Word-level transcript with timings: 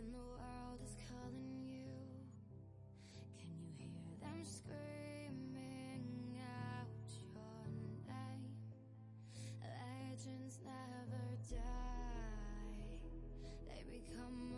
when 0.00 0.12
the 0.12 0.18
world 0.18 0.80
is 0.82 0.96
calling 1.08 1.60
you. 1.68 1.92
Can 3.36 3.52
you 3.60 3.68
hear 3.76 4.16
them 4.20 4.40
screaming 4.44 6.40
out 6.40 7.10
your 7.34 7.68
name? 8.08 8.48
Legends 9.60 10.58
never 10.64 11.36
die, 11.50 12.80
they 13.66 13.82
become 13.92 14.49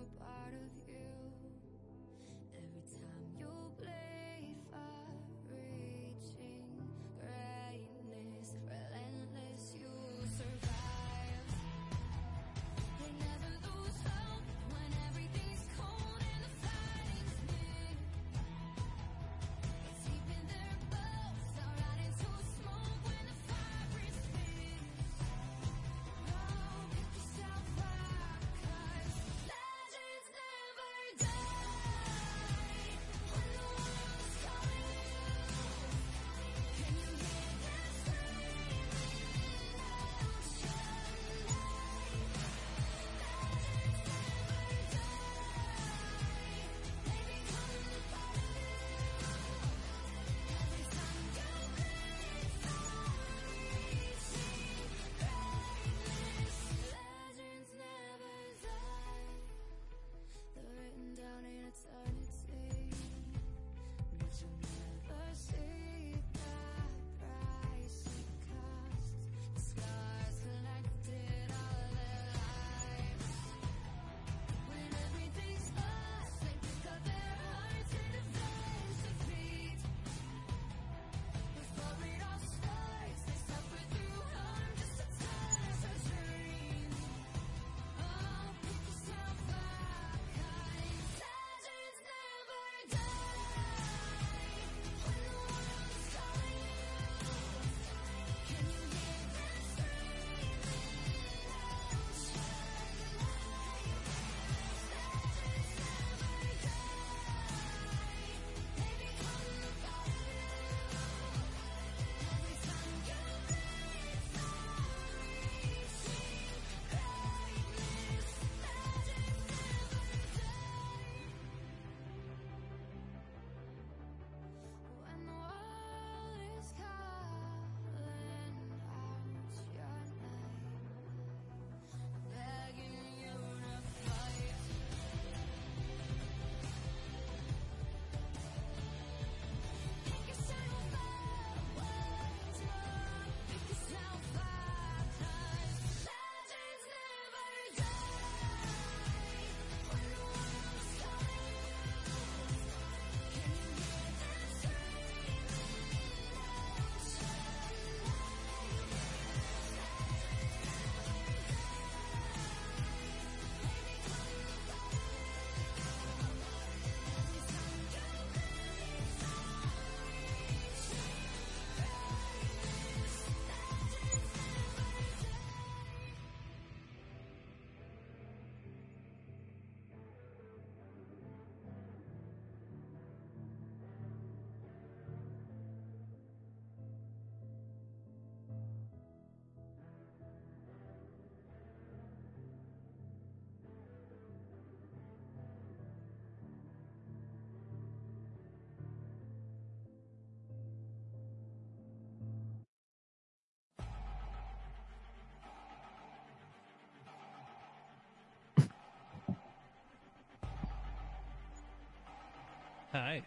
Hi. 212.93 213.23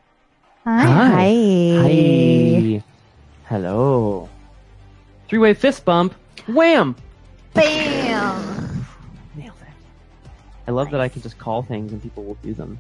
Hi. 0.64 0.86
Hi. 0.86 1.82
Hi. 1.82 2.84
Hello. 3.48 4.30
Three 5.28 5.40
way 5.40 5.54
fist 5.54 5.86
bump. 5.86 6.14
Wham! 6.48 6.96
Bam. 7.54 8.86
Nailed 9.36 9.56
it. 9.62 10.30
I 10.68 10.72
love 10.72 10.92
that 10.92 11.02
I 11.02 11.08
can 11.10 11.22
just 11.22 11.38
call 11.38 11.64
things 11.64 11.92
and 11.92 12.02
people 12.02 12.24
will 12.24 12.38
do 12.44 12.54
them. 12.54 12.80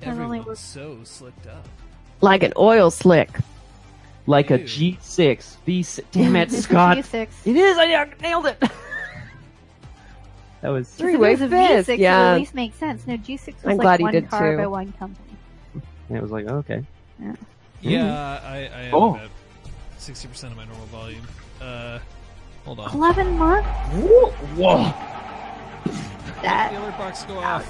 That 0.00 0.08
only 0.10 0.20
Everyone's 0.38 0.46
works- 0.46 0.60
so 0.60 0.98
slicked 1.04 1.46
up. 1.46 1.66
Like 2.20 2.42
an 2.42 2.52
oil 2.56 2.90
slick. 2.90 3.30
Like 4.26 4.50
a 4.50 4.58
Ew. 4.60 4.66
G6. 4.96 5.56
V6. 5.66 6.00
Damn 6.12 6.36
it, 6.36 6.52
Scott. 6.52 6.98
G6. 6.98 7.28
It 7.44 7.56
is. 7.56 7.76
I 7.78 8.08
nailed 8.20 8.46
it. 8.46 8.58
that 10.60 10.68
was 10.68 10.88
If 10.88 10.94
Three-way 10.96 11.30
it 11.32 11.40
was 11.40 11.42
a 11.42 11.48
fist, 11.48 11.88
V6, 11.90 11.98
yeah. 11.98 12.30
At 12.32 12.38
least 12.38 12.54
makes 12.54 12.76
sense. 12.76 13.06
No, 13.06 13.16
G6 13.16 13.46
was 13.46 13.54
I'm 13.64 13.76
like 13.76 13.84
glad 13.84 14.00
he 14.00 14.04
one 14.04 14.12
did 14.12 14.30
car 14.30 14.52
too. 14.52 14.56
by 14.58 14.66
one 14.66 14.92
company. 14.92 15.20
And 16.08 16.18
it 16.18 16.22
was 16.22 16.30
like, 16.30 16.46
okay. 16.46 16.84
Yeah, 17.80 18.40
I, 18.44 18.56
I 18.56 18.82
am 18.88 18.94
Oh. 18.94 19.14
about 19.14 19.30
60% 19.98 20.44
of 20.44 20.56
my 20.56 20.64
normal 20.64 20.86
volume. 20.86 21.26
Uh, 21.60 21.98
hold 22.64 22.80
on. 22.80 22.94
11 22.94 23.38
months? 23.38 23.68
Whoa. 23.94 24.30
Whoa. 24.56 24.92
That, 26.42 26.72
The 26.72 26.78
alert 26.80 26.98
box 26.98 27.24
go 27.24 27.38
off. 27.38 27.66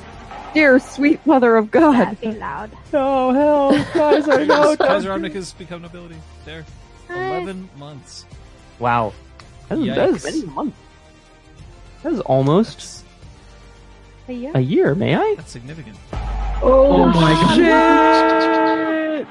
Dear 0.52 0.78
sweet 0.78 1.24
mother 1.26 1.56
of 1.56 1.70
God. 1.70 1.92
that'd 1.98 2.20
be 2.20 2.32
loud. 2.32 2.70
Oh, 2.92 3.32
hell. 3.32 3.84
Kaiser, 3.92 4.44
no, 4.46 4.76
Kaiser 4.78 5.08
don't. 5.08 5.22
Omnic 5.22 5.32
has 5.34 5.52
become 5.52 5.82
nobility. 5.82 6.16
There. 6.44 6.64
Nice. 7.08 7.42
11 7.42 7.68
months. 7.76 8.24
Wow. 8.78 9.12
That 9.68 9.78
is, 9.78 9.86
that 9.94 10.08
is 10.10 10.24
many 10.24 10.42
months. 10.54 10.76
That 12.02 12.12
is 12.12 12.20
almost 12.20 12.78
That's, 12.78 13.04
A 14.28 14.32
year? 14.32 14.52
a 14.54 14.60
year, 14.60 14.94
may 14.94 15.14
I? 15.16 15.34
that's 15.36 15.50
significant. 15.50 15.96
Oh, 16.66 17.06
my 17.08 17.54
shit. 17.54 19.26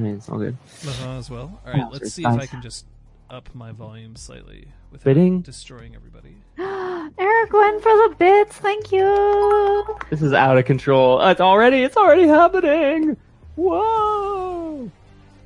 It's 0.00 0.28
all 0.28 0.38
good. 0.38 0.56
Uh-huh, 0.86 1.10
as 1.18 1.28
well. 1.30 1.60
Alright, 1.66 1.82
Oh, 1.84 1.88
let's 1.92 2.04
so 2.04 2.08
see 2.10 2.22
if 2.22 2.28
I 2.28 2.46
can 2.46 2.62
just 2.62 2.86
up 3.30 3.48
my 3.54 3.72
volume 3.72 4.16
slightly 4.16 4.68
without 4.90 5.04
Bidding? 5.04 5.40
destroying 5.42 5.94
everybody. 5.94 6.36
Eric 6.58 7.52
went 7.52 7.82
for 7.82 7.92
the 7.92 8.14
bits. 8.18 8.56
Thank 8.56 8.90
you. 8.92 9.98
This 10.10 10.22
is 10.22 10.32
out 10.32 10.56
of 10.56 10.64
control. 10.64 11.20
Uh, 11.20 11.30
It's 11.32 11.40
already, 11.40 11.82
it's 11.82 11.96
already 11.96 12.26
happening. 12.28 13.16
Whoa. 13.56 14.90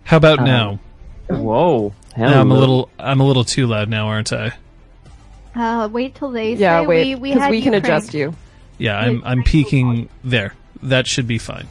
How 0.04 0.16
about 0.18 0.40
Um, 0.40 0.44
now? 0.44 0.78
Whoa. 1.28 1.92
Hell 2.14 2.30
Now 2.30 2.40
I'm 2.42 2.50
a 2.50 2.54
little 2.58 2.90
I'm 2.98 3.20
a 3.20 3.24
little 3.24 3.44
too 3.44 3.66
loud 3.66 3.88
now, 3.88 4.06
aren't 4.06 4.32
I? 4.32 4.52
Uh, 5.54 5.88
wait 5.88 6.14
till 6.14 6.30
they 6.30 6.54
Yeah, 6.54 6.82
say 6.82 6.86
wait, 6.86 7.14
we, 7.14 7.14
we, 7.16 7.30
had 7.32 7.50
we, 7.50 7.62
can 7.62 7.72
cranked. 7.72 7.86
adjust 7.88 8.14
you. 8.14 8.34
Yeah, 8.82 8.98
I'm 8.98 9.22
I'm 9.24 9.44
peaking 9.44 10.08
there. 10.24 10.54
That 10.82 11.06
should 11.06 11.28
be 11.28 11.38
fine. 11.38 11.68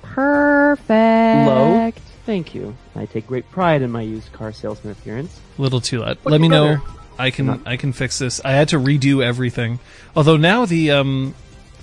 Perfect. 0.00 0.88
Low. 0.88 1.92
Thank 2.24 2.54
you. 2.54 2.74
I 2.96 3.04
take 3.04 3.26
great 3.26 3.50
pride 3.50 3.82
in 3.82 3.90
my 3.90 4.00
used 4.00 4.32
car 4.32 4.52
salesman 4.52 4.92
appearance. 4.92 5.38
A 5.58 5.60
little 5.62 5.82
too 5.82 5.98
loud. 5.98 6.16
Let 6.24 6.40
me 6.40 6.48
know. 6.48 6.78
I 7.18 7.30
can 7.30 7.60
I 7.66 7.76
can 7.76 7.92
fix 7.92 8.18
this. 8.18 8.40
I 8.42 8.52
had 8.52 8.68
to 8.68 8.78
redo 8.78 9.22
everything. 9.22 9.80
Although 10.16 10.38
now 10.38 10.64
the 10.64 10.92
um 10.92 11.34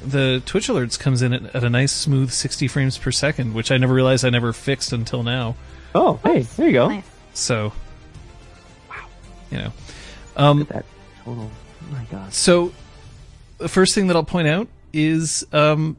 the 0.03 0.41
Twitch 0.43 0.69
alerts 0.69 0.97
comes 0.97 1.21
in 1.21 1.33
at, 1.33 1.55
at 1.55 1.63
a 1.63 1.69
nice 1.69 1.91
smooth 1.91 2.31
60 2.31 2.67
frames 2.67 2.97
per 2.97 3.11
second, 3.11 3.53
which 3.53 3.69
I 3.69 3.77
never 3.77 3.93
realized 3.93 4.25
I 4.25 4.31
never 4.31 4.53
fixed 4.53 4.91
until 4.91 5.21
now. 5.21 5.55
Oh, 5.93 6.19
hey, 6.23 6.41
there 6.41 6.67
you 6.67 6.73
go. 6.73 6.87
Nice. 6.87 7.03
So, 7.33 7.73
wow, 8.89 9.05
you 9.51 9.57
know. 9.57 9.73
Um, 10.35 10.65
That 10.69 10.85
total. 11.23 11.51
Oh 11.83 11.91
my 11.93 12.03
god. 12.05 12.33
so 12.33 12.71
the 13.59 13.69
first 13.69 13.93
thing 13.95 14.07
that 14.07 14.15
I'll 14.15 14.23
point 14.23 14.47
out 14.47 14.67
is 14.91 15.45
um 15.53 15.97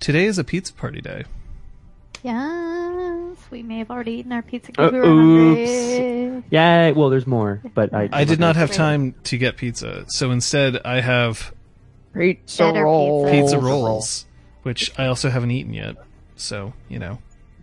today 0.00 0.24
is 0.26 0.38
a 0.38 0.44
pizza 0.44 0.72
party 0.72 1.00
day. 1.00 1.24
Yes, 2.22 3.36
we 3.50 3.62
may 3.62 3.78
have 3.78 3.90
already 3.90 4.12
eaten 4.12 4.32
our 4.32 4.42
pizza 4.42 4.70
Uh, 4.78 4.90
because 4.90 4.92
we 4.92 4.98
were 5.00 5.06
hungry. 5.06 6.44
Yeah, 6.50 6.90
well, 6.92 7.10
there's 7.10 7.26
more, 7.26 7.60
but 7.74 7.92
I. 7.92 8.08
I 8.12 8.24
did 8.24 8.38
not 8.38 8.54
have 8.56 8.68
Great. 8.70 8.76
time 8.76 9.14
to 9.24 9.38
get 9.38 9.56
pizza, 9.56 10.04
so 10.08 10.30
instead 10.30 10.78
I 10.84 11.00
have 11.00 11.52
Pizza 12.14 12.64
Better 12.64 12.84
roll. 12.84 13.24
pizza. 13.24 13.42
pizza 13.42 13.58
rolls, 13.58 14.26
which 14.62 14.92
I 14.98 15.06
also 15.06 15.30
haven't 15.30 15.50
eaten 15.50 15.74
yet. 15.74 15.96
So 16.36 16.72
you 16.88 16.98
know, 16.98 17.18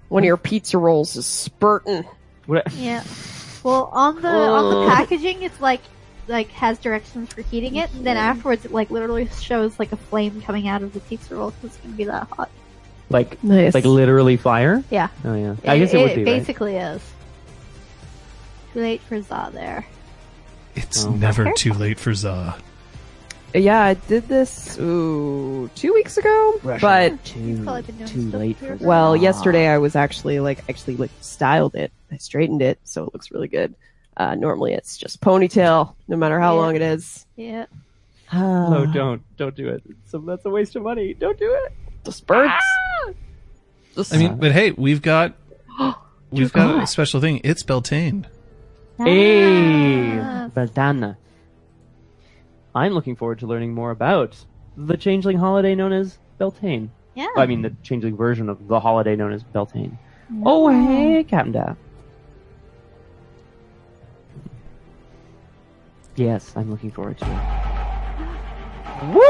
One 0.10 0.24
of 0.24 0.28
your 0.28 0.38
pizza 0.38 0.78
rolls 0.78 1.16
is 1.16 1.26
spurting. 1.26 2.04
What, 2.46 2.72
Yeah. 2.74 3.04
Well, 3.64 3.90
on 3.94 4.22
the 4.22 4.28
on 4.30 4.86
the 4.88 4.92
packaging, 4.94 5.44
it's 5.44 5.60
like 5.62 5.82
like 6.30 6.50
has 6.52 6.80
directions 6.80 7.34
for 7.34 7.42
heating 7.42 7.76
it, 7.76 7.92
and 7.94 8.06
then 8.06 8.16
mm-hmm. 8.16 8.30
afterwards, 8.30 8.64
it 8.66 8.72
like 8.72 8.90
literally 8.90 9.28
shows 9.42 9.78
like 9.80 9.92
a 9.92 9.98
flame 9.98 10.42
coming 10.42 10.68
out 10.68 10.84
of 10.84 10.94
the 10.94 11.00
pizza 11.02 11.36
roll 11.36 11.52
because 11.52 11.76
it's 11.76 11.78
gonna 11.84 11.96
be 11.96 12.06
that 12.06 12.28
hot. 12.32 12.50
like, 13.10 13.44
Nice. 13.44 13.74
like 13.74 13.86
literally 13.86 14.38
fire? 14.38 14.84
Yeah. 14.90 15.10
Oh 15.26 15.34
yeah. 15.34 15.56
I 15.66 15.80
guess 15.80 15.94
it, 15.94 15.98
would 15.98 16.16
be. 16.16 16.24
right? 16.24 16.26
basically 16.40 16.78
is. 16.78 17.02
Too 18.74 18.80
late 18.82 19.02
for 19.02 19.20
Za 19.22 19.50
there. 19.52 19.86
it's 20.76 21.06
Oh. 21.06 21.12
never 21.12 21.52
too 21.54 21.74
late 21.74 22.00
for 22.00 22.14
za. 22.14 22.56
Yeah, 23.54 23.82
I 23.82 23.96
did 23.96 24.28
this 24.28 24.78
ooh, 24.80 25.72
two 25.74 25.92
weeks 25.92 26.18
ago, 26.18 26.60
but 26.64 27.26
too, 27.26 27.64
probably 27.64 27.82
been 27.82 27.98
doing 27.98 28.10
too 28.32 28.38
late 28.38 28.58
for 28.58 28.76
well, 28.76 29.16
yesterday 29.16 29.68
I 29.68 29.80
was 29.80 29.96
actually 29.96 30.40
like 30.40 30.64
actually 30.70 30.98
like 30.98 31.10
styled 31.20 31.74
it. 31.74 31.92
I 32.12 32.18
straightened 32.18 32.62
it 32.62 32.78
so 32.84 33.06
it 33.06 33.14
looks 33.14 33.32
really 33.32 33.48
good. 33.48 33.74
Uh, 34.20 34.36
normally 34.36 34.74
it's 34.74 34.98
just 34.98 35.20
ponytail, 35.22 35.96
no 36.08 36.18
matter 36.18 36.40
how 36.40 36.54
Yeah. 36.56 36.62
long 36.62 36.76
it 36.76 36.82
is. 36.82 37.26
Yeah. 37.36 37.66
No, 38.32 38.86
don't, 38.94 39.24
don't 39.38 39.56
do 39.56 39.70
it. 39.70 39.82
So 40.06 40.20
that's 40.20 40.46
a 40.46 40.50
waste 40.52 40.76
of 40.76 40.84
money. 40.84 41.16
Don't 41.16 41.40
do 41.40 41.52
it. 41.66 41.72
The 42.04 42.12
spurts. 42.12 42.64
The 43.96 44.08
I 44.14 44.18
mean, 44.18 44.38
but 44.38 44.52
hey, 44.52 44.70
we've 44.72 45.02
got 45.02 45.34
we've 46.32 46.54
got 46.54 46.84
a 46.84 46.86
special 46.88 47.20
thing. 47.22 47.42
It's 47.44 47.64
Beltane. 47.64 48.28
Hey, 48.98 50.20
Ah. 50.20 50.50
Beltane. 50.54 51.16
I'm 52.76 52.92
looking 52.94 53.16
forward 53.16 53.40
to 53.40 53.48
learning 53.48 53.74
more 53.74 53.90
about 53.92 54.36
the 54.78 54.96
changeling 54.96 55.38
holiday 55.38 55.74
known 55.74 55.92
as 55.94 56.20
Beltane. 56.38 56.92
Yeah. 57.16 57.28
I 57.36 57.46
mean, 57.48 57.62
the 57.64 57.76
changeling 57.84 58.16
version 58.16 58.48
of 58.50 58.68
the 58.68 58.80
holiday 58.80 59.16
known 59.16 59.34
as 59.34 59.44
Beltane. 59.44 59.98
Oh, 60.46 60.68
hey, 60.70 61.24
Captain 61.24 61.54
Daft. 61.54 61.80
Yes, 66.20 66.52
I'm 66.58 66.70
looking 66.70 66.92
forward 66.92 67.18
to 67.20 67.26
it. 67.26 67.32
Woo! 69.14 69.22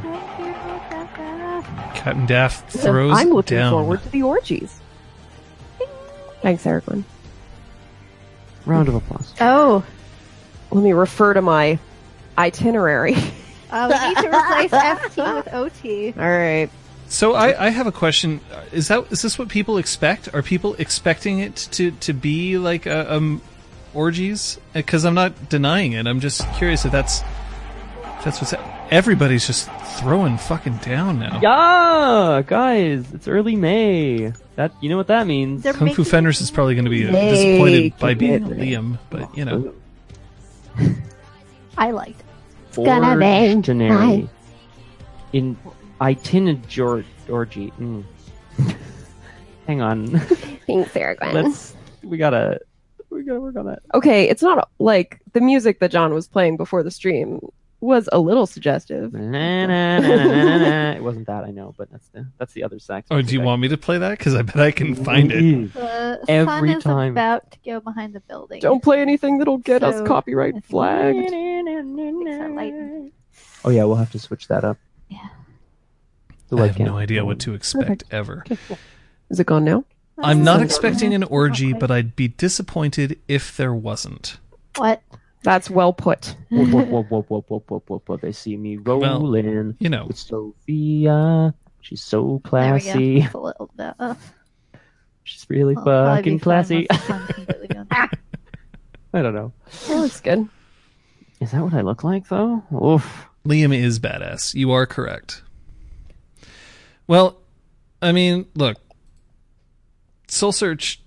thank 0.00 0.38
you, 0.38 0.54
Daft. 1.18 1.94
Captain 1.94 2.24
Daft 2.24 2.70
throws 2.72 3.12
I'm 3.14 3.28
looking 3.28 3.58
down. 3.58 3.70
forward 3.72 4.02
to 4.02 4.08
the 4.08 4.22
orgies. 4.22 4.80
Thanks, 6.40 6.64
Eric. 6.66 6.84
Round 8.64 8.88
of 8.88 8.94
applause. 8.94 9.34
Oh, 9.42 9.84
Let 10.70 10.82
me 10.82 10.94
refer 10.94 11.34
to 11.34 11.42
my 11.42 11.78
itinerary. 12.38 13.14
uh, 13.70 13.88
we 13.92 14.08
need 14.08 14.16
to 14.22 14.28
replace 14.28 14.70
FT 15.16 15.36
with 15.36 15.52
OT. 15.52 16.14
All 16.16 16.22
right. 16.22 16.70
So 17.08 17.34
I, 17.34 17.66
I 17.66 17.68
have 17.68 17.86
a 17.86 17.92
question. 17.92 18.40
Is 18.72 18.88
that 18.88 19.12
is 19.12 19.20
this 19.20 19.38
what 19.38 19.48
people 19.48 19.76
expect? 19.76 20.34
Are 20.34 20.42
people 20.42 20.74
expecting 20.78 21.40
it 21.40 21.56
to, 21.72 21.90
to 21.90 22.14
be 22.14 22.56
like 22.56 22.86
a, 22.86 23.14
um 23.14 23.42
orgies? 23.94 24.58
Because 24.72 25.04
I'm 25.04 25.14
not 25.14 25.48
denying 25.48 25.92
it. 25.92 26.06
I'm 26.06 26.20
just 26.20 26.46
curious 26.54 26.84
if 26.84 26.92
that's 26.92 27.20
if 27.20 28.24
that's 28.24 28.40
what's 28.40 28.54
everybody's 28.90 29.46
just 29.46 29.70
throwing 29.98 30.36
fucking 30.38 30.76
down 30.78 31.18
now. 31.18 31.40
Yeah, 31.42 32.42
guys, 32.46 33.12
it's 33.12 33.28
early 33.28 33.56
May. 33.56 34.32
That 34.56 34.72
you 34.80 34.88
know 34.88 34.96
what 34.96 35.08
that 35.08 35.26
means. 35.26 35.62
They're 35.62 35.72
Kung 35.72 35.88
Fu 35.88 36.02
making- 36.02 36.04
Fenders 36.04 36.40
is 36.40 36.50
probably 36.50 36.74
going 36.74 36.84
to 36.84 36.90
be 36.90 37.06
uh, 37.06 37.12
Yay, 37.12 37.30
disappointed 37.30 37.98
by 37.98 38.14
being 38.14 38.42
commitment. 38.42 38.60
Liam, 38.60 38.98
but 39.10 39.36
you 39.36 39.44
know. 39.44 39.74
I 41.76 41.90
liked 41.90 42.20
it. 42.20 42.76
gonna 42.76 43.16
be 43.16 43.54
Ordinary. 43.56 44.28
In 45.32 45.56
itinerary 46.00 47.04
orgy. 47.28 47.72
Mm. 47.80 48.04
Hang 49.66 49.80
on. 49.80 50.06
Thanks, 50.66 50.94
Eric. 50.96 51.18
Let's. 51.22 51.74
We 52.02 52.16
gotta. 52.18 52.60
We 53.14 53.22
gotta 53.22 53.40
work 53.40 53.56
on 53.56 53.66
that. 53.66 53.82
Okay, 53.94 54.28
it's 54.28 54.42
not 54.42 54.68
like 54.80 55.20
the 55.32 55.40
music 55.40 55.78
that 55.78 55.92
John 55.92 56.12
was 56.12 56.26
playing 56.26 56.56
before 56.56 56.82
the 56.82 56.90
stream 56.90 57.40
was 57.80 58.08
a 58.12 58.18
little 58.18 58.46
suggestive. 58.46 59.12
Na, 59.12 59.66
na, 59.66 60.00
na, 60.00 60.00
na, 60.00 60.24
na, 60.24 60.58
na. 60.58 60.90
It 60.92 61.02
wasn't 61.02 61.26
that 61.28 61.44
I 61.44 61.50
know, 61.50 61.74
but 61.78 61.90
that's 61.92 62.08
the 62.08 62.26
that's 62.38 62.54
the 62.54 62.64
other 62.64 62.80
sax. 62.80 63.06
Oh, 63.10 63.22
do 63.22 63.32
you 63.32 63.40
want 63.40 63.62
me 63.62 63.68
to 63.68 63.76
play 63.76 63.98
that? 63.98 64.18
Because 64.18 64.34
I 64.34 64.42
bet 64.42 64.56
I 64.56 64.72
can 64.72 64.94
mm-hmm. 64.94 65.04
find 65.04 65.30
it. 65.30 65.72
The 65.74 66.24
Every 66.28 66.70
sun 66.70 66.78
is 66.78 66.82
time. 66.82 67.12
about 67.12 67.50
to 67.52 67.58
go 67.64 67.80
behind 67.80 68.14
the 68.14 68.20
building. 68.20 68.60
Don't 68.60 68.82
play 68.82 69.00
anything 69.00 69.38
that'll 69.38 69.58
get 69.58 69.84
us 69.84 70.06
copyright 70.08 70.54
I 70.54 70.60
think- 70.60 70.66
flagged. 70.66 71.18
Fix 71.18 71.30
that 71.30 72.52
light. 72.54 73.12
Oh 73.64 73.70
yeah, 73.70 73.84
we'll 73.84 73.96
have 73.96 74.12
to 74.12 74.18
switch 74.18 74.48
that 74.48 74.64
up. 74.64 74.78
Yeah. 75.08 75.28
The 76.48 76.56
I 76.56 76.66
have 76.66 76.76
webcam. 76.76 76.86
no 76.86 76.98
idea 76.98 77.24
what 77.24 77.38
to 77.40 77.54
expect 77.54 78.04
ever. 78.10 78.44
Is 79.30 79.40
it 79.40 79.46
gone 79.46 79.64
now? 79.64 79.84
I'm 80.18 80.44
not 80.44 80.62
expecting 80.62 81.12
an 81.14 81.24
orgy, 81.24 81.72
but 81.72 81.90
I'd 81.90 82.14
be 82.16 82.28
disappointed 82.28 83.18
if 83.28 83.56
there 83.56 83.74
wasn't. 83.74 84.38
What? 84.76 85.02
That's 85.42 85.68
well 85.68 85.92
put. 85.92 86.36
They 86.50 88.32
see 88.32 88.56
me 88.56 88.76
rolling. 88.78 89.46
Well, 89.46 89.74
you 89.78 89.88
know, 89.90 90.08
Sophia. 90.14 91.54
She's 91.82 92.02
so 92.02 92.40
classy. 92.44 92.88
There 92.88 92.96
we 92.96 93.20
go. 93.20 93.38
A 93.38 93.40
little 93.40 93.70
bit. 93.76 93.94
She's 95.24 95.46
really 95.48 95.74
fucking 95.74 96.40
classy. 96.40 96.86
Ah. 97.90 98.08
I 99.12 99.22
don't 99.22 99.34
know. 99.34 99.52
That 99.88 99.96
looks 99.96 100.20
good. 100.20 100.48
Is 101.40 101.50
that 101.52 101.62
what 101.62 101.74
I 101.74 101.82
look 101.82 102.02
like 102.04 102.28
though? 102.28 102.62
Oof. 102.72 103.26
Liam 103.46 103.76
is 103.76 103.98
badass. 104.00 104.54
You 104.54 104.72
are 104.72 104.86
correct. 104.86 105.42
Well, 107.06 107.38
I 108.00 108.12
mean, 108.12 108.46
look, 108.54 108.78
Soul 110.34 110.50
Search 110.50 111.00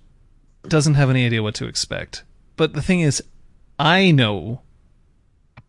doesn't 0.66 0.94
have 0.94 1.10
any 1.10 1.26
idea 1.26 1.42
what 1.42 1.54
to 1.56 1.66
expect. 1.66 2.24
But 2.56 2.72
the 2.72 2.80
thing 2.80 3.00
is, 3.00 3.22
I 3.78 4.10
know 4.10 4.62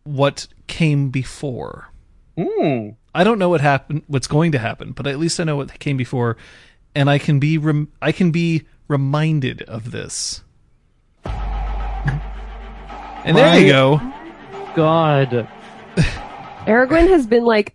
what 0.02 0.46
came 0.66 1.10
before. 1.10 1.90
Mm. 2.38 2.96
I 3.14 3.22
don't 3.22 3.38
know 3.38 3.50
what 3.50 3.60
happened, 3.60 4.02
what's 4.06 4.26
going 4.26 4.52
to 4.52 4.58
happen, 4.58 4.92
but 4.92 5.06
at 5.06 5.18
least 5.18 5.38
I 5.38 5.44
know 5.44 5.56
what 5.56 5.78
came 5.78 5.98
before, 5.98 6.38
and 6.94 7.10
I 7.10 7.18
can 7.18 7.38
be 7.38 7.58
rem- 7.58 7.92
I 8.00 8.12
can 8.12 8.30
be 8.30 8.66
reminded 8.88 9.60
of 9.62 9.90
this. 9.90 10.42
And 11.26 13.36
there 13.36 13.60
you 13.60 13.70
go. 13.70 13.98
God. 14.74 15.46
Aragorn 16.66 17.08
has 17.08 17.26
been 17.26 17.44
like 17.44 17.74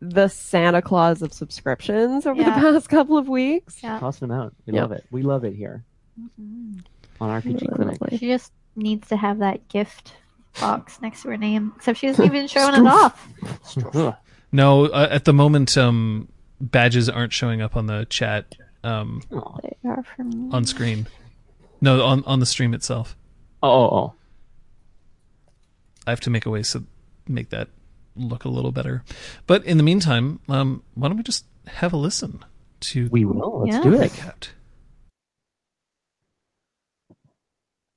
the 0.00 0.28
Santa 0.28 0.80
Claus 0.82 1.20
of 1.22 1.32
subscriptions 1.32 2.26
over 2.26 2.40
Yeah. 2.40 2.54
the 2.58 2.72
past 2.72 2.88
couple 2.88 3.18
of 3.18 3.28
weeks. 3.28 3.82
Yeah. 3.82 3.98
Tossing 3.98 4.28
them 4.28 4.38
out. 4.38 4.54
We 4.66 4.72
Yep. 4.74 4.82
love 4.82 4.92
it. 4.92 5.04
We 5.10 5.22
love 5.22 5.44
it 5.44 5.54
here 5.54 5.84
Mhm. 6.20 6.82
on 7.20 7.30
RPG 7.30 7.66
Clinic. 7.74 8.00
Lovely. 8.00 8.18
She 8.18 8.28
just 8.28 8.52
needs 8.76 9.08
to 9.08 9.16
have 9.16 9.38
that 9.38 9.68
gift 9.68 10.14
box 10.60 10.98
next 11.02 11.22
to 11.22 11.28
her 11.28 11.36
name. 11.36 11.72
Except 11.76 11.98
she 11.98 12.06
isn't 12.06 12.24
even 12.24 12.46
showing 12.48 12.74
it 12.74 12.86
off. 12.86 13.28
No, 14.52 14.86
uh, 14.86 15.06
at 15.08 15.26
the 15.26 15.32
moment, 15.32 15.78
um, 15.78 16.26
badges 16.60 17.08
aren't 17.08 17.32
showing 17.32 17.60
up 17.62 17.76
on 17.76 17.86
the 17.86 18.04
chat 18.10 18.56
um, 18.82 19.22
They 19.30 19.76
are 19.88 20.02
for 20.02 20.24
me. 20.24 20.48
on 20.52 20.64
screen. 20.64 21.06
No, 21.80 22.04
on 22.04 22.24
on 22.24 22.40
the 22.40 22.46
stream 22.46 22.74
itself. 22.74 23.16
Oh, 23.62 23.70
oh, 23.70 23.96
oh. 23.96 24.12
I 26.06 26.10
have 26.10 26.20
to 26.22 26.30
make 26.30 26.46
a 26.46 26.50
way 26.50 26.62
so 26.64 26.82
make 27.28 27.50
that 27.50 27.68
look 28.16 28.44
a 28.44 28.48
little 28.48 28.72
better. 28.72 29.04
But 29.46 29.64
in 29.64 29.76
the 29.76 29.82
meantime, 29.82 30.40
um, 30.48 30.82
why 30.94 31.08
don't 31.08 31.16
we 31.16 31.22
just 31.22 31.44
have 31.66 31.92
a 31.92 31.96
listen 31.96 32.44
to 32.80 33.08
We 33.10 33.24
will. 33.24 33.60
Let's 33.64 33.76
Yeah. 33.76 33.82
do 33.82 33.94
it. 34.00 34.12
Cat? 34.12 34.52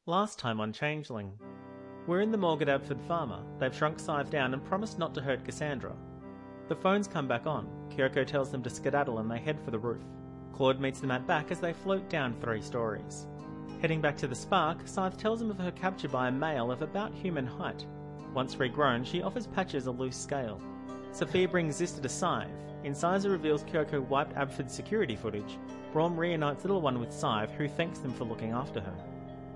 Last 0.06 0.38
time 0.40 0.60
on 0.60 0.74
Changeling. 0.74 1.32
We're 2.08 2.20
in 2.22 2.32
the 2.32 2.38
morgue 2.38 2.62
at 2.64 2.70
Abford 2.70 3.00
Farmer. 3.08 3.42
They've 3.60 3.74
shrunk 3.74 4.00
Scythe 4.00 4.30
down 4.30 4.54
and 4.54 4.64
promised 4.66 5.00
not 5.00 5.14
to 5.16 5.22
hurt 5.22 5.46
Cassandra. 5.46 5.96
The 6.68 6.76
phones 6.76 7.08
come 7.08 7.28
back 7.28 7.48
on. 7.48 7.68
Kyoko 7.90 8.26
tells 8.28 8.52
them 8.52 8.62
to 8.64 8.70
skedaddle 8.70 9.20
and 9.20 9.32
they 9.32 9.40
head 9.40 9.60
for 9.64 9.72
the 9.72 9.80
roof. 9.80 10.02
Claude 10.52 10.82
meets 10.82 11.00
them 11.00 11.12
at 11.12 11.26
back 11.26 11.52
as 11.52 11.60
they 11.62 11.72
float 11.74 12.10
down 12.10 12.36
three 12.42 12.62
stories. 12.62 13.28
Heading 13.82 14.02
back 14.02 14.18
to 14.18 14.28
the 14.28 14.36
Spark, 14.36 14.86
Scythe 14.86 15.18
tells 15.18 15.42
him 15.42 15.50
of 15.50 15.58
her 15.60 15.72
capture 15.72 16.10
by 16.10 16.28
a 16.28 16.32
male 16.32 16.72
of 16.72 16.82
about 16.82 17.14
human 17.14 17.46
height. 17.46 17.86
Once 18.34 18.56
regrown, 18.56 19.06
she 19.06 19.22
offers 19.22 19.48
Patches 19.48 19.88
a 19.88 19.92
loose 19.92 20.18
scale. 20.18 20.60
Sophia 21.12 21.48
brings 21.48 21.80
Zista 21.80 22.02
to 22.02 22.10
Scythe. 22.10 22.50
Incisor 22.84 23.30
reveals 23.30 23.64
Kyoko 23.64 24.02
wiped 24.08 24.36
Abford's 24.36 24.74
security 24.74 25.16
footage. 25.16 25.58
Brom 25.92 26.20
reunites 26.20 26.64
Little 26.64 26.82
One 26.82 27.00
with 27.00 27.14
Scythe, 27.14 27.52
who 27.52 27.68
thanks 27.68 28.00
them 28.00 28.14
for 28.14 28.24
looking 28.26 28.52
after 28.52 28.82
her. 28.82 28.96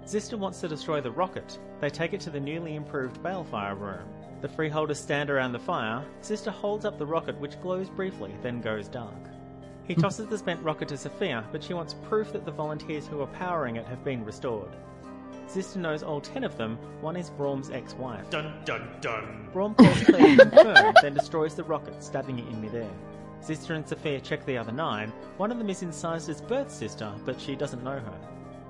Zista 0.06 0.38
wants 0.38 0.62
to 0.62 0.68
destroy 0.68 1.02
the 1.02 1.12
rocket. 1.12 1.60
They 1.82 1.90
take 1.90 2.14
it 2.14 2.22
to 2.22 2.30
the 2.30 2.40
newly 2.40 2.76
improved 2.76 3.22
balefire 3.22 3.78
room. 3.78 4.08
The 4.42 4.48
freeholders 4.48 5.00
stand 5.00 5.32
around 5.32 5.52
the 5.52 5.60
fire. 5.60 6.06
Zista 6.22 6.52
holds 6.52 6.86
up 6.86 7.00
the 7.00 7.06
rocket, 7.06 7.38
which 7.40 7.60
glows 7.62 7.90
briefly, 7.90 8.34
then 8.44 8.62
goes 8.62 8.88
dark. 8.88 9.28
He 9.84 9.96
tosses 9.96 10.28
the 10.28 10.38
spent 10.38 10.64
rocket 10.64 10.90
to 10.90 10.98
Sophia, 10.98 11.44
but 11.52 11.64
she 11.64 11.74
wants 11.74 11.96
proof 12.08 12.32
that 12.34 12.46
the 12.46 12.52
volunteers 12.52 13.08
who 13.08 13.22
are 13.22 13.28
powering 13.28 13.78
it 13.78 13.88
have 13.88 14.04
been 14.04 14.24
restored. 14.24 14.76
Zista 15.48 15.78
knows 15.78 16.04
all 16.04 16.22
ten 16.22 16.44
of 16.44 16.58
them. 16.58 16.78
One 17.02 17.16
is 17.16 17.30
Brom's 17.30 17.70
ex-wife. 17.70 18.30
Dun 18.30 18.54
dun 18.66 18.90
dun. 19.02 19.50
Braum 19.54 19.78
calls 19.78 20.04
Claire 20.04 20.36
to 20.38 20.50
confirm, 20.50 20.96
then 21.02 21.14
destroys 21.14 21.56
the 21.56 21.64
rocket, 21.64 22.04
stabbing 22.04 22.40
it 22.40 22.48
in 22.48 22.62
midair. 22.62 22.90
Zista 23.42 23.76
and 23.76 23.88
Sophia 23.88 24.20
check 24.20 24.46
the 24.46 24.58
other 24.58 24.72
nine. 24.72 25.14
One 25.38 25.52
of 25.52 25.58
them 25.58 25.70
is 25.70 25.84
Incisor's 25.84 26.42
birth 26.42 26.72
sister, 26.72 27.14
but 27.26 27.40
she 27.40 27.56
doesn't 27.56 27.84
know 27.84 28.00
her. 28.00 28.20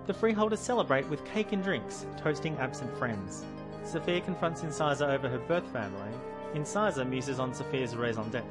The 0.06 0.14
freeholders 0.14 0.60
celebrate 0.60 1.08
with 1.10 1.26
cake 1.26 1.52
and 1.52 1.64
drinks, 1.64 2.06
toasting 2.18 2.58
absent 2.58 2.96
friends. 2.98 3.44
Sophia 3.84 4.22
confronts 4.22 4.64
Incisor 4.64 5.06
over 5.06 5.28
her 5.28 5.40
birth 5.40 5.68
family. 5.74 6.12
Incisor 6.54 7.06
muses 7.06 7.40
on 7.40 7.54
Sophia's 7.54 7.96
raison 7.96 8.30
d'etre. 8.30 8.48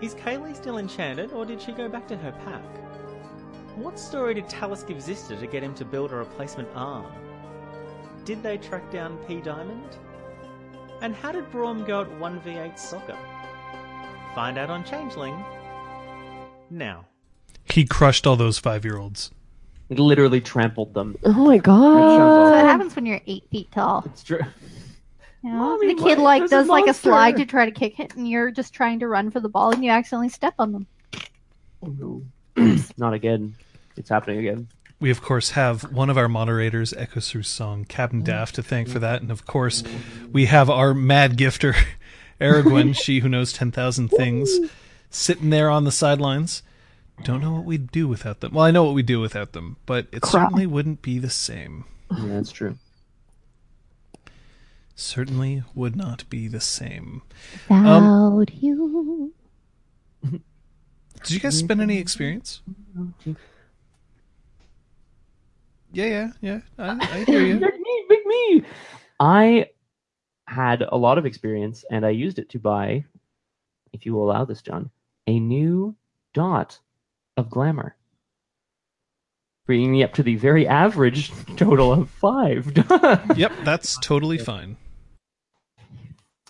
Is 0.00 0.14
Kaylee 0.14 0.56
still 0.56 0.78
enchanted, 0.78 1.32
or 1.32 1.44
did 1.44 1.60
she 1.60 1.72
go 1.72 1.88
back 1.88 2.08
to 2.08 2.16
her 2.16 2.32
pack? 2.44 2.62
What 3.78 3.96
story 3.96 4.34
did 4.34 4.48
Talus 4.48 4.82
give 4.82 4.96
Zista 4.96 5.38
to 5.38 5.46
get 5.46 5.62
him 5.62 5.72
to 5.74 5.84
build 5.84 6.10
a 6.10 6.16
replacement 6.16 6.68
arm? 6.74 7.06
Did 8.24 8.42
they 8.42 8.58
track 8.58 8.90
down 8.90 9.16
P 9.18 9.40
Diamond? 9.40 9.96
And 11.00 11.14
how 11.14 11.30
did 11.30 11.48
Brom 11.52 11.84
go 11.84 12.00
at 12.00 12.08
1v8 12.18 12.76
soccer? 12.76 13.16
Find 14.34 14.58
out 14.58 14.68
on 14.68 14.82
Changeling. 14.82 15.44
Now. 16.70 17.06
He 17.66 17.84
crushed 17.84 18.26
all 18.26 18.34
those 18.34 18.58
five 18.58 18.84
year 18.84 18.98
olds. 18.98 19.30
He 19.88 19.94
literally 19.94 20.40
trampled 20.40 20.92
them. 20.92 21.16
Oh 21.22 21.32
my 21.46 21.58
god. 21.58 21.78
That 21.78 22.08
So 22.08 22.18
sounds 22.18 22.50
what 22.50 22.64
happens 22.64 22.96
when 22.96 23.06
you're 23.06 23.20
eight 23.28 23.44
feet 23.48 23.70
tall? 23.70 24.02
It's 24.06 24.24
true. 24.24 24.40
You 25.44 25.52
know? 25.52 25.58
Mommy, 25.58 25.94
the 25.94 26.02
kid 26.02 26.18
like 26.18 26.40
There's 26.40 26.50
a 26.50 26.56
does 26.56 26.66
like 26.66 26.88
a 26.88 26.94
slide 26.94 27.36
to 27.36 27.46
try 27.46 27.64
to 27.64 27.70
kick 27.70 28.00
it, 28.00 28.16
and 28.16 28.28
you're 28.28 28.50
just 28.50 28.74
trying 28.74 28.98
to 28.98 29.06
run 29.06 29.30
for 29.30 29.38
the 29.38 29.48
ball, 29.48 29.70
and 29.70 29.84
you 29.84 29.90
accidentally 29.92 30.30
step 30.30 30.54
on 30.58 30.72
them. 30.72 30.86
Oh, 31.80 31.94
no. 31.96 32.24
Not 32.98 33.14
again. 33.14 33.54
It's 33.98 34.08
happening 34.08 34.38
again. 34.38 34.68
We 35.00 35.10
of 35.10 35.20
course 35.22 35.50
have 35.50 35.92
one 35.92 36.10
of 36.10 36.16
our 36.16 36.28
moderators, 36.28 36.92
Echoes 36.94 37.30
Through 37.30 37.44
Song, 37.44 37.84
Captain 37.84 38.22
Daft, 38.22 38.54
to 38.56 38.62
thank 38.62 38.88
for 38.88 38.98
that, 38.98 39.22
and 39.22 39.30
of 39.30 39.44
course 39.46 39.82
we 40.32 40.46
have 40.46 40.70
our 40.70 40.94
mad 40.94 41.36
gifter, 41.36 41.74
Aragwen, 42.40 42.94
she 43.00 43.20
who 43.20 43.28
knows 43.28 43.52
ten 43.52 43.70
thousand 43.70 44.08
things, 44.08 44.58
sitting 45.10 45.50
there 45.50 45.70
on 45.70 45.84
the 45.84 45.92
sidelines. 45.92 46.62
Don't 47.24 47.40
know 47.40 47.52
what 47.52 47.64
we'd 47.64 47.90
do 47.90 48.06
without 48.06 48.40
them. 48.40 48.54
Well, 48.54 48.64
I 48.64 48.70
know 48.70 48.84
what 48.84 48.94
we'd 48.94 49.06
do 49.06 49.18
without 49.18 49.52
them, 49.52 49.76
but 49.86 50.06
it 50.12 50.22
Cry. 50.22 50.42
certainly 50.42 50.66
wouldn't 50.66 51.02
be 51.02 51.18
the 51.18 51.30
same. 51.30 51.84
Yeah, 52.16 52.34
that's 52.34 52.52
true. 52.52 52.78
Certainly 54.94 55.64
would 55.74 55.96
not 55.96 56.28
be 56.30 56.46
the 56.48 56.60
same. 56.60 57.22
Um, 57.68 58.36
Without 58.36 58.54
you. 58.62 59.32
Did 60.22 61.30
you 61.30 61.40
guys 61.40 61.58
spend 61.58 61.80
any 61.80 61.98
experience? 61.98 62.62
Yeah, 65.92 66.06
yeah, 66.06 66.30
yeah. 66.40 66.60
I, 66.78 67.20
I 67.20 67.24
hear 67.26 67.40
you. 67.42 67.54
Big 67.58 67.80
me, 67.80 68.04
big 68.08 68.26
me. 68.26 68.62
I 69.20 69.66
had 70.46 70.82
a 70.82 70.96
lot 70.96 71.18
of 71.18 71.26
experience, 71.26 71.84
and 71.90 72.04
I 72.06 72.10
used 72.10 72.38
it 72.38 72.50
to 72.50 72.58
buy, 72.58 73.04
if 73.92 74.06
you 74.06 74.14
will 74.14 74.24
allow 74.30 74.44
this, 74.44 74.62
John, 74.62 74.90
a 75.26 75.38
new 75.40 75.94
dot 76.34 76.78
of 77.36 77.50
glamour, 77.50 77.96
bringing 79.66 79.92
me 79.92 80.02
up 80.04 80.14
to 80.14 80.22
the 80.22 80.36
very 80.36 80.66
average 80.66 81.32
total 81.56 81.92
of 81.92 82.10
five. 82.10 82.72
Yep, 83.36 83.52
that's 83.64 83.98
totally 83.98 84.38
fine. 84.38 84.76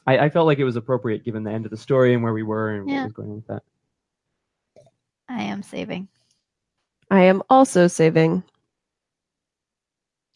I, 0.07 0.19
I 0.19 0.31
felt 0.31 0.47
like 0.47 0.59
it 0.59 0.65
was 0.65 0.77
appropriate 0.77 1.25
given 1.25 1.43
the 1.45 1.51
end 1.51 1.65
of 1.67 1.71
the 1.71 1.77
story 1.77 2.15
and 2.15 2.23
where 2.23 2.33
we 2.33 2.43
were 2.43 2.71
and 2.75 2.89
Yeah. 2.89 2.99
what 3.01 3.05
was 3.05 3.13
going 3.13 3.29
on 3.31 3.37
with 3.37 3.47
that. 3.49 3.63
I 5.29 5.43
am 5.43 5.63
saving. 5.63 6.09
I 7.11 7.23
am 7.25 7.43
also 7.51 7.87
saving, 7.89 8.43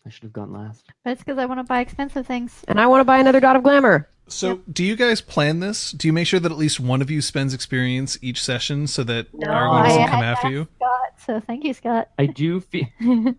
I 0.04 0.10
should 0.10 0.24
have 0.24 0.32
gone 0.32 0.52
last. 0.52 0.84
But 1.04 1.12
it's 1.12 1.22
because 1.22 1.38
I 1.38 1.46
want 1.46 1.60
to 1.60 1.64
buy 1.64 1.80
expensive 1.80 2.26
things. 2.26 2.64
and 2.68 2.80
I 2.80 2.86
want 2.86 3.00
to 3.00 3.04
buy 3.04 3.18
another 3.18 3.40
dot 3.40 3.56
of 3.56 3.62
glamour. 3.62 4.08
So, 4.28 4.60
do 4.72 4.84
you 4.84 4.96
guys 4.96 5.20
plan 5.20 5.60
this? 5.60 5.92
Do 5.92 6.08
you 6.08 6.12
make 6.12 6.26
sure 6.26 6.40
that 6.40 6.50
at 6.50 6.56
least 6.56 6.80
one 6.80 7.02
of 7.02 7.10
you 7.10 7.20
spends 7.20 7.52
experience 7.52 8.18
each 8.22 8.42
session 8.42 8.86
so 8.86 9.04
that 9.04 9.32
No, 9.34 9.48
Aragorn 9.48 9.84
doesn't 9.84 10.02
I 10.02 10.08
come 10.08 10.22
after 10.22 10.46
asked 10.46 10.52
you? 10.52 10.68
Scott, 10.76 11.12
so 11.18 11.40
thank 11.40 11.64
you, 11.64 11.74
Scott. 11.74 12.08
I 12.18 12.26
do 12.26 12.60
feel. 12.60 12.86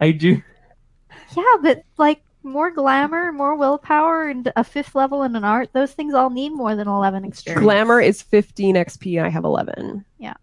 I 0.00 0.10
do. 0.10 0.42
Yeah, 1.36 1.42
but 1.62 1.84
like 1.96 2.22
more 2.42 2.70
glamour, 2.70 3.32
more 3.32 3.56
willpower, 3.56 4.28
and 4.28 4.52
a 4.54 4.64
fifth 4.64 4.94
level 4.94 5.22
in 5.22 5.34
an 5.34 5.44
art, 5.44 5.70
those 5.72 5.92
things 5.92 6.14
all 6.14 6.30
need 6.30 6.50
more 6.50 6.76
than 6.76 6.88
11 6.88 7.24
experience. 7.24 7.62
Glamour 7.62 8.00
is 8.00 8.20
15 8.20 8.74
XP, 8.74 9.16
and 9.16 9.26
I 9.26 9.30
have 9.30 9.44
11. 9.44 10.04
Yeah. 10.18 10.34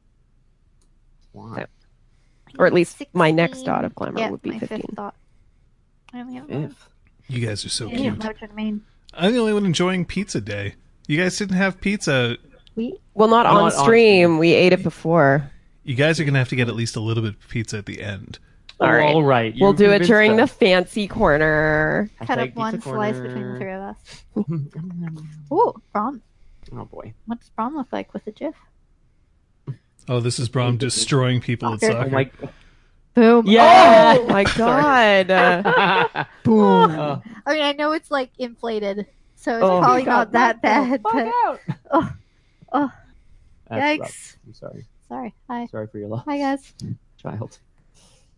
Why? 1.33 1.67
Or 2.57 2.65
at 2.65 2.73
least 2.73 3.03
my 3.13 3.31
next 3.31 3.63
dot 3.63 3.85
of 3.85 3.93
glamour 3.93 4.19
yeah, 4.19 4.29
would 4.31 4.41
be 4.41 4.51
my 4.51 4.59
15. 4.59 4.81
Fifth 4.81 4.95
dot. 4.95 5.15
I 6.13 6.19
only 6.19 6.41
one. 6.41 6.75
You 7.27 7.45
guys 7.45 7.65
are 7.65 7.69
so 7.69 7.87
Yeah, 7.87 7.97
cute. 7.97 8.19
know 8.19 8.27
what 8.27 8.37
I 8.43 8.53
mean. 8.53 8.81
I'm 9.13 9.33
the 9.33 9.39
only 9.39 9.53
one 9.53 9.65
enjoying 9.65 10.05
pizza 10.05 10.41
day. 10.41 10.75
You 11.07 11.17
guys 11.17 11.37
didn't 11.37 11.57
have 11.57 11.79
pizza. 11.81 12.37
We 12.75 12.97
Well, 13.13 13.27
not 13.27 13.43
Not 13.43 13.55
on 13.55 13.63
on 13.63 13.71
stream. 13.71 13.83
stream. 13.83 14.37
We 14.39 14.53
ate 14.53 14.73
it 14.73 14.83
before. 14.83 15.49
You 15.83 15.95
guys 15.95 16.19
are 16.19 16.23
gonna 16.25 16.39
have 16.39 16.49
to 16.49 16.55
get 16.55 16.67
at 16.69 16.75
least 16.75 16.95
a 16.95 16.99
little 16.99 17.23
bit 17.23 17.35
of 17.35 17.49
pizza 17.49 17.77
at 17.77 17.85
the 17.85 18.01
end. 18.01 18.39
All 18.79 18.91
right. 18.91 19.13
All 19.13 19.23
right. 19.23 19.53
we'll 19.59 19.73
do 19.73 19.85
it 19.85 19.99
convinced 19.99 20.07
during 20.09 20.35
the 20.37 20.47
fancy 20.47 21.07
corner. 21.07 22.09
cut 22.25 22.39
up 22.39 22.55
one 22.55 22.73
pizza 22.73 22.89
slice 22.89 23.15
corner. 23.15 23.27
between 23.27 23.53
the 23.53 23.59
three 23.59 23.73
of 23.73 23.81
us. 23.81 24.25
Ooh, 25.53 25.81
Brom. 25.93 26.21
Oh 26.73 26.85
boy. 26.85 27.13
What 27.25 27.39
does 27.39 27.49
Brom 27.49 27.75
look 27.75 27.87
like 27.91 28.13
with 28.13 28.25
a 28.27 28.31
GIF? 28.31 28.55
Oh, 30.07 30.19
this 30.19 30.39
is 30.39 30.49
Brom 30.49 30.77
destroying 30.77 31.41
people 31.41 31.69
oh, 31.69 31.73
at 31.73 31.83
Okay. 31.83 31.91
soccer. 31.93 32.07
Oh 32.07 32.09
my. 32.11 32.31
Boom. 33.13 33.45
Yeah. 33.47 34.17
Oh 34.19 34.25
my 34.29 34.43
god. 34.43 35.29
Uh, 35.31 36.23
boom. 36.43 36.91
Oh. 36.91 37.21
I 37.45 37.53
mean, 37.53 37.61
I 37.63 37.73
know 37.73 37.91
it's 37.91 38.09
like 38.11 38.31
inflated, 38.39 39.05
so 39.35 39.53
it's 39.55 39.63
Oh. 39.63 39.79
probably 39.81 40.03
not 40.03 40.31
that 40.33 40.61
bad. 40.61 41.01
Fuck 41.01 41.13
But 41.13 41.27
out. 41.27 41.59
oh, 41.91 42.13
oh, 42.73 42.91
That's 43.69 43.81
yikes! 43.83 43.99
rough. 43.99 44.37
I'm 44.47 44.53
sorry. 44.53 44.85
Sorry. 45.09 45.33
Hi, 45.49 45.65
Sorry 45.67 45.87
for 45.87 45.97
your 45.97 46.07
loss, 46.07 46.23
hi 46.25 46.37
guys. 46.37 46.73
child. 47.21 47.59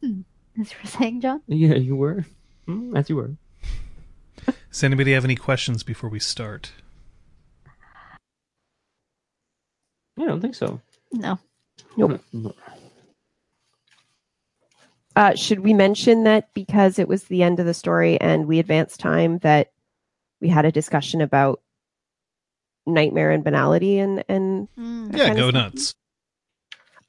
As 0.04 0.10
you 0.10 0.78
were 0.84 0.90
saying, 0.90 1.22
John. 1.22 1.42
Yeah, 1.48 1.76
you 1.76 1.96
were. 1.96 2.26
Mm, 2.68 2.98
as 2.98 3.10
you 3.10 3.16
were. 3.18 3.32
Does 4.46 4.84
anybody 4.84 5.14
have 5.14 5.24
any 5.24 5.36
questions 5.36 5.84
before 5.84 6.10
we 6.10 6.20
start? 6.20 6.72
I 10.20 10.26
don't 10.26 10.42
think 10.42 10.56
so. 10.56 10.82
No. 11.12 11.40
Nope. 11.96 12.22
No. 15.16 15.22
Uh, 15.22 15.36
should 15.36 15.60
we 15.60 15.74
mention 15.74 16.24
that 16.24 16.54
because 16.54 17.00
it 17.00 17.08
was 17.08 17.26
the 17.26 17.44
end 17.44 17.60
of 17.60 17.66
the 17.66 17.74
story 17.74 18.20
and 18.20 18.48
we 18.48 18.60
advanced 18.60 19.00
time 19.00 19.38
that 19.40 19.72
we 20.42 20.50
had 20.50 20.66
a 20.66 20.72
discussion 20.72 21.22
about 21.22 21.62
nightmare 22.86 23.32
and 23.32 23.44
banality 23.44 24.00
and 24.00 24.24
and 24.28 24.68
Mm. 24.78 25.16
Yeah, 25.16 25.34
go 25.36 25.50
nuts. 25.52 25.96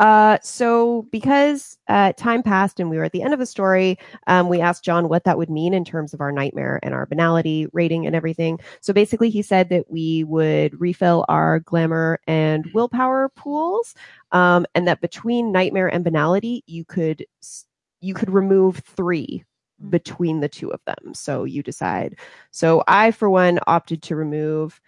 uh 0.00 0.38
so 0.42 1.02
because 1.12 1.78
uh 1.88 2.12
time 2.12 2.42
passed 2.42 2.78
and 2.80 2.90
we 2.90 2.96
were 2.96 3.04
at 3.04 3.12
the 3.12 3.22
end 3.22 3.32
of 3.32 3.38
the 3.38 3.46
story 3.46 3.96
um 4.26 4.48
we 4.48 4.60
asked 4.60 4.84
john 4.84 5.08
what 5.08 5.22
that 5.24 5.38
would 5.38 5.50
mean 5.50 5.72
in 5.72 5.84
terms 5.84 6.12
of 6.12 6.20
our 6.20 6.32
nightmare 6.32 6.80
and 6.82 6.94
our 6.94 7.06
banality 7.06 7.66
rating 7.72 8.06
and 8.06 8.14
everything 8.16 8.58
so 8.80 8.92
basically 8.92 9.30
he 9.30 9.40
said 9.42 9.68
that 9.68 9.88
we 9.90 10.24
would 10.24 10.80
refill 10.80 11.24
our 11.28 11.60
glamour 11.60 12.18
and 12.26 12.66
willpower 12.74 13.28
pools 13.30 13.94
um 14.32 14.66
and 14.74 14.86
that 14.88 15.00
between 15.00 15.52
nightmare 15.52 15.86
and 15.88 16.02
banality 16.04 16.62
you 16.66 16.84
could 16.84 17.24
s- 17.40 17.64
you 18.04 18.14
could 18.14 18.30
remove 18.30 18.78
three 18.78 19.44
between 19.90 20.40
the 20.40 20.48
two 20.48 20.70
of 20.70 20.80
them. 20.86 21.14
So 21.14 21.44
you 21.44 21.62
decide. 21.62 22.16
So 22.50 22.84
I, 22.86 23.10
for 23.10 23.28
one, 23.30 23.58
opted 23.66 24.02
to 24.04 24.16
remove 24.16 24.80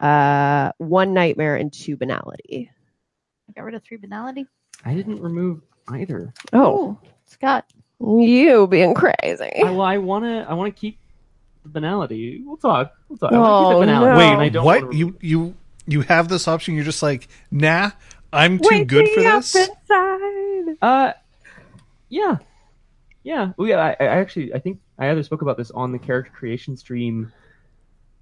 uh, 0.00 0.72
one 0.78 1.14
nightmare 1.14 1.56
and 1.56 1.72
two 1.72 1.96
banality. 1.96 2.70
I 3.48 3.52
got 3.52 3.64
rid 3.64 3.74
of 3.74 3.82
three 3.84 3.96
banality. 3.96 4.46
I 4.84 4.94
didn't 4.94 5.20
remove 5.20 5.62
either. 5.88 6.32
Oh, 6.52 6.98
Scott. 7.26 7.66
you 8.00 8.66
being 8.66 8.94
crazy. 8.94 9.62
I, 9.62 9.70
well, 9.70 9.82
I 9.82 9.98
wanna 9.98 10.46
I 10.48 10.54
wanna 10.54 10.72
keep 10.72 10.98
the 11.62 11.68
banality. 11.70 12.42
We'll 12.44 12.56
talk. 12.56 12.92
We'll 13.08 13.18
talk. 13.18 13.32
I 13.32 13.38
Oh, 13.38 13.42
wanna 13.42 13.54
keep 13.54 13.68
the 13.68 13.76
banality. 13.76 14.10
no. 14.12 14.16
Wait, 14.16 14.40
I 14.40 14.48
don't 14.48 14.64
what? 14.64 14.82
wanna 14.82 14.96
You 14.96 15.16
you 15.20 15.54
you 15.86 16.00
have 16.02 16.28
this 16.28 16.48
option. 16.48 16.74
You're 16.74 16.84
just 16.84 17.02
like, 17.02 17.28
nah, 17.50 17.92
I'm 18.32 18.58
too 18.58 18.84
good 18.84 19.08
for 19.08 19.22
Waking 19.22 19.26
up 19.26 19.42
this. 19.42 19.54
inside. 19.54 20.76
Uh, 20.82 21.12
yeah, 22.08 22.38
yeah. 23.24 23.52
Well, 23.56 23.66
yeah. 23.66 23.78
I, 23.78 23.96
I 23.98 24.06
actually, 24.06 24.54
I 24.54 24.58
think 24.60 24.78
I 24.98 25.10
either 25.10 25.22
spoke 25.22 25.42
about 25.42 25.56
this 25.56 25.70
on 25.72 25.90
the 25.90 25.98
character 25.98 26.30
creation 26.32 26.76
stream 26.76 27.32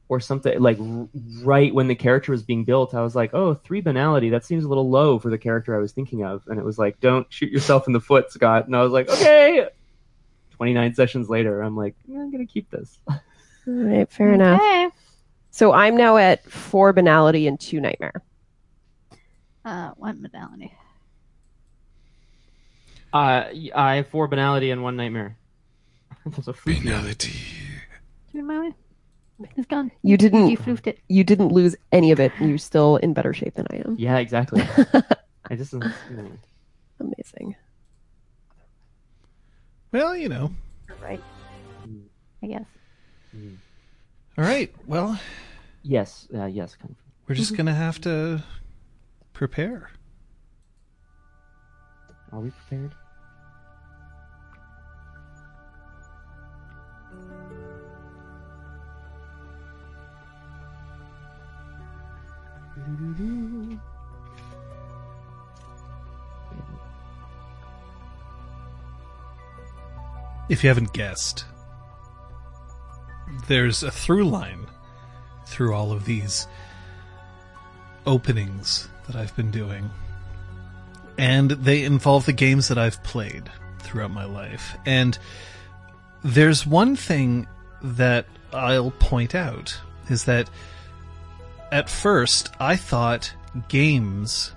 or 0.08 0.20
something. 0.20 0.58
Like 0.60 0.78
r- 0.80 1.08
right 1.42 1.74
when 1.74 1.88
the 1.88 1.94
character 1.94 2.32
was 2.32 2.42
being 2.42 2.64
built, 2.64 2.94
I 2.94 3.02
was 3.02 3.14
like, 3.14 3.34
"Oh, 3.34 3.54
three 3.54 3.80
banality. 3.80 4.30
That 4.30 4.44
seems 4.44 4.64
a 4.64 4.68
little 4.68 4.88
low 4.88 5.18
for 5.18 5.28
the 5.28 5.38
character 5.38 5.76
I 5.76 5.80
was 5.80 5.92
thinking 5.92 6.24
of." 6.24 6.42
And 6.46 6.58
it 6.58 6.64
was 6.64 6.78
like, 6.78 7.00
"Don't 7.00 7.30
shoot 7.32 7.50
yourself 7.50 7.86
in 7.86 7.92
the 7.92 8.00
foot, 8.00 8.30
Scott." 8.32 8.66
And 8.66 8.76
I 8.76 8.82
was 8.82 8.92
like, 8.92 9.10
"Okay." 9.10 9.68
Twenty 10.52 10.72
nine 10.72 10.94
sessions 10.94 11.28
later, 11.28 11.60
I'm 11.60 11.76
like, 11.76 11.96
yeah, 12.06 12.20
"I'm 12.20 12.30
gonna 12.30 12.46
keep 12.46 12.70
this." 12.70 12.98
All 13.08 13.18
right, 13.66 14.10
fair 14.10 14.32
enough. 14.32 14.60
Okay. 14.60 14.88
So 15.50 15.72
I'm 15.72 15.96
now 15.96 16.16
at 16.16 16.44
four 16.50 16.92
banality 16.92 17.46
and 17.46 17.60
two 17.60 17.80
nightmare. 17.80 18.22
Uh, 19.64 19.90
one 19.96 20.22
banality. 20.22 20.72
Uh, 23.12 23.44
I 23.74 23.96
have 23.96 24.08
four 24.08 24.26
banality 24.28 24.70
and 24.70 24.82
one 24.82 24.96
nightmare. 24.96 25.36
There's 26.26 26.48
a 26.48 26.52
freak 26.52 26.78
one. 26.78 26.86
Banality. 26.86 27.32
Two 28.30 28.42
banality. 28.42 28.76
It's 29.56 29.66
gone. 29.66 29.90
You 30.02 30.16
didn't. 30.16 30.48
You 30.48 30.56
floofed 30.56 30.86
it. 30.86 30.98
You 31.08 31.24
didn't 31.24 31.48
lose 31.48 31.74
any 31.90 32.12
of 32.12 32.20
it. 32.20 32.32
and 32.38 32.48
You're 32.48 32.58
still 32.58 32.96
in 32.96 33.12
better 33.12 33.32
shape 33.34 33.54
than 33.54 33.66
I 33.70 33.76
am. 33.76 33.96
Yeah, 33.98 34.18
exactly. 34.18 34.62
I 35.50 35.56
just, 35.56 35.72
you 35.72 35.82
Amazing. 37.00 37.56
Well, 39.90 40.16
you 40.16 40.28
know. 40.28 40.52
Right. 41.02 41.20
I 42.42 42.46
guess. 42.46 42.64
All 44.38 44.44
right. 44.44 44.72
Well, 44.86 45.18
yes, 45.82 46.28
uh, 46.34 46.46
yes, 46.46 46.74
kind 46.76 46.90
of. 46.90 46.96
we're 47.28 47.34
just 47.34 47.56
gonna 47.56 47.74
have 47.74 48.00
to 48.02 48.42
prepare. 49.32 49.90
Are 52.32 52.40
we 52.40 52.50
prepared? 52.50 52.94
If 70.48 70.62
you 70.62 70.68
haven't 70.68 70.92
guessed, 70.92 71.44
there's 73.46 73.82
a 73.82 73.90
through 73.90 74.24
line 74.24 74.66
through 75.46 75.74
all 75.74 75.92
of 75.92 76.04
these 76.04 76.46
openings 78.06 78.88
that 79.06 79.16
I've 79.16 79.34
been 79.36 79.50
doing. 79.50 79.90
And 81.18 81.50
they 81.52 81.84
involve 81.84 82.26
the 82.26 82.32
games 82.32 82.68
that 82.68 82.78
I've 82.78 83.02
played 83.02 83.50
throughout 83.80 84.10
my 84.10 84.24
life. 84.24 84.76
And 84.86 85.18
there's 86.24 86.66
one 86.66 86.96
thing 86.96 87.46
that 87.82 88.26
I'll 88.52 88.92
point 88.92 89.34
out 89.34 89.78
is 90.08 90.24
that 90.24 90.48
at 91.72 91.88
first 91.88 92.50
I 92.60 92.76
thought 92.76 93.34
games 93.68 94.52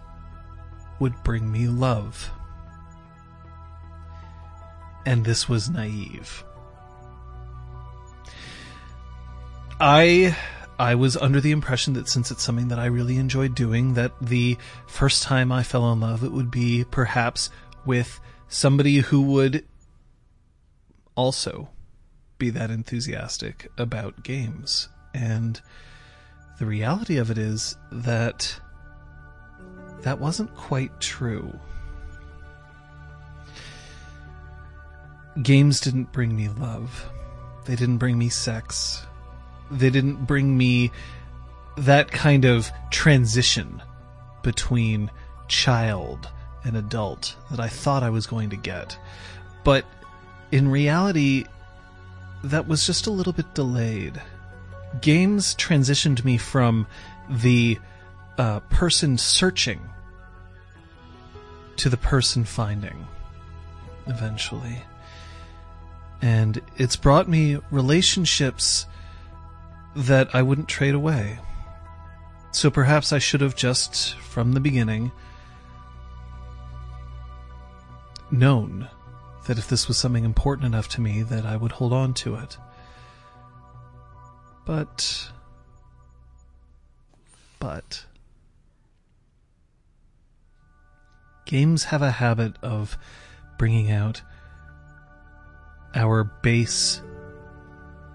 would 1.00 1.16
bring 1.24 1.52
me 1.52 1.68
love. 1.68 2.30
And 5.06 5.24
this 5.24 5.48
was 5.48 5.70
naive. 5.70 6.44
I 9.80 10.36
I 10.78 10.96
was 10.96 11.16
under 11.16 11.40
the 11.40 11.52
impression 11.52 11.94
that 11.94 12.10
since 12.10 12.32
it's 12.32 12.44
something 12.44 12.68
that 12.68 12.80
I 12.80 12.86
really 12.86 13.18
enjoyed 13.18 13.56
doing, 13.56 13.94
that 13.94 14.12
the 14.22 14.58
first 14.88 15.24
time 15.24 15.52
I 15.52 15.64
fell 15.64 15.92
in 15.94 16.02
love, 16.02 16.24
it 16.24 16.32
would 16.32 16.52
be 16.52 16.84
perhaps 16.92 17.50
with 17.86 18.20
somebody 18.50 18.98
who 18.98 19.22
would 19.22 19.66
also 21.16 21.70
be 22.38 22.50
that 22.50 22.72
enthusiastic 22.72 23.72
about 23.78 24.24
games. 24.24 24.90
And 25.14 25.62
the 26.60 26.66
reality 26.66 27.18
of 27.18 27.32
it 27.32 27.38
is 27.38 27.78
that 27.92 28.60
that 30.02 30.20
wasn't 30.20 30.56
quite 30.56 31.00
true. 31.00 31.60
Games 35.42 35.80
didn't 35.82 36.12
bring 36.12 36.36
me 36.36 36.50
love. 36.50 37.10
They 37.66 37.76
didn't 37.76 37.98
bring 37.98 38.18
me 38.18 38.30
sex 38.30 39.06
they 39.72 39.90
didn't 39.90 40.26
bring 40.26 40.58
me 40.58 40.92
that 41.78 42.12
kind 42.12 42.46
of 42.46 42.72
transition 42.92 43.82
between 44.44 45.12
child 45.48 46.30
and 46.64 46.78
adult 46.78 47.36
that 47.52 47.60
I 47.60 47.68
thought 47.68 48.04
I 48.04 48.10
was 48.10 48.28
going 48.28 48.50
to 48.52 48.56
get. 48.56 48.98
But 49.64 49.86
in 50.52 50.70
reality, 50.70 51.46
that 52.44 52.68
was 52.68 52.86
just 52.86 53.08
a 53.08 53.12
little 53.12 53.34
bit 53.34 53.54
delayed. 53.54 54.22
Games 55.02 55.56
transitioned 55.56 56.24
me 56.24 56.38
from 56.38 56.88
the 57.30 57.80
uh, 58.38 58.60
person 58.62 59.18
searching 59.18 59.80
to 61.78 61.90
the 61.90 61.98
person 61.98 62.44
finding 62.44 63.08
eventually. 64.08 64.82
And 66.22 66.62
it's 66.78 66.96
brought 66.96 67.28
me 67.28 67.58
relationships 67.72 68.86
that 69.96 70.34
I 70.34 70.42
wouldn't 70.42 70.68
trade 70.68 70.96
away. 70.96 71.40
So 72.52 72.70
perhaps 72.70 73.12
I 73.12 73.20
should 73.20 73.42
have 73.42 73.56
just, 73.56 74.16
from 74.16 74.54
the 74.54 74.60
beginning, 74.60 75.12
known 78.32 78.88
that 79.48 79.58
if 79.58 79.68
this 79.68 79.88
was 79.88 79.98
something 79.98 80.24
important 80.24 80.66
enough 80.66 80.88
to 80.90 81.02
me, 81.02 81.22
that 81.24 81.46
I 81.46 81.58
would 81.58 81.74
hold 81.74 81.94
on 81.94 82.14
to 82.16 82.36
it. 82.36 82.58
But. 84.66 85.30
But. 87.60 88.06
Games 91.46 91.86
have 91.86 92.02
a 92.02 92.12
habit 92.12 92.56
of 92.64 92.98
bringing 93.58 93.92
out 93.92 94.22
our 95.94 96.24
base 96.24 97.02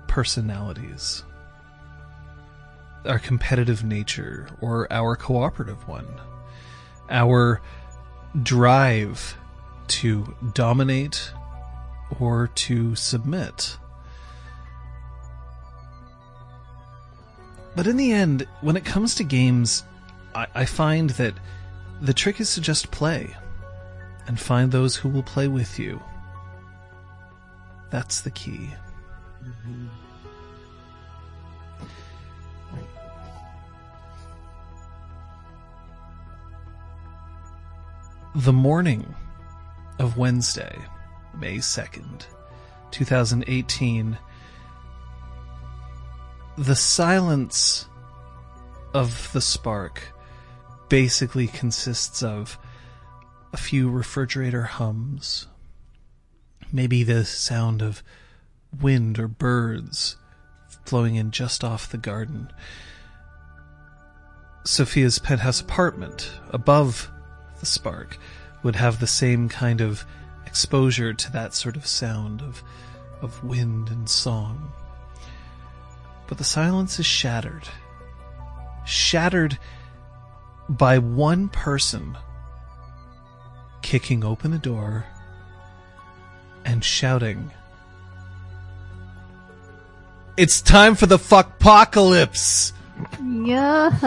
personalities 0.09 1.23
our 3.05 3.19
competitive 3.19 3.85
nature 3.85 4.49
or 4.61 4.91
our 4.93 5.17
cooperative 5.17 5.87
one, 5.89 6.07
our 7.09 7.61
drive 8.43 9.37
to 9.89 10.37
dominate 10.55 11.33
or 12.19 12.49
to 12.49 12.95
submit. 12.95 13.77
But 17.77 17.87
in 17.87 17.97
the 17.97 18.13
end, 18.13 18.47
when 18.61 18.77
it 18.77 18.85
comes 18.85 19.15
to 19.17 19.25
games, 19.25 19.85
I, 20.35 20.47
I 20.55 20.65
find 20.65 21.11
that 21.11 21.35
the 22.01 22.15
trick 22.15 22.41
is 22.41 22.55
to 22.55 22.61
just 22.61 22.91
play 22.91 23.35
and 24.27 24.39
find 24.39 24.71
those 24.71 24.97
who 24.97 25.09
will 25.09 25.23
play 25.23 25.49
with 25.49 25.79
you. 25.79 26.03
That's 27.91 28.21
the 28.21 28.31
key. 28.31 28.71
Mm-hmm. 29.43 29.87
the 38.37 38.53
morning 38.53 39.15
of 39.99 40.17
Wednesday, 40.17 40.79
May 41.37 41.57
2nd, 41.57 42.27
2018, 42.93 44.17
the 46.57 46.77
silence 46.77 47.87
of 48.93 49.33
the 49.33 49.41
spark 49.41 50.13
basically 50.89 51.47
consists 51.47 52.23
of 52.23 52.59
a 53.53 53.57
few 53.57 53.91
refrigerator 53.91 54.65
hums, 54.65 55.47
maybe 56.73 57.03
the 57.03 57.25
sound 57.25 57.83
of 57.83 58.03
wind 58.81 59.19
or 59.19 59.29
birds 59.29 60.17
flowing 60.85 61.15
in 61.15 61.31
just 61.31 61.65
off 61.65 61.91
the 61.91 61.99
garden. 61.99 62.53
Sophia's 64.65 65.19
penthouse 65.19 65.61
apartment 65.61 66.31
above 66.51 67.11
the 67.61 67.67
spark 67.67 68.19
would 68.63 68.77
have 68.77 69.01
the 69.01 69.07
same 69.07 69.49
kind 69.49 69.81
of 69.81 70.05
exposure 70.47 71.15
to 71.15 71.33
that 71.33 71.55
sort 71.55 71.77
of 71.77 71.87
sound 71.87 72.43
of 72.43 72.63
of 73.23 73.45
wind 73.45 73.91
and 73.91 74.09
song. 74.09 74.73
But 76.31 76.39
the 76.39 76.45
silence 76.45 76.99
is 77.01 77.07
shattered. 77.07 77.69
Shattered 78.87 79.59
by 80.69 80.99
one 80.99 81.49
person 81.49 82.17
kicking 83.83 84.23
open 84.25 84.53
the 84.53 84.59
door 84.59 85.07
and 86.65 86.85
shouting, 86.85 87.51
It's 90.37 90.63
time 90.63 90.95
for 90.95 91.07
the 91.07 91.19
fuckpocalypse! 91.19 92.73
Yes. 93.45 94.01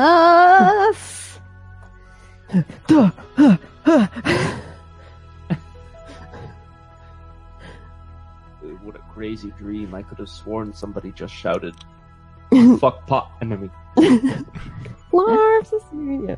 What 8.81 8.95
a 8.95 8.99
crazy 9.13 9.51
dream! 9.57 9.93
I 9.93 10.03
could 10.03 10.19
have 10.19 10.29
sworn 10.29 10.73
somebody 10.73 11.11
just 11.11 11.33
shouted, 11.33 11.75
"Fuck 12.79 13.07
pot!" 13.07 13.31
and 13.41 13.51
then 13.51 13.61
we 13.61 13.69
Lars 15.13 15.71
is 15.71 15.83
yeah. 15.93 16.35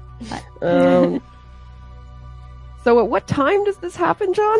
Um, 0.62 1.22
so 2.84 3.00
at 3.00 3.08
what 3.08 3.26
time 3.28 3.64
does 3.64 3.78
this 3.78 3.96
happen, 3.96 4.34
John? 4.34 4.60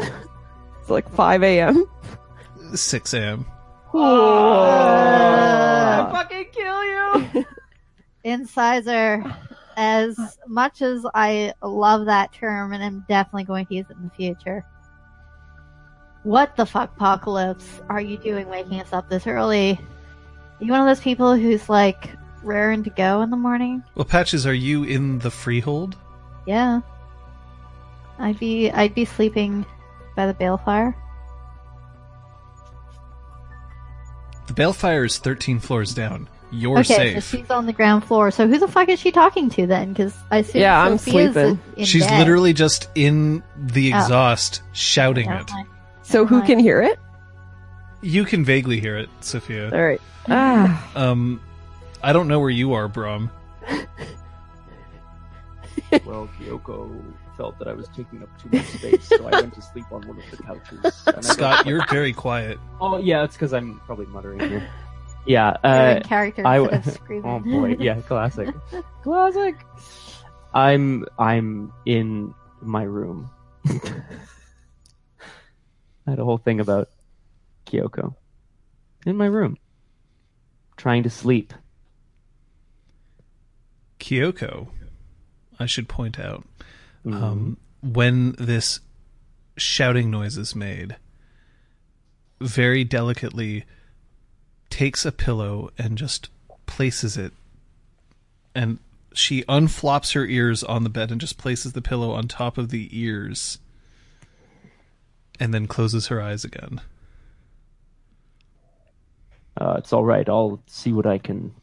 It's 0.80 0.90
like 0.90 1.10
5 1.10 1.44
a.m. 1.44 1.86
6 2.74 3.14
a.m. 3.14 3.46
Oh, 3.94 4.60
fucking 6.12 6.46
kill 6.52 6.84
you. 6.84 7.46
Incisor. 8.24 9.24
As 9.78 10.38
much 10.48 10.82
as 10.82 11.06
I 11.14 11.54
love 11.62 12.06
that 12.06 12.32
term 12.32 12.72
and 12.72 12.82
I'm 12.82 13.04
definitely 13.10 13.44
going 13.44 13.66
to 13.66 13.76
use 13.76 13.86
it 13.90 13.98
in 13.98 14.06
the 14.06 14.10
future. 14.12 14.66
What 16.24 16.56
the 16.56 16.66
fuck 16.66 16.96
apocalypse 16.96 17.82
are 17.90 18.00
you 18.00 18.18
doing 18.18 18.48
waking 18.48 18.80
us 18.80 18.94
up 18.94 19.10
this 19.10 19.28
early? 19.28 19.78
You 20.60 20.72
one 20.72 20.80
of 20.82 20.88
those 20.88 21.02
people 21.02 21.36
who's 21.36 21.68
like 21.70 22.10
raring 22.44 22.84
to 22.84 22.90
go 22.90 23.22
in 23.22 23.30
the 23.30 23.38
morning? 23.38 23.84
Well, 23.96 24.06
Patches, 24.06 24.46
are 24.46 24.54
you 24.54 24.84
in 24.84 25.20
the 25.20 25.32
freehold? 25.32 25.96
Yeah. 26.46 26.82
I'd 28.20 28.40
be 28.40 28.72
I'd 28.72 28.94
be 28.96 29.06
sleeping 29.06 29.66
by 30.16 30.28
the 30.28 30.34
balefire. 30.34 30.96
The 34.48 34.54
balefire 34.54 35.06
is 35.06 35.18
13 35.18 35.60
floors 35.60 35.94
down. 35.94 36.30
You're 36.52 36.80
okay, 36.80 37.14
safe. 37.16 37.24
so 37.24 37.38
she's 37.38 37.50
on 37.50 37.66
the 37.66 37.74
ground 37.74 38.06
floor. 38.06 38.30
So 38.32 38.48
who 38.48 38.60
the 38.60 38.68
fuck 38.68 38.88
is 38.90 39.00
she 39.00 39.12
talking 39.12 39.50
to 39.52 39.66
then? 39.66 39.90
Because 39.92 40.16
I 40.32 40.38
assume 40.38 40.62
Yeah, 40.62 40.80
I'm 40.82 40.98
Sophia's 41.00 41.34
sleeping. 41.34 41.60
in 41.76 41.86
She's 41.86 42.06
bed. 42.06 42.20
literally 42.20 42.54
just 42.54 42.88
in 42.96 43.44
the 43.58 43.92
Oh. 43.94 43.98
exhaust 43.98 44.62
shouting 44.72 45.28
Never 45.28 45.42
it. 45.42 45.52
mind. 45.52 45.68
So 46.04 46.26
who 46.26 46.38
Right. 46.40 46.46
can 46.48 46.60
hear 46.60 46.82
it? 46.82 47.00
You 48.06 48.24
can 48.24 48.46
vaguely 48.46 48.80
hear 48.80 48.98
it, 48.98 49.10
Sophia. 49.22 49.72
All 49.74 49.84
right. 49.84 50.00
Ah, 50.30 50.92
Um, 50.96 51.42
I 52.04 52.14
don't 52.14 52.28
know 52.28 52.40
where 52.40 52.52
you 52.52 52.74
are, 52.74 52.88
Brom. 52.88 53.32
well, 56.06 56.30
Kyoko 56.40 57.02
felt 57.36 57.58
that 57.58 57.68
I 57.68 57.74
was 57.74 57.88
taking 57.96 58.22
up 58.22 58.30
too 58.40 58.50
much 58.56 58.66
space, 58.68 59.06
so 59.08 59.28
I 59.28 59.32
went 59.42 59.56
to 59.56 59.62
sleep 59.64 59.86
on 59.92 60.08
one 60.08 60.20
of 60.20 60.24
the 60.30 60.38
couches. 60.38 61.26
Scott, 61.26 61.66
you're 61.66 61.84
very 61.88 62.14
quiet. 62.14 62.60
Oh 62.80 63.00
yeah, 63.00 63.24
it's 63.24 63.36
because 63.36 63.54
I'm 63.54 63.80
probably 63.88 64.06
muttering 64.06 64.40
here. 64.40 64.70
Yeah. 65.26 65.58
Uh, 65.64 66.00
character 66.02 66.46
I 66.46 66.60
instead 66.60 66.88
of 66.88 66.94
screaming. 66.94 67.26
oh 67.32 67.40
boy, 67.40 67.76
yeah, 67.80 68.00
classic, 68.02 68.54
classic. 69.02 69.56
I'm 70.54 71.06
I'm 71.18 71.74
in 71.88 72.36
my 72.62 72.84
room. 72.84 73.32
I 73.66 73.82
had 76.12 76.20
a 76.20 76.24
whole 76.24 76.38
thing 76.38 76.60
about 76.60 76.90
Kyoko 77.76 78.16
in 79.06 79.18
my 79.18 79.26
room, 79.26 79.58
trying 80.78 81.04
to 81.04 81.10
sleep. 81.10 81.54
Kyoko, 84.00 84.68
I 85.60 85.66
should 85.66 85.88
point 85.88 86.20
out, 86.20 86.46
Mm-hmm. 87.06 87.24
um, 87.24 87.58
when 87.84 88.32
this 88.40 88.80
shouting 89.58 90.10
noise 90.10 90.38
is 90.38 90.56
made, 90.56 90.96
very 92.42 92.84
delicately 92.84 93.64
takes 94.72 95.06
a 95.06 95.12
pillow 95.12 95.70
and 95.78 95.96
just 95.96 96.30
places 96.66 97.16
it, 97.16 97.32
and 98.56 98.80
she 99.14 99.44
unflops 99.48 100.14
her 100.14 100.26
ears 100.26 100.64
on 100.64 100.84
the 100.84 100.90
bed 100.90 101.12
and 101.12 101.22
just 101.22 101.38
places 101.38 101.74
the 101.74 101.82
pillow 101.82 102.10
on 102.10 102.28
top 102.28 102.58
of 102.58 102.70
the 102.70 102.90
ears, 102.92 103.60
and 105.40 105.54
then 105.54 105.68
closes 105.68 106.08
her 106.08 106.20
eyes 106.20 106.44
again. 106.44 106.82
Uh, 109.58 109.76
it's 109.78 109.94
all 109.94 110.04
right. 110.04 110.28
I'll 110.28 110.62
see 110.68 110.92
what 110.92 111.06
I 111.06 111.18
can. 111.18 111.54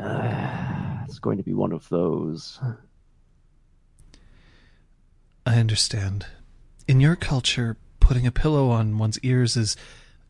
Uh, 0.00 1.04
it's 1.04 1.18
going 1.18 1.36
to 1.38 1.42
be 1.42 1.54
one 1.54 1.72
of 1.72 1.88
those. 1.88 2.60
I 5.44 5.58
understand. 5.58 6.26
In 6.86 7.00
your 7.00 7.16
culture, 7.16 7.76
putting 8.00 8.26
a 8.26 8.32
pillow 8.32 8.70
on 8.70 8.98
one's 8.98 9.18
ears 9.20 9.56
is. 9.56 9.76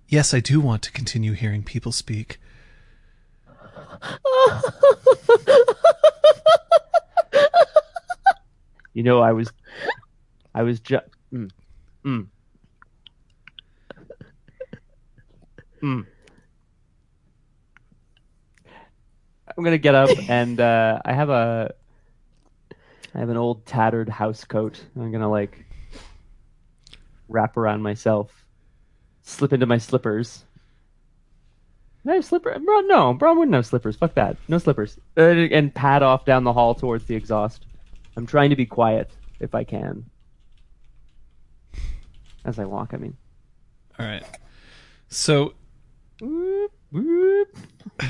Yes, 0.09 0.33
I 0.33 0.39
do 0.39 0.61
want 0.61 0.83
to 0.83 0.93
continue 0.93 1.33
hearing 1.33 1.65
people 1.65 1.91
speak. 1.91 2.39
You 8.95 9.03
know, 9.03 9.21
I 9.21 9.33
was, 9.33 9.53
I 10.55 10.63
was 10.63 10.81
just. 10.81 11.05
Mm, 11.31 11.51
mm. 12.05 12.27
Mm. 15.83 16.07
I'm 19.57 19.65
gonna 19.65 19.79
get 19.79 19.95
up 19.95 20.11
and 20.29 20.61
uh, 20.61 21.01
I 21.05 21.13
have 21.13 21.31
a, 21.31 21.75
I 23.15 23.19
have 23.19 23.31
an 23.31 23.37
old 23.37 23.65
tattered 23.67 24.09
house 24.09 24.45
coat. 24.45 24.83
I'm 24.95 25.11
gonna 25.11 25.31
like 25.31 25.65
wrap 27.29 27.57
around 27.57 27.83
myself, 27.83 28.45
slip 29.23 29.53
into 29.53 29.67
my 29.67 29.79
slippers. 29.79 30.45
Do 32.05 32.13
I 32.13 32.17
have 32.17 32.25
slipper? 32.25 32.57
Bro, 32.59 32.81
no, 32.83 33.15
bro 33.15 33.35
wouldn't 33.35 33.55
have 33.55 33.67
slippers. 33.67 33.97
Fuck 33.97 34.15
that. 34.15 34.37
No 34.47 34.59
slippers. 34.59 34.99
Uh, 35.17 35.23
and 35.23 35.75
pad 35.75 36.03
off 36.03 36.25
down 36.25 36.45
the 36.45 36.53
hall 36.53 36.75
towards 36.75 37.07
the 37.07 37.17
exhaust. 37.17 37.67
I'm 38.17 38.27
trying 38.27 38.51
to 38.51 38.57
be 38.57 38.67
quiet 38.67 39.11
if 39.41 39.55
I 39.55 39.65
can. 39.65 40.05
As 42.45 42.61
I 42.61 42.65
walk, 42.65 42.95
I 42.95 42.99
mean. 42.99 43.17
All 43.99 44.07
right. 44.07 44.25
So, 45.09 45.55
Whoop, 46.21 46.73
whoop. 46.93 47.57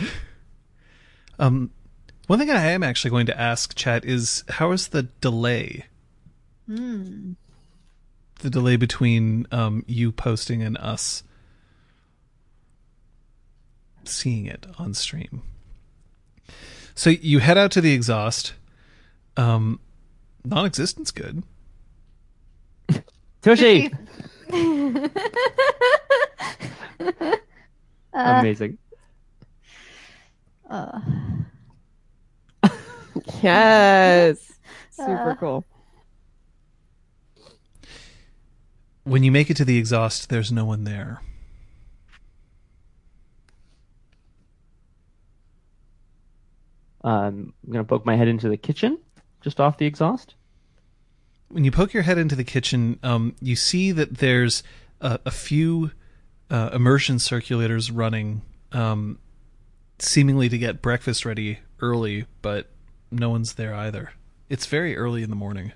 um, 1.38 1.70
one 2.26 2.38
thing 2.38 2.50
I 2.50 2.70
am 2.70 2.82
actually 2.82 3.10
going 3.10 3.26
to 3.26 3.40
ask, 3.40 3.74
chat, 3.74 4.04
is 4.04 4.44
how 4.48 4.72
is 4.72 4.88
the 4.88 5.04
delay? 5.20 5.84
Hmm. 6.66 7.32
The 8.40 8.50
delay 8.50 8.76
between 8.76 9.46
um, 9.50 9.84
you 9.86 10.12
posting 10.12 10.62
and 10.62 10.76
us 10.78 11.22
seeing 14.04 14.46
it 14.46 14.66
on 14.78 14.94
stream. 14.94 15.42
So 16.94 17.10
you 17.10 17.38
head 17.40 17.58
out 17.58 17.70
to 17.72 17.80
the 17.80 17.92
exhaust. 17.92 18.54
Um, 19.36 19.80
non-existent's 20.44 21.10
good. 21.10 21.42
Tushy! 23.42 23.92
Uh, 24.52 25.08
Amazing. 28.14 28.78
Uh, 30.70 31.00
yes. 33.42 34.52
Super 34.90 35.30
Uh. 35.30 35.34
cool. 35.36 35.64
When 39.04 39.22
you 39.22 39.30
make 39.30 39.50
it 39.50 39.56
to 39.58 39.64
the 39.64 39.78
exhaust, 39.78 40.28
there's 40.30 40.50
no 40.50 40.64
one 40.64 40.84
there. 40.84 41.20
Um, 47.04 47.52
I'm 47.64 47.72
going 47.72 47.84
to 47.84 47.88
poke 47.88 48.04
my 48.04 48.16
head 48.16 48.28
into 48.28 48.48
the 48.48 48.56
kitchen, 48.56 48.98
just 49.40 49.60
off 49.60 49.78
the 49.78 49.86
exhaust. 49.86 50.34
when 51.48 51.62
you 51.62 51.70
poke 51.70 51.92
your 51.94 52.02
head 52.02 52.18
into 52.18 52.34
the 52.34 52.42
kitchen, 52.44 52.98
um, 53.04 53.36
you 53.40 53.54
see 53.54 53.92
that 53.92 54.18
there's 54.18 54.64
a, 55.00 55.20
a 55.26 55.30
few 55.30 55.92
uh, 56.50 56.70
immersion 56.72 57.16
circulators 57.18 57.90
running, 57.94 58.42
um, 58.72 59.18
seemingly 59.98 60.48
to 60.48 60.58
get 60.58 60.82
breakfast 60.82 61.24
ready 61.24 61.60
early, 61.80 62.26
but 62.42 62.70
no 63.10 63.30
one's 63.30 63.54
there 63.54 63.74
either. 63.74 64.12
It's 64.48 64.66
very 64.66 64.96
early 64.96 65.22
in 65.22 65.30
the 65.30 65.36
morning. 65.36 65.72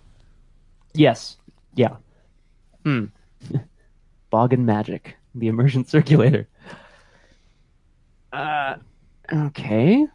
Yes. 0.95 1.37
Yeah. 1.75 1.97
Hmm. 2.85 3.07
Boggan 4.31 4.65
magic. 4.65 5.17
The 5.35 5.49
immersion 5.49 5.85
circulator. 5.87 6.49
Uh, 8.33 8.77
okay. 9.33 10.07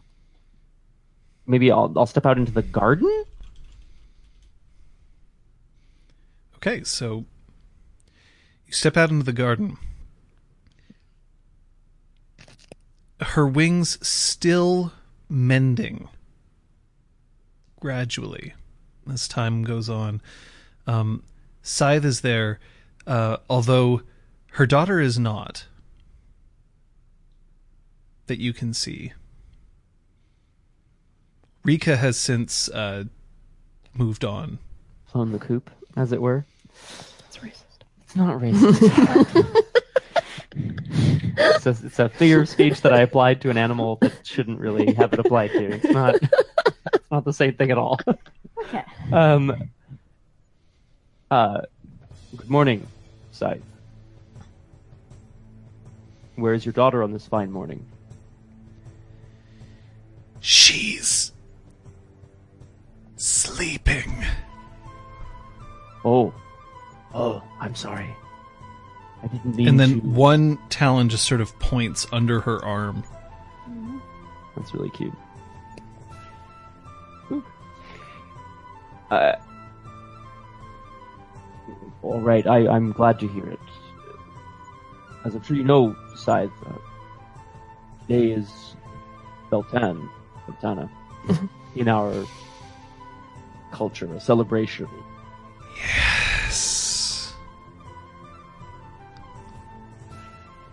Maybe 1.46 1.70
I'll 1.70 1.92
I'll 1.96 2.06
step 2.06 2.26
out 2.26 2.38
into 2.38 2.52
the 2.52 2.62
garden. 2.62 3.24
Okay, 6.56 6.82
so 6.82 7.24
You 8.66 8.72
step 8.72 8.96
out 8.96 9.10
into 9.10 9.24
the 9.24 9.32
garden. 9.32 9.78
Her 13.20 13.46
wings 13.46 13.98
still 14.06 14.92
mending 15.28 16.08
gradually 17.80 18.54
as 19.10 19.28
time 19.28 19.64
goes 19.64 19.88
on. 19.88 20.20
Um, 20.86 21.22
Scythe 21.62 22.04
is 22.04 22.20
there, 22.20 22.58
uh, 23.06 23.38
although 23.48 24.02
her 24.52 24.66
daughter 24.66 25.00
is 25.00 25.18
not. 25.18 25.66
That 28.26 28.40
you 28.40 28.52
can 28.52 28.74
see. 28.74 29.12
Rika 31.62 31.96
has 31.96 32.16
since 32.16 32.68
uh, 32.68 33.04
moved 33.94 34.24
on. 34.24 34.58
Flown 35.06 35.30
the 35.30 35.38
coop, 35.38 35.70
as 35.96 36.10
it 36.10 36.20
were. 36.20 36.44
It's 37.28 37.38
racist. 37.38 37.84
It's 38.02 38.16
not 38.16 38.40
racist. 38.40 39.62
it's, 41.36 41.66
a, 41.66 41.70
it's 41.86 41.98
a 41.98 42.08
figure 42.08 42.40
of 42.40 42.48
speech 42.48 42.80
that 42.82 42.92
I 42.92 43.00
applied 43.00 43.40
to 43.42 43.50
an 43.50 43.56
animal 43.58 43.96
that 44.00 44.26
shouldn't 44.26 44.58
really 44.60 44.94
have 44.94 45.12
it 45.12 45.18
applied 45.18 45.52
to. 45.52 45.74
It's 45.74 45.84
not. 45.84 46.16
It's 46.16 47.10
not 47.10 47.24
the 47.24 47.32
same 47.32 47.54
thing 47.54 47.70
at 47.70 47.78
all. 47.78 47.98
Okay. 48.64 48.84
Um. 49.12 49.70
Uh. 51.30 51.62
Good 52.36 52.50
morning, 52.50 52.86
Scythe. 53.32 53.62
Where 56.36 56.52
is 56.52 56.66
your 56.66 56.72
daughter 56.72 57.02
on 57.02 57.12
this 57.12 57.26
fine 57.26 57.50
morning? 57.50 57.84
She's 60.40 61.32
sleeping. 63.16 64.24
Oh. 66.04 66.34
Oh, 67.14 67.42
I'm 67.60 67.74
sorry. 67.74 68.14
I 69.26 69.36
didn't 69.36 69.56
mean 69.56 69.68
And 69.68 69.80
then 69.80 70.00
to. 70.00 70.06
one 70.06 70.58
talon 70.68 71.08
just 71.08 71.24
sort 71.26 71.40
of 71.40 71.58
points 71.58 72.06
under 72.12 72.40
her 72.40 72.64
arm. 72.64 73.02
That's 74.56 74.72
really 74.72 74.90
cute. 74.90 75.12
Uh, 79.10 79.36
all 82.02 82.20
right, 82.20 82.46
I, 82.46 82.66
I'm 82.68 82.92
glad 82.92 83.20
to 83.20 83.28
hear 83.28 83.46
it. 83.48 83.60
As 85.24 85.34
I'm 85.34 85.42
sure 85.42 85.56
you 85.56 85.62
know, 85.64 85.94
Scythe, 86.16 86.50
uh, 86.66 86.72
today 88.06 88.32
is 88.32 88.74
Beltan, 89.50 90.08
Beltana, 90.48 90.88
in 91.76 91.88
our 91.88 92.24
culture, 93.72 94.12
a 94.14 94.20
celebration. 94.20 94.88
Yes. 95.76 96.85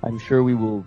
I'm 0.04 0.20
sure 0.20 0.44
we 0.44 0.54
will 0.54 0.86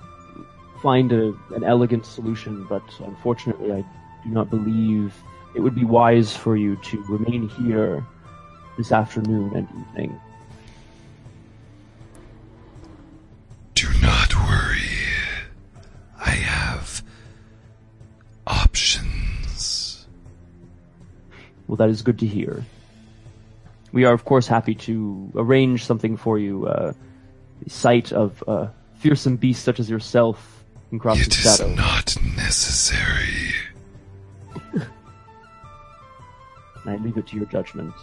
find 0.83 1.11
a, 1.12 1.33
an 1.55 1.64
elegant 1.64 2.05
solution, 2.05 2.64
but 2.68 2.83
unfortunately, 3.00 3.72
I 3.72 3.85
do 4.24 4.31
not 4.31 4.50
believe 4.50 5.14
it 5.55 5.61
would 5.61 5.74
be 5.74 5.85
wise 5.85 6.37
for 6.37 6.57
you 6.57 6.76
to 6.76 7.02
remain 7.05 7.48
here 7.48 8.05
this 8.76 8.92
afternoon 8.92 9.55
and 9.55 9.68
evening. 9.70 10.20
Do 13.74 13.88
not 14.02 14.35
worry. 14.37 14.83
I 16.20 16.31
have 16.31 17.02
options. 18.46 20.07
Well, 21.66 21.76
that 21.76 21.88
is 21.88 22.02
good 22.02 22.18
to 22.18 22.26
hear. 22.26 22.64
We 23.92 24.05
are, 24.05 24.12
of 24.12 24.26
course, 24.26 24.46
happy 24.46 24.74
to 24.74 25.33
arrange 25.37 25.87
something 25.87 26.18
for 26.18 26.38
you. 26.38 26.66
Uh, 26.66 26.92
the 27.62 27.70
sight 27.70 28.12
of 28.12 28.44
uh, 28.46 28.68
fearsome 29.07 29.37
beasts 29.37 29.62
such 29.62 29.79
as 29.79 29.88
yourself 29.88 30.64
can 30.90 30.99
cross 30.99 31.21
It 31.21 31.27
the 31.31 31.31
is 31.31 31.57
shadow. 31.59 31.73
not 31.77 32.16
necessary. 32.35 33.53
and 34.73 34.83
I 36.87 36.97
leave 36.97 37.16
it 37.16 37.25
to 37.29 37.37
your 37.37 37.47
judgment. 37.47 37.95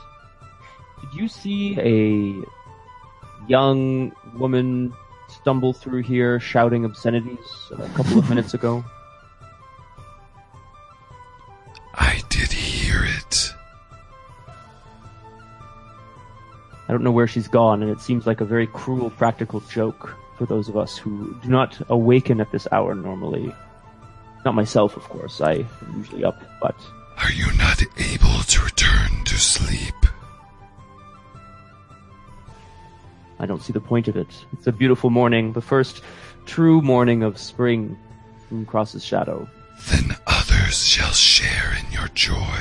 Did 1.01 1.13
you 1.13 1.27
see 1.27 1.77
a 1.77 2.45
young 3.49 4.13
woman 4.37 4.93
stumble 5.27 5.73
through 5.73 6.03
here 6.03 6.39
shouting 6.39 6.85
obscenities 6.85 7.37
a 7.77 7.89
couple 7.89 8.17
of 8.17 8.29
minutes 8.33 8.53
ago? 8.53 8.81
I 11.95 12.21
did 12.29 12.49
hear 12.53 13.03
it. 13.03 13.53
I 16.87 16.91
don't 16.93 17.03
know 17.03 17.11
where 17.11 17.27
she's 17.27 17.49
gone, 17.49 17.81
and 17.81 17.91
it 17.91 17.99
seems 17.99 18.25
like 18.25 18.39
a 18.39 18.45
very 18.45 18.67
cruel 18.67 19.09
practical 19.09 19.59
joke 19.69 20.15
for 20.37 20.45
those 20.45 20.69
of 20.69 20.77
us 20.77 20.97
who 20.97 21.35
do 21.41 21.49
not 21.49 21.79
awaken 21.89 22.41
at 22.41 22.51
this 22.51 22.67
hour 22.71 22.95
normally. 22.95 23.53
Not 24.45 24.55
myself, 24.55 24.97
of 24.97 25.03
course. 25.03 25.39
I 25.41 25.53
am 25.53 25.93
usually 25.97 26.23
up, 26.25 26.41
but 26.61 26.75
Are 27.19 27.31
you 27.31 27.45
not 27.57 27.81
able 27.97 28.43
to 28.47 28.63
return 28.63 29.23
to 29.25 29.37
sleep? 29.37 29.93
I 33.39 33.45
don't 33.45 33.61
see 33.61 33.73
the 33.73 33.81
point 33.81 34.07
of 34.07 34.15
it. 34.15 34.45
It's 34.53 34.67
a 34.67 34.71
beautiful 34.71 35.09
morning, 35.09 35.53
the 35.53 35.61
first 35.61 36.01
true 36.45 36.81
morning 36.81 37.23
of 37.23 37.37
spring 37.37 37.97
from 38.47 38.65
Cross's 38.65 39.03
shadow. 39.03 39.47
Then 39.89 40.15
others 40.27 40.85
shall 40.85 41.11
share 41.11 41.75
in 41.77 41.91
your 41.91 42.07
joy. 42.09 42.59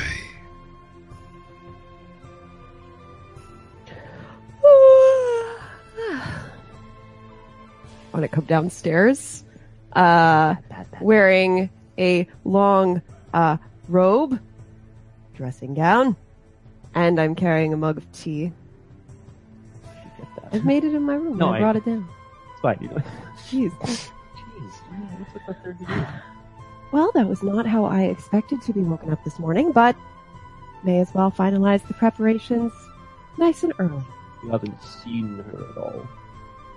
Want 8.22 8.30
to 8.30 8.34
come 8.36 8.44
downstairs, 8.44 9.42
uh, 9.94 10.54
wearing 11.00 11.68
a 11.98 12.26
long 12.44 13.02
uh, 13.34 13.56
robe, 13.88 14.38
dressing 15.34 15.74
gown, 15.74 16.14
and 16.94 17.20
I'm 17.20 17.34
carrying 17.34 17.72
a 17.72 17.76
mug 17.76 17.96
of 17.98 18.10
tea. 18.12 18.52
I've 20.52 20.64
made 20.64 20.84
it 20.84 20.94
in 20.94 21.02
my 21.02 21.14
room. 21.14 21.36
No, 21.38 21.48
I 21.48 21.56
I- 21.56 21.60
brought 21.60 21.76
it 21.76 21.84
down. 21.84 22.08
It's 22.52 22.60
fine. 22.60 22.78
You 22.80 22.88
know. 22.88 22.96
Jeez. 23.48 23.72
Jeez, 23.80 24.10
what's 25.18 25.34
with 25.34 25.46
the 25.46 25.54
third 25.54 25.78
degree? 25.78 26.02
Well, 26.92 27.10
that 27.14 27.26
was 27.26 27.42
not 27.42 27.66
how 27.66 27.86
I 27.86 28.02
expected 28.02 28.60
to 28.62 28.72
be 28.72 28.80
woken 28.82 29.10
up 29.10 29.24
this 29.24 29.38
morning, 29.38 29.72
but 29.72 29.96
may 30.84 31.00
as 31.00 31.12
well 31.14 31.32
finalize 31.32 31.84
the 31.88 31.94
preparations 31.94 32.72
nice 33.38 33.62
and 33.64 33.72
early. 33.78 34.02
You 34.44 34.50
haven't 34.50 34.80
seen 34.82 35.38
her 35.38 35.70
at 35.70 35.76
all. 35.78 36.06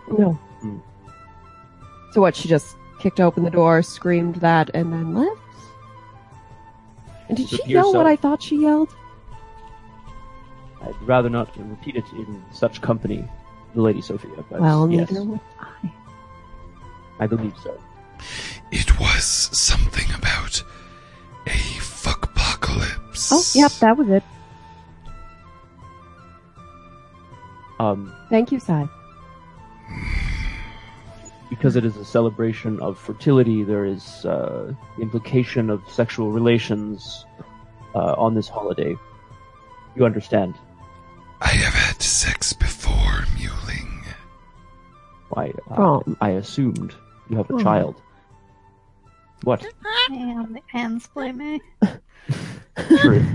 No. 0.08 0.32
Hmm. 0.62 0.78
So 2.16 2.22
what? 2.22 2.34
She 2.34 2.48
just 2.48 2.78
kicked 2.98 3.20
open 3.20 3.44
the 3.44 3.50
door, 3.50 3.82
screamed 3.82 4.36
that, 4.36 4.70
and 4.74 4.94
then 4.94 5.14
left. 5.14 5.42
And 7.28 7.36
did 7.36 7.50
she 7.50 7.56
appears 7.58 7.70
yell 7.70 7.92
so. 7.92 7.98
what 7.98 8.08
I 8.08 8.16
thought 8.16 8.42
she 8.42 8.56
yelled? 8.56 8.96
I'd 10.82 10.96
rather 11.02 11.30
not 11.30 11.50
repeat 11.58 11.98
it 11.98 12.06
in 12.14 12.42
such 12.54 12.80
company, 12.80 13.28
the 13.74 13.82
Lady 13.82 14.00
Sophia. 14.00 14.32
But 14.50 14.62
well, 14.62 14.90
yes, 14.90 15.12
neither 15.12 15.26
would 15.26 15.42
I. 15.60 15.92
I 17.20 17.28
believe 17.28 17.54
so. 17.62 17.78
It 18.72 18.98
was 18.98 19.26
something 19.26 20.08
about 20.18 20.64
a 21.48 21.50
fuckpocalypse. 21.50 23.30
Oh, 23.34 23.44
yep, 23.60 23.74
that 23.82 23.98
was 23.98 24.08
it. 24.08 24.24
Um, 27.78 28.16
Thank 28.30 28.54
you, 28.54 28.60
Sai. 28.62 28.88
Because 31.50 31.76
it 31.76 31.86
is 31.86 31.96
a 31.98 32.06
celebration 32.06 32.80
of 32.80 32.98
fertility, 32.98 33.64
there 33.64 33.86
is 33.86 34.26
uh, 34.26 34.74
implication 35.00 35.70
of 35.70 35.82
sexual 35.90 36.32
relations 36.32 37.26
uh, 37.94 38.14
on 38.18 38.34
this 38.36 38.48
holiday. 38.50 38.96
You 39.96 40.06
understand? 40.06 40.56
I 41.42 41.50
have 41.50 41.74
had 41.74 42.02
sex 42.02 42.54
before, 42.54 42.94
Mewling. 43.38 44.06
Why? 45.30 45.52
Uh, 45.72 45.76
Oh. 45.78 46.16
I 46.22 46.32
assumed 46.32 46.94
you 47.30 47.38
have 47.38 47.50
a 47.50 47.54
Oh. 47.54 47.60
child. 47.64 48.02
What? 49.44 49.66
And 50.10 50.56
the 50.56 50.62
ends 50.74 51.08
play 51.08 51.32
me. 51.32 51.62
Truth. 53.00 53.26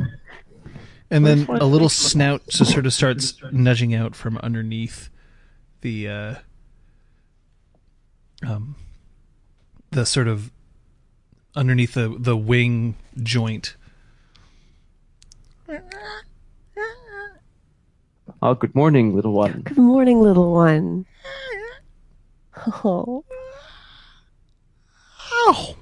And 1.11 1.27
then 1.27 1.47
a 1.49 1.67
little 1.67 1.89
snout 1.89 2.43
just 2.49 2.73
sort 2.73 2.87
of 2.87 2.93
starts 2.93 3.35
nudging 3.53 3.95
out 3.95 4.15
from 4.15 4.39
underneath 4.39 5.11
the 5.81 6.09
uh, 6.09 6.35
um, 8.47 8.77
the 9.91 10.07
sort 10.07 10.29
of 10.29 10.51
underneath 11.55 11.95
the 11.95 12.15
the 12.19 12.37
wing 12.37 12.97
joint. 13.23 13.77
Oh, 18.43 18.55
good 18.55 18.75
morning, 18.75 19.15
little 19.15 19.33
one. 19.33 19.63
Good 19.63 19.77
morning, 19.77 20.21
little 20.21 20.53
one. 20.53 21.05
Oh, 22.85 23.25
Ow! 25.43 25.77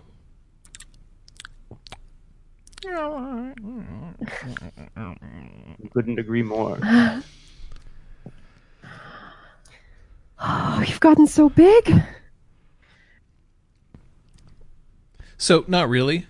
Couldn't 5.92 6.18
agree 6.18 6.42
more. 6.42 6.78
Oh, 10.40 10.84
you've 10.86 11.00
gotten 11.00 11.26
so 11.26 11.48
big. 11.48 12.00
So 15.38 15.64
not 15.68 15.88
really. 15.88 16.26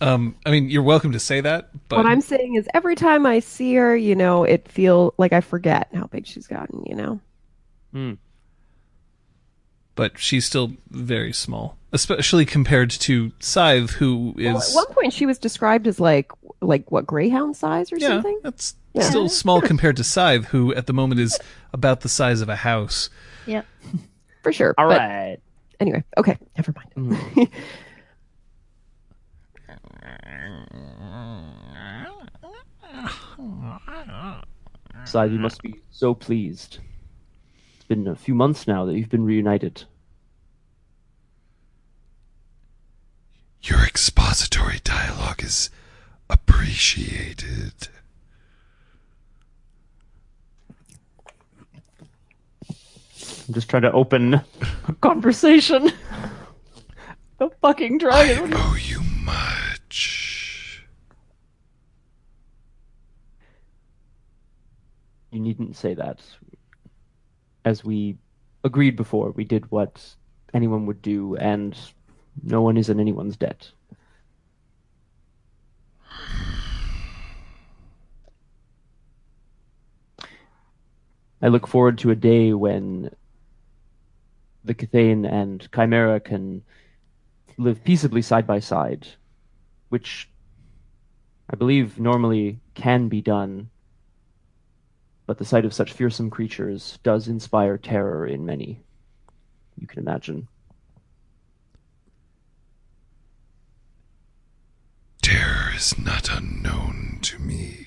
Um, 0.00 0.34
I 0.46 0.50
mean, 0.50 0.70
you're 0.70 0.82
welcome 0.82 1.12
to 1.12 1.20
say 1.20 1.42
that, 1.42 1.68
but 1.88 1.98
what 1.98 2.06
I'm 2.06 2.22
saying 2.22 2.54
is, 2.54 2.66
every 2.72 2.94
time 2.96 3.26
I 3.26 3.40
see 3.40 3.74
her, 3.74 3.94
you 3.94 4.14
know, 4.14 4.44
it 4.44 4.66
feel 4.66 5.12
like 5.18 5.34
I 5.34 5.42
forget 5.42 5.88
how 5.94 6.06
big 6.06 6.26
she's 6.26 6.46
gotten. 6.46 6.82
You 6.86 6.94
know. 6.94 7.20
Hmm. 7.92 8.12
but 9.96 10.18
she's 10.18 10.46
still 10.46 10.72
very 10.88 11.32
small, 11.34 11.76
especially 11.92 12.46
compared 12.46 12.90
to 12.90 13.32
Scythe, 13.40 13.90
who 13.90 14.34
is 14.38 14.54
Well, 14.54 14.62
at 14.62 14.74
one 14.86 14.94
point, 14.94 15.12
she 15.12 15.26
was 15.26 15.38
described 15.38 15.86
as 15.86 16.00
like 16.00 16.32
like 16.62 16.90
what 16.90 17.06
greyhound 17.06 17.56
size 17.56 17.92
or 17.92 17.96
yeah, 17.98 18.08
something. 18.08 18.38
that's 18.42 18.74
Yeah. 18.94 19.02
still 19.02 19.28
small 19.28 19.60
compared 19.60 19.96
to 19.98 20.04
Scythe, 20.04 20.46
who 20.46 20.74
at 20.74 20.86
the 20.86 20.92
moment 20.94 21.20
is 21.20 21.38
about 21.74 22.00
the 22.00 22.08
size 22.08 22.40
of 22.40 22.48
a 22.48 22.56
house. 22.56 23.10
Yeah, 23.46 23.62
For 24.42 24.52
sure. 24.52 24.74
All 24.78 24.88
but 24.88 24.98
right. 24.98 25.38
anyway, 25.80 26.04
okay, 26.16 26.38
never 26.56 26.72
mind. 26.96 27.48
Scythe, 35.04 35.32
you 35.32 35.38
must 35.38 35.62
be 35.62 35.74
so 35.90 36.14
pleased. 36.14 36.78
It's 37.76 37.84
been 37.84 38.06
a 38.06 38.14
few 38.14 38.34
months 38.34 38.66
now 38.66 38.84
that 38.84 38.96
you've 38.96 39.08
been 39.08 39.24
reunited. 39.24 39.84
Your 43.62 43.82
expository 43.84 44.80
dialogue 44.84 45.42
is 45.42 45.70
appreciated. 46.28 47.88
I'm 52.68 53.54
just 53.54 53.68
trying 53.68 53.82
to 53.82 53.92
open 53.92 54.34
a 54.34 54.92
conversation. 55.00 55.90
the 57.38 57.50
fucking 57.60 57.98
dragon. 57.98 58.54
I 58.54 58.70
owe 58.70 58.76
you 58.76 59.00
much. 59.24 60.29
You 65.30 65.40
needn't 65.40 65.76
say 65.76 65.94
that. 65.94 66.20
As 67.64 67.84
we 67.84 68.16
agreed 68.64 68.96
before, 68.96 69.30
we 69.30 69.44
did 69.44 69.70
what 69.70 70.14
anyone 70.52 70.86
would 70.86 71.02
do, 71.02 71.36
and 71.36 71.78
no 72.42 72.62
one 72.62 72.76
is 72.76 72.88
in 72.88 72.98
anyone's 72.98 73.36
debt. 73.36 73.70
I 81.42 81.48
look 81.48 81.66
forward 81.66 81.98
to 81.98 82.10
a 82.10 82.16
day 82.16 82.52
when 82.52 83.10
the 84.64 84.74
Kithain 84.74 85.24
and 85.24 85.66
Chimera 85.74 86.20
can 86.20 86.62
live 87.56 87.82
peaceably 87.82 88.20
side 88.20 88.46
by 88.46 88.58
side, 88.58 89.06
which 89.88 90.28
I 91.48 91.56
believe 91.56 91.98
normally 91.98 92.60
can 92.74 93.08
be 93.08 93.22
done 93.22 93.70
but 95.30 95.38
the 95.38 95.44
sight 95.44 95.64
of 95.64 95.72
such 95.72 95.92
fearsome 95.92 96.28
creatures 96.28 96.98
does 97.04 97.28
inspire 97.28 97.78
terror 97.78 98.26
in 98.26 98.44
many. 98.44 98.82
You 99.78 99.86
can 99.86 100.00
imagine. 100.00 100.48
Terror 105.22 105.70
is 105.76 105.96
not 105.96 106.28
unknown 106.36 107.20
to 107.22 107.38
me. 107.38 107.86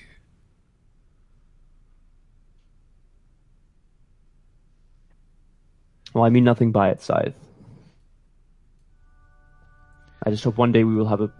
Well, 6.14 6.24
I 6.24 6.30
mean 6.30 6.44
nothing 6.44 6.72
by 6.72 6.88
it, 6.88 7.02
Scythe. 7.02 7.34
I 10.24 10.30
just 10.30 10.44
hope 10.44 10.56
one 10.56 10.72
day 10.72 10.84
we 10.84 10.94
will 10.94 11.08
have 11.08 11.20
a 11.20 11.30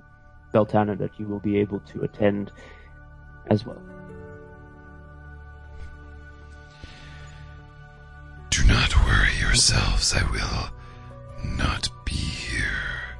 Beltane 0.52 0.98
that 0.98 1.18
you 1.18 1.26
will 1.26 1.40
be 1.40 1.56
able 1.56 1.80
to 1.80 2.02
attend 2.02 2.52
as 3.48 3.64
well. 3.64 3.93
Yourselves, 9.54 10.12
I 10.12 10.24
will 10.32 11.56
not 11.56 11.88
be 12.04 12.12
here 12.12 13.16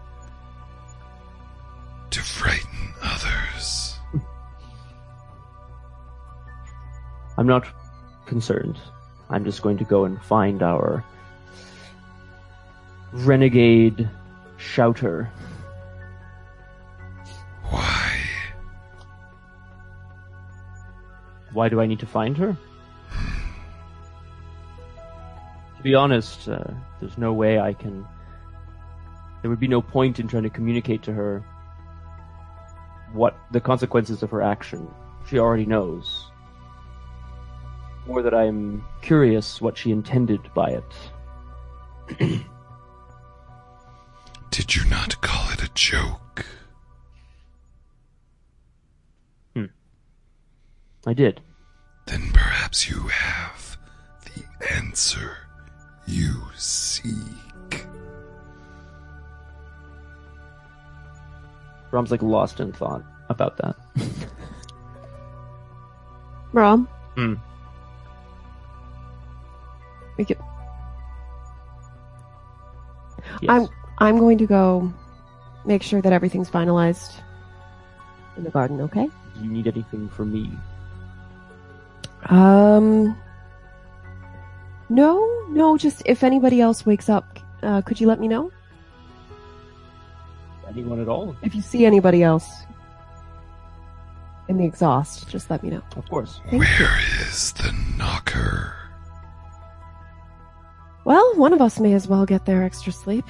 to 2.10 2.20
frighten 2.20 2.92
others. 3.00 3.96
I'm 7.38 7.46
not 7.46 7.68
concerned. 8.26 8.80
I'm 9.30 9.44
just 9.44 9.62
going 9.62 9.78
to 9.78 9.84
go 9.84 10.06
and 10.06 10.20
find 10.24 10.60
our 10.60 11.04
renegade 13.12 14.10
shouter. 14.56 15.30
Why? 17.62 18.18
Why 21.52 21.68
do 21.68 21.80
I 21.80 21.86
need 21.86 22.00
to 22.00 22.06
find 22.06 22.36
her? 22.38 22.56
Be 25.84 25.94
honest, 25.94 26.48
uh, 26.48 26.64
there's 26.98 27.18
no 27.18 27.34
way 27.34 27.60
I 27.60 27.74
can. 27.74 28.04
There 29.42 29.50
would 29.50 29.60
be 29.60 29.68
no 29.68 29.82
point 29.82 30.18
in 30.18 30.26
trying 30.26 30.44
to 30.44 30.50
communicate 30.50 31.02
to 31.02 31.12
her 31.12 31.44
what 33.12 33.36
the 33.52 33.60
consequences 33.60 34.22
of 34.22 34.30
her 34.30 34.40
action. 34.40 34.88
She 35.28 35.38
already 35.38 35.66
knows. 35.66 36.26
More 38.06 38.22
that 38.22 38.34
I'm 38.34 38.82
curious 39.02 39.60
what 39.60 39.76
she 39.76 39.92
intended 39.92 40.40
by 40.54 40.70
it. 40.70 40.84
Did 44.50 44.74
you 44.74 44.86
not 44.88 45.20
call 45.20 45.52
it 45.52 45.62
a 45.62 45.70
joke? 45.74 46.46
Hmm. 49.54 49.66
I 51.06 51.12
did. 51.12 51.42
Then 52.06 52.30
perhaps 52.32 52.88
you 52.88 53.08
have 53.08 53.76
the 54.24 54.44
answer 54.74 55.43
you 56.06 56.42
seek. 56.56 57.86
Brom's 61.90 62.10
like 62.10 62.22
lost 62.22 62.60
in 62.60 62.72
thought 62.72 63.02
about 63.28 63.56
that. 63.58 63.76
Rom. 66.52 66.88
Hmm. 67.14 67.34
We 70.16 70.24
could, 70.24 70.38
Yes. 73.40 73.50
I'm 73.50 73.68
I'm 73.98 74.18
going 74.18 74.38
to 74.38 74.46
go 74.46 74.92
make 75.64 75.82
sure 75.82 76.00
that 76.02 76.12
everything's 76.12 76.50
finalized 76.50 77.14
in 78.36 78.44
the 78.44 78.50
garden. 78.50 78.80
Okay. 78.82 79.08
Do 79.34 79.44
you 79.44 79.50
need 79.50 79.66
anything 79.66 80.08
from 80.08 80.32
me? 80.32 80.50
Um. 82.26 83.16
No, 84.94 85.26
no. 85.48 85.76
Just 85.76 86.02
if 86.06 86.22
anybody 86.22 86.60
else 86.60 86.86
wakes 86.86 87.08
up, 87.08 87.38
uh, 87.62 87.82
could 87.82 88.00
you 88.00 88.06
let 88.06 88.20
me 88.20 88.28
know 88.28 88.50
Anyone 90.68 91.00
at 91.00 91.08
all? 91.08 91.34
if 91.42 91.54
you 91.54 91.60
see 91.60 91.84
anybody 91.84 92.22
else 92.22 92.48
in 94.48 94.56
the 94.56 94.64
exhaust? 94.64 95.28
Just 95.28 95.50
let 95.50 95.62
me 95.64 95.70
know. 95.70 95.82
Of 95.96 96.08
course. 96.08 96.40
Thank 96.48 96.62
Where 96.62 96.78
you. 96.80 96.86
is 97.26 97.52
the 97.54 97.70
nocker? 97.98 98.72
Well, 101.04 101.34
one 101.34 101.52
of 101.52 101.60
us 101.60 101.80
may 101.80 101.92
as 101.92 102.06
well 102.08 102.24
get 102.24 102.46
their 102.46 102.62
extra 102.62 102.92
sleep. 102.92 103.24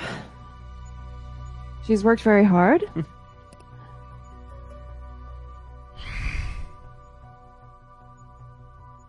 She's 1.86 2.04
worked 2.04 2.22
very 2.22 2.44
hard. 2.44 2.84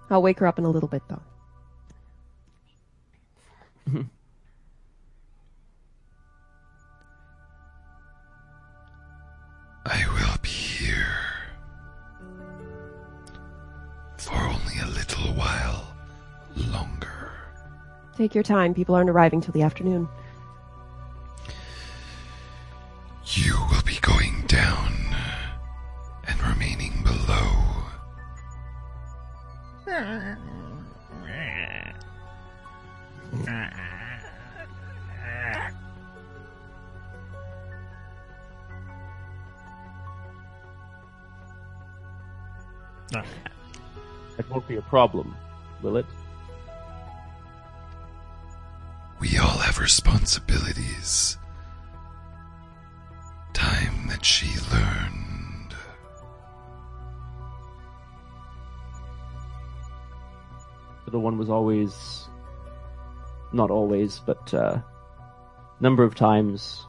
I'll 0.10 0.22
wake 0.22 0.40
her 0.40 0.48
up 0.48 0.60
in 0.60 0.66
a 0.66 0.70
little 0.70 0.90
bit, 0.90 1.02
though. 1.08 1.22
Take 18.26 18.34
your 18.34 18.44
time. 18.44 18.74
People 18.74 18.96
aren't 18.96 19.12
arriving 19.12 19.40
till 19.40 19.52
the 19.52 19.62
afternoon. 19.62 20.10
You 23.24 23.54
will 23.70 23.84
be 23.86 24.00
going 24.02 24.46
down 24.48 25.16
and 26.28 26.42
remaining 26.42 27.04
below. 27.04 27.52
That 44.36 44.50
won't 44.50 44.68
be 44.68 44.78
a 44.78 44.82
problem, 44.82 45.36
will 45.84 45.98
it? 45.98 46.08
Responsibilities. 49.86 51.38
Time 53.54 54.08
that 54.08 54.26
she 54.26 54.48
learned. 54.74 55.76
The 61.06 61.20
one 61.20 61.38
was 61.38 61.52
always 61.52 62.28
not 63.54 63.70
always 63.70 64.22
but 64.26 64.52
uh 64.56 64.80
number 65.80 66.04
of 66.04 66.16
times 66.16 66.88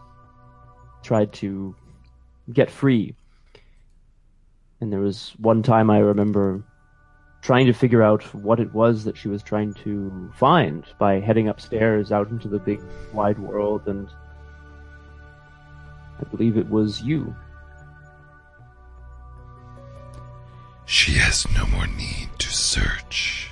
tried 1.03 1.35
to 1.35 1.75
get 2.55 2.71
free 2.71 3.15
and 4.81 4.91
there 4.91 5.01
was 5.01 5.35
one 5.39 5.63
time 5.63 5.91
i 5.91 5.99
remember 5.99 6.65
trying 7.47 7.67
to 7.67 7.73
figure 7.73 8.03
out 8.03 8.25
what 8.35 8.59
it 8.59 8.75
was 8.75 9.05
that 9.05 9.17
she 9.17 9.29
was 9.29 9.41
trying 9.41 9.73
to 9.73 10.29
find 10.35 10.85
by 10.99 11.21
heading 11.21 11.47
upstairs 11.47 12.11
out 12.11 12.29
into 12.29 12.49
the 12.49 12.59
big 12.59 12.81
wide 13.13 13.39
world 13.39 13.87
and 13.87 14.09
i 16.21 16.25
believe 16.25 16.57
it 16.57 16.69
was 16.69 17.01
you 17.03 17.33
She 20.89 21.13
has 21.15 21.47
no 21.53 21.67
more 21.67 21.87
need 21.89 22.31
to 22.39 22.49
search. 22.49 23.51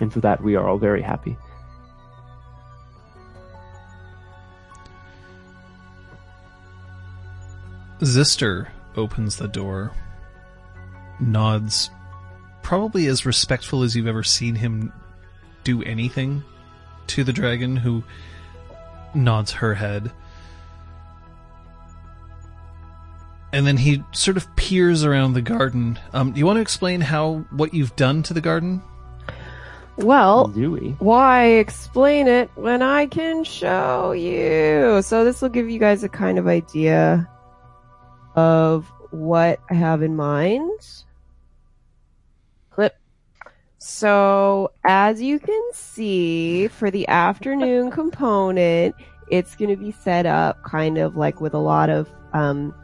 and 0.00 0.12
for 0.12 0.20
that 0.20 0.42
we 0.42 0.56
are 0.56 0.66
all 0.66 0.78
very 0.78 1.02
happy 1.02 1.36
Zista 8.00 8.68
opens 8.96 9.36
the 9.36 9.48
door, 9.48 9.92
nods, 11.20 11.90
probably 12.62 13.06
as 13.06 13.26
respectful 13.26 13.82
as 13.82 13.94
you've 13.94 14.06
ever 14.06 14.22
seen 14.22 14.54
him 14.54 14.92
do 15.64 15.82
anything 15.82 16.42
to 17.08 17.24
the 17.24 17.32
dragon, 17.32 17.76
who 17.76 18.02
nods 19.14 19.52
her 19.52 19.74
head. 19.74 20.10
And 23.52 23.66
then 23.66 23.76
he 23.76 24.02
sort 24.12 24.36
of 24.36 24.54
peers 24.56 25.04
around 25.04 25.32
the 25.32 25.42
garden. 25.42 25.98
Um, 26.12 26.32
do 26.32 26.38
you 26.38 26.46
want 26.46 26.56
to 26.56 26.60
explain 26.60 27.00
how 27.00 27.44
what 27.50 27.72
you've 27.72 27.96
done 27.96 28.22
to 28.24 28.34
the 28.34 28.40
garden? 28.40 28.82
Well, 29.96 30.48
do 30.48 30.72
we 30.72 30.90
why 30.98 31.44
explain 31.44 32.28
it 32.28 32.50
when 32.54 32.82
I 32.82 33.06
can 33.06 33.44
show 33.44 34.12
you? 34.12 35.00
So 35.02 35.24
this 35.24 35.40
will 35.40 35.48
give 35.48 35.70
you 35.70 35.78
guys 35.78 36.04
a 36.04 36.08
kind 36.08 36.38
of 36.38 36.46
idea 36.46 37.26
of 38.36 38.92
what 39.10 39.58
I 39.70 39.74
have 39.74 40.02
in 40.02 40.14
mind. 40.14 40.80
Clip. 42.70 42.94
So 43.78 44.70
as 44.84 45.20
you 45.20 45.38
can 45.38 45.62
see 45.72 46.68
for 46.68 46.90
the 46.90 47.08
afternoon 47.08 47.90
component, 48.00 48.94
it's 49.30 49.56
going 49.56 49.70
to 49.70 49.76
be 49.76 49.90
set 49.90 50.26
up 50.26 50.62
kind 50.62 50.98
of 50.98 51.16
like 51.16 51.40
with 51.40 51.54
a 51.54 51.58
lot 51.58 51.90
of 51.90 52.08
um, 52.32 52.74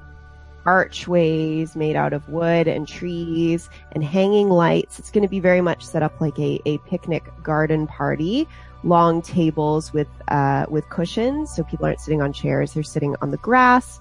archways 0.64 1.76
made 1.76 1.96
out 1.96 2.12
of 2.12 2.28
wood 2.28 2.66
and 2.68 2.88
trees 2.88 3.68
and 3.92 4.02
hanging 4.02 4.48
lights. 4.48 4.98
It's 4.98 5.10
going 5.10 5.22
to 5.22 5.28
be 5.28 5.40
very 5.40 5.60
much 5.60 5.84
set 5.84 6.02
up 6.02 6.20
like 6.20 6.38
a, 6.38 6.60
a 6.66 6.78
picnic 6.78 7.24
garden 7.42 7.86
party. 7.86 8.48
Long 8.84 9.22
tables 9.22 9.92
with 9.92 10.08
uh, 10.26 10.66
with 10.68 10.88
cushions, 10.88 11.54
so 11.54 11.62
people 11.62 11.86
aren't 11.86 12.00
sitting 12.00 12.20
on 12.20 12.32
chairs; 12.32 12.74
they're 12.74 12.82
sitting 12.82 13.14
on 13.22 13.30
the 13.30 13.36
grass. 13.36 14.00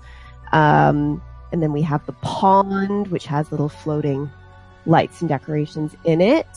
Um, 0.54 1.22
and 1.52 1.62
then 1.62 1.72
we 1.74 1.82
have 1.82 2.06
the 2.06 2.14
pond, 2.14 3.08
which 3.08 3.26
has 3.26 3.52
little 3.52 3.70
floating 3.70 4.30
lights 4.86 5.22
and 5.22 5.30
decorations 5.30 5.96
in 6.06 6.22
it. 6.22 6.48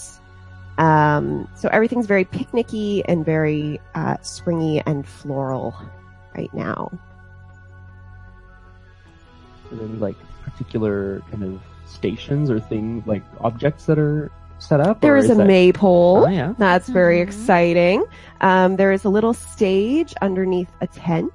Um, 0.79 1.49
so 1.55 1.69
everything's 1.69 2.07
very 2.07 2.25
picnicky 2.25 3.03
and 3.07 3.25
very 3.25 3.81
uh, 3.95 4.17
springy 4.23 4.83
and 4.87 5.07
floral 5.07 5.75
right 6.37 6.53
now. 6.55 6.91
Are 9.71 9.77
there 9.77 9.87
any 9.89 9.99
like 9.99 10.17
particular 10.45 11.21
kind 11.31 11.43
of 11.45 11.61
stations 11.87 12.51
or 12.51 12.61
things 12.61 13.07
like 13.07 13.23
objects 13.41 13.87
that 13.87 13.99
are 13.99 14.31
set 14.59 14.81
up? 14.81 15.01
There 15.01 15.17
is 15.17 15.31
a 15.31 15.35
that- 15.35 15.47
maypole. 15.47 16.25
Oh, 16.27 16.29
yeah. 16.29 16.55
That's 16.59 16.89
very 16.89 17.19
Mhm. 17.19 17.23
exciting. 17.23 18.05
Um, 18.41 18.77
there 18.77 18.93
is 18.93 19.05
a 19.05 19.09
little 19.09 19.35
stage 19.35 20.15
underneath 20.23 20.71
a 20.81 20.87
tent. 20.87 21.33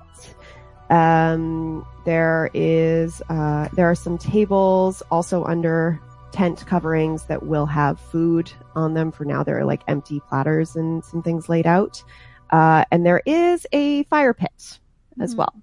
Um, 0.89 1.85
there 2.05 2.49
is 2.53 3.21
uh, 3.29 3.69
there 3.73 3.89
are 3.89 3.95
some 3.95 4.17
tables 4.17 5.03
also 5.11 5.43
under 5.43 5.99
tent 6.31 6.65
coverings 6.65 7.23
that 7.25 7.43
will 7.43 7.65
have 7.65 7.99
food 7.99 8.51
on 8.75 8.93
them. 8.93 9.11
For 9.11 9.25
now, 9.25 9.43
there 9.43 9.59
are 9.59 9.65
like 9.65 9.81
empty 9.87 10.19
platters 10.27 10.75
and 10.75 11.03
some 11.03 11.21
things 11.21 11.49
laid 11.49 11.67
out. 11.67 12.03
Uh, 12.49 12.85
and 12.91 13.05
there 13.05 13.21
is 13.25 13.67
a 13.71 14.03
fire 14.03 14.33
pit 14.33 14.79
as 15.19 15.35
Mhm. 15.35 15.37
well. 15.37 15.53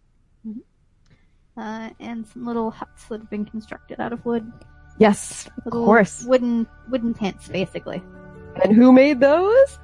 Uh, 1.56 1.88
and 2.00 2.26
some 2.26 2.44
little 2.44 2.70
huts 2.70 3.06
that 3.06 3.20
have 3.20 3.30
been 3.30 3.44
constructed 3.46 3.98
out 3.98 4.12
of 4.12 4.24
wood. 4.26 4.52
Yes, 4.98 5.48
of 5.64 5.72
course. 5.72 6.24
Wooden 6.24 6.66
wooden 6.90 7.14
tents, 7.14 7.48
basically. 7.48 8.02
And 8.62 8.74
who 8.74 8.92
made 8.92 9.20
those? 9.20 9.78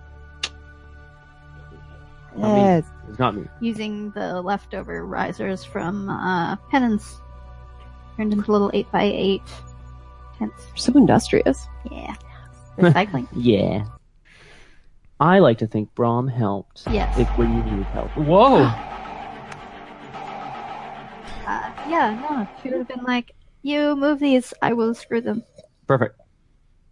Yes. 2.36 2.84
It's 3.08 3.18
not 3.18 3.34
me. 3.34 3.44
Using 3.60 4.10
the 4.12 4.40
leftover 4.40 5.04
risers 5.04 5.64
from 5.64 6.08
uh, 6.08 6.56
penance. 6.70 7.20
Turned 8.16 8.32
into 8.32 8.50
little 8.52 8.70
8x8 8.72 9.40
tents. 10.38 10.66
So 10.76 10.92
industrious. 10.94 11.66
Yeah. 11.90 12.14
Recycling. 12.78 13.26
Yeah. 13.36 13.84
I 15.20 15.38
like 15.38 15.58
to 15.58 15.66
think 15.68 15.94
Brom 15.94 16.26
helped. 16.26 16.82
yes. 16.90 17.16
If 17.16 17.28
when 17.38 17.52
you 17.56 17.62
needed 17.62 17.84
help. 17.86 18.10
Whoa! 18.16 18.64
Uh, 21.46 21.70
yeah, 21.88 22.18
no. 22.28 22.48
She 22.62 22.70
would 22.70 22.78
have 22.78 22.88
been 22.88 23.04
like, 23.04 23.32
you 23.62 23.94
move 23.94 24.18
these, 24.18 24.52
I 24.62 24.72
will 24.72 24.94
screw 24.94 25.20
them. 25.20 25.44
Perfect. 25.86 26.20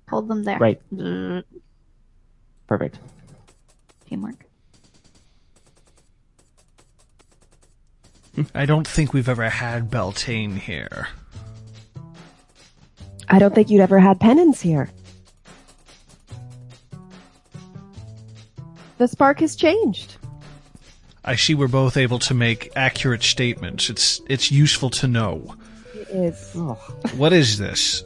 Hold 0.08 0.28
them 0.28 0.44
there. 0.44 0.58
Right. 0.58 0.80
Perfect. 2.68 2.98
Teamwork. 4.08 4.44
I 8.54 8.66
don't 8.66 8.86
think 8.86 9.12
we've 9.12 9.28
ever 9.28 9.48
had 9.48 9.90
Beltane 9.90 10.56
here. 10.56 11.08
I 13.28 13.38
don't 13.38 13.54
think 13.54 13.70
you'd 13.70 13.80
ever 13.80 13.98
had 13.98 14.18
penance 14.20 14.60
here. 14.60 14.90
The 18.98 19.08
spark 19.08 19.40
has 19.40 19.56
changed. 19.56 20.16
I 21.24 21.36
see 21.36 21.54
we're 21.54 21.68
both 21.68 21.96
able 21.96 22.18
to 22.20 22.34
make 22.34 22.72
accurate 22.76 23.22
statements. 23.22 23.88
It's 23.90 24.20
it's 24.28 24.50
useful 24.50 24.90
to 24.90 25.06
know. 25.06 25.54
It 25.94 26.08
is. 26.08 26.52
Oh, 26.54 26.74
What 27.16 27.32
is 27.32 27.58
this? 27.58 28.02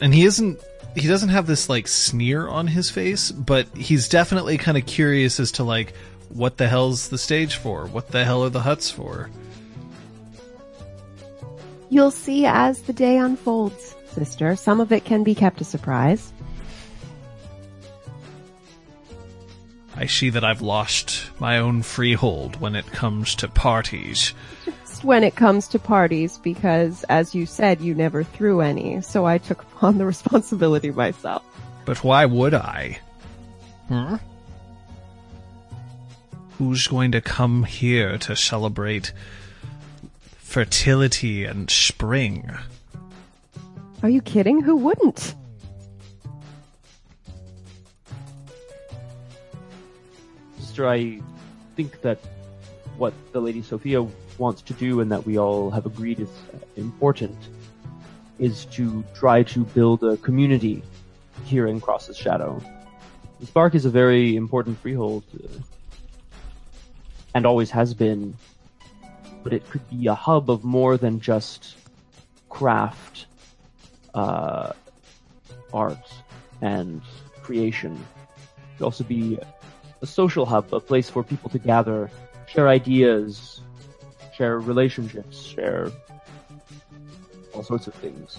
And 0.00 0.14
he 0.14 0.24
isn't 0.24 0.60
he 0.94 1.08
doesn't 1.08 1.30
have 1.30 1.46
this 1.46 1.68
like 1.68 1.88
sneer 1.88 2.46
on 2.48 2.66
his 2.66 2.90
face, 2.90 3.32
but 3.32 3.66
he's 3.76 4.08
definitely 4.08 4.56
kind 4.58 4.76
of 4.78 4.86
curious 4.86 5.40
as 5.40 5.52
to 5.52 5.64
like 5.64 5.94
what 6.28 6.56
the 6.56 6.68
hell's 6.68 7.08
the 7.08 7.18
stage 7.18 7.56
for? 7.56 7.86
What 7.86 8.08
the 8.08 8.24
hell 8.24 8.44
are 8.44 8.50
the 8.50 8.60
huts 8.60 8.90
for? 8.90 9.30
You'll 11.94 12.10
see 12.10 12.44
as 12.44 12.82
the 12.82 12.92
day 12.92 13.18
unfolds, 13.18 13.94
Zista. 14.16 14.58
Some 14.58 14.80
of 14.80 14.90
it 14.90 15.04
can 15.04 15.22
be 15.22 15.32
kept 15.32 15.60
a 15.60 15.64
surprise. 15.64 16.32
I 19.94 20.06
see 20.06 20.28
that 20.30 20.42
I've 20.42 20.60
lost 20.60 21.30
my 21.38 21.58
own 21.58 21.82
freehold 21.82 22.60
when 22.60 22.74
it 22.74 22.84
comes 22.86 23.36
to 23.36 23.46
parties. 23.46 24.34
Just 24.64 25.04
when 25.04 25.22
it 25.22 25.36
comes 25.36 25.68
to 25.68 25.78
parties, 25.78 26.36
because 26.38 27.04
as 27.04 27.32
you 27.32 27.46
said, 27.46 27.80
you 27.80 27.94
never 27.94 28.24
threw 28.24 28.60
any, 28.60 29.00
so 29.00 29.24
I 29.24 29.38
took 29.38 29.62
upon 29.62 29.98
the 29.98 30.04
responsibility 30.14 30.90
myself. 30.90 31.44
But 31.84 32.02
why 32.02 32.26
would 32.26 32.54
I? 32.54 32.98
Hmm? 33.86 34.16
Who's 36.58 36.88
going 36.88 37.12
to 37.12 37.20
come 37.20 37.62
here 37.62 38.18
to 38.18 38.34
celebrate 38.34 39.12
fertility 40.54 41.44
and 41.44 41.68
spring? 41.68 42.48
Are 44.04 44.08
you 44.08 44.22
kidding? 44.22 44.60
Who 44.62 44.76
wouldn't? 44.76 45.34
Zista, 50.60 50.86
I 50.86 51.20
think 51.74 52.00
that 52.02 52.20
what 52.98 53.12
the 53.32 53.40
Lady 53.40 53.62
Sophia 53.62 54.06
wants 54.38 54.62
to 54.62 54.74
do 54.74 55.00
and 55.00 55.10
that 55.10 55.26
we 55.26 55.40
all 55.40 55.72
have 55.72 55.86
agreed 55.86 56.20
is 56.20 56.28
uh, 56.54 56.58
important 56.76 57.36
is 58.38 58.64
to 58.66 59.02
try 59.12 59.42
to 59.42 59.64
build 59.64 60.04
a 60.04 60.16
community 60.18 60.84
here 61.44 61.66
in 61.66 61.80
Cross's 61.80 62.16
Shadow. 62.16 62.62
The 63.40 63.46
Spark 63.46 63.74
is 63.74 63.86
a 63.86 63.90
very 63.90 64.36
important 64.36 64.78
freehold 64.78 65.24
uh, 65.34 65.48
and 67.34 67.44
always 67.44 67.72
has 67.72 67.92
been, 67.92 68.36
but 69.44 69.52
it 69.52 69.68
could 69.70 69.88
be 69.90 70.08
a 70.08 70.14
hub 70.14 70.50
of 70.50 70.64
more 70.64 70.96
than 70.96 71.20
just 71.20 71.76
craft, 72.48 73.26
uh, 74.14 74.72
art, 75.72 76.12
and 76.62 77.02
creation 77.42 77.92
It 77.94 78.78
could 78.78 78.84
also 78.84 79.04
be 79.04 79.38
a 80.00 80.06
social 80.06 80.46
hub, 80.46 80.72
a 80.72 80.80
place 80.80 81.10
for 81.10 81.22
people 81.22 81.50
to 81.50 81.58
gather, 81.58 82.10
share 82.46 82.68
ideas, 82.68 83.60
share 84.34 84.58
relationships, 84.58 85.42
share 85.42 85.92
all 87.52 87.62
sorts 87.62 87.86
of 87.86 87.94
things. 87.94 88.38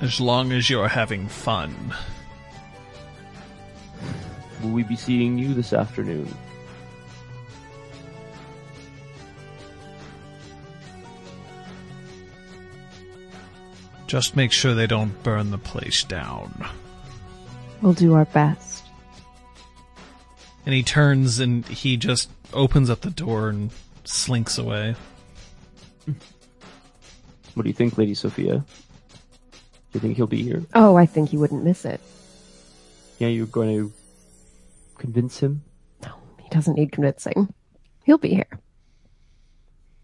As 0.00 0.20
long 0.20 0.52
as 0.52 0.70
you're 0.70 0.86
having 0.86 1.26
fun. 1.26 1.74
Will 4.62 4.70
we 4.70 4.82
be 4.82 4.96
seeing 4.96 5.38
you 5.38 5.54
this 5.54 5.72
afternoon? 5.72 6.28
Just 14.08 14.34
make 14.34 14.50
sure 14.52 14.74
they 14.74 14.86
don't 14.86 15.22
burn 15.22 15.50
the 15.50 15.58
place 15.58 16.02
down. 16.02 16.66
We'll 17.82 17.92
do 17.92 18.14
our 18.14 18.24
best. 18.24 18.84
And 20.64 20.74
he 20.74 20.82
turns 20.82 21.38
and 21.38 21.64
he 21.66 21.96
just 21.96 22.30
opens 22.52 22.90
up 22.90 23.02
the 23.02 23.10
door 23.10 23.50
and 23.50 23.70
slinks 24.04 24.58
away. 24.58 24.96
What 27.54 27.62
do 27.64 27.68
you 27.68 27.74
think, 27.74 27.98
Lady 27.98 28.14
Sophia? 28.14 28.56
Do 28.56 28.64
you 29.92 30.00
think 30.00 30.16
he'll 30.16 30.26
be 30.26 30.42
here? 30.42 30.64
Oh, 30.74 30.96
I 30.96 31.06
think 31.06 31.28
he 31.28 31.36
wouldn't 31.36 31.62
miss 31.62 31.84
it. 31.84 32.00
Yeah, 33.18 33.28
you're 33.28 33.46
going 33.46 33.76
to 33.76 33.92
convince 34.96 35.38
him? 35.38 35.62
No, 36.02 36.14
he 36.40 36.48
doesn't 36.48 36.76
need 36.76 36.92
convincing. 36.92 37.52
He'll 38.04 38.18
be 38.18 38.34
here. 38.34 38.58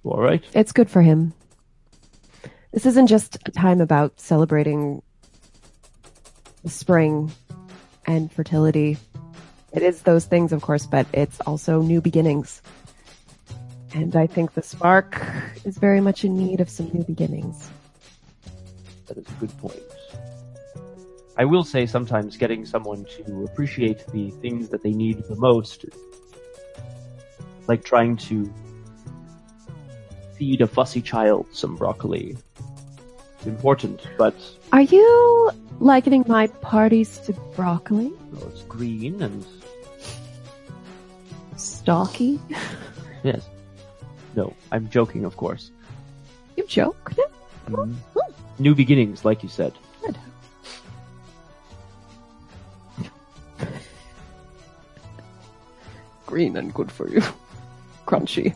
All 0.03 0.21
right. 0.21 0.45
It's 0.53 0.73
good 0.73 0.91
for 0.91 1.01
him. 1.01 1.33
This 2.75 2.87
isn't 2.87 3.07
just 3.07 3.39
a 3.47 3.53
time 3.53 3.81
about 3.81 4.19
celebrating 4.19 5.01
spring 6.67 7.31
and 8.05 8.33
fertility. 8.33 8.99
It 9.73 9.85
is 9.85 10.03
those 10.03 10.25
things, 10.25 10.53
of 10.53 10.61
course, 10.61 10.85
but 10.85 11.07
it's 11.13 11.41
also 11.43 11.83
new 11.83 12.01
beginnings. 12.01 12.63
And 13.93 14.17
I 14.17 14.27
think 14.27 14.55
the 14.55 14.63
spark 14.63 15.25
is 15.65 15.79
very 15.79 16.01
much 16.01 16.25
in 16.25 16.37
need 16.37 16.61
of 16.61 16.69
some 16.69 16.91
new 16.93 17.05
beginnings. 17.05 17.71
That 19.07 19.19
is 19.19 19.27
a 19.29 19.35
good 19.39 19.57
point. 19.59 19.79
I 21.39 21.45
will 21.45 21.63
say 21.63 21.87
sometimes 21.87 22.37
getting 22.37 22.67
someone 22.67 23.05
to 23.05 23.45
appreciate 23.45 24.05
the 24.09 24.31
things 24.43 24.69
that 24.71 24.83
they 24.83 24.93
need 24.93 25.23
the 25.29 25.37
most, 25.37 25.85
like 27.69 27.85
trying 27.85 28.17
to 28.17 28.53
feed 30.37 30.61
a 30.61 30.67
fussy 30.67 31.01
child 31.01 31.47
some 31.53 31.77
broccoli, 31.77 32.37
is 33.45 33.49
important, 33.49 34.01
but 34.19 34.35
Are 34.73 34.81
you 34.83 35.51
likening 35.81 36.25
my 36.27 36.47
parties 36.63 37.19
to 37.27 37.33
broccoli? 37.57 38.13
well, 38.33 38.49
it's 38.49 38.63
green 38.63 39.21
and 39.23 39.45
Stalky? 41.57 42.41
yes. 43.23 43.47
No, 44.35 44.53
I'm 44.73 44.89
joking, 44.89 45.25
of 45.25 45.37
course. 45.37 45.71
You 46.57 46.67
joke? 46.67 47.13
Mhm. 47.69 47.97
New 48.59 48.75
beginnings, 48.75 49.25
like 49.25 49.43
you 49.43 49.49
said. 49.49 49.73
Good. 50.05 50.19
Green 56.27 56.57
and 56.57 56.73
good 56.73 56.91
for 56.91 57.09
you. 57.09 57.23
Crunchy. 58.07 58.55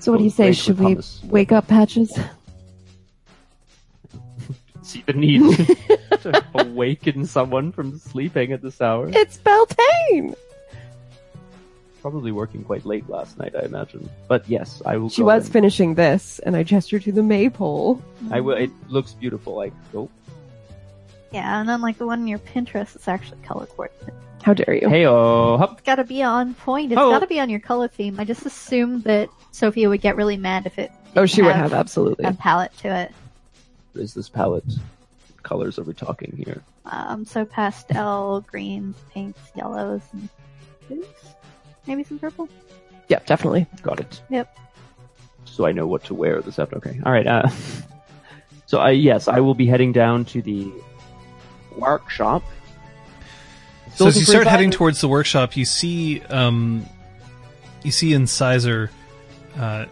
So 0.00 0.12
what 0.12 0.18
do 0.18 0.24
you 0.24 0.30
say? 0.30 0.52
Should 0.52 0.78
we 0.78 0.94
Thomas. 0.94 1.20
wake 1.24 1.52
up 1.52 1.66
Patches? 1.68 2.12
See 4.82 5.02
the 5.06 5.12
need 5.12 5.42
to 6.22 6.44
awaken 6.54 7.24
someone 7.26 7.70
from 7.70 7.98
sleeping 7.98 8.52
at 8.52 8.62
this 8.62 8.80
hour. 8.80 9.08
It's 9.12 9.36
Beltane! 9.38 10.34
Probably 12.02 12.32
working 12.32 12.64
quite 12.64 12.84
late 12.86 13.08
last 13.10 13.38
night, 13.38 13.54
I 13.54 13.60
imagine. 13.66 14.08
But 14.26 14.48
yes, 14.48 14.80
I 14.86 14.96
will. 14.96 15.10
She 15.10 15.20
go 15.20 15.26
was 15.26 15.44
and- 15.44 15.52
finishing 15.52 15.94
this, 15.94 16.38
and 16.40 16.56
I 16.56 16.62
gestured 16.62 17.02
to 17.02 17.12
the 17.12 17.22
maypole. 17.22 18.02
I 18.30 18.40
will. 18.40 18.56
It 18.56 18.70
looks 18.88 19.12
beautiful. 19.12 19.54
Like, 19.54 19.74
oh, 19.94 20.08
Yeah, 21.30 21.60
and 21.60 21.68
then 21.68 21.82
like 21.82 21.98
the 21.98 22.06
one 22.06 22.20
in 22.22 22.26
your 22.28 22.38
Pinterest, 22.40 22.96
it's 22.96 23.06
actually 23.06 23.38
color 23.42 23.66
coordinated. 23.66 24.14
How 24.42 24.54
dare 24.54 24.74
you? 24.74 24.88
hey, 24.88 25.06
oh. 25.06 25.62
It's 25.72 25.82
gotta 25.82 26.04
be 26.04 26.22
on 26.22 26.54
point. 26.54 26.92
It's 26.92 27.00
Oh. 27.00 27.10
gotta 27.10 27.26
be 27.26 27.40
on 27.40 27.50
your 27.50 27.60
color 27.60 27.88
theme. 27.88 28.18
I 28.18 28.24
just 28.24 28.46
assumed 28.46 29.04
that 29.04 29.28
Sophia 29.52 29.88
would 29.88 30.00
get 30.00 30.16
really 30.16 30.36
mad 30.36 30.66
if 30.66 30.78
it 30.78 30.90
oh, 31.16 31.26
she 31.26 31.42
would 31.42 31.54
have 31.54 31.70
have, 31.70 31.78
absolutely. 31.80 32.24
a 32.24 32.32
palette 32.32 32.76
to 32.78 32.88
it. 32.88 33.12
Is 33.94 34.14
this 34.14 34.28
palette? 34.28 34.64
What 34.66 35.42
colors 35.42 35.78
are 35.78 35.82
we 35.82 35.94
talking 35.94 36.34
here? 36.36 36.62
Um, 36.86 37.24
so 37.24 37.44
pastel, 37.44 38.40
greens, 38.42 38.96
pinks, 39.12 39.40
yellows, 39.54 40.02
and 40.12 40.28
blues. 40.88 41.06
Maybe 41.86 42.04
some 42.04 42.18
purple. 42.18 42.48
Yeah, 43.08 43.18
definitely. 43.26 43.66
Got 43.82 44.00
it. 44.00 44.22
Yep. 44.30 44.56
So 45.44 45.66
I 45.66 45.72
know 45.72 45.86
what 45.86 46.04
to 46.04 46.14
wear 46.14 46.40
this 46.40 46.58
afternoon. 46.58 46.82
Okay. 46.86 47.00
All 47.04 47.12
right. 47.12 47.26
Uh, 47.26 47.48
so 48.66 48.78
I 48.78 48.90
yes, 48.90 49.28
I 49.28 49.40
will 49.40 49.54
be 49.54 49.66
heading 49.66 49.92
down 49.92 50.24
to 50.26 50.40
the 50.40 50.72
workshop. 51.76 52.42
So 53.94 54.06
as 54.06 54.18
you 54.18 54.24
start 54.24 54.46
heading 54.46 54.66
inside? 54.66 54.76
towards 54.78 55.00
the 55.00 55.08
workshop, 55.08 55.56
you 55.56 55.64
see 55.64 56.20
um, 56.22 56.86
you 57.82 57.90
see 57.90 58.12
Incisor 58.12 58.90
uh, 59.56 59.86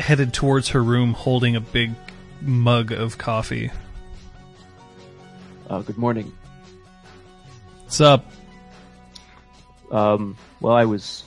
headed 0.00 0.32
towards 0.32 0.70
her 0.70 0.82
room, 0.82 1.12
holding 1.12 1.56
a 1.56 1.60
big 1.60 1.92
mug 2.40 2.92
of 2.92 3.18
coffee. 3.18 3.70
Uh, 5.68 5.82
good 5.82 5.98
morning. 5.98 6.32
What's 7.82 8.00
up? 8.00 8.24
Um, 9.90 10.36
well, 10.60 10.74
I 10.74 10.84
was 10.84 11.24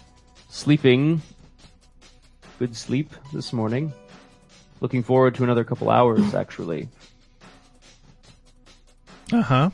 sleeping. 0.50 1.22
Good 2.60 2.76
sleep 2.76 3.14
this 3.34 3.54
morning. 3.54 3.94
Looking 4.82 5.04
forward 5.04 5.36
to 5.36 5.44
another 5.44 5.64
couple 5.64 5.90
hours, 5.90 6.34
actually. 6.34 6.90
Uh 9.32 9.42
huh. 9.42 9.70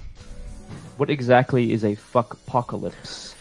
What 1.04 1.10
exactly 1.10 1.74
is 1.74 1.84
a 1.84 1.96
fuck 1.96 2.34
apocalypse? 2.34 3.36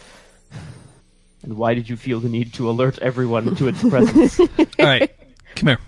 And 1.44 1.56
why 1.56 1.74
did 1.74 1.88
you 1.88 1.96
feel 1.96 2.18
the 2.18 2.28
need 2.28 2.54
to 2.54 2.68
alert 2.68 2.98
everyone 2.98 3.54
to 3.54 3.68
its 3.68 3.88
presence? 3.88 4.40
All 4.40 4.48
right, 4.80 5.08
come 5.54 5.68
here, 5.68 5.78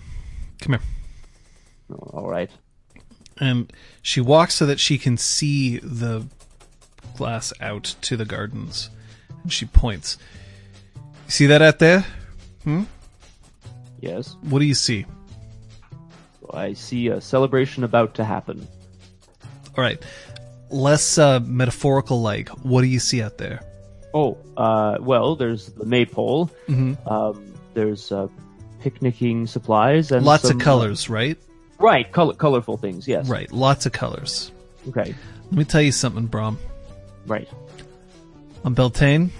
come 0.60 0.74
here. 0.74 0.82
All 2.12 2.28
right. 2.28 2.48
And 3.38 3.72
she 4.02 4.20
walks 4.20 4.54
so 4.54 4.66
that 4.66 4.78
she 4.78 4.98
can 4.98 5.16
see 5.16 5.78
the 5.78 6.28
glass 7.16 7.52
out 7.60 7.96
to 8.02 8.16
the 8.16 8.24
gardens. 8.24 8.88
And 9.42 9.52
she 9.52 9.66
points. 9.66 10.16
You 10.94 11.30
see 11.32 11.46
that 11.46 11.60
out 11.60 11.80
there? 11.80 12.06
Hmm? 12.62 12.84
Yes. 13.98 14.36
What 14.42 14.60
do 14.60 14.64
you 14.64 14.74
see? 14.74 15.06
I 16.52 16.74
see 16.74 17.08
a 17.08 17.20
celebration 17.20 17.82
about 17.82 18.14
to 18.14 18.24
happen. 18.24 18.64
All 19.76 19.82
right. 19.82 20.00
Less 20.70 21.18
uh, 21.18 21.40
metaphorical 21.40 22.20
like, 22.22 22.48
what 22.64 22.80
do 22.80 22.86
you 22.88 22.98
see 22.98 23.22
out 23.22 23.38
there? 23.38 23.60
Oh, 24.12 24.38
uh, 24.56 24.98
well, 25.00 25.36
there's 25.36 25.66
the 25.72 25.84
maypole. 25.84 26.50
Mhm. 26.68 27.10
Um, 27.10 27.54
there's 27.74 28.12
uh, 28.12 28.28
picnicking 28.80 29.46
supplies 29.46 30.12
and 30.12 30.24
Lots 30.24 30.48
some, 30.48 30.56
of 30.58 30.62
colors, 30.62 31.08
right? 31.10 31.36
uh, 31.36 31.84
right, 31.84 32.10
color, 32.12 32.34
colorful 32.34 32.76
things. 32.76 33.08
Yes. 33.08 33.28
Right, 33.28 33.50
lots 33.52 33.86
of 33.86 33.92
colors. 33.92 34.52
Okay. 34.88 35.14
Let 35.46 35.52
me 35.52 35.64
tell 35.64 35.82
you 35.82 35.92
something, 35.92 36.26
Brom. 36.26 36.58
Right. 37.26 37.48
On 38.64 38.74
Beltane, 38.74 39.30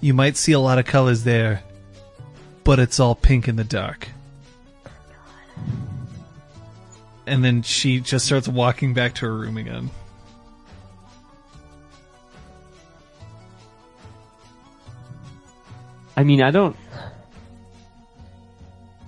you 0.00 0.14
might 0.14 0.36
see 0.36 0.52
a 0.52 0.60
lot 0.60 0.78
of 0.78 0.84
colors 0.84 1.24
there, 1.24 1.62
but 2.64 2.78
it's 2.78 2.98
all 3.00 3.14
pink 3.14 3.48
in 3.48 3.56
the 3.56 3.64
dark. 3.64 4.08
And 7.26 7.44
then 7.44 7.62
she 7.62 8.00
just 8.00 8.24
starts 8.26 8.48
walking 8.48 8.94
back 8.94 9.14
to 9.16 9.26
her 9.26 9.36
room 9.36 9.56
again. 9.56 9.90
I 16.16 16.24
mean, 16.24 16.40
I 16.40 16.50
don't. 16.50 16.76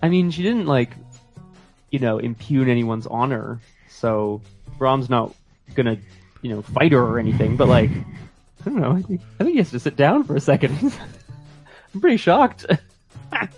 I 0.02 0.08
mean, 0.08 0.30
she 0.30 0.42
didn't 0.42 0.66
like, 0.66 0.90
you 1.90 1.98
know, 1.98 2.18
impugn 2.18 2.68
anyone's 2.68 3.06
honor. 3.06 3.60
So 3.88 4.42
Brom's 4.76 5.08
not 5.08 5.34
gonna, 5.74 5.96
you 6.42 6.50
know, 6.50 6.62
fight 6.62 6.92
her 6.92 7.00
or 7.00 7.18
anything. 7.18 7.56
But 7.56 7.68
like, 7.68 7.90
I 7.90 8.64
don't 8.64 8.80
know. 8.80 8.92
I 8.92 9.02
think, 9.02 9.20
I 9.40 9.44
think 9.44 9.52
he 9.52 9.58
has 9.58 9.70
to 9.70 9.80
sit 9.80 9.96
down 9.96 10.24
for 10.24 10.36
a 10.36 10.40
second. 10.40 10.76
I'm 11.94 12.00
pretty 12.00 12.18
shocked. 12.18 12.66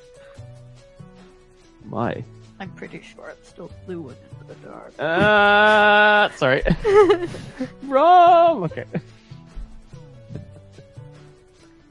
My. 1.84 2.22
I'm 2.60 2.70
pretty 2.72 3.02
sure 3.02 3.28
it's 3.28 3.48
still 3.48 3.70
blue 3.84 4.08
and 4.08 4.16
into 4.16 4.29
the 4.50 4.68
dark. 4.68 4.98
Uh, 4.98 6.30
sorry. 6.36 6.62
Wrong. 7.82 8.64
Okay. 8.64 8.84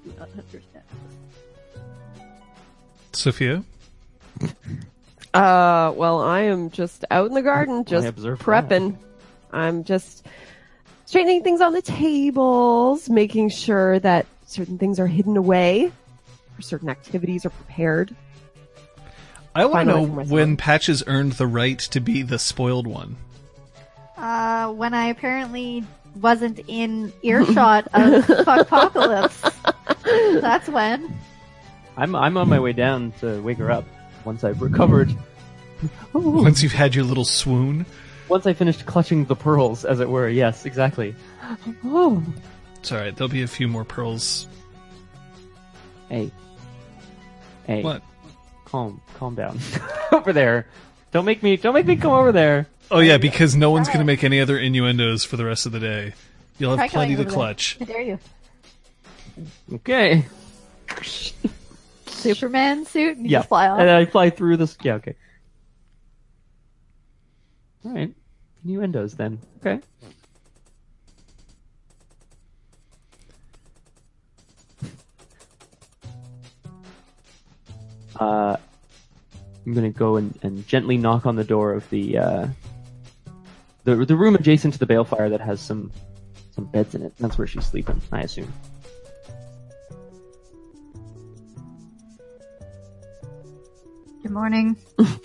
Do 0.04 0.14
not 0.18 0.30
understand. 0.32 0.84
Sophia? 3.14 3.64
Uh, 5.34 5.94
well, 5.96 6.22
I 6.22 6.42
am 6.42 6.70
just 6.70 7.06
out 7.12 7.28
in 7.28 7.34
the 7.34 7.42
garden, 7.42 7.86
just 7.86 8.08
observed 8.08 8.42
prepping. 8.42 8.98
I'm 9.52 9.84
just 9.84 10.26
straightening 11.06 11.44
things 11.44 11.62
on 11.62 11.74
the 11.74 11.82
tables, 11.82 13.10
making 13.10 13.50
sure 13.50 14.00
that 14.00 14.26
certain 14.46 14.78
things 14.78 15.00
are 15.00 15.08
hidden 15.08 15.38
away, 15.38 15.92
or 16.58 16.62
certain 16.62 16.90
activities 16.90 17.46
are 17.46 17.52
prepared. 17.52 18.16
I 19.60 19.66
want 19.66 19.90
to 19.90 19.96
know 19.96 20.06
Finalizing 20.06 20.14
my 20.16 20.24
song. 20.24 20.30
when 20.32 20.58
Patches 20.58 21.04
earned 21.08 21.32
the 21.34 21.48
right 21.48 21.80
to 21.80 22.00
be 22.00 22.22
the 22.22 22.40
spoiled 22.40 22.88
one. 22.88 23.16
Uh, 24.18 24.72
when 24.74 24.94
I 24.94 25.08
apparently 25.08 25.84
wasn't 26.20 26.60
in 26.68 27.12
earshot 27.24 27.86
of 27.94 28.26
Fuckpocalypse. 28.26 30.42
That's 30.42 30.68
when. 30.70 31.14
I'm 31.98 32.16
I'm 32.16 32.38
on 32.38 32.50
my 32.50 32.60
way 32.60 32.74
down 32.74 33.12
to 33.20 33.42
wake 33.42 33.58
her 33.58 33.72
up 33.72 33.86
once 34.26 34.44
I've 34.44 34.62
recovered. 34.62 35.14
Once 36.14 36.62
you've 36.62 36.74
had 36.74 36.94
your 36.94 37.06
little 37.06 37.24
swoon. 37.24 37.86
Once 38.28 38.46
I 38.46 38.52
finished 38.54 38.86
clutching 38.86 39.24
the 39.26 39.36
pearls, 39.36 39.86
as 39.86 40.02
it 40.02 40.10
were. 40.10 40.28
Yes, 40.28 40.66
exactly. 40.66 41.16
Oh, 41.86 42.22
It's 42.80 42.92
alright, 42.92 43.16
there'll 43.16 43.32
be 43.32 43.44
a 43.44 43.48
few 43.48 43.70
more 43.70 43.86
pearls. 43.86 44.46
hey, 46.10 46.32
hey, 47.66 47.82
What? 47.82 48.02
Calm, 48.70 49.02
calm 49.16 49.36
down 49.36 49.60
over 50.12 50.32
there. 50.34 50.68
Don't 51.12 51.26
make 51.26 51.42
me, 51.44 51.58
don't 51.58 51.74
make 51.74 51.86
me 51.88 51.96
come 51.96 52.12
over 52.12 52.32
there. 52.32 52.68
Oh 52.92 53.00
yeah, 53.00 53.18
because 53.18 53.56
no 53.56 53.72
one's 53.72 53.88
gonna 53.90 54.04
make 54.06 54.24
any 54.24 54.40
other 54.40 54.58
innuendos 54.58 55.24
for 55.24 55.38
the 55.38 55.46
rest 55.46 55.66
of 55.66 55.72
the 55.72 55.80
day. 55.80 56.14
You'll 56.58 56.76
have 56.78 56.90
plenty 56.92 57.16
to 57.16 57.26
clutch. 57.26 57.78
How 57.80 57.86
dare 57.86 58.02
you? 58.02 58.20
Okay. 59.76 60.26
Superman 62.08 62.86
suit 62.86 63.16
and 63.18 63.26
you 63.26 63.32
Yeah, 63.32 63.42
fly 63.44 63.68
off. 63.70 63.80
and 63.80 63.90
I 63.90 64.06
fly 64.06 64.30
through 64.30 64.58
this. 64.58 64.78
Yeah, 64.82 64.96
okay. 64.96 65.16
All 67.86 67.94
right, 67.94 68.14
innuendos 68.66 69.14
then. 69.14 69.40
Okay. 69.62 69.80
Uh, 78.20 78.58
I'm 79.66 79.74
gonna 79.74 79.90
go 79.90 80.18
and, 80.18 80.38
and 80.44 80.68
gently 80.68 80.98
knock 80.98 81.26
on 81.26 81.36
the 81.36 81.44
door 81.44 81.74
of 81.74 81.90
the 81.90 82.18
uh, 82.18 82.48
the 83.86 83.96
the 84.06 84.16
room 84.16 84.36
adjacent 84.36 84.74
to 84.74 84.80
the 84.80 84.86
balefire 84.86 85.30
that 85.30 85.42
has 85.42 85.62
some 85.62 85.92
some 86.52 86.66
beds 86.66 86.96
in 86.96 87.02
it. 87.04 87.14
That's 87.20 87.38
where 87.38 87.48
she's 87.48 87.66
sleeping, 87.66 88.02
I 88.12 88.22
assume. 88.22 88.52
Good 94.22 94.32
morning. 94.32 94.76
Good 94.98 95.18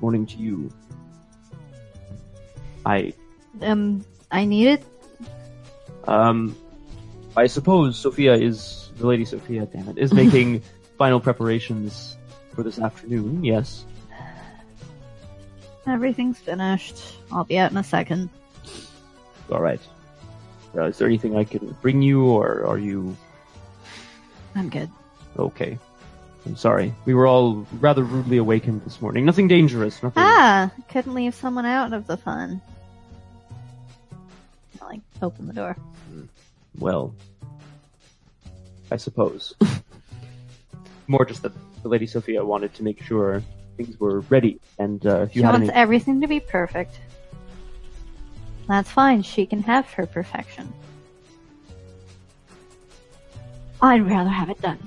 morning 0.00 0.26
to 0.26 0.36
you. 0.36 0.72
I 2.86 3.12
Um, 3.60 4.04
I 4.30 4.44
need 4.44 4.68
it. 4.68 4.82
Um, 6.06 6.56
I 7.36 7.46
suppose 7.46 7.98
Sophia 7.98 8.34
is 8.34 8.90
the 8.96 9.06
Lady 9.06 9.24
Sophia. 9.24 9.66
Damn 9.66 9.88
it, 9.88 9.98
is 9.98 10.14
making 10.14 10.62
final 10.98 11.20
preparations 11.20 12.16
for 12.54 12.62
this 12.62 12.78
afternoon. 12.78 13.44
Yes. 13.44 13.84
Everything's 15.86 16.38
finished. 16.38 16.98
I'll 17.32 17.44
be 17.44 17.58
out 17.58 17.70
in 17.70 17.76
a 17.78 17.84
second. 17.84 18.28
All 19.50 19.62
right. 19.62 19.80
Uh, 20.76 20.82
is 20.84 20.98
there 20.98 21.08
anything 21.08 21.36
I 21.36 21.44
can 21.44 21.74
bring 21.80 22.02
you, 22.02 22.26
or 22.26 22.66
are 22.66 22.78
you 22.78 23.16
I'm 24.54 24.68
good. 24.68 24.90
okay? 25.38 25.78
I'm 26.44 26.56
sorry. 26.56 26.94
We 27.06 27.14
were 27.14 27.26
all 27.26 27.66
rather 27.80 28.02
rudely 28.02 28.36
awakened 28.36 28.82
this 28.84 29.00
morning. 29.00 29.24
Nothing 29.24 29.48
dangerous. 29.48 30.02
Nothing. 30.02 30.22
Ah, 30.22 30.70
couldn't 30.88 31.14
leave 31.14 31.34
someone 31.34 31.64
out 31.64 31.92
of 31.94 32.06
the 32.06 32.16
fun. 32.16 32.60
I 34.82 34.84
like 34.84 35.00
open 35.22 35.46
the 35.46 35.52
door. 35.54 35.76
Well, 36.78 37.14
I 38.90 38.96
suppose. 38.96 39.54
More 41.08 41.24
just 41.24 41.42
that 41.42 41.52
the 41.82 41.88
Lady 41.88 42.06
Sophia 42.06 42.44
wanted 42.44 42.74
to 42.74 42.82
make 42.82 43.02
sure 43.02 43.42
things 43.76 43.98
were 43.98 44.20
ready, 44.28 44.60
and 44.78 45.04
uh, 45.06 45.22
if 45.22 45.34
you 45.34 45.40
She 45.40 45.44
had 45.44 45.52
wants 45.52 45.68
any. 45.70 45.76
everything 45.76 46.20
to 46.20 46.26
be 46.28 46.38
perfect. 46.38 47.00
That's 48.68 48.90
fine. 48.90 49.22
She 49.22 49.46
can 49.46 49.62
have 49.62 49.90
her 49.92 50.06
perfection. 50.06 50.70
I'd 53.80 54.06
rather 54.06 54.28
have 54.28 54.50
it 54.50 54.60
done. 54.60 54.78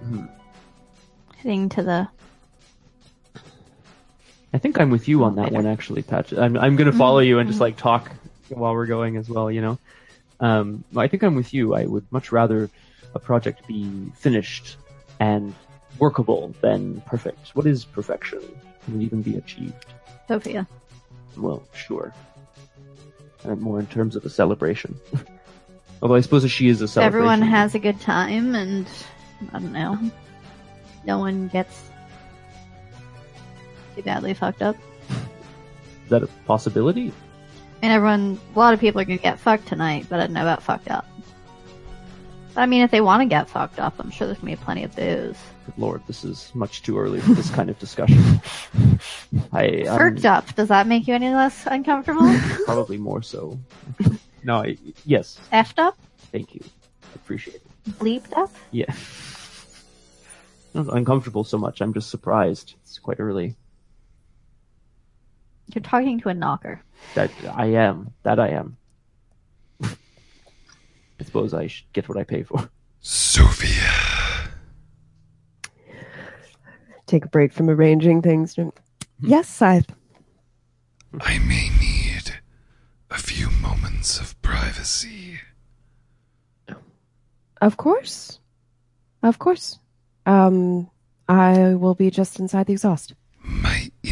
Hmm. 0.00 0.24
Heading 1.36 1.68
to 1.70 1.82
the 1.82 2.08
I 4.54 4.58
think 4.58 4.78
I'm 4.80 4.90
with 4.90 5.08
you 5.08 5.24
on 5.24 5.36
that 5.36 5.44
Later. 5.44 5.54
one, 5.56 5.66
actually, 5.66 6.02
Patch. 6.02 6.32
I'm, 6.32 6.58
I'm 6.58 6.76
going 6.76 6.90
to 6.90 6.96
follow 6.96 7.20
you 7.20 7.38
and 7.38 7.48
just 7.48 7.60
like 7.60 7.76
talk 7.76 8.10
while 8.50 8.74
we're 8.74 8.86
going 8.86 9.16
as 9.16 9.28
well. 9.28 9.50
You 9.50 9.62
know, 9.62 9.78
um, 10.42 10.84
I 10.96 11.06
think 11.06 11.22
I'm 11.22 11.34
with 11.34 11.54
you. 11.54 11.74
I 11.74 11.86
would 11.86 12.04
much 12.12 12.32
rather 12.32 12.68
a 13.14 13.18
project 13.18 13.66
be 13.66 14.12
finished 14.16 14.76
and 15.20 15.54
workable 15.98 16.54
than 16.60 17.00
perfect. 17.02 17.54
What 17.54 17.64
is 17.66 17.84
perfection? 17.84 18.40
Can 18.84 19.00
it 19.00 19.04
even 19.04 19.22
be 19.22 19.36
achieved? 19.36 19.86
Sophia. 20.26 20.66
Well, 21.36 21.62
sure. 21.74 22.12
Uh, 23.44 23.54
more 23.54 23.78
in 23.78 23.86
terms 23.86 24.16
of 24.16 24.24
a 24.26 24.30
celebration. 24.30 24.98
Although 26.02 26.16
I 26.16 26.20
suppose 26.20 26.48
she 26.50 26.68
is 26.68 26.82
a 26.82 26.88
celebration. 26.88 27.16
Everyone 27.16 27.42
has 27.42 27.76
a 27.76 27.78
good 27.78 28.00
time, 28.00 28.56
and 28.56 28.86
I 29.52 29.60
don't 29.60 29.72
know. 29.72 29.98
No 31.06 31.18
one 31.18 31.48
gets 31.48 31.90
too 33.94 34.02
badly 34.02 34.34
fucked 34.34 34.62
up. 34.62 34.76
Is 35.08 36.10
that 36.10 36.24
a 36.24 36.26
possibility? 36.46 37.12
And 37.82 37.90
everyone, 37.92 38.38
a 38.54 38.58
lot 38.58 38.74
of 38.74 38.80
people 38.80 39.00
are 39.00 39.04
gonna 39.04 39.18
get 39.18 39.40
fucked 39.40 39.66
tonight, 39.66 40.06
but 40.08 40.20
I 40.20 40.26
don't 40.26 40.34
know 40.34 40.42
about 40.42 40.62
fucked 40.62 40.88
up. 40.88 41.04
But 42.54 42.60
I 42.60 42.66
mean, 42.66 42.82
if 42.82 42.92
they 42.92 43.00
want 43.00 43.22
to 43.22 43.26
get 43.26 43.48
fucked 43.48 43.80
up, 43.80 43.94
I'm 43.98 44.10
sure 44.10 44.26
there's 44.28 44.38
gonna 44.38 44.52
be 44.52 44.56
plenty 44.56 44.84
of 44.84 44.94
booze. 44.94 45.36
Good 45.66 45.78
lord, 45.78 46.02
this 46.06 46.24
is 46.24 46.52
much 46.54 46.82
too 46.82 46.98
early 46.98 47.20
for 47.20 47.34
this 47.34 47.50
kind 47.50 47.70
of 47.70 47.78
discussion. 47.80 48.40
I 49.52 49.82
um, 49.82 49.98
Fucked 49.98 50.24
up. 50.24 50.54
Does 50.54 50.68
that 50.68 50.86
make 50.86 51.08
you 51.08 51.14
any 51.14 51.30
less 51.30 51.66
uncomfortable? 51.66 52.32
probably 52.64 52.98
more 52.98 53.22
so. 53.22 53.58
no, 54.44 54.62
I, 54.62 54.76
yes, 55.04 55.40
Effed 55.52 55.78
up? 55.78 55.98
thank 56.30 56.54
you. 56.54 56.62
I 57.02 57.14
appreciate 57.16 57.56
it. 57.56 57.62
Bleeped 57.98 58.32
up? 58.36 58.50
Yeah. 58.70 58.92
Not 60.74 60.96
uncomfortable 60.96 61.44
so 61.44 61.58
much. 61.58 61.80
I'm 61.80 61.92
just 61.92 62.10
surprised. 62.10 62.74
It's 62.84 62.98
quite 62.98 63.18
early. 63.18 63.56
You're 65.74 65.82
talking 65.82 66.20
to 66.20 66.28
a 66.28 66.32
nocker. 66.34 66.80
That 67.14 67.30
I 67.54 67.66
am. 67.66 68.12
That 68.22 68.38
I 68.38 68.48
am. 68.48 68.76
I 69.82 71.24
suppose 71.24 71.54
I 71.54 71.66
should 71.66 71.92
get 71.92 72.08
what 72.08 72.18
I 72.18 72.24
pay 72.24 72.42
for. 72.42 72.70
Sophia. 73.00 73.90
Take 77.06 77.24
a 77.24 77.28
break 77.28 77.52
from 77.52 77.68
arranging 77.68 78.22
things. 78.22 78.56
Yes, 79.20 79.48
Scythe. 79.48 79.92
I 81.20 81.38
may 81.40 81.68
need 81.78 82.32
a 83.10 83.18
few 83.18 83.50
moments 83.50 84.18
of 84.18 84.40
privacy. 84.40 85.40
Of 87.60 87.76
course. 87.76 88.40
Of 89.22 89.38
course. 89.38 89.78
Um, 90.26 90.90
I 91.28 91.74
will 91.74 91.94
be 91.94 92.10
just 92.10 92.40
inside 92.40 92.66
the 92.66 92.72
exhaust. 92.72 93.14
My 93.42 93.90
infinite 94.02 94.11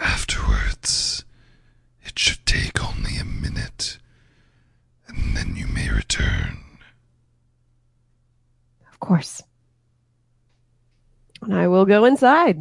Afterwards, 0.00 1.24
it 2.02 2.18
should 2.18 2.44
take 2.46 2.82
only 2.82 3.18
a 3.18 3.24
minute, 3.24 3.98
and 5.06 5.36
then 5.36 5.54
you 5.56 5.66
may 5.66 5.90
return. 5.90 6.58
Of 8.90 8.98
course. 8.98 9.42
And 11.42 11.54
I 11.54 11.68
will 11.68 11.84
go 11.84 12.04
inside. 12.04 12.60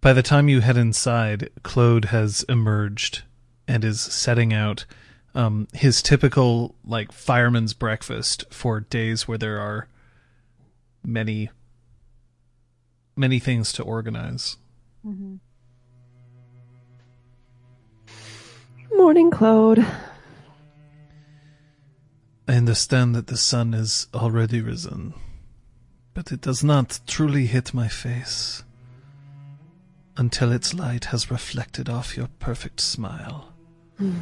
By 0.00 0.12
the 0.12 0.22
time 0.22 0.48
you 0.48 0.60
head 0.60 0.76
inside, 0.76 1.50
Claude 1.62 2.06
has 2.06 2.44
emerged 2.48 3.22
and 3.68 3.84
is 3.84 4.00
setting 4.00 4.52
out 4.52 4.84
um, 5.34 5.68
his 5.72 6.02
typical 6.02 6.74
like 6.84 7.12
fireman's 7.12 7.72
breakfast 7.72 8.44
for 8.50 8.80
days 8.80 9.28
where 9.28 9.38
there 9.38 9.60
are 9.60 9.86
many 11.04 11.50
many 13.14 13.38
things 13.38 13.72
to 13.72 13.82
organize. 13.82 14.56
Mm-hmm. 15.06 15.36
Morning, 18.96 19.30
Claude. 19.30 19.84
I 22.46 22.54
understand 22.54 23.14
that 23.14 23.26
the 23.26 23.36
sun 23.36 23.72
has 23.72 24.06
already 24.14 24.60
risen, 24.60 25.14
but 26.14 26.30
it 26.30 26.40
does 26.40 26.62
not 26.62 27.00
truly 27.06 27.46
hit 27.46 27.72
my 27.72 27.88
face 27.88 28.62
until 30.16 30.52
its 30.52 30.74
light 30.74 31.06
has 31.06 31.30
reflected 31.30 31.88
off 31.88 32.16
your 32.16 32.28
perfect 32.38 32.80
smile. 32.80 33.52
Hmm. 33.98 34.20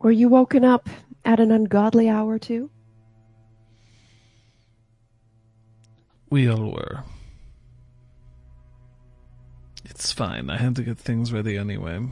Were 0.00 0.10
you 0.10 0.28
woken 0.28 0.64
up 0.64 0.88
at 1.24 1.40
an 1.40 1.50
ungodly 1.50 2.08
hour, 2.08 2.38
too? 2.38 2.70
We 6.30 6.48
all 6.50 6.72
were. 6.72 7.04
It's 9.84 10.12
fine. 10.12 10.50
I 10.50 10.56
had 10.56 10.76
to 10.76 10.82
get 10.82 10.98
things 10.98 11.32
ready 11.32 11.56
anyway. 11.56 12.06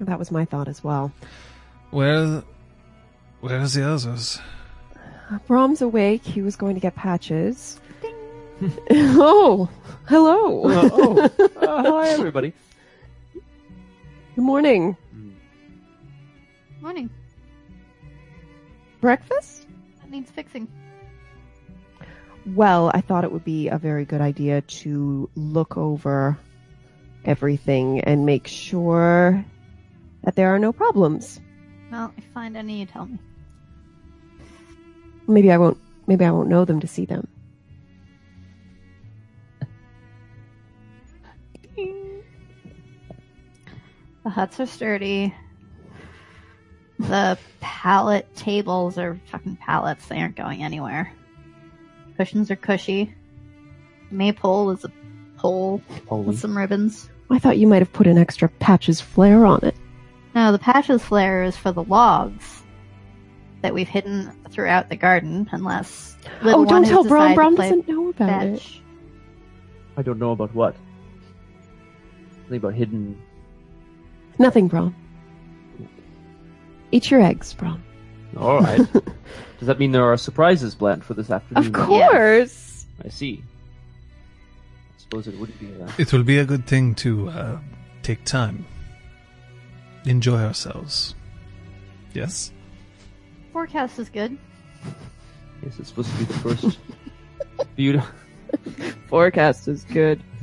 That 0.00 0.18
was 0.18 0.30
my 0.30 0.44
thought 0.44 0.68
as 0.68 0.82
well. 0.82 1.12
Where, 1.90 2.42
where's 3.40 3.74
the 3.74 3.88
others? 3.88 4.40
Brom's 5.46 5.82
awake. 5.82 6.24
He 6.24 6.40
was 6.40 6.56
going 6.56 6.74
to 6.74 6.80
get 6.80 6.94
patches. 6.94 7.78
oh, 8.90 9.68
hello. 10.06 10.64
Uh, 10.64 10.88
oh, 10.92 11.30
uh, 11.56 11.82
hi 11.92 12.08
everybody. 12.10 12.52
Good 14.34 14.44
morning. 14.44 14.96
Morning. 16.80 17.10
Breakfast? 19.00 19.66
That 20.00 20.10
needs 20.10 20.30
fixing. 20.30 20.68
Well, 22.54 22.90
I 22.94 23.02
thought 23.02 23.24
it 23.24 23.32
would 23.32 23.44
be 23.44 23.68
a 23.68 23.78
very 23.78 24.04
good 24.04 24.20
idea 24.20 24.62
to 24.62 25.28
look 25.34 25.76
over 25.76 26.38
everything 27.24 28.00
and 28.00 28.24
make 28.24 28.46
sure 28.46 29.44
that 30.24 30.34
there 30.34 30.54
are 30.54 30.58
no 30.58 30.72
problems. 30.72 31.40
Well, 31.92 32.12
if 32.16 32.24
you 32.24 32.30
find 32.32 32.56
any, 32.56 32.80
you 32.80 32.86
tell 32.86 33.06
me. 33.06 33.18
Maybe 35.26 35.52
I 35.52 35.58
won't. 35.58 35.78
Maybe 36.06 36.24
I 36.24 36.30
won't 36.30 36.48
know 36.48 36.64
them 36.64 36.80
to 36.80 36.86
see 36.86 37.04
them. 37.04 37.28
The 44.24 44.30
huts 44.30 44.58
are 44.58 44.66
sturdy. 44.66 45.34
The 46.98 47.38
pallet 47.60 48.34
tables 48.34 48.98
are 48.98 49.20
fucking 49.30 49.56
pallets. 49.56 50.06
They 50.06 50.18
aren't 50.18 50.36
going 50.36 50.62
anywhere. 50.62 51.12
Cushions 52.18 52.50
are 52.50 52.56
cushy. 52.56 53.14
Maypole 54.10 54.70
is 54.72 54.84
a 54.84 54.90
pole 55.36 55.80
Holy. 56.08 56.26
with 56.26 56.40
some 56.40 56.56
ribbons. 56.56 57.08
I 57.30 57.38
thought 57.38 57.58
you 57.58 57.68
might 57.68 57.80
have 57.80 57.92
put 57.92 58.08
an 58.08 58.18
extra 58.18 58.48
patches 58.48 59.00
flare 59.00 59.46
on 59.46 59.60
it. 59.62 59.76
No, 60.34 60.50
the 60.50 60.58
patches 60.58 61.02
flare 61.02 61.44
is 61.44 61.56
for 61.56 61.70
the 61.70 61.84
logs 61.84 62.62
that 63.62 63.72
we've 63.72 63.88
hidden 63.88 64.32
throughout 64.50 64.88
the 64.88 64.96
garden, 64.96 65.48
unless. 65.52 66.16
Oh, 66.24 66.44
little 66.44 66.60
oh, 66.60 66.64
one 66.64 66.68
don't 66.68 66.82
has 66.84 66.90
tell 66.90 67.04
Brom. 67.04 67.28
decided 67.28 67.30
to 67.30 67.36
Brom 67.36 67.54
doesn't 67.54 67.88
know 67.88 68.08
about 68.08 68.46
it. 68.46 68.80
I 69.96 70.02
don't 70.02 70.18
know 70.18 70.32
about 70.32 70.52
what. 70.54 70.74
Something 72.40 72.56
about 72.56 72.74
hidden. 72.74 73.22
Nothing, 74.38 74.66
Brom. 74.66 74.94
Eat 76.90 77.10
your 77.12 77.20
eggs, 77.20 77.54
Brom. 77.54 77.82
All 78.36 78.60
right. 78.60 78.80
Does 79.58 79.66
that 79.66 79.78
mean 79.78 79.92
there 79.92 80.04
are 80.04 80.16
surprises 80.16 80.74
planned 80.74 81.04
for 81.04 81.14
this 81.14 81.30
afternoon? 81.30 81.66
Of 81.66 81.72
course. 81.72 82.86
I 83.04 83.08
see. 83.08 83.42
I 84.96 85.00
suppose 85.00 85.26
it 85.26 85.36
wouldn't 85.38 85.58
be. 85.58 85.68
Uh, 85.82 85.90
It 85.98 86.12
will 86.12 86.22
be 86.22 86.38
a 86.38 86.44
good 86.44 86.66
thing 86.66 86.94
to 86.96 87.28
uh, 87.30 87.58
take 88.02 88.24
time, 88.24 88.64
enjoy 90.04 90.38
ourselves. 90.38 91.14
Yes. 92.14 92.52
Forecast 93.52 93.98
is 93.98 94.08
good. 94.08 94.38
yes, 95.62 95.78
it's 95.78 95.88
supposed 95.88 96.10
to 96.12 96.18
be 96.18 96.24
the 96.24 96.34
first. 96.34 96.78
Beautiful. 97.76 98.08
Forecast 99.08 99.66
is 99.68 99.84
good. 99.84 100.22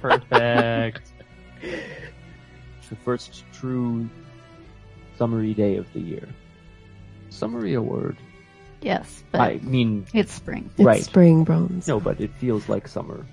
Perfect. 0.00 1.02
the 1.60 2.96
first 3.04 3.44
true 3.52 4.08
summery 5.18 5.52
day 5.54 5.76
of 5.76 5.86
the 5.92 6.00
year. 6.00 6.26
Summery 7.40 7.72
a 7.74 7.80
word? 7.80 8.16
Yes, 8.82 9.24
but 9.32 9.40
I 9.40 9.56
mean, 9.62 10.06
it's 10.12 10.32
spring. 10.32 10.68
It's 10.76 10.84
Right. 10.84 11.02
spring, 11.02 11.44
bronze. 11.44 11.88
no, 11.88 11.98
but 11.98 12.20
it 12.20 12.30
feels 12.38 12.68
like 12.68 12.86
summer. 12.86 13.24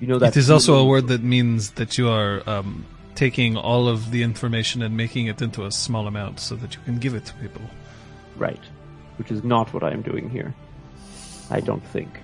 You 0.00 0.06
know 0.06 0.18
that. 0.20 0.36
it 0.36 0.36
is 0.36 0.48
also 0.50 0.76
a 0.78 0.84
word 0.84 1.08
that 1.08 1.22
means 1.22 1.72
that 1.72 1.98
you 1.98 2.08
are 2.08 2.42
um, 2.48 2.84
taking 3.16 3.56
all 3.56 3.88
of 3.88 4.10
the 4.12 4.22
information 4.22 4.80
and 4.82 4.96
making 4.96 5.26
it 5.26 5.42
into 5.42 5.64
a 5.64 5.70
small 5.72 6.06
amount 6.06 6.38
so 6.40 6.54
that 6.56 6.74
you 6.74 6.80
can 6.84 6.98
give 6.98 7.14
it 7.14 7.24
to 7.26 7.34
people. 7.34 7.62
Right. 8.36 8.60
Which 9.18 9.30
is 9.30 9.42
not 9.44 9.72
what 9.74 9.82
I 9.82 9.90
am 9.92 10.02
doing 10.02 10.30
here. 10.30 10.54
I 11.50 11.60
don't 11.60 11.84
think. 11.86 12.20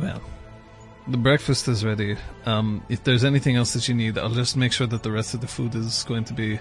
Well, 0.00 0.20
the 1.08 1.16
breakfast 1.16 1.68
is 1.68 1.84
ready. 1.84 2.16
Um, 2.46 2.82
if 2.88 3.04
there's 3.04 3.24
anything 3.24 3.56
else 3.56 3.72
that 3.74 3.88
you 3.88 3.94
need, 3.94 4.18
I'll 4.18 4.30
just 4.30 4.56
make 4.56 4.72
sure 4.72 4.86
that 4.86 5.02
the 5.02 5.12
rest 5.12 5.34
of 5.34 5.40
the 5.40 5.46
food 5.46 5.74
is 5.74 6.04
going 6.04 6.24
to 6.24 6.32
be 6.32 6.58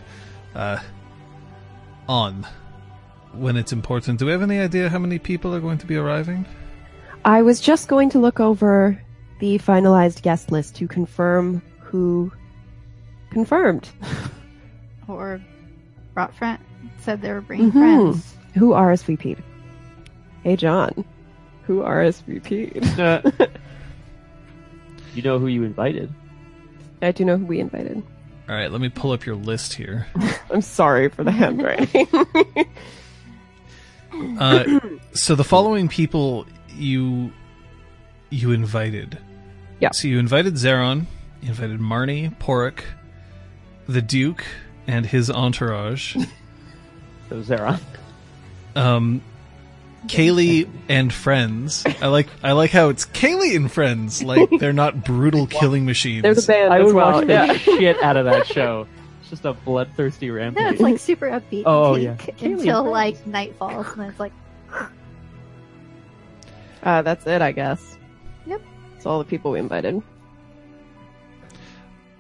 uh, 0.56 0.80
on 2.08 2.46
when 3.34 3.58
it's 3.58 3.72
important. 3.74 4.20
Do 4.20 4.26
we 4.26 4.32
have 4.32 4.42
any 4.42 4.60
idea 4.60 4.90
how 4.90 5.00
many 5.00 5.20
people 5.20 5.54
are 5.56 5.60
going 5.60 5.78
to 5.80 5.86
be 5.86 5.96
arriving? 5.96 6.46
I 7.26 7.42
was 7.42 7.60
just 7.62 7.88
going 7.88 8.10
to 8.12 8.20
look 8.20 8.40
over 8.40 9.02
the 9.40 9.58
finalized 9.60 10.22
guest 10.22 10.52
list 10.52 10.76
to 10.76 10.88
confirm 10.88 11.62
who 11.80 12.32
confirmed. 13.32 13.90
Or 15.10 15.42
brought 16.14 16.34
friend 16.34 16.58
said 17.02 17.22
they 17.22 17.32
were 17.34 17.42
bringing 17.42 17.72
Mhm. 17.74 17.80
friends. 18.14 18.36
Who 18.54 18.70
RSVP'd? 18.72 19.44
Hey, 20.44 20.56
John. 20.56 21.04
Who 21.64 21.82
RSVP'd? 21.82 22.98
Uh, 23.00 23.22
you 25.14 25.22
know 25.22 25.40
who 25.40 25.48
you 25.48 25.64
invited. 25.64 26.10
I 27.02 27.12
do 27.12 27.26
know 27.26 27.38
who 27.38 27.44
we 27.46 27.60
invited. 27.60 28.02
All 28.50 28.56
right, 28.56 28.72
let 28.72 28.82
me 28.82 28.90
pull 28.90 29.12
up 29.12 29.26
your 29.26 29.36
list 29.36 29.74
here. 29.74 30.08
I'm 30.52 30.62
sorry 30.62 31.10
for 31.10 31.24
the 31.24 31.32
handwriting. 31.32 32.08
Uh, 34.40 34.80
so 35.14 35.34
the 35.34 35.44
following 35.44 35.88
people 35.88 36.46
you 36.76 37.32
you 38.30 38.52
invited. 38.52 39.18
Yeah. 39.80 39.90
So 39.92 40.08
you 40.08 40.20
invited 40.20 40.54
Zeron, 40.54 41.06
you 41.42 41.50
invited 41.50 41.80
Marnie, 41.80 42.36
Porik, 42.38 42.84
the 43.88 44.04
Duke, 44.04 44.46
and 44.86 45.06
his 45.08 45.32
entourage. 45.32 46.16
So 47.30 47.42
Zara. 47.42 47.80
um, 48.76 49.24
Kaylee 50.08 50.70
and 50.90 51.12
friends. 51.14 51.84
I 52.02 52.08
like 52.08 52.28
I 52.44 52.52
like 52.52 52.72
how 52.72 52.90
it's 52.90 53.06
Kaylee 53.06 53.56
and 53.56 53.72
friends. 53.72 54.22
Like 54.24 54.50
they're 54.60 54.74
not 54.74 55.04
brutal 55.04 55.48
killing 55.48 55.86
machines. 55.86 56.24
They're 56.24 56.34
the 56.36 56.42
band 56.42 56.74
I 56.74 56.80
as 56.80 56.86
would 56.86 56.96
well. 56.96 57.12
watch 57.20 57.28
the 57.28 57.58
shit 57.60 58.02
out 58.04 58.18
of 58.18 58.26
that 58.26 58.46
show. 58.48 58.88
It's 59.22 59.30
just 59.30 59.46
a 59.46 59.54
bloodthirsty 59.54 60.30
rampage. 60.30 60.58
No, 60.60 60.64
rampage. 60.66 60.74
it's 60.74 60.82
like 60.82 61.00
super 61.00 61.28
upbeat 61.28 61.64
Oh, 61.68 61.96
yeah. 61.96 62.18
until 62.42 62.84
like 62.84 63.26
night 63.26 63.56
falls, 63.58 63.88
and 63.94 64.02
then 64.02 64.10
it's 64.10 64.20
like 64.20 64.34
Uh, 66.84 67.02
that's 67.02 67.26
it, 67.26 67.42
I 67.42 67.52
guess. 67.54 67.98
Yep. 68.46 68.62
It's 68.98 69.06
all 69.06 69.20
the 69.20 69.26
people 69.26 69.52
we 69.52 69.60
invited. 69.60 70.02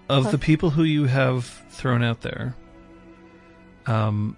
of 0.09 0.31
the 0.31 0.37
people 0.37 0.69
who 0.69 0.83
you 0.83 1.05
have 1.05 1.45
thrown 1.69 2.03
out 2.03 2.21
there. 2.21 2.55
Um, 3.87 4.37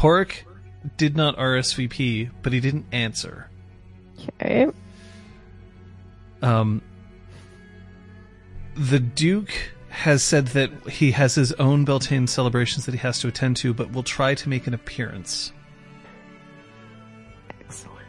Porik 0.00 0.44
did 0.96 1.14
not 1.14 1.36
RSVP, 1.36 2.30
but 2.40 2.54
he 2.54 2.60
didn't 2.60 2.86
answer. 2.90 3.50
Okay. 4.40 4.66
Um, 6.40 6.80
the 8.74 8.98
Duke 8.98 9.52
has 9.90 10.22
said 10.22 10.46
that 10.48 10.70
he 10.88 11.10
has 11.10 11.34
his 11.34 11.52
own 11.52 11.84
Beltane 11.84 12.26
celebrations 12.26 12.86
that 12.86 12.92
he 12.92 12.98
has 13.00 13.18
to 13.18 13.28
attend 13.28 13.58
to, 13.58 13.74
but 13.74 13.92
will 13.92 14.02
try 14.02 14.34
to 14.36 14.48
make 14.48 14.66
an 14.66 14.72
appearance. 14.72 15.52
Excellent. 17.60 18.06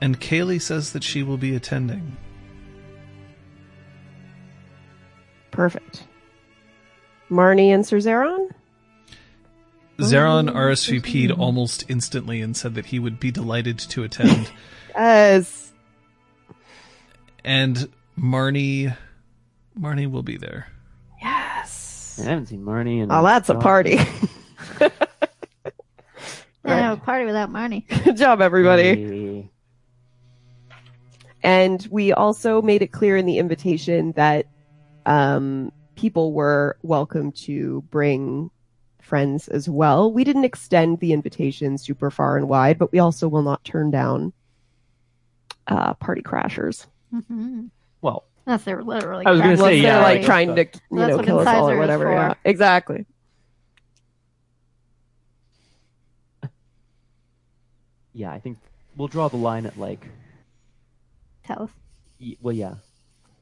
And 0.00 0.18
Kaylee 0.18 0.62
says 0.62 0.92
that 0.92 1.04
she 1.04 1.22
will 1.22 1.36
be 1.36 1.54
attending. 1.54 2.16
Perfect. 5.50 6.04
Marnie 7.30 7.68
and 7.68 7.86
Sir 7.86 7.98
Zeron? 7.98 8.50
Zeron 9.98 10.50
Oh, 10.50 10.54
RSVP'd 10.54 11.30
almost 11.30 11.84
instantly 11.88 12.40
and 12.40 12.56
said 12.56 12.74
that 12.74 12.86
he 12.86 12.98
would 12.98 13.20
be 13.20 13.30
delighted 13.30 13.78
to 13.78 14.02
attend. 14.04 14.50
Yes. 14.92 15.72
and 17.44 17.88
Marnie, 18.18 18.94
Marnie 19.78 20.10
will 20.10 20.24
be 20.24 20.36
there. 20.36 20.66
Yes. 21.22 22.20
I 22.20 22.28
haven't 22.28 22.46
seen 22.46 22.64
Marnie 22.64 23.00
and 23.00 23.12
Oh, 23.12 23.22
that's 23.22 23.48
a 23.48 23.54
party. 23.54 23.98
I 23.98 24.04
have 24.80 24.90
oh, 26.64 26.92
a 26.94 26.96
party 26.96 27.24
without 27.24 27.50
Marnie. 27.50 27.86
Good 28.04 28.16
job, 28.16 28.40
everybody. 28.42 29.48
And 31.42 31.86
we 31.90 32.12
also 32.12 32.60
made 32.60 32.82
it 32.82 32.88
clear 32.90 33.16
in 33.16 33.26
the 33.26 33.38
invitation 33.38 34.12
that 34.12 34.46
um, 35.06 35.72
people 35.96 36.32
were 36.32 36.76
welcome 36.82 37.32
to 37.32 37.82
bring 37.90 38.50
friends 39.00 39.48
as 39.48 39.68
well. 39.68 40.12
We 40.12 40.24
didn't 40.24 40.44
extend 40.44 41.00
the 41.00 41.12
invitation 41.12 41.78
super 41.78 42.10
far 42.10 42.36
and 42.36 42.48
wide, 42.48 42.78
but 42.78 42.92
we 42.92 42.98
also 42.98 43.28
will 43.28 43.42
not 43.42 43.64
turn 43.64 43.90
down 43.90 44.32
uh, 45.66 45.94
party 45.94 46.22
crashers. 46.22 46.86
hmm 47.10 47.66
Well, 48.02 48.24
Unless 48.46 48.64
they're 48.64 48.82
literally. 48.82 49.26
I 49.26 49.30
was 49.32 49.40
gonna 49.40 49.52
Unless 49.54 49.70
say, 49.72 49.80
they're 49.82 49.92
yeah, 49.92 50.02
like 50.02 50.22
trying 50.22 50.54
to, 50.56 50.64
you 50.64 50.70
That's 50.90 51.10
know, 51.10 51.16
what 51.16 51.24
kill 51.26 51.38
us 51.40 51.46
all 51.48 51.70
or 51.70 51.76
whatever. 51.78 52.10
Yeah, 52.10 52.34
exactly. 52.44 53.06
yeah, 58.12 58.32
I 58.32 58.40
think 58.40 58.58
we'll 58.96 59.08
draw 59.08 59.28
the 59.28 59.36
line 59.36 59.66
at 59.66 59.78
like, 59.78 60.06
Tell 61.44 61.64
us. 61.64 61.70
y- 62.20 62.36
well, 62.40 62.54
yeah, 62.54 62.74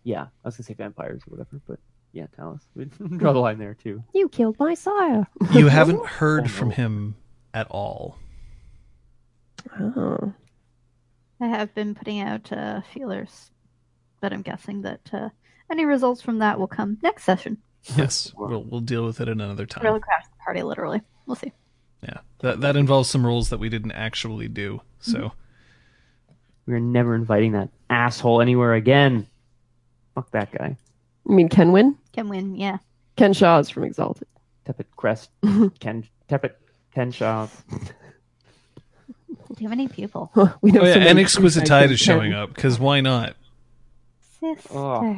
yeah. 0.09 0.23
I 0.23 0.49
was 0.49 0.57
gonna 0.57 0.65
say 0.65 0.75
vampires 0.75 1.21
or 1.27 1.31
whatever, 1.37 1.61
but 1.69 1.79
yeah, 2.13 2.27
Talus. 2.37 2.63
We 2.75 2.85
draw 3.19 3.33
the 3.35 3.39
line 3.41 3.59
there 3.59 3.75
too. 3.75 4.03
You 4.15 4.29
killed 4.29 4.57
my 4.59 4.75
sire. 4.75 5.27
You 5.53 5.69
haven't 5.69 6.05
heard 6.21 6.45
Oh, 6.45 6.49
from 6.49 6.69
no. 6.71 6.75
him 6.75 7.15
at 7.53 7.67
all. 7.71 8.17
Oh. 9.79 10.33
I 11.41 11.47
have 11.47 11.75
been 11.75 11.95
putting 11.95 12.21
out 12.21 12.51
uh, 12.53 12.81
feelers, 12.93 13.51
but 14.21 14.33
I'm 14.33 14.43
guessing 14.43 14.83
that 14.83 15.01
uh, 15.13 15.29
any 15.71 15.85
results 15.85 16.21
from 16.23 16.39
that 16.39 16.59
will 16.59 16.67
come 16.67 16.99
next 17.03 17.25
session. 17.25 17.59
Yes, 17.97 18.33
we'll 18.37 18.65
we'll 18.65 18.81
deal 18.81 19.05
with 19.05 19.21
it 19.21 19.29
at 19.29 19.33
another 19.33 19.65
time. 19.67 19.85
Really 19.85 20.01
crash 20.01 20.25
the 20.25 20.43
party, 20.45 20.63
literally. 20.63 21.01
We'll 21.27 21.37
see. 21.37 21.53
Yeah, 22.03 22.19
that 22.41 22.61
that 22.63 22.77
involves 22.77 23.09
some 23.09 23.25
rules 23.25 23.51
that 23.51 23.59
we 23.59 23.69
didn't 23.69 23.93
actually 23.93 24.49
do. 24.49 24.81
So 25.01 25.33
We're 26.67 26.81
never 26.81 27.15
inviting 27.15 27.53
that 27.53 27.69
asshole 27.89 28.41
anywhere 28.41 28.75
again. 28.75 29.29
Fuck 30.19 30.33
that 30.33 30.51
guy. 30.51 30.77
I 31.29 31.33
mean 31.33 31.49
Kenwin? 31.49 31.95
Can 32.13 32.29
win, 32.29 32.57
yeah. 32.57 32.79
Ken 33.15 33.33
Shaw 33.33 33.61
is 33.61 33.71
from 33.71 33.85
Exalted. 33.85 34.27
Tepet 34.67 34.87
Crest. 34.97 35.31
Ken 35.79 36.05
Tepid 36.29 36.55
Ken 36.93 37.13
Shaw. 37.13 37.47
Too 39.57 39.69
many 39.69 39.87
people. 39.87 40.33
we 40.61 40.73
know 40.73 40.81
oh, 40.81 40.85
yeah, 40.85 40.95
so 40.95 40.99
many 40.99 41.11
and 41.11 41.19
Exquisite 41.21 41.67
Tide 41.67 41.93
is 41.93 42.01
showing 42.01 42.33
up 42.33 42.53
because 42.53 42.81
why 42.81 43.01
not? 43.01 43.37
Sister. 44.41 44.69
Oh. 44.75 45.17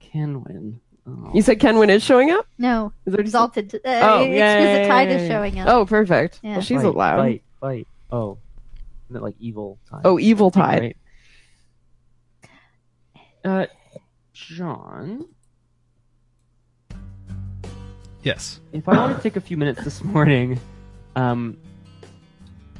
Kenwin. 0.00 0.80
Oh. 1.06 1.32
You 1.34 1.42
said 1.42 1.60
Kenwin 1.60 1.90
is 1.90 2.02
showing 2.02 2.30
up? 2.30 2.46
No, 2.56 2.94
Is 3.04 3.12
there 3.12 3.20
exalted. 3.20 3.74
Uh, 3.74 3.78
Oh, 3.84 4.22
Exquisite 4.22 4.36
yeah, 4.36 4.58
yeah, 4.58 4.76
yeah, 4.76 4.88
Tide 4.88 5.08
yeah, 5.10 5.16
is 5.16 5.22
yeah. 5.22 5.28
showing 5.28 5.58
up. 5.60 5.68
Oh, 5.68 5.84
perfect. 5.84 6.40
Yeah. 6.42 6.52
Well, 6.52 6.60
she's 6.62 6.80
fight, 6.80 6.86
allowed. 6.86 7.18
Fight, 7.18 7.42
fight. 7.60 7.88
Oh. 8.10 8.38
Isn't 9.10 9.16
it 9.16 9.22
like 9.22 9.34
evil 9.38 9.78
time? 9.90 10.00
Oh, 10.06 10.18
Evil 10.18 10.50
Tide. 10.50 10.80
Right. 10.80 10.96
Uh, 13.44 13.66
John, 14.46 15.26
Yes. 18.22 18.60
if 18.72 18.88
I 18.88 18.96
want 18.96 19.16
to 19.16 19.22
take 19.22 19.36
a 19.36 19.40
few 19.40 19.56
minutes 19.56 19.82
this 19.84 20.02
morning, 20.04 20.58
um, 21.16 21.56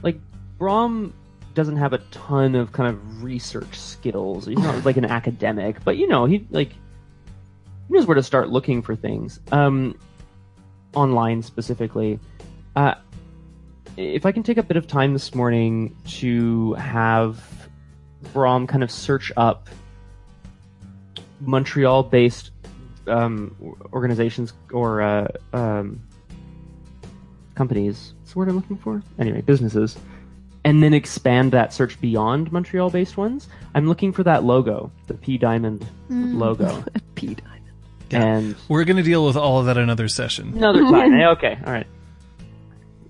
like 0.03 0.19
Brom 0.59 1.13
doesn't 1.55 1.77
have 1.77 1.93
a 1.93 1.99
ton 2.11 2.55
of 2.55 2.73
kind 2.73 2.89
of 2.89 3.23
research 3.23 3.79
skills. 3.79 4.47
He's 4.47 4.59
not 4.59 4.85
like 4.85 4.97
an 4.97 5.05
academic, 5.05 5.83
but 5.85 5.97
you 5.97 6.07
know, 6.07 6.25
he 6.27 6.47
like 6.51 6.73
he 6.73 7.95
knows 7.95 8.07
where 8.07 8.15
to 8.15 8.23
start 8.23 8.49
looking 8.51 8.83
for 8.83 8.95
things. 8.97 9.41
Um, 9.53 9.99
online 10.95 11.43
specifically. 11.43 12.19
Uh, 12.77 12.95
if 13.97 14.25
I 14.27 14.33
can 14.33 14.43
take 14.43 14.57
a 14.59 14.63
bit 14.63 14.77
of 14.77 14.87
time 14.87 15.13
this 15.13 15.35
morning 15.35 15.97
to 16.07 16.75
have 16.75 17.69
Brom 18.33 18.67
kind 18.67 18.83
of 18.83 18.91
search 18.91 19.33
up 19.37 19.69
Montreal-based 21.41 22.51
um, 23.07 23.55
organizations 23.93 24.53
or 24.73 25.03
uh, 25.03 25.29
um, 25.53 26.01
companies. 27.55 28.15
What's 28.21 28.33
the 28.33 28.39
word 28.39 28.49
I'm 28.49 28.57
looking 28.57 28.77
for? 28.79 29.03
Anyway, 29.19 29.41
businesses. 29.41 29.97
And 30.65 30.83
then 30.83 30.93
expand 30.93 31.53
that 31.53 31.73
search 31.73 31.99
beyond 32.01 32.53
Montreal 32.53 32.91
based 32.91 33.17
ones. 33.17 33.49
I'm 33.75 33.87
looking 33.87 34.13
for 34.13 34.23
that 34.25 34.45
logo, 34.45 34.93
the 35.07 35.15
P 35.15 35.39
Diamond 35.39 35.87
Mm. 36.11 36.37
logo. 36.39 36.85
P 37.15 37.35
Diamond. 37.35 37.61
Yeah. 38.11 38.25
And 38.25 38.57
We're 38.69 38.85
going 38.85 38.97
to 38.99 39.03
deal 39.03 39.25
with 39.25 39.37
all 39.37 39.61
of 39.61 39.67
that 39.67 39.79
another 39.79 40.09
session. 40.09 40.53
another 40.57 40.83
time. 40.83 41.13
okay, 41.39 41.59
all 41.65 41.73
right. 41.73 41.87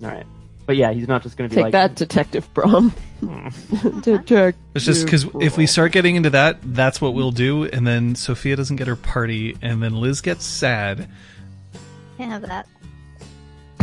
All 0.03 0.09
right. 0.09 0.25
But 0.65 0.75
yeah, 0.77 0.91
he's 0.93 1.07
not 1.07 1.23
just 1.23 1.37
going 1.37 1.49
to 1.49 1.55
be 1.55 1.57
Take 1.57 1.65
like, 1.65 1.71
that, 1.73 1.95
Detective 1.95 2.51
Brom. 2.53 2.91
Hmm. 3.19 3.99
Detective. 4.01 4.55
It's 4.75 4.85
just 4.85 5.05
because 5.05 5.25
if 5.41 5.57
we 5.57 5.65
start 5.65 5.91
getting 5.91 6.15
into 6.15 6.29
that, 6.31 6.57
that's 6.63 7.01
what 7.01 7.13
we'll 7.13 7.31
do, 7.31 7.65
and 7.65 7.85
then 7.85 8.15
Sophia 8.15 8.55
doesn't 8.55 8.75
get 8.77 8.87
her 8.87 8.95
party, 8.95 9.57
and 9.61 9.81
then 9.83 9.95
Liz 9.95 10.21
gets 10.21 10.45
sad. 10.45 11.09
Can't 12.17 12.31
have 12.31 12.43
that. 12.43 12.67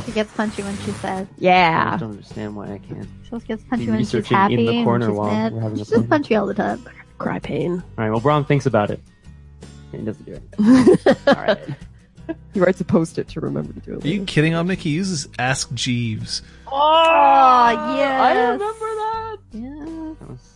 She 0.07 0.13
gets 0.13 0.33
punchy 0.33 0.63
when 0.63 0.77
she's 0.79 0.97
sad. 0.97 1.27
Yeah. 1.37 1.51
I 1.53 1.93
Yeah. 1.93 1.97
don't 1.99 2.11
understand 2.13 2.57
why 2.57 2.73
I 2.73 2.79
can't. 2.79 3.07
She 3.25 3.33
also 3.33 3.47
gets 3.47 3.63
punchy 3.65 3.85
Be 3.87 3.91
when 3.91 4.01
she's 4.01 4.15
researching 4.15 4.37
in 4.37 4.41
happy 4.41 4.57
the 4.79 4.85
corner 4.85 5.07
when 5.07 5.11
she's 5.15 5.19
while 5.19 5.31
mad. 5.31 5.53
we're 5.53 5.61
having 5.61 5.77
a 5.77 5.79
She's 5.81 5.89
just 5.89 5.93
party. 5.97 6.09
punchy 6.09 6.37
all 6.37 6.47
the 6.47 6.55
time. 6.55 6.87
Cry 7.19 7.39
pain. 7.41 7.73
All 7.73 7.83
right, 7.99 8.11
well, 8.11 8.21
Brom 8.21 8.45
thinks 8.45 8.65
about 8.65 8.91
it. 8.91 9.01
And 9.93 10.01
he 10.01 10.07
doesn't 10.07 10.25
do 10.25 10.33
it. 10.33 11.19
All 11.29 11.35
right. 11.35 11.59
He 12.55 12.61
writes 12.61 12.81
a 12.81 12.85
post-it 12.85 13.29
to 13.29 13.41
remember 13.41 13.73
to 13.73 13.81
do 13.81 13.93
it. 13.99 14.05
Are 14.05 14.09
you 14.09 14.21
later. 14.21 14.25
kidding, 14.27 14.53
Omnic? 14.53 14.79
He 14.79 14.91
uses 14.91 15.29
Ask 15.39 15.73
Jeeves. 15.75 16.43
Oh, 16.71 17.95
yeah. 17.97 18.19
I 18.21 18.35
remember 18.35 18.65
that. 18.69 19.37
Yeah. 19.53 20.15
That 20.21 20.29
was 20.29 20.53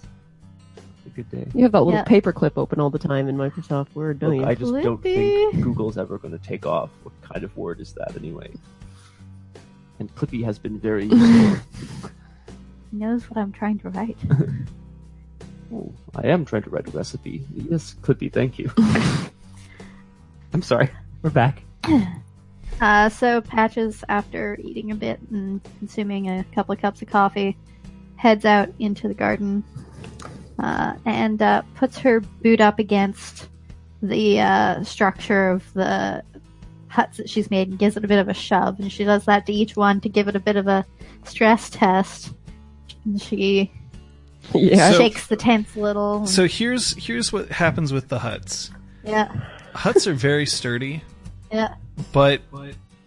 a 1.07 1.09
good 1.11 1.31
day. 1.31 1.47
You 1.55 1.63
have 1.63 1.73
that 1.73 1.83
little 1.83 2.01
Yeah. 2.01 2.05
paperclip 2.05 2.53
open 2.57 2.81
all 2.81 2.91
the 2.91 2.99
time 2.99 3.29
in 3.29 3.37
Microsoft 3.37 3.95
Word, 3.95 4.19
don't 4.19 4.31
Look, 4.31 4.41
you? 4.41 4.47
I 4.47 4.55
just 4.55 4.73
don't 4.73 5.03
think 5.03 5.61
Google's 5.63 5.97
ever 5.99 6.19
going 6.19 6.37
to 6.37 6.45
take 6.45 6.67
off. 6.67 6.91
What 7.03 7.15
kind 7.23 7.45
of 7.45 7.57
word 7.57 7.81
is 7.81 7.93
that 7.95 8.15
anyway? 8.17 8.51
And 9.99 10.15
Clippy 10.15 10.45
has 10.45 10.59
been 10.59 10.79
very 10.79 11.07
useful. 11.07 11.59
He 12.91 12.99
knows 12.99 13.25
what 13.31 13.39
I'm 13.39 13.53
trying 13.53 13.79
to 13.79 13.89
write. 13.89 14.19
oh, 15.75 15.95
I 16.15 16.27
am 16.27 16.45
trying 16.45 16.63
to 16.65 16.69
write 16.71 16.87
a 16.87 16.91
recipe. 16.91 17.43
Yes, 17.55 17.97
Clippy, 18.03 18.31
thank 18.31 18.59
you. 18.59 18.71
I'm 20.53 20.61
sorry. 20.61 20.91
We're 21.23 21.31
back. 21.31 21.63
Uh, 22.83 23.09
so 23.09 23.41
Patches, 23.41 24.03
after 24.09 24.59
eating 24.61 24.91
a 24.91 24.95
bit 24.97 25.21
and 25.31 25.61
consuming 25.79 26.29
a 26.29 26.45
couple 26.53 26.73
of 26.73 26.81
cups 26.81 27.01
of 27.01 27.07
coffee, 27.07 27.57
heads 28.17 28.45
out 28.45 28.69
into 28.81 29.07
the 29.07 29.15
garden 29.15 29.63
uh, 30.59 30.95
and 31.07 31.41
uh, 31.41 31.63
puts 31.77 31.97
her 31.99 32.19
boot 32.19 32.61
up 32.61 32.81
against 32.81 33.49
the 34.03 34.41
uh, 34.41 34.83
structure 34.83 35.51
of 35.51 35.73
the 35.75 36.25
huts 36.89 37.19
that 37.19 37.31
she's 37.31 37.53
made 37.53 37.69
and 37.69 37.79
gives 37.79 37.97
it 37.97 38.05
a 38.05 38.09
bit 38.09 38.19
of 38.19 38.29
a 38.29 38.35
shove. 38.35 38.81
And 38.81 38.91
she 38.91 39.05
does 39.05 39.27
that 39.27 39.47
to 39.47 39.53
each 39.53 39.77
one 39.77 40.01
to 40.01 40.09
give 40.09 40.27
it 40.27 40.35
a 40.35 40.41
bit 40.41 40.57
of 40.57 40.67
a 40.67 40.85
stress 41.25 41.71
test. 41.71 42.35
And 43.05 43.23
she 43.23 43.71
yeah. 44.55 44.91
So- 44.91 44.99
shakes 44.99 45.29
the 45.29 45.37
tents 45.37 45.77
a 45.77 45.79
little. 45.79 46.27
So 46.27 46.49
here's 46.49 46.97
here's 46.97 47.33
what 47.33 47.49
happens 47.49 47.93
with 47.93 48.09
the 48.09 48.19
huts. 48.19 48.73
yeah, 49.05 49.33
Huts 49.73 50.09
are 50.09 50.15
very 50.15 50.47
sturdy, 50.47 51.03
yeah. 51.53 51.77
But 52.13 52.43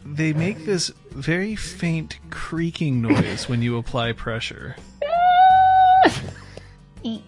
they 0.06 0.34
make 0.34 0.66
this 0.66 0.92
very 1.12 1.56
faint 1.56 2.20
creaking 2.30 3.02
noise 3.02 3.48
when 3.50 3.62
you 3.62 3.78
apply 3.78 4.14
pressure. 4.14 4.76
Eh, 7.08 7.20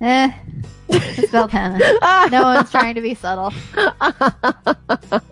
eh, 0.00 0.32
it's 0.88 1.30
Beltane. 1.30 1.78
No 2.32 2.42
one's 2.42 2.70
trying 2.70 2.96
to 2.96 3.00
be 3.00 3.14
subtle. 3.14 3.52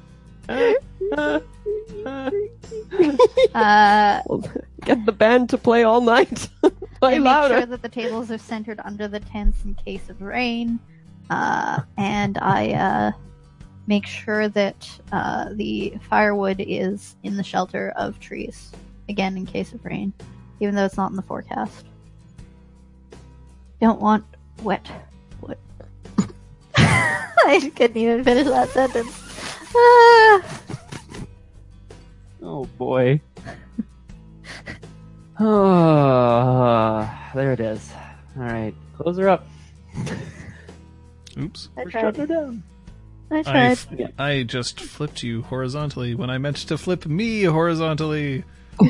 Uh, 3.54 4.20
Get 4.82 5.06
the 5.06 5.12
band 5.12 5.48
to 5.50 5.58
play 5.58 5.84
all 5.84 6.00
night. 6.00 6.48
play 7.00 7.14
I 7.14 7.18
make 7.18 7.24
louder. 7.24 7.58
sure 7.58 7.66
that 7.66 7.82
the 7.82 7.88
tables 7.88 8.30
are 8.30 8.38
centered 8.38 8.80
under 8.84 9.08
the 9.08 9.20
tents 9.20 9.64
in 9.64 9.74
case 9.74 10.08
of 10.08 10.20
rain. 10.20 10.78
Uh, 11.30 11.80
and 11.96 12.36
I 12.38 12.72
uh, 12.72 13.12
make 13.86 14.06
sure 14.06 14.48
that 14.48 14.88
uh, 15.12 15.50
the 15.52 15.94
firewood 16.08 16.56
is 16.66 17.16
in 17.22 17.36
the 17.36 17.42
shelter 17.42 17.92
of 17.96 18.18
trees. 18.20 18.72
Again, 19.08 19.36
in 19.36 19.44
case 19.46 19.72
of 19.72 19.84
rain, 19.84 20.12
even 20.60 20.74
though 20.74 20.84
it's 20.84 20.96
not 20.96 21.10
in 21.10 21.16
the 21.16 21.22
forecast. 21.22 21.84
Don't 23.80 24.00
want 24.00 24.24
wet 24.62 24.90
wood. 25.40 25.58
I 26.76 27.70
couldn't 27.76 27.96
even 27.96 28.24
finish 28.24 28.46
that 28.46 28.70
sentence. 28.70 29.20
Ah. 29.76 30.60
Oh 32.42 32.64
boy. 32.78 33.20
Oh, 35.40 37.10
there 37.34 37.52
it 37.52 37.60
is. 37.60 37.92
All 38.36 38.44
right, 38.44 38.74
close 38.96 39.18
her 39.18 39.28
up. 39.28 39.46
Oops. 41.38 41.68
I 41.76 41.82
We're 41.82 41.90
tried. 41.90 42.00
shutting 42.02 42.20
her 42.20 42.26
down. 42.26 42.62
I 43.34 43.38
I, 43.38 43.42
tried. 43.42 43.70
f- 43.72 44.12
I 44.18 44.42
just 44.44 44.80
flipped 44.80 45.22
you 45.22 45.42
horizontally 45.42 46.14
when 46.14 46.30
I 46.30 46.38
meant 46.38 46.56
to 46.58 46.78
flip 46.78 47.06
me 47.06 47.44
horizontally. 47.44 48.44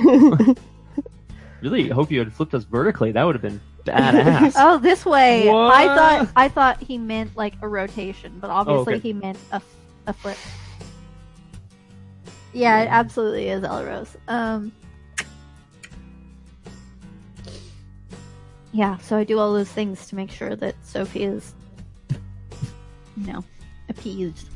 Really, 1.64 1.88
hope 1.88 2.10
you 2.10 2.18
had 2.18 2.30
flipped 2.30 2.52
us 2.52 2.64
vertically. 2.64 3.12
That 3.12 3.24
would 3.24 3.36
have 3.36 3.40
been 3.40 3.58
badass. 3.86 4.52
Oh, 4.58 4.76
this 4.76 5.06
way. 5.06 5.48
I 5.48 5.86
thought 5.86 6.28
I 6.36 6.48
thought 6.48 6.82
he 6.82 6.98
meant 6.98 7.34
like 7.38 7.54
a 7.62 7.68
rotation, 7.68 8.36
but 8.38 8.50
obviously 8.50 8.96
okay. 8.96 9.00
he 9.00 9.12
meant 9.14 9.38
a, 9.50 9.62
a 10.06 10.12
flip. 10.12 10.36
Yeah, 12.52 12.82
it 12.82 12.88
absolutely 12.88 13.48
is 13.48 13.64
Elrose. 13.64 14.14
Um, 14.28 14.70
yeah, 18.72 18.98
so 18.98 19.16
I 19.16 19.24
do 19.24 19.40
all 19.40 19.52
those 19.54 19.72
things 19.72 20.06
to 20.08 20.14
make 20.14 20.30
sure 20.30 20.54
that 20.54 20.76
Sophie 20.84 21.24
is, 21.24 21.52
you 23.16 23.26
know, 23.32 23.44
appeased. 23.96 24.48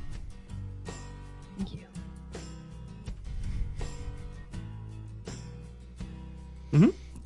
Thank 1.57 1.75
you. 1.75 1.89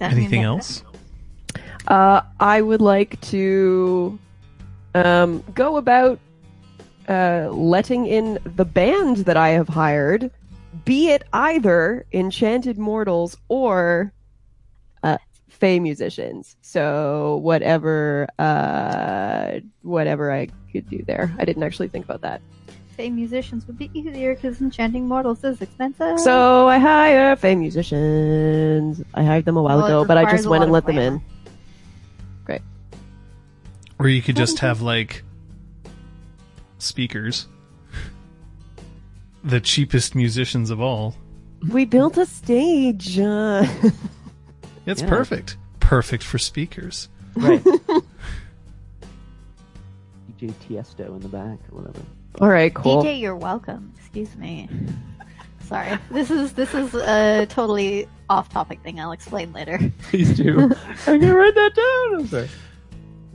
That 0.03 0.15
Anything 0.15 0.43
else? 0.43 0.83
Uh, 1.87 2.23
I 2.41 2.61
would 2.61 2.81
like 2.81 3.21
to 3.21 4.19
um, 4.97 5.45
go 5.55 5.77
about 5.77 6.19
uh, 7.09 7.49
letting 7.53 8.07
in 8.07 8.41
the 8.57 8.65
band 8.65 9.19
that 9.19 9.37
I 9.37 9.51
have 9.51 9.69
hired, 9.69 10.29
be 10.85 11.11
it 11.11 11.23
either 11.33 12.05
enchanted 12.13 12.79
mortals 12.79 13.37
or 13.49 14.13
fey 15.63 15.79
musicians. 15.79 16.57
So 16.61 17.37
whatever, 17.37 18.27
uh, 18.41 19.61
whatever 19.83 20.33
I 20.33 20.49
could 20.73 20.91
do 20.91 21.05
there. 21.07 21.33
I 21.39 21.45
didn't 21.45 21.63
actually 21.63 21.87
think 21.87 22.05
about 22.05 22.23
that. 22.23 22.43
Say 22.97 23.11
musicians 23.11 23.65
would 23.69 23.79
be 23.79 23.89
easier 23.95 24.35
because 24.35 24.61
enchanting 24.61 25.07
mortals 25.07 25.45
is 25.45 25.63
expensive. 25.63 26.19
So 26.19 26.67
I 26.67 26.79
hire 26.79 27.37
fey 27.37 27.55
musicians. 27.55 29.05
I 29.15 29.23
hired 29.23 29.45
them 29.45 29.57
a 29.57 29.63
while 29.63 29.77
Well, 29.77 29.87
ago, 29.87 30.05
but 30.05 30.19
I 30.19 30.29
just 30.33 30.49
went 30.49 30.65
and 30.65 30.73
let 30.73 30.85
them 30.85 30.99
in. 30.99 31.23
Great. 32.45 32.63
Or 34.01 34.09
you 34.09 34.21
could 34.21 34.35
just 34.35 34.59
have 34.59 34.83
like 34.83 35.23
speakers. 36.79 37.47
The 39.45 39.61
cheapest 39.61 40.15
musicians 40.15 40.71
of 40.71 40.81
all. 40.81 41.17
We 41.69 41.85
built 41.85 42.17
a 42.17 42.27
stage. 42.27 43.19
Uh, 43.19 43.67
It's 44.87 45.03
Yeah. 45.03 45.09
perfect. 45.09 45.57
Perfect 45.81 46.23
for 46.23 46.39
speakers. 46.39 47.09
Right. 47.35 47.63
DJ 50.41 50.53
Tiesto 50.69 51.07
in 51.15 51.21
the 51.21 51.29
back 51.29 51.59
or 51.71 51.79
whatever. 51.79 52.01
all 52.41 52.49
right, 52.49 52.73
cool. 52.75 53.03
DJ, 53.03 53.21
you're 53.21 53.37
welcome. 53.37 53.93
Excuse 53.99 54.35
me. 54.37 54.69
Sorry, 55.65 55.99
this 56.11 56.31
is 56.31 56.53
this 56.55 56.75
is 56.75 56.95
a 56.95 57.47
totally 57.49 58.09
off-topic 58.29 58.81
thing. 58.83 59.01
I'll 59.01 59.13
explain 59.13 59.53
later. 59.53 59.79
Please 60.11 60.37
do. 60.37 60.63
I'm 61.07 61.21
gonna 61.21 61.35
write 61.35 61.55
that 61.55 61.75
down. 61.75 62.21
I'm 62.21 62.27
sorry. 62.27 62.49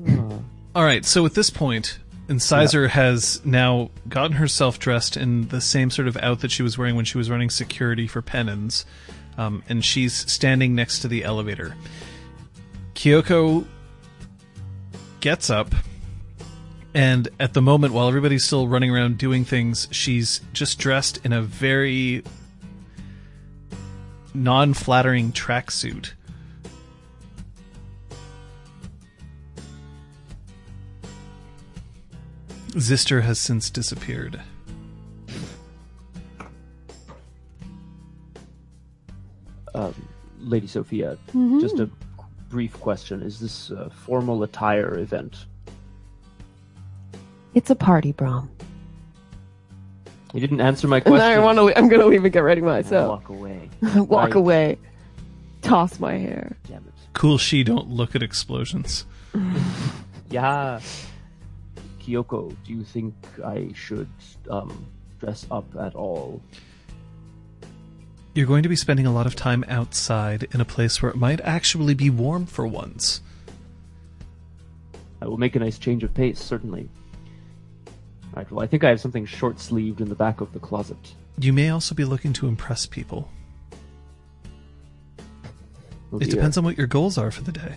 Oh. 0.10 0.44
All 0.76 0.84
right, 0.84 1.04
so 1.06 1.26
at 1.26 1.34
this 1.34 1.50
point, 1.50 1.98
Incisor 2.30 2.90
has 2.90 3.44
now 3.46 3.90
gotten 4.08 4.34
herself 4.34 4.78
dressed 4.78 5.18
in 5.18 5.48
the 5.48 5.62
same 5.62 5.90
sort 5.90 6.08
of 6.08 6.18
out 6.18 6.42
that 6.42 6.52
she 6.52 6.62
was 6.62 6.78
wearing 6.78 6.96
when 6.96 7.06
she 7.06 7.18
was 7.18 7.32
running 7.32 7.50
security 7.50 8.06
for 8.06 8.22
Penance, 8.22 8.86
um, 9.38 9.64
and 9.70 9.84
she's 9.84 10.14
standing 10.32 10.76
next 10.76 11.00
to 11.00 11.08
the 11.08 11.24
elevator. 11.24 11.76
Kyoko 12.96 13.66
gets 15.20 15.50
up, 15.50 15.74
and 16.94 17.30
at 17.40 17.54
the 17.54 17.62
moment, 17.62 17.94
while 17.94 18.08
everybody's 18.08 18.44
still 18.44 18.68
running 18.68 18.90
around 18.90 19.18
doing 19.18 19.46
things, 19.46 19.88
she's 19.92 20.42
just 20.54 20.80
dressed 20.80 21.24
in 21.26 21.34
a 21.34 21.42
very 21.42 22.24
non 24.34 24.74
flattering 24.74 25.32
tracksuit. 25.32 26.14
Zista 32.72 33.24
has 33.24 33.40
since 33.40 33.70
disappeared. 33.70 34.40
Um, 39.78 39.94
Lady 40.40 40.68
Sophia, 40.68 41.18
Mhm. 41.34 41.62
just 41.62 41.80
a 41.80 41.90
brief 42.50 42.74
question: 42.80 43.22
Is 43.22 43.40
this 43.40 43.70
a 43.70 43.90
formal 43.90 44.44
attire 44.44 44.98
event? 45.00 45.46
It's 47.54 47.70
a 47.70 47.76
party, 47.76 48.12
Brom. 48.12 48.50
You 50.34 50.40
didn't 50.40 50.62
answer 50.62 50.88
my 50.88 50.98
And 51.06 51.06
question. 51.06 51.30
I 51.30 51.40
want 51.40 51.58
to. 51.58 51.78
I'm 51.78 51.88
going 51.90 52.02
to 52.02 52.08
leave 52.08 52.24
and 52.24 52.34
get 52.34 52.40
ready 52.44 52.62
myself. 52.62 53.10
walk 53.10 53.30
away. 53.30 53.70
Walk 53.96 54.10
Right. 54.26 54.36
away. 54.36 54.78
Toss 55.62 56.00
my 56.00 56.14
hair. 56.18 56.56
Damn 56.68 56.78
it. 56.78 56.94
Cool 57.14 57.38
she 57.38 57.64
don't 57.64 57.90
look 57.90 58.16
at 58.16 58.24
explosions. 58.24 59.06
Yeah. 60.30 60.82
Kyoko, 62.02 62.54
do 62.66 62.74
you 62.74 62.84
think 62.84 63.14
I 63.46 63.72
should 63.74 64.10
um, 64.50 64.86
dress 65.22 65.48
up 65.50 65.64
at 65.80 65.96
all? 65.96 66.42
You're 68.38 68.46
going 68.46 68.62
to 68.62 68.70
be 68.70 68.76
spending 68.76 69.08
a 69.08 69.12
lot 69.12 69.26
of 69.26 69.36
time 69.36 69.66
outside 69.68 70.48
in 70.54 70.62
a 70.62 70.66
place 70.66 71.02
where 71.02 71.10
it 71.10 71.18
might 71.18 71.42
actually 71.42 71.96
be 71.96 72.12
warm 72.12 72.46
for 72.46 72.68
once. 72.68 73.22
I 75.20 75.26
will 75.26 75.40
make 75.40 75.56
a 75.56 75.60
nice 75.60 75.80
change 75.80 76.04
of 76.04 76.14
pace, 76.14 76.40
certainly. 76.40 76.88
Alright, 78.36 78.52
well, 78.52 78.64
I 78.64 78.68
think 78.68 78.84
I 78.84 78.90
have 78.90 79.02
something 79.02 79.26
short 79.26 79.60
sleeved 79.60 80.02
in 80.02 80.10
the 80.10 80.14
back 80.14 80.40
of 80.40 80.54
the 80.54 80.60
closet. 80.60 81.16
You 81.40 81.52
may 81.52 81.72
also 81.72 81.96
be 81.96 82.06
looking 82.06 82.32
to 82.34 82.48
impress 82.48 82.86
people. 82.86 83.28
Oh, 86.14 86.20
It 86.20 86.30
depends 86.30 86.60
on 86.60 86.64
what 86.64 86.78
your 86.78 86.86
goals 86.86 87.18
are 87.18 87.32
for 87.32 87.42
the 87.42 87.54
day. 87.54 87.76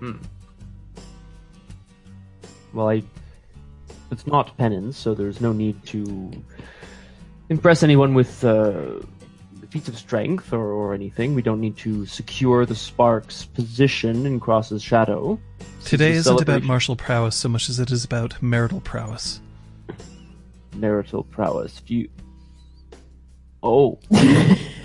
Hmm. 0.00 0.16
Well, 2.74 2.90
I. 2.90 3.02
It's 4.14 4.28
not 4.28 4.56
penance, 4.56 4.96
so 4.96 5.12
there's 5.12 5.40
no 5.40 5.52
need 5.52 5.84
to 5.86 6.30
impress 7.48 7.82
anyone 7.82 8.14
with 8.14 8.44
uh, 8.44 9.00
feats 9.70 9.88
of 9.88 9.98
strength 9.98 10.52
or, 10.52 10.70
or 10.70 10.94
anything. 10.94 11.34
We 11.34 11.42
don't 11.42 11.60
need 11.60 11.76
to 11.78 12.06
secure 12.06 12.64
the 12.64 12.76
spark's 12.76 13.44
position 13.44 14.24
in 14.24 14.38
Cross's 14.38 14.84
shadow. 14.84 15.40
This 15.58 15.90
Today 15.90 16.12
is 16.12 16.18
isn't 16.28 16.40
about 16.42 16.62
martial 16.62 16.94
prowess 16.94 17.34
so 17.34 17.48
much 17.48 17.68
as 17.68 17.80
it 17.80 17.90
is 17.90 18.04
about 18.04 18.40
marital 18.40 18.80
prowess. 18.80 19.40
marital 20.76 21.24
prowess. 21.24 21.80
Do 21.80 21.96
you? 21.96 22.08
Oh, 23.64 23.98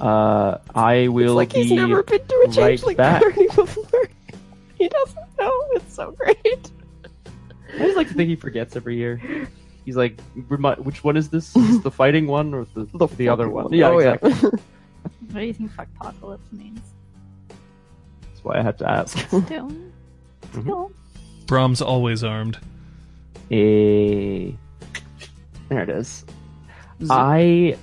uh, 0.00 0.58
I 0.74 1.08
will 1.08 1.24
It's 1.24 1.32
like 1.34 1.54
be 1.54 1.62
he's 1.62 1.72
never 1.72 2.02
been 2.02 2.26
to 2.26 2.34
a 2.34 2.46
right 2.46 2.52
changeling 2.52 2.96
back. 2.96 3.22
party 3.22 3.46
before. 3.46 4.08
he 4.78 4.88
doesn't 4.88 5.38
know. 5.38 5.66
It's 5.72 5.94
so 5.94 6.10
great. 6.12 6.70
I 7.74 7.78
just 7.78 7.96
like 7.96 8.08
to 8.08 8.14
think 8.14 8.28
he 8.28 8.36
forgets 8.36 8.76
every 8.76 8.96
year. 8.96 9.20
He's 9.84 9.96
like, 9.96 10.18
remi- 10.48 10.80
which 10.82 11.04
one 11.04 11.16
is 11.16 11.28
this? 11.28 11.54
Is 11.56 11.68
this 11.74 11.82
the 11.82 11.90
fighting 12.02 12.26
one 12.26 12.54
or 12.54 12.66
the 12.74 12.86
the, 13.16 13.28
other 13.28 13.48
one? 13.48 13.72
Yeah, 13.72 13.88
oh, 13.90 13.98
exactly. 13.98 14.30
yeah. 14.30 14.50
What 15.32 15.40
do 15.40 15.46
you 15.46 15.52
think 15.52 15.72
fuckpocalypse 15.72 16.52
means? 16.52 16.80
That's 17.48 18.44
why 18.44 18.58
I 18.58 18.62
had 18.62 18.78
to 18.78 18.88
ask. 18.88 19.18
Still, 19.18 19.72
still. 20.52 20.92
Brom's 21.46 21.82
always 21.82 22.22
armed. 22.22 22.58
Eh, 23.50 24.52
there 25.68 25.82
it 25.82 25.88
is. 25.88 26.24
I 27.10 27.76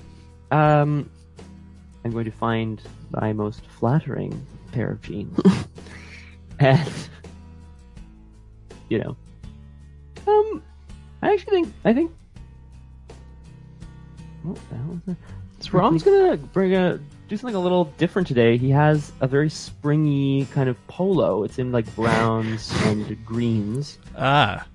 um 0.50 1.10
am 2.04 2.12
going 2.12 2.24
to 2.24 2.30
find 2.30 2.80
my 3.10 3.32
most 3.32 3.64
flattering 3.66 4.44
pair 4.72 4.90
of 4.92 5.02
jeans. 5.02 5.38
and 6.58 6.90
you 8.88 8.98
know. 8.98 9.16
Um 10.26 10.62
I 11.22 11.32
actually 11.32 11.62
think 11.62 11.74
I 11.84 11.92
think 11.92 12.10
what 14.42 14.58
the 14.70 14.76
hell 14.76 14.92
is 14.94 15.00
that? 15.06 15.70
Brom's 15.70 16.02
gonna 16.02 16.36
bring 16.36 16.74
a 16.74 16.98
do 17.28 17.36
something 17.36 17.54
a 17.54 17.60
little 17.60 17.84
different 17.96 18.26
today. 18.28 18.56
He 18.56 18.70
has 18.70 19.12
a 19.20 19.26
very 19.26 19.48
springy 19.48 20.46
kind 20.46 20.68
of 20.68 20.76
polo. 20.88 21.44
It's 21.44 21.58
in 21.58 21.72
like 21.72 21.92
browns 21.94 22.72
and 22.84 23.24
greens. 23.24 23.98
Ah. 24.18 24.66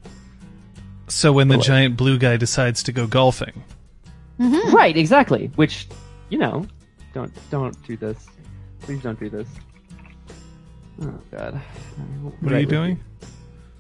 So 1.10 1.32
when 1.32 1.48
the 1.48 1.56
Hello. 1.56 1.64
giant 1.64 1.98
blue 1.98 2.18
guy 2.18 2.36
decides 2.38 2.84
to 2.84 2.92
go 2.92 3.08
golfing, 3.08 3.64
Mm-hmm. 4.40 4.76
Right, 4.76 4.96
exactly. 4.96 5.52
Which, 5.56 5.88
you 6.30 6.38
know, 6.38 6.68
don't 7.18 7.50
don't 7.50 7.88
do 7.88 7.98
this. 7.98 8.28
Please 8.82 9.02
don't 9.02 9.20
do 9.20 9.28
this. 9.30 9.48
Oh 11.02 11.14
God. 11.32 11.56
what 12.42 12.54
are 12.54 12.60
you 12.60 12.66
doing? 12.68 13.00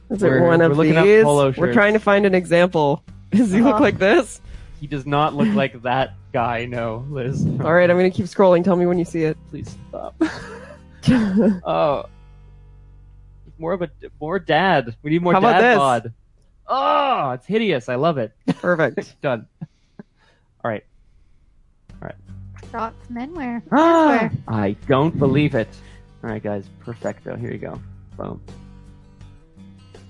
Is 0.10 0.24
it 0.24 0.30
We're- 0.30 0.42
one 0.42 0.62
of 0.62 0.72
we're 0.72 0.78
looking 0.78 0.98
up 0.98 1.06
these? 1.06 1.24
polo 1.24 1.54
We're 1.56 1.74
trying 1.74 1.94
to 1.94 2.00
find 2.00 2.26
an 2.26 2.34
example. 2.34 3.04
Does 3.32 3.52
he 3.52 3.62
look 3.62 3.76
Uh, 3.76 3.80
like 3.82 4.00
this? 4.00 4.42
He 4.80 4.88
does 4.88 5.06
not 5.06 5.34
look 5.36 5.50
like 5.56 5.82
that 5.84 6.14
guy. 6.34 6.66
No, 6.66 7.06
Liz. 7.10 7.46
All 7.64 7.74
right, 7.74 7.90
I'm 7.90 7.98
going 7.98 8.10
to 8.10 8.16
keep 8.16 8.26
scrolling. 8.28 8.64
Tell 8.64 8.76
me 8.76 8.86
when 8.86 8.98
you 9.00 9.06
see 9.06 9.24
it. 9.24 9.38
Please 9.50 9.76
stop. 9.90 10.16
oh, 11.66 12.06
more 13.60 13.74
of 13.74 13.82
a 13.82 13.90
more 14.22 14.38
dad. 14.40 14.96
We 15.04 15.10
need 15.12 15.22
more 15.24 15.34
How 15.34 15.40
about 15.40 15.60
dad 15.60 15.72
this? 15.72 15.78
bod. 15.78 16.14
Oh, 16.68 17.32
it's 17.32 17.46
hideous. 17.46 17.89
I 17.89 17.96
love 17.96 18.18
it. 18.18 18.34
Perfect. 18.62 19.20
Done. 19.22 19.47
All 20.64 20.72
right. 20.72 20.86
Crocs, 22.72 22.96
menwear. 23.12 23.62
Ah, 23.72 24.30
Menswear. 24.30 24.38
I 24.48 24.72
don't 24.88 25.18
believe 25.18 25.56
it. 25.56 25.68
All 26.24 26.30
right, 26.30 26.42
guys. 26.44 26.66
Perfecto. 26.80 27.36
Here 27.36 27.52
you 27.52 27.58
go. 27.58 27.80
Boom. 28.18 28.42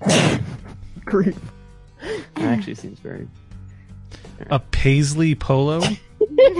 Grief. 1.04 1.38
That 2.00 2.44
actually 2.44 2.74
seems 2.76 2.98
very. 3.00 3.26
A 4.50 4.58
paisley 4.58 5.34
polo? 5.34 5.80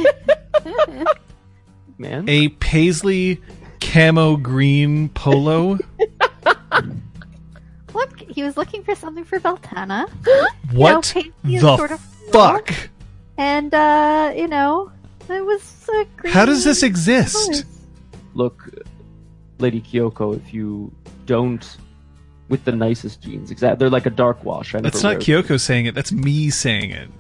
Man. 1.99 2.29
A 2.29 2.49
paisley 2.49 3.41
camo 3.81 4.37
green 4.37 5.09
polo? 5.11 5.79
Look, 7.95 8.21
he 8.21 8.43
was 8.43 8.57
looking 8.57 8.83
for 8.85 8.95
something 8.95 9.25
for 9.25 9.41
Beltane. 9.41 10.07
What 10.73 11.05
paisley 11.05 11.33
is 11.45 11.63
the 11.63 11.77
sort 11.77 11.93
of- 11.93 12.01
fuck? 12.31 12.71
And, 13.37 13.73
uh, 13.73 14.33
you 14.37 14.49
know, 14.49 14.91
it 15.31 15.45
was 15.45 15.89
a 15.89 16.05
green. 16.17 16.33
How 16.33 16.45
does 16.45 16.65
this 16.65 16.83
exist? 16.83 17.65
Look, 18.35 18.69
Lady 19.59 19.81
Kyoko, 19.81 20.37
if 20.37 20.53
you 20.55 20.93
don't. 21.27 21.77
With 22.49 22.65
the 22.65 22.73
nicest 22.73 23.21
jeans, 23.21 23.51
exactly. 23.51 23.79
They're 23.79 23.91
like 23.91 24.07
a 24.07 24.11
dark 24.11 24.43
wash. 24.43 24.75
I 24.75 24.81
That's 24.81 25.03
never 25.03 25.17
not 25.19 25.29
wear- 25.29 25.43
Kyoko 25.43 25.61
saying 25.61 25.85
it, 25.85 25.95
that's 25.95 26.13
me 26.13 26.49
saying 26.49 26.93
it. 26.93 27.11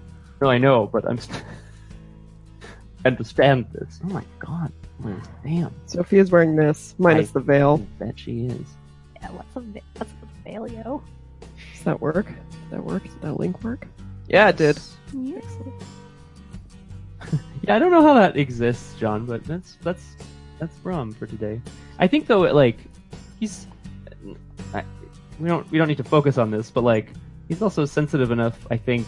No, 0.40 0.48
I 0.48 0.56
know, 0.56 0.86
but 0.86 1.04
I'm. 1.06 1.18
understand 3.04 3.66
this. 3.72 4.00
Oh 4.04 4.08
my 4.08 4.24
god. 4.38 4.72
Oh, 5.04 5.20
Damn. 5.44 5.74
Sophia's 5.86 6.30
wearing 6.30 6.56
this, 6.56 6.94
minus 6.98 7.28
I- 7.30 7.32
the 7.34 7.40
veil. 7.40 7.86
I 8.00 8.04
bet 8.04 8.18
she 8.18 8.46
is. 8.46 8.66
Yeah, 9.20 9.30
what's 9.32 9.54
a, 9.56 9.60
va- 9.60 9.80
what's 9.96 10.12
a 10.12 10.48
valio? 10.48 11.02
Does 11.74 11.82
that 11.84 12.00
work? 12.00 12.26
Does 12.26 12.70
that 12.70 12.84
work? 12.84 13.02
Did 13.02 13.20
that 13.20 13.38
link 13.38 13.62
work? 13.62 13.86
Yeah, 14.28 14.48
it 14.48 14.56
did. 14.56 14.78
Yeah. 15.12 15.36
Excellent. 15.38 15.74
Yeah, 17.62 17.76
I 17.76 17.78
don't 17.80 17.90
know 17.90 18.02
how 18.02 18.14
that 18.14 18.36
exists, 18.36 18.94
John, 18.98 19.26
but 19.26 19.44
that's 19.44 19.76
that's 19.82 20.16
that's 20.58 20.74
Brom 20.76 21.12
for 21.12 21.26
today. 21.26 21.60
I 21.98 22.06
think 22.06 22.26
though, 22.26 22.40
like 22.40 22.78
he's 23.38 23.66
I, 24.72 24.84
we 25.38 25.48
don't 25.48 25.70
we 25.70 25.76
don't 25.76 25.88
need 25.88 25.98
to 25.98 26.04
focus 26.04 26.38
on 26.38 26.50
this, 26.50 26.70
but 26.70 26.82
like 26.82 27.12
he's 27.48 27.60
also 27.60 27.84
sensitive 27.84 28.30
enough, 28.30 28.66
I 28.70 28.78
think, 28.78 29.06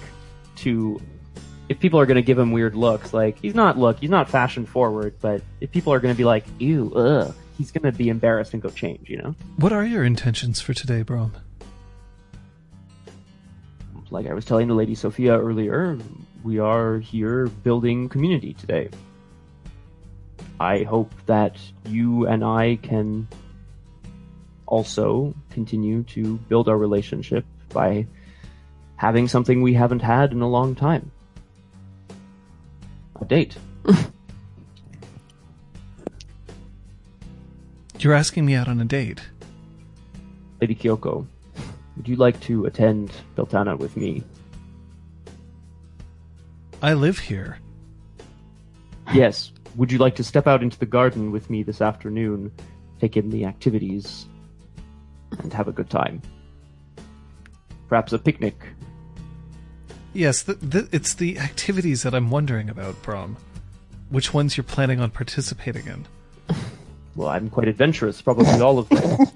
to 0.57 1.01
if 1.71 1.79
people 1.79 2.01
are 2.01 2.07
going 2.07 2.17
to 2.17 2.23
give 2.23 2.39
him 2.39 2.53
weird 2.53 2.75
looks, 2.75 3.15
like 3.15 3.39
he's 3.39 3.55
not 3.55 3.79
look, 3.79 3.99
he's 4.01 4.11
not 4.11 4.29
fashion 4.29 4.67
forward, 4.67 5.15
but 5.21 5.43
if 5.61 5.71
people 5.71 5.93
are 5.93 6.01
going 6.01 6.13
to 6.13 6.19
be 6.19 6.25
like, 6.25 6.45
ew, 6.59 6.93
ugh, 6.95 7.35
he's 7.57 7.71
going 7.71 7.91
to 7.91 7.97
be 7.97 8.09
embarrassed 8.09 8.53
and 8.53 8.63
go 8.63 8.69
change, 8.69 9.09
you 9.09 9.19
know. 9.19 9.35
What 9.57 9.73
are 9.73 9.87
your 9.87 10.05
intentions 10.05 10.61
for 10.61 10.75
today, 10.75 11.03
Brom? 11.03 11.33
like 14.11 14.27
I 14.27 14.35
was 14.35 14.45
telling 14.45 14.69
the 14.69 14.75
lady 14.75 14.95
Sophia 14.95 15.39
earlier, 15.39 15.97
we 16.43 16.59
are 16.59 16.99
here 16.99 17.47
building 17.47 18.09
community 18.09 18.55
today. 18.55 18.89
I 20.59 20.83
hope 20.83 21.13
that 21.27 21.59
you 21.87 22.27
and 22.27 22.45
I 22.45 22.77
can 22.83 23.29
also 24.67 25.35
continue 25.51 26.03
to 26.05 26.37
build 26.49 26.69
our 26.69 26.79
relationship 26.79 27.45
by 27.71 28.07
having 28.97 29.29
something 29.29 29.63
we 29.63 29.75
haven't 29.75 30.03
had 30.03 30.33
in 30.33 30.43
a 30.43 30.49
long 30.49 30.75
time. 30.75 31.11
A 33.21 33.25
date. 33.25 33.57
You're 37.99 38.15
asking 38.15 38.47
me 38.47 38.55
out 38.55 38.69
on 38.69 38.81
a 38.81 38.85
date. 38.85 39.21
Lady 40.61 40.75
Kyoko, 40.75 41.27
would 41.97 42.09
you 42.09 42.17
like 42.17 42.41
to 42.41 42.65
attend 42.67 43.13
Beltane 43.37 43.79
with 43.79 43.97
me? 43.97 44.23
I 46.83 46.95
live 46.95 47.19
here. 47.19 47.59
Yes. 49.13 49.53
Would 49.77 49.93
you 49.93 49.99
like 49.99 50.17
to 50.17 50.25
step 50.25 50.47
out 50.47 50.63
into 50.63 50.79
the 50.79 50.87
garden 50.87 51.31
with 51.31 51.49
me 51.51 51.63
this 51.63 51.81
afternoon, 51.81 52.51
take 53.01 53.17
in 53.17 53.31
the 53.31 53.45
activities, 53.45 54.27
and 55.39 55.53
have 55.53 55.69
a 55.69 55.73
good 55.73 55.91
time? 55.91 56.21
Perhaps 57.89 58.13
a 58.13 58.19
picnic. 58.19 58.55
Yes, 60.13 60.43
th- 60.43 60.59
th- 60.71 60.89
it's 60.91 61.15
the 61.15 61.39
activities 61.39 62.03
that 62.03 62.15
I'm 62.15 62.31
wondering 62.31 62.69
about, 62.69 63.01
Brom. 63.03 63.37
Which 64.09 64.35
ones 64.35 64.57
you're 64.57 64.65
planning 64.65 65.01
on 65.01 65.11
participating 65.11 65.87
in? 65.87 66.07
Well, 67.17 67.29
I'm 67.29 67.51
quite 67.51 67.67
adventurous, 67.67 68.23
probably 68.23 68.47
all 68.61 68.79
of 68.79 68.89
them. 68.89 69.27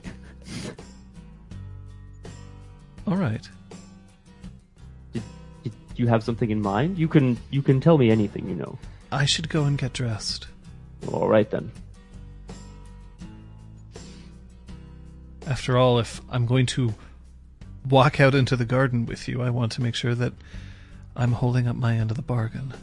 All 3.06 3.16
right. 3.16 3.46
Did 5.94 6.00
you 6.00 6.08
have 6.08 6.24
something 6.24 6.50
in 6.50 6.60
mind? 6.60 6.98
You 6.98 7.06
can 7.06 7.38
you 7.50 7.62
can 7.62 7.80
tell 7.80 7.98
me 7.98 8.10
anything 8.10 8.48
you 8.48 8.56
know. 8.56 8.78
I 9.12 9.26
should 9.26 9.48
go 9.48 9.62
and 9.62 9.78
get 9.78 9.92
dressed. 9.92 10.48
All 11.06 11.28
right 11.28 11.48
then. 11.48 11.70
After 15.46 15.78
all, 15.78 16.00
if 16.00 16.20
I'm 16.28 16.46
going 16.46 16.66
to 16.66 16.94
walk 17.88 18.18
out 18.18 18.34
into 18.34 18.56
the 18.56 18.64
garden 18.64 19.06
with 19.06 19.28
you, 19.28 19.40
I 19.40 19.50
want 19.50 19.70
to 19.72 19.82
make 19.82 19.94
sure 19.94 20.16
that 20.16 20.32
I'm 21.14 21.32
holding 21.32 21.68
up 21.68 21.76
my 21.76 21.96
end 21.96 22.10
of 22.10 22.16
the 22.16 22.22
bargain. 22.22 22.74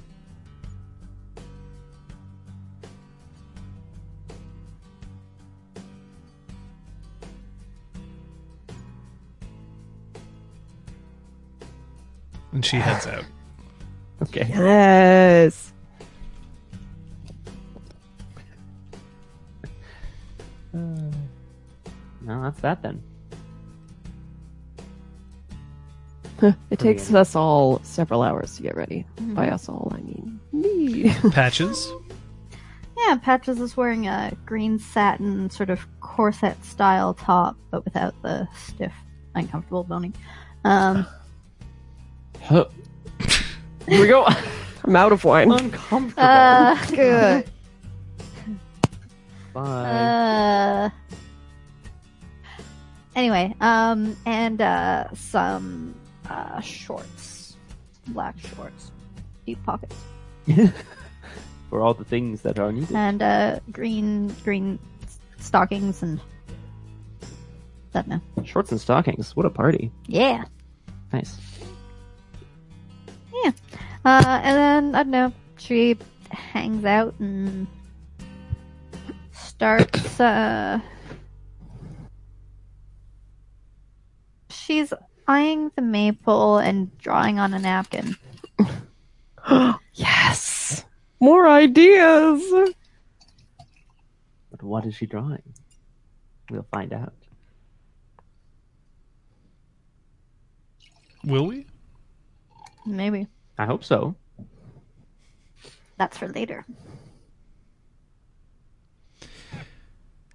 And 12.52 12.66
she 12.66 12.78
heads 12.78 13.08
out. 13.08 13.26
Okay. 14.22 14.46
Yes. 14.50 15.74
No, 22.24 22.44
that's 22.44 22.62
that 22.62 22.84
then. 22.84 23.02
It 26.70 26.80
takes 26.80 27.14
us 27.14 27.36
all 27.36 27.80
several 27.84 28.22
hours 28.24 28.56
to 28.58 28.64
get 28.64 28.76
ready. 28.76 29.06
By 29.20 29.50
us 29.50 29.68
all, 29.70 29.92
I 29.96 29.98
mean 30.02 30.40
me. 30.52 31.14
Patches? 31.32 31.92
Yeah, 32.98 33.18
Patches 33.18 33.60
is 33.60 33.76
wearing 33.78 34.08
a 34.08 34.36
green 34.46 34.80
satin 34.80 35.50
sort 35.50 35.70
of 35.70 35.86
corset 36.00 36.64
style 36.64 37.14
top, 37.14 37.58
but 37.70 37.84
without 37.86 38.20
the 38.22 38.48
stiff, 38.56 38.94
uncomfortable 39.36 39.84
boning. 39.84 40.14
Um, 40.64 41.06
Huh. 42.44 42.66
Here 43.88 44.02
we 44.02 44.08
go. 44.08 44.26
I'm 44.84 44.96
out 44.96 45.12
of 45.12 45.24
wine. 45.24 45.52
Uncomfortable. 45.52 46.24
uh, 46.24 46.86
Good. 46.88 47.46
Bye. 49.54 49.62
uh, 49.62 50.90
anyway, 53.16 53.54
um, 53.62 54.16
and 54.26 54.62
uh, 54.62 55.14
some 55.14 55.94
uh, 56.30 56.62
shorts, 56.62 57.58
black 58.08 58.36
shorts, 58.40 58.92
deep 59.46 59.62
pockets, 59.66 59.96
For 61.70 61.82
all 61.82 61.94
the 61.94 62.04
things 62.06 62.42
that 62.42 62.60
are 62.60 62.72
needed. 62.72 62.96
and 62.96 63.22
uh, 63.22 63.60
green 63.72 64.34
green 64.44 64.80
stockings 65.38 66.02
and 66.02 66.20
that 67.92 68.08
now. 68.08 68.22
Shorts 68.46 68.72
and 68.72 68.80
stockings. 68.82 69.36
What 69.36 69.46
a 69.46 69.50
party. 69.50 69.92
Yeah. 70.08 70.46
Nice. 71.14 71.38
Uh, 74.04 74.42
and 74.44 74.58
then 74.58 74.96
I 74.96 75.04
don't 75.04 75.12
know. 75.12 75.34
She 75.58 75.98
hangs 76.32 76.86
out 76.86 77.14
and 77.20 77.68
starts. 79.32 80.20
Uh, 80.20 80.80
she's 84.50 84.94
eyeing 85.28 85.72
the 85.76 85.82
maple 85.82 86.58
and 86.58 86.98
drawing 86.98 87.40
on 87.40 87.54
a 87.54 87.60
napkin. 87.60 88.16
yes. 89.94 90.84
More 91.20 91.48
ideas. 91.48 92.42
But 94.50 94.64
what 94.64 94.86
is 94.86 94.96
she 94.96 95.06
drawing? 95.06 95.44
We'll 96.50 96.66
find 96.72 96.92
out. 96.92 97.14
Will 101.24 101.46
we? 101.46 101.68
Maybe 102.86 103.28
I 103.58 103.66
hope 103.66 103.84
so. 103.84 104.16
that's 105.98 106.18
for 106.18 106.28
later. 106.30 106.66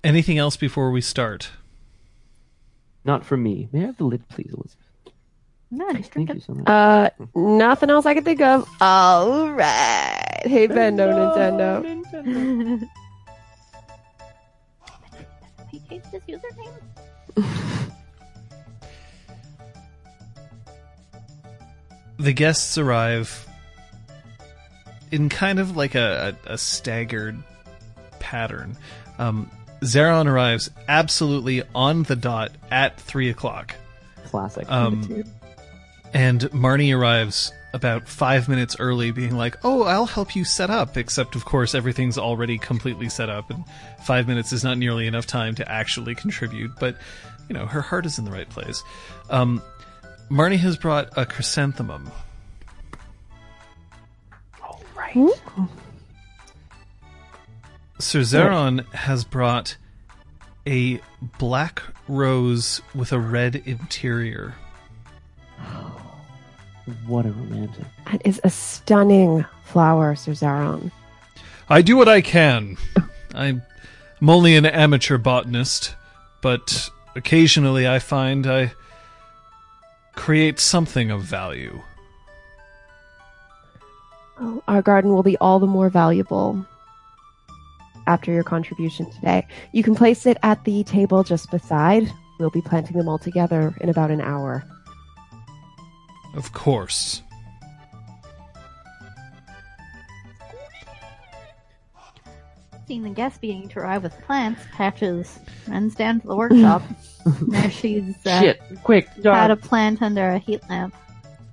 Anything 0.04 0.38
else 0.38 0.56
before 0.56 0.90
we 0.92 1.00
start? 1.00 1.50
Not 3.04 3.24
for 3.24 3.36
me. 3.36 3.68
May 3.72 3.82
I 3.82 3.86
have 3.86 3.96
the 3.96 4.04
lid, 4.04 4.28
please, 4.28 4.52
Elizabeth? 4.52 4.84
No, 5.70 5.92
just 5.92 6.12
drink 6.12 6.28
Thank 6.28 6.36
you 6.36 6.42
it. 6.42 6.44
so 6.44 6.54
much. 6.54 6.68
Uh, 6.68 7.10
nothing 7.34 7.90
else 7.90 8.06
I 8.06 8.14
can 8.14 8.22
think 8.22 8.40
of. 8.40 8.68
All 8.80 9.50
right. 9.50 10.38
Hey, 10.44 10.68
Bendo 10.68 11.08
Nintendo. 11.12 12.88
He 15.70 15.80
changed 15.88 16.06
his 16.06 16.22
username. 16.22 17.90
The 22.18 22.32
guests 22.32 22.78
arrive 22.78 23.46
in 25.10 25.28
kind 25.28 25.58
of 25.58 25.76
like 25.76 25.94
a, 25.94 26.36
a, 26.46 26.54
a 26.54 26.58
staggered 26.58 27.42
pattern. 28.18 28.76
Um, 29.18 29.50
Zeron 29.82 30.26
arrives 30.26 30.70
absolutely 30.88 31.62
on 31.74 32.04
the 32.04 32.16
dot 32.16 32.52
at 32.70 32.98
three 32.98 33.30
o'clock. 33.30 33.74
Classic. 34.24 34.70
Um, 34.70 35.24
and 36.14 36.40
Marnie 36.52 36.96
arrives 36.96 37.52
about 37.72 38.08
five 38.08 38.48
minutes 38.48 38.76
early, 38.78 39.10
being 39.10 39.36
like, 39.36 39.56
"Oh, 39.62 39.82
I'll 39.82 40.06
help 40.06 40.34
you 40.34 40.44
set 40.44 40.70
up." 40.70 40.96
Except, 40.96 41.36
of 41.36 41.44
course, 41.44 41.74
everything's 41.74 42.16
already 42.16 42.58
completely 42.58 43.08
set 43.08 43.28
up, 43.28 43.50
and 43.50 43.64
five 44.02 44.26
minutes 44.26 44.52
is 44.52 44.64
not 44.64 44.78
nearly 44.78 45.06
enough 45.06 45.26
time 45.26 45.54
to 45.56 45.70
actually 45.70 46.14
contribute. 46.14 46.72
But 46.80 46.96
you 47.48 47.54
know, 47.54 47.66
her 47.66 47.82
heart 47.82 48.06
is 48.06 48.18
in 48.18 48.24
the 48.24 48.30
right 48.30 48.48
place. 48.48 48.82
Um, 49.30 49.62
Marnie 50.30 50.58
has 50.58 50.76
brought 50.76 51.16
a 51.16 51.24
chrysanthemum. 51.24 52.10
Ooh. 55.16 55.34
Sir 57.98 58.20
Zeron 58.20 58.84
has 58.92 59.24
brought 59.24 59.76
a 60.66 61.00
black 61.38 61.82
rose 62.08 62.82
with 62.94 63.12
a 63.12 63.18
red 63.18 63.56
interior. 63.64 64.54
what 67.06 67.24
a 67.24 67.30
romantic. 67.30 67.86
That 68.10 68.22
is 68.26 68.40
a 68.44 68.50
stunning 68.50 69.46
flower, 69.64 70.14
Sir 70.14 70.32
Zaron. 70.32 70.90
I 71.70 71.80
do 71.80 71.96
what 71.96 72.08
I 72.08 72.20
can. 72.20 72.76
I'm 73.34 73.62
only 74.20 74.56
an 74.56 74.66
amateur 74.66 75.16
botanist, 75.16 75.94
but 76.42 76.90
occasionally 77.14 77.88
I 77.88 77.98
find 78.00 78.46
I 78.46 78.72
create 80.16 80.58
something 80.58 81.10
of 81.10 81.22
value. 81.22 81.80
Well, 84.40 84.62
our 84.66 84.82
garden 84.82 85.12
will 85.14 85.22
be 85.22 85.36
all 85.38 85.58
the 85.58 85.66
more 85.66 85.88
valuable 85.88 86.66
after 88.06 88.32
your 88.32 88.42
contribution 88.42 89.10
today. 89.12 89.46
You 89.72 89.82
can 89.82 89.94
place 89.94 90.26
it 90.26 90.36
at 90.42 90.64
the 90.64 90.84
table 90.84 91.22
just 91.22 91.50
beside. 91.50 92.10
We'll 92.38 92.50
be 92.50 92.62
planting 92.62 92.96
them 92.96 93.08
all 93.08 93.18
together 93.18 93.74
in 93.80 93.88
about 93.88 94.10
an 94.10 94.20
hour. 94.20 94.64
Of 96.34 96.52
course. 96.52 97.22
Seeing 102.86 103.02
the 103.02 103.10
guests 103.10 103.38
beginning 103.38 103.68
to 103.70 103.80
arrive 103.80 104.04
with 104.04 104.12
plants, 104.22 104.62
Patches 104.72 105.40
runs 105.66 105.96
down 105.96 106.20
to 106.20 106.26
the 106.28 106.36
workshop. 106.36 106.82
there 107.48 107.68
she's 107.68 108.14
uh, 108.24 108.40
Shit! 108.40 108.62
Quick, 108.84 109.08
had 109.08 109.22
John. 109.24 109.50
a 109.50 109.56
plant 109.56 110.02
under 110.02 110.24
a 110.28 110.38
heat 110.38 110.62
lamp. 110.70 110.94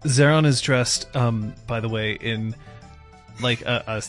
Zeron 0.03 0.45
is 0.45 0.61
dressed, 0.61 1.07
um, 1.15 1.55
by 1.65 1.79
the 1.79 1.89
way, 1.89 2.13
in 2.13 2.53
like 3.41 3.61
a, 3.63 3.83
a 3.87 4.03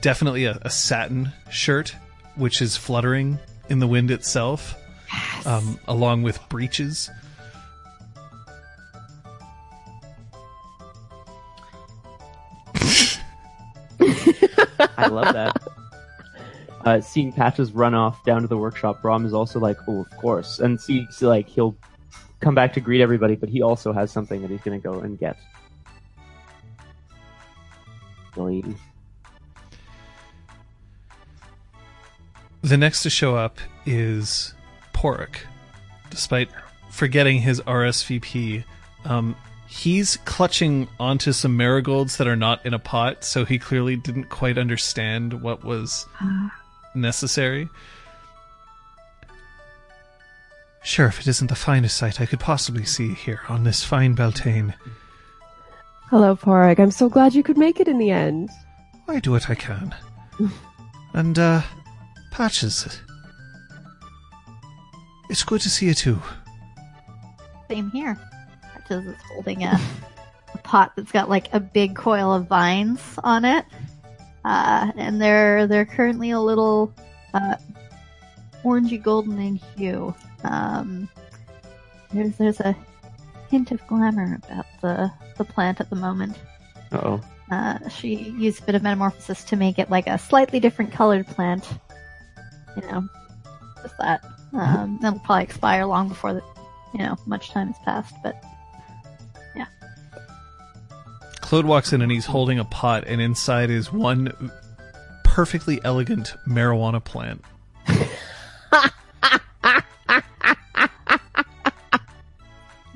definitely 0.00 0.46
a, 0.46 0.58
a 0.62 0.70
satin 0.70 1.30
shirt, 1.50 1.94
which 2.36 2.62
is 2.62 2.74
fluttering 2.74 3.38
in 3.68 3.78
the 3.78 3.86
wind 3.86 4.10
itself, 4.10 4.74
um, 5.44 5.78
along 5.86 6.22
with 6.22 6.38
breeches. 6.48 7.10
I 14.96 15.08
love 15.08 15.34
that. 15.34 15.56
Uh, 16.84 17.00
seeing 17.00 17.32
Patches 17.32 17.72
run 17.72 17.94
off 17.94 18.24
down 18.24 18.42
to 18.42 18.48
the 18.48 18.56
workshop, 18.56 19.02
Brom 19.02 19.24
is 19.24 19.32
also 19.32 19.60
like, 19.60 19.76
"Oh, 19.86 20.00
of 20.00 20.10
course," 20.16 20.58
and 20.58 20.80
see, 20.80 21.06
see, 21.10 21.26
like 21.26 21.48
he'll 21.48 21.76
come 22.40 22.54
back 22.54 22.72
to 22.74 22.80
greet 22.80 23.00
everybody, 23.00 23.36
but 23.36 23.48
he 23.48 23.62
also 23.62 23.92
has 23.92 24.10
something 24.10 24.42
that 24.42 24.50
he's 24.50 24.60
gonna 24.62 24.78
go 24.78 25.00
and 25.00 25.18
get. 25.18 25.36
Boy. 28.34 28.62
The 32.62 32.76
next 32.76 33.02
to 33.02 33.10
show 33.10 33.36
up 33.36 33.58
is 33.86 34.54
Porik. 34.92 35.40
Despite 36.10 36.48
forgetting 36.90 37.40
his 37.40 37.60
RSVP, 37.60 38.64
um, 39.04 39.34
he's 39.66 40.16
clutching 40.18 40.88
onto 41.00 41.32
some 41.32 41.56
marigolds 41.56 42.18
that 42.18 42.26
are 42.26 42.36
not 42.36 42.64
in 42.64 42.74
a 42.74 42.78
pot, 42.78 43.24
so 43.24 43.44
he 43.44 43.58
clearly 43.58 43.96
didn't 43.96 44.24
quite 44.24 44.58
understand 44.58 45.42
what 45.42 45.64
was 45.64 46.06
necessary. 46.94 47.68
Sheriff, 50.82 51.20
it 51.20 51.28
isn't 51.28 51.46
the 51.46 51.54
finest 51.54 51.96
sight 51.96 52.20
I 52.20 52.26
could 52.26 52.40
possibly 52.40 52.84
see 52.84 53.14
here 53.14 53.40
on 53.48 53.64
this 53.64 53.84
fine 53.84 54.14
Beltane. 54.14 54.74
Hello, 56.10 56.36
Porrig. 56.36 56.80
I'm 56.80 56.90
so 56.90 57.08
glad 57.08 57.34
you 57.34 57.42
could 57.42 57.56
make 57.56 57.78
it 57.80 57.88
in 57.88 57.98
the 57.98 58.10
end. 58.10 58.50
I 59.08 59.20
do 59.20 59.30
what 59.30 59.48
I 59.48 59.54
can. 59.54 59.94
and, 61.14 61.38
uh, 61.38 61.62
Patches. 62.32 63.00
It's 65.30 65.44
good 65.44 65.60
to 65.60 65.70
see 65.70 65.86
you 65.86 65.94
too. 65.94 66.20
Same 67.70 67.90
here. 67.90 68.18
Patches 68.62 69.06
is 69.06 69.16
holding 69.32 69.64
a, 69.64 69.80
a 70.52 70.58
pot 70.58 70.92
that's 70.96 71.12
got 71.12 71.30
like 71.30 71.52
a 71.54 71.60
big 71.60 71.94
coil 71.94 72.34
of 72.34 72.48
vines 72.48 73.00
on 73.22 73.44
it, 73.44 73.64
uh, 74.44 74.92
and 74.96 75.20
they're 75.20 75.66
they're 75.66 75.84
currently 75.84 76.30
a 76.30 76.40
little 76.40 76.92
uh, 77.34 77.56
orangey 78.64 79.02
golden 79.02 79.38
in 79.38 79.56
hue. 79.56 80.14
Um, 80.44 81.08
there's 82.12 82.36
there's 82.36 82.60
a 82.60 82.76
hint 83.50 83.70
of 83.70 83.86
glamour 83.86 84.38
about 84.44 84.66
the 84.80 85.12
the 85.38 85.44
plant 85.44 85.80
at 85.80 85.90
the 85.90 85.96
moment. 85.96 86.38
Oh, 86.92 87.20
Uh, 87.50 87.88
she 87.88 88.14
used 88.14 88.62
a 88.62 88.66
bit 88.66 88.74
of 88.74 88.82
metamorphosis 88.82 89.44
to 89.44 89.56
make 89.56 89.78
it 89.78 89.90
like 89.90 90.06
a 90.06 90.18
slightly 90.18 90.60
different 90.60 90.92
colored 90.92 91.26
plant. 91.26 91.68
You 92.76 92.82
know, 92.82 93.08
just 93.82 93.96
that. 93.98 94.24
Um, 94.54 94.98
that'll 95.00 95.18
probably 95.20 95.44
expire 95.44 95.86
long 95.86 96.08
before 96.08 96.34
the, 96.34 96.42
you 96.92 96.98
know, 96.98 97.16
much 97.24 97.50
time 97.50 97.68
has 97.68 97.78
passed. 97.84 98.14
But 98.22 98.42
Claude 101.52 101.66
walks 101.66 101.92
in 101.92 102.00
and 102.00 102.10
he's 102.10 102.24
holding 102.24 102.58
a 102.58 102.64
pot, 102.64 103.04
and 103.06 103.20
inside 103.20 103.68
is 103.68 103.92
one 103.92 104.50
perfectly 105.22 105.78
elegant 105.84 106.34
marijuana 106.48 107.04
plant. 107.04 107.44
do 107.86 107.92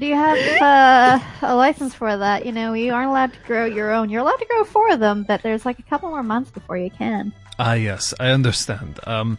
you 0.06 0.14
have 0.14 0.38
uh, 0.62 1.18
a 1.42 1.54
license 1.54 1.92
for 1.92 2.16
that? 2.16 2.46
You 2.46 2.52
know, 2.52 2.72
you 2.72 2.94
aren't 2.94 3.10
allowed 3.10 3.34
to 3.34 3.38
grow 3.40 3.66
your 3.66 3.92
own. 3.92 4.08
You're 4.08 4.22
allowed 4.22 4.38
to 4.38 4.46
grow 4.46 4.64
four 4.64 4.90
of 4.90 5.00
them, 5.00 5.26
but 5.28 5.42
there's 5.42 5.66
like 5.66 5.78
a 5.78 5.82
couple 5.82 6.08
more 6.08 6.22
months 6.22 6.50
before 6.50 6.78
you 6.78 6.88
can. 6.88 7.34
Ah, 7.58 7.74
yes, 7.74 8.14
I 8.18 8.28
understand. 8.28 9.00
Um, 9.06 9.36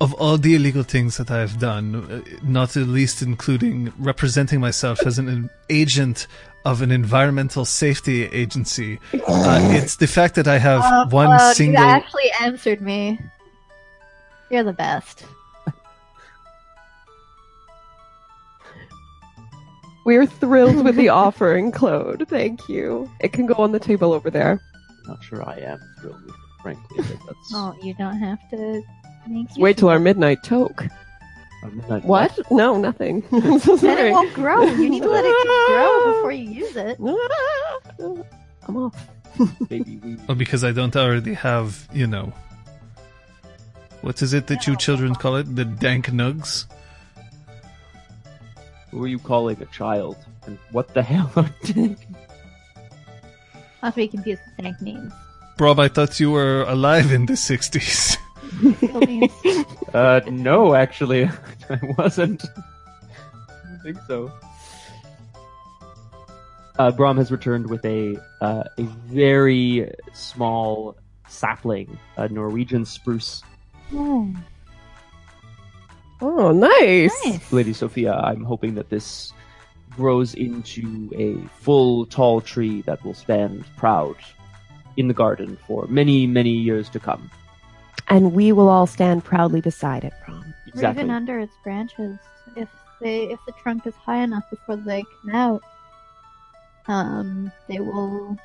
of 0.00 0.14
all 0.14 0.38
the 0.38 0.56
illegal 0.56 0.82
things 0.82 1.18
that 1.18 1.30
I've 1.30 1.60
done, 1.60 1.94
uh, 1.94 2.22
not 2.42 2.70
the 2.70 2.80
least 2.80 3.22
including 3.22 3.92
representing 3.98 4.58
myself 4.58 5.06
as 5.06 5.20
an, 5.20 5.28
an 5.28 5.50
agent 5.68 6.26
of 6.64 6.82
an 6.82 6.90
environmental 6.90 7.64
safety 7.64 8.24
agency, 8.24 8.98
uh, 9.14 9.58
it's 9.72 9.96
the 9.96 10.06
fact 10.06 10.34
that 10.34 10.46
I 10.46 10.58
have 10.58 10.82
Uh, 10.82 11.06
one 11.08 11.26
Claude, 11.28 11.56
single. 11.56 11.82
You 11.82 11.88
actually 11.90 12.30
answered 12.40 12.80
me. 12.80 13.18
You're 14.50 14.64
the 14.64 14.72
best. 14.72 15.24
We're 20.04 20.26
thrilled 20.26 20.82
with 20.84 20.96
the 20.96 21.10
offering, 21.10 21.70
Claude. 21.72 22.26
Thank 22.28 22.68
you. 22.68 23.08
It 23.20 23.32
can 23.32 23.46
go 23.46 23.54
on 23.54 23.72
the 23.72 23.78
table 23.78 24.12
over 24.12 24.30
there. 24.30 24.60
not 25.06 25.22
sure 25.22 25.46
I 25.46 25.56
am 25.58 25.78
thrilled 26.00 26.24
with 26.24 26.34
it, 26.34 26.40
frankly. 26.62 26.96
But 26.98 27.06
that's 27.26 27.52
Oh, 27.54 27.74
you 27.82 27.94
don't 27.94 28.16
have 28.18 28.38
to 28.50 28.82
make. 29.28 29.48
use 29.48 29.58
Wait 29.58 29.76
till 29.76 29.88
our 29.88 29.98
midnight 29.98 30.42
toke. 30.42 30.84
Our 31.62 31.70
midnight 31.70 32.04
What? 32.04 32.38
No, 32.50 32.78
nothing. 32.78 33.22
I'm 33.32 33.58
so 33.58 33.76
Then 33.76 34.06
it 34.06 34.12
won't 34.12 34.32
grow. 34.34 34.62
You 34.62 34.88
need 34.90 35.02
to 35.02 35.08
let 35.08 35.24
it 35.26 35.46
grow 35.68 36.14
before 36.14 36.32
you 36.32 36.50
use 36.50 36.76
it. 36.76 36.98
I'm 38.68 38.76
off. 38.76 39.08
baby. 39.68 39.96
We, 40.02 40.16
Well, 40.26 40.36
because 40.36 40.64
I 40.64 40.72
don't 40.72 40.94
already 40.96 41.34
have, 41.34 41.88
you 41.92 42.06
know. 42.06 42.32
What 44.02 44.22
is 44.22 44.32
it 44.32 44.46
that 44.46 44.66
you 44.66 44.76
children 44.76 45.14
call 45.14 45.36
it? 45.36 45.54
The 45.54 45.64
dank 45.64 46.06
nugs? 46.06 46.66
who 48.90 49.04
are 49.04 49.08
you 49.08 49.18
calling 49.20 49.60
a 49.62 49.66
child? 49.66 50.16
And 50.46 50.58
what 50.72 50.92
the 50.94 51.02
hell 51.02 51.30
are 51.36 51.48
dank? 51.62 51.98
Not 53.82 53.90
to 53.94 53.96
be 53.96 54.08
confused 54.08 54.42
with 54.56 54.64
dank 54.64 54.80
means. 54.82 55.12
Rob, 55.58 55.78
I 55.78 55.88
thought 55.88 56.18
you 56.18 56.30
were 56.30 56.62
alive 56.62 57.12
in 57.12 57.26
the 57.26 57.34
60s. 57.34 58.16
Still 58.76 59.00
means 59.00 59.32
Uh, 59.94 60.20
no, 60.30 60.74
actually, 60.74 61.24
I 61.70 61.78
wasn't. 61.98 62.44
I 62.44 63.68
don't 63.68 63.82
think 63.82 63.98
so. 64.06 64.32
Uh, 66.78 66.90
Brom 66.92 67.16
has 67.18 67.30
returned 67.30 67.68
with 67.68 67.84
a 67.84 68.16
uh, 68.40 68.64
a 68.78 68.82
very 68.82 69.92
small 70.12 70.96
sapling, 71.28 71.98
a 72.16 72.28
Norwegian 72.28 72.84
spruce. 72.84 73.42
oh, 73.92 74.32
Oh, 76.22 76.52
nice. 76.52 77.12
nice. 77.24 77.52
Lady 77.52 77.72
Sophia, 77.72 78.12
I'm 78.14 78.44
hoping 78.44 78.74
that 78.74 78.90
this 78.90 79.32
grows 79.90 80.34
into 80.34 81.10
a 81.16 81.36
full, 81.60 82.06
tall 82.06 82.40
tree 82.40 82.82
that 82.82 83.02
will 83.04 83.14
stand 83.14 83.64
proud 83.76 84.16
in 84.96 85.08
the 85.08 85.14
garden 85.14 85.56
for 85.66 85.86
many, 85.88 86.26
many 86.26 86.50
years 86.50 86.88
to 86.90 87.00
come. 87.00 87.30
And 88.08 88.32
we 88.32 88.52
will 88.52 88.68
all 88.68 88.86
stand 88.86 89.24
proudly 89.24 89.60
beside 89.60 90.04
it, 90.04 90.12
Brom. 90.24 90.54
Or 90.76 90.90
even 90.90 91.10
under 91.10 91.38
its 91.38 91.54
branches, 91.62 92.18
if 92.56 92.68
they 93.00 93.24
if 93.30 93.38
the 93.46 93.52
trunk 93.62 93.86
is 93.86 93.94
high 93.94 94.22
enough 94.22 94.44
before 94.50 94.76
they 94.76 95.04
come 95.22 95.34
out, 95.34 95.62
um, 96.86 97.52
they 97.68 97.80
will. 97.80 98.36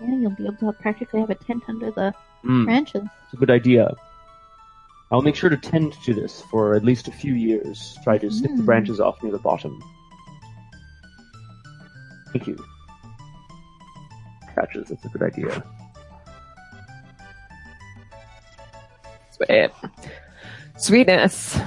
Yeah, 0.00 0.14
you'll 0.16 0.30
be 0.30 0.44
able 0.46 0.56
to 0.56 0.72
practically 0.80 1.20
have 1.20 1.30
a 1.30 1.34
tent 1.34 1.64
under 1.68 1.90
the 1.90 2.14
Mm, 2.44 2.64
branches. 2.64 3.02
it's 3.24 3.34
a 3.34 3.36
good 3.36 3.50
idea. 3.50 3.92
I'll 5.12 5.20
make 5.20 5.34
sure 5.36 5.50
to 5.50 5.56
tend 5.58 5.92
to 6.04 6.14
this 6.14 6.40
for 6.50 6.74
at 6.74 6.82
least 6.84 7.06
a 7.08 7.12
few 7.12 7.34
years. 7.34 7.98
Try 8.02 8.16
to 8.16 8.30
snip 8.30 8.52
the 8.56 8.62
Mm. 8.62 8.66
branches 8.66 8.98
off 9.00 9.22
near 9.22 9.32
the 9.32 9.38
bottom. 9.40 9.78
Thank 12.32 12.46
you. 12.46 12.56
Patches, 14.54 14.88
that's 14.88 15.04
a 15.04 15.08
good 15.08 15.22
idea. 15.22 15.62
Sweet. 19.44 19.70
Sweetness. 20.76 21.58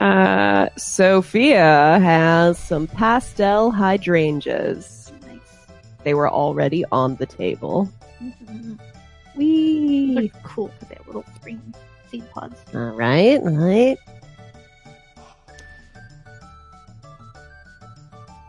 Uh, 0.00 0.68
Sophia 0.76 1.98
has 2.02 2.58
some 2.58 2.86
pastel 2.88 3.70
hydrangeas. 3.70 5.12
Nice. 5.26 5.38
They 6.02 6.14
were 6.14 6.28
already 6.28 6.84
on 6.90 7.16
the 7.16 7.26
table. 7.26 7.88
Mhm. 8.20 8.78
Wee. 9.36 10.14
They're 10.14 10.42
cool 10.42 10.68
because 10.68 10.88
they 10.88 10.94
have 10.96 11.06
little 11.06 11.24
green 11.42 11.74
seed 12.10 12.28
pods. 12.30 12.56
All 12.74 12.80
right, 12.80 13.38
all 13.40 13.50
right. 13.50 13.96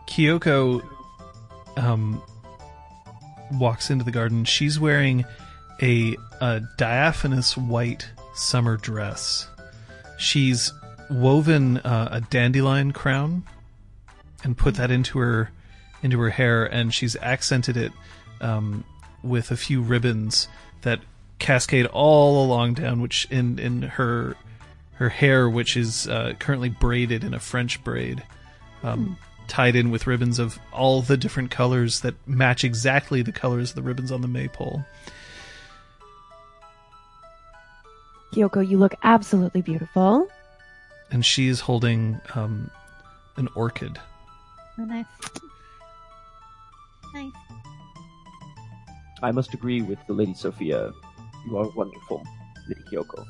Kyoko 0.08 0.82
um, 1.76 2.22
walks 3.52 3.90
into 3.90 4.04
the 4.04 4.10
garden. 4.10 4.44
She's 4.44 4.78
wearing 4.78 5.24
a, 5.84 6.16
a 6.40 6.62
diaphanous 6.78 7.56
white 7.56 8.08
summer 8.34 8.76
dress. 8.76 9.46
She's 10.16 10.72
woven 11.10 11.78
uh, 11.78 12.08
a 12.10 12.20
dandelion 12.22 12.92
crown 12.92 13.44
and 14.42 14.56
put 14.56 14.76
that 14.76 14.90
into 14.90 15.18
her 15.18 15.50
into 16.02 16.18
her 16.20 16.30
hair, 16.30 16.64
and 16.64 16.92
she's 16.92 17.16
accented 17.16 17.76
it 17.76 17.92
um, 18.40 18.84
with 19.22 19.50
a 19.50 19.56
few 19.56 19.80
ribbons 19.80 20.48
that 20.82 21.00
cascade 21.38 21.86
all 21.86 22.44
along 22.44 22.74
down, 22.74 23.00
which 23.00 23.26
in 23.30 23.58
in 23.58 23.82
her 23.82 24.36
her 24.94 25.08
hair, 25.10 25.48
which 25.50 25.76
is 25.76 26.08
uh, 26.08 26.32
currently 26.38 26.68
braided 26.68 27.24
in 27.24 27.34
a 27.34 27.40
French 27.40 27.82
braid 27.84 28.22
um, 28.82 29.18
tied 29.48 29.76
in 29.76 29.90
with 29.90 30.06
ribbons 30.06 30.38
of 30.38 30.58
all 30.72 31.02
the 31.02 31.16
different 31.16 31.50
colors 31.50 32.00
that 32.00 32.14
match 32.26 32.64
exactly 32.64 33.20
the 33.20 33.32
colors 33.32 33.70
of 33.70 33.76
the 33.76 33.82
ribbons 33.82 34.12
on 34.12 34.22
the 34.22 34.28
maypole. 34.28 34.84
Kyoko, 38.34 38.66
you 38.66 38.78
look 38.78 38.94
absolutely 39.02 39.62
beautiful. 39.62 40.28
And 41.10 41.24
she 41.24 41.48
is 41.48 41.60
holding 41.60 42.20
um, 42.34 42.70
an 43.36 43.48
orchid. 43.54 43.98
Oh, 44.78 44.84
nice. 44.84 45.06
Nice. 47.14 47.32
I 49.22 49.30
must 49.30 49.54
agree 49.54 49.82
with 49.82 49.98
the 50.06 50.12
Lady 50.12 50.34
Sophia. 50.34 50.92
You 51.46 51.58
are 51.58 51.68
wonderful, 51.70 52.22
Lady 52.68 52.82
Kyoko. 52.90 53.24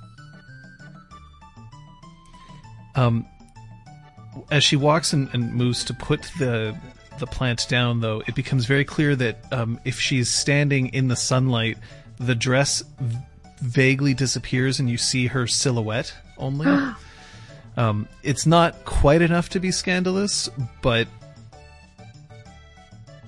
Um, 2.97 3.27
as 4.51 4.65
she 4.65 4.77
walks 4.77 5.13
and, 5.13 5.29
and 5.33 5.53
moves 5.55 5.85
to 5.85 5.95
put 5.95 6.23
the 6.39 6.77
the 7.21 7.27
plant 7.27 7.67
down, 7.69 8.01
though, 8.01 8.23
it 8.27 8.35
becomes 8.35 8.67
very 8.67 8.85
clear 8.85 9.15
that 9.15 9.53
um, 9.53 9.79
if 9.85 10.01
she's 10.01 10.29
standing 10.29 10.89
in 10.89 11.07
the 11.07 11.15
sunlight, 11.15 11.79
the 12.19 12.35
dress 12.35 12.83
v- 12.99 13.19
vaguely 13.59 14.15
disappears 14.15 14.79
and 14.81 14.89
you 14.91 14.97
see 14.97 15.27
her 15.27 15.47
silhouette 15.47 16.15
only. 16.39 16.67
um, 17.77 18.09
it's 18.23 18.47
not 18.47 18.85
quite 18.85 19.23
enough 19.23 19.49
to 19.51 19.61
be 19.61 19.71
scandalous, 19.71 20.49
but 20.83 21.07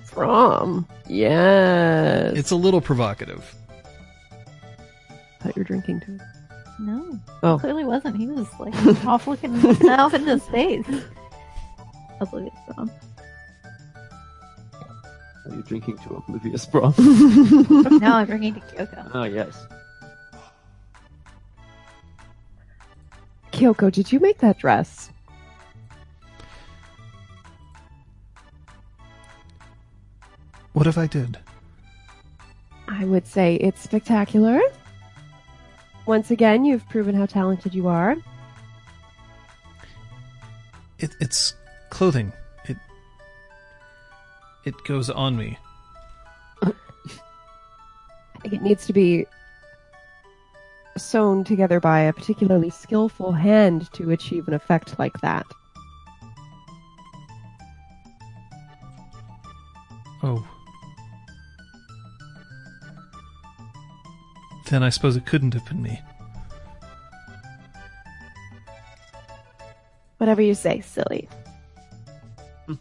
From. 0.05 0.87
Yes. 1.07 2.33
it's 2.35 2.51
a 2.51 2.55
little 2.55 2.81
provocative. 2.81 3.55
thought 5.39 5.55
you 5.55 5.61
were 5.61 5.63
drinking 5.63 6.01
too. 6.01 6.19
No. 6.79 7.19
Oh. 7.43 7.57
Clearly 7.59 7.85
wasn't. 7.85 8.17
He 8.17 8.27
was 8.27 8.47
like 8.59 8.73
off 9.05 9.27
looking 9.27 9.53
himself 9.53 10.13
into 10.13 10.39
space. 10.39 10.85
Oblivious 12.19 12.53
from. 12.67 12.91
Are 15.45 15.55
you 15.55 15.63
drinking 15.63 15.97
to 15.99 16.15
oblivious, 16.15 16.65
bro? 16.65 16.93
No, 16.99 18.13
I'm 18.15 18.25
drinking 18.25 18.55
to 18.55 18.59
Kyoko. 18.61 19.11
oh, 19.13 19.23
yes. 19.23 19.65
Kyoko, 23.57 23.91
did 23.91 24.11
you 24.11 24.19
make 24.19 24.37
that 24.37 24.59
dress? 24.59 25.09
What 30.73 30.85
if 30.85 30.95
I 30.95 31.07
did? 31.07 31.39
I 32.87 33.03
would 33.05 33.25
say 33.25 33.55
it's 33.55 33.81
spectacular. 33.81 34.59
Once 36.05 36.29
again, 36.29 36.65
you've 36.65 36.87
proven 36.87 37.15
how 37.15 37.25
talented 37.25 37.73
you 37.73 37.87
are. 37.87 38.15
It, 40.99 41.15
it's 41.19 41.55
clothing. 41.89 42.31
It 42.65 42.77
it 44.65 44.75
goes 44.83 45.09
on 45.09 45.35
me. 45.35 45.57
I 46.61 46.73
think 48.41 48.53
it 48.53 48.61
needs 48.61 48.85
to 48.85 48.93
be 48.93 49.25
sewn 50.97 51.43
together 51.43 51.79
by 51.79 52.01
a 52.01 52.13
particularly 52.13 52.69
skillful 52.69 53.31
hand 53.31 53.91
to 53.93 54.11
achieve 54.11 54.47
an 54.47 54.53
effect 54.53 54.97
like 54.99 55.19
that. 55.21 55.45
Oh. 60.23 60.47
Then 64.69 64.83
I 64.83 64.89
suppose 64.89 65.15
it 65.15 65.25
couldn't 65.25 65.53
have 65.53 65.65
been 65.65 65.81
me. 65.81 66.01
Whatever 70.17 70.41
you 70.41 70.53
say, 70.55 70.81
silly. 70.81 71.29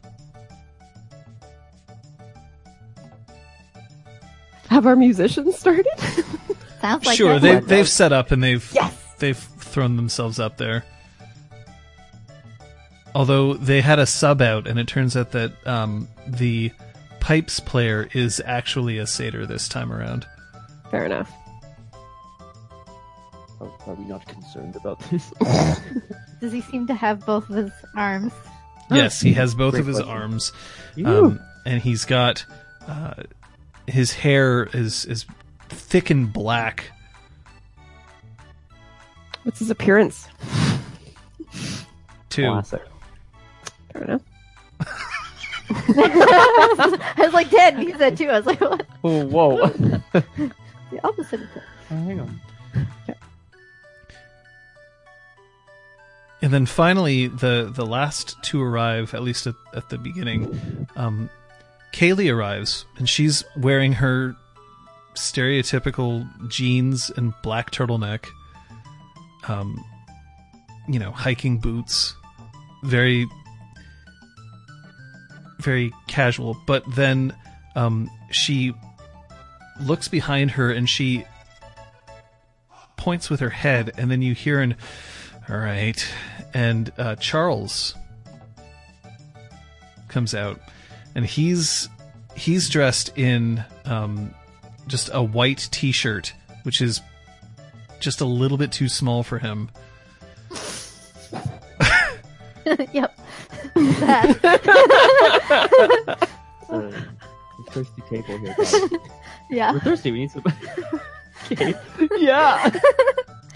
Have 4.68 4.86
our 4.86 4.96
musicians 4.96 5.56
started? 5.56 5.86
Sounds 6.86 7.04
like 7.06 7.16
sure, 7.16 7.40
they, 7.40 7.58
they've 7.58 7.88
set 7.88 8.12
up 8.12 8.30
and 8.30 8.42
they've 8.42 8.70
Yes! 8.72 8.94
they've 9.18 9.36
thrown 9.36 9.96
themselves 9.96 10.38
up 10.38 10.56
there. 10.56 10.84
Although 13.12 13.54
they 13.54 13.80
had 13.80 13.98
a 13.98 14.06
sub 14.06 14.40
out, 14.40 14.66
and 14.68 14.78
it 14.78 14.86
turns 14.86 15.16
out 15.16 15.32
that 15.32 15.52
um, 15.66 16.06
the 16.28 16.70
pipes 17.18 17.58
player 17.58 18.08
is 18.12 18.40
actually 18.44 18.98
a 18.98 19.06
satyr 19.06 19.46
this 19.46 19.68
time 19.68 19.92
around. 19.92 20.26
Fair 20.90 21.06
enough. 21.06 21.32
Are, 23.60 23.72
are 23.86 23.94
we 23.94 24.04
not 24.04 24.24
concerned 24.26 24.76
about 24.76 25.00
this? 25.10 25.32
Does 26.40 26.52
he 26.52 26.60
seem 26.60 26.86
to 26.86 26.94
have 26.94 27.26
both 27.26 27.48
of 27.50 27.56
his 27.56 27.72
arms? 27.96 28.32
Yes, 28.88 29.20
he 29.20 29.32
has 29.32 29.56
both 29.56 29.72
Great 29.72 29.80
of 29.80 29.86
his 29.88 29.96
question. 29.96 30.12
arms, 30.14 30.52
um, 31.04 31.40
and 31.64 31.82
he's 31.82 32.04
got 32.04 32.46
uh, 32.86 33.14
his 33.88 34.12
hair 34.12 34.68
is 34.72 35.04
is 35.06 35.26
thick 35.68 36.10
and 36.10 36.32
black. 36.32 36.90
What's 39.42 39.60
his 39.60 39.70
appearance? 39.70 40.28
Too. 42.30 42.46
Classic. 42.46 42.82
Fair 43.92 44.02
enough. 44.02 44.22
I 45.70 47.14
was 47.18 47.32
like, 47.32 47.50
dead. 47.50 47.78
He 47.78 47.92
said 47.94 48.16
too. 48.16 48.28
I 48.28 48.38
was 48.38 48.46
like, 48.46 48.60
what? 48.60 48.86
Oh, 49.04 49.24
whoa. 49.26 49.70
The 50.90 51.04
opposite 51.04 51.40
of 51.40 51.48
that. 51.54 51.64
hang 51.88 52.20
on. 52.20 52.40
And 56.42 56.52
then 56.52 56.64
finally, 56.66 57.26
the 57.26 57.72
the 57.74 57.84
last 57.84 58.40
to 58.44 58.62
arrive, 58.62 59.14
at 59.14 59.22
least 59.22 59.48
at, 59.48 59.54
at 59.74 59.88
the 59.88 59.98
beginning, 59.98 60.86
um, 60.94 61.28
Kaylee 61.92 62.32
arrives, 62.32 62.84
and 62.98 63.08
she's 63.08 63.42
wearing 63.56 63.94
her 63.94 64.36
stereotypical 65.16 66.26
jeans 66.48 67.10
and 67.10 67.32
black 67.42 67.70
turtleneck, 67.70 68.26
um, 69.48 69.82
you 70.88 70.98
know, 70.98 71.10
hiking 71.10 71.58
boots, 71.58 72.14
very, 72.84 73.26
very 75.60 75.92
casual. 76.06 76.56
But 76.66 76.84
then 76.94 77.34
um, 77.74 78.10
she 78.30 78.72
looks 79.80 80.08
behind 80.08 80.52
her 80.52 80.70
and 80.70 80.88
she 80.88 81.24
points 82.96 83.30
with 83.30 83.40
her 83.40 83.50
head, 83.50 83.92
and 83.96 84.10
then 84.10 84.22
you 84.22 84.34
hear 84.34 84.60
an 84.60 84.76
all 85.48 85.58
right. 85.58 86.04
And 86.54 86.92
uh, 86.98 87.16
Charles 87.16 87.94
comes 90.08 90.34
out, 90.34 90.60
and 91.14 91.24
he's 91.24 91.88
he's 92.34 92.68
dressed 92.68 93.16
in 93.16 93.64
um, 93.84 94.34
just 94.86 95.10
a 95.12 95.22
white 95.22 95.68
T-shirt, 95.70 96.32
which 96.62 96.80
is 96.80 97.00
just 98.00 98.20
a 98.20 98.24
little 98.24 98.58
bit 98.58 98.72
too 98.72 98.88
small 98.88 99.22
for 99.22 99.38
him. 99.38 99.70
yep. 102.92 103.16
That. 103.74 106.28
Uh, 106.68 106.90
thirsty 107.70 108.02
table 108.10 108.38
here, 108.38 108.54
guys. 108.58 108.74
yeah. 109.50 109.72
We're 109.72 109.80
thirsty. 109.80 110.10
We 110.10 110.18
need 110.20 110.30
some. 110.30 110.44
okay. 111.52 111.74
Yeah. 112.18 112.70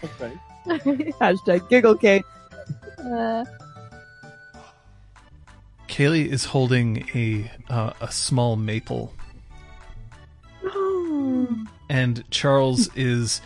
That's 0.00 0.20
right. 0.20 0.38
Hashtag 0.66 1.68
giggle 1.68 1.96
cake. 1.96 2.22
Uh, 2.98 3.44
Kaylee 5.88 6.26
is 6.26 6.44
holding 6.44 7.08
a 7.14 7.50
uh, 7.68 7.92
a 8.00 8.12
small 8.12 8.56
maple, 8.56 9.12
and 11.88 12.24
Charles 12.30 12.88
is 12.96 13.40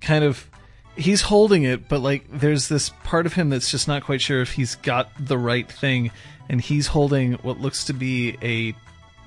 kind 0.00 0.24
of 0.24 0.48
he's 0.96 1.22
holding 1.22 1.62
it, 1.64 1.88
but 1.88 2.00
like 2.00 2.24
there's 2.30 2.68
this 2.68 2.90
part 3.04 3.26
of 3.26 3.32
him 3.34 3.50
that's 3.50 3.70
just 3.70 3.86
not 3.88 4.02
quite 4.04 4.20
sure 4.20 4.40
if 4.40 4.52
he's 4.52 4.74
got 4.76 5.10
the 5.18 5.38
right 5.38 5.70
thing, 5.70 6.10
and 6.48 6.60
he's 6.60 6.86
holding 6.88 7.34
what 7.34 7.60
looks 7.60 7.84
to 7.84 7.92
be 7.92 8.36
a 8.42 8.74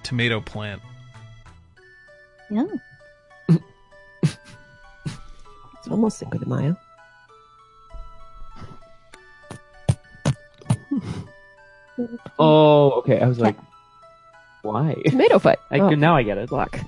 tomato 0.03 0.41
plant. 0.41 0.81
yeah. 2.49 2.65
It's 5.84 5.88
almost 5.89 6.19
Cinco 6.19 6.38
de 6.38 6.45
Mayo. 6.48 6.77
Oh, 12.39 12.91
okay. 12.99 13.19
I 13.19 13.27
was 13.27 13.39
like, 13.39 13.56
why? 14.61 14.95
Tomato 15.06 15.39
foot. 15.39 15.60
I, 15.69 15.80
Oh, 15.80 15.89
Now 15.89 16.15
I 16.15 16.23
get 16.23 16.38
it. 16.38 16.52
luck. 16.52 16.80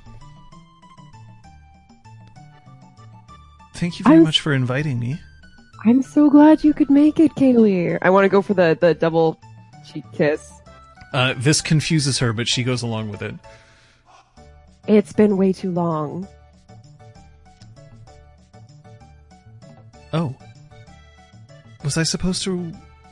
Thank 3.75 3.99
you 3.99 4.03
very 4.03 4.15
I'm- 4.17 4.23
much 4.23 4.39
for 4.41 4.53
inviting 4.53 4.99
me. 4.99 5.19
I'm 5.85 6.01
so 6.01 6.29
glad 6.29 6.63
you 6.63 6.73
could 6.73 6.89
make 6.89 7.19
it, 7.19 7.35
Kaylee. 7.35 7.97
I 8.01 8.09
want 8.09 8.23
to 8.23 8.29
go 8.29 8.41
for 8.41 8.53
the, 8.53 8.77
the 8.79 8.93
double 8.93 9.37
cheek 9.85 10.05
kiss. 10.13 10.49
Uh, 11.11 11.33
this 11.37 11.59
confuses 11.61 12.19
her, 12.19 12.31
but 12.31 12.47
she 12.47 12.63
goes 12.63 12.81
along 12.81 13.09
with 13.09 13.21
it. 13.21 13.35
It's 14.87 15.11
been 15.11 15.35
way 15.35 15.51
too 15.51 15.71
long. 15.71 16.25
Oh, 20.13 20.35
was 21.83 21.97
I 21.97 22.03
supposed 22.03 22.43
to 22.43 22.71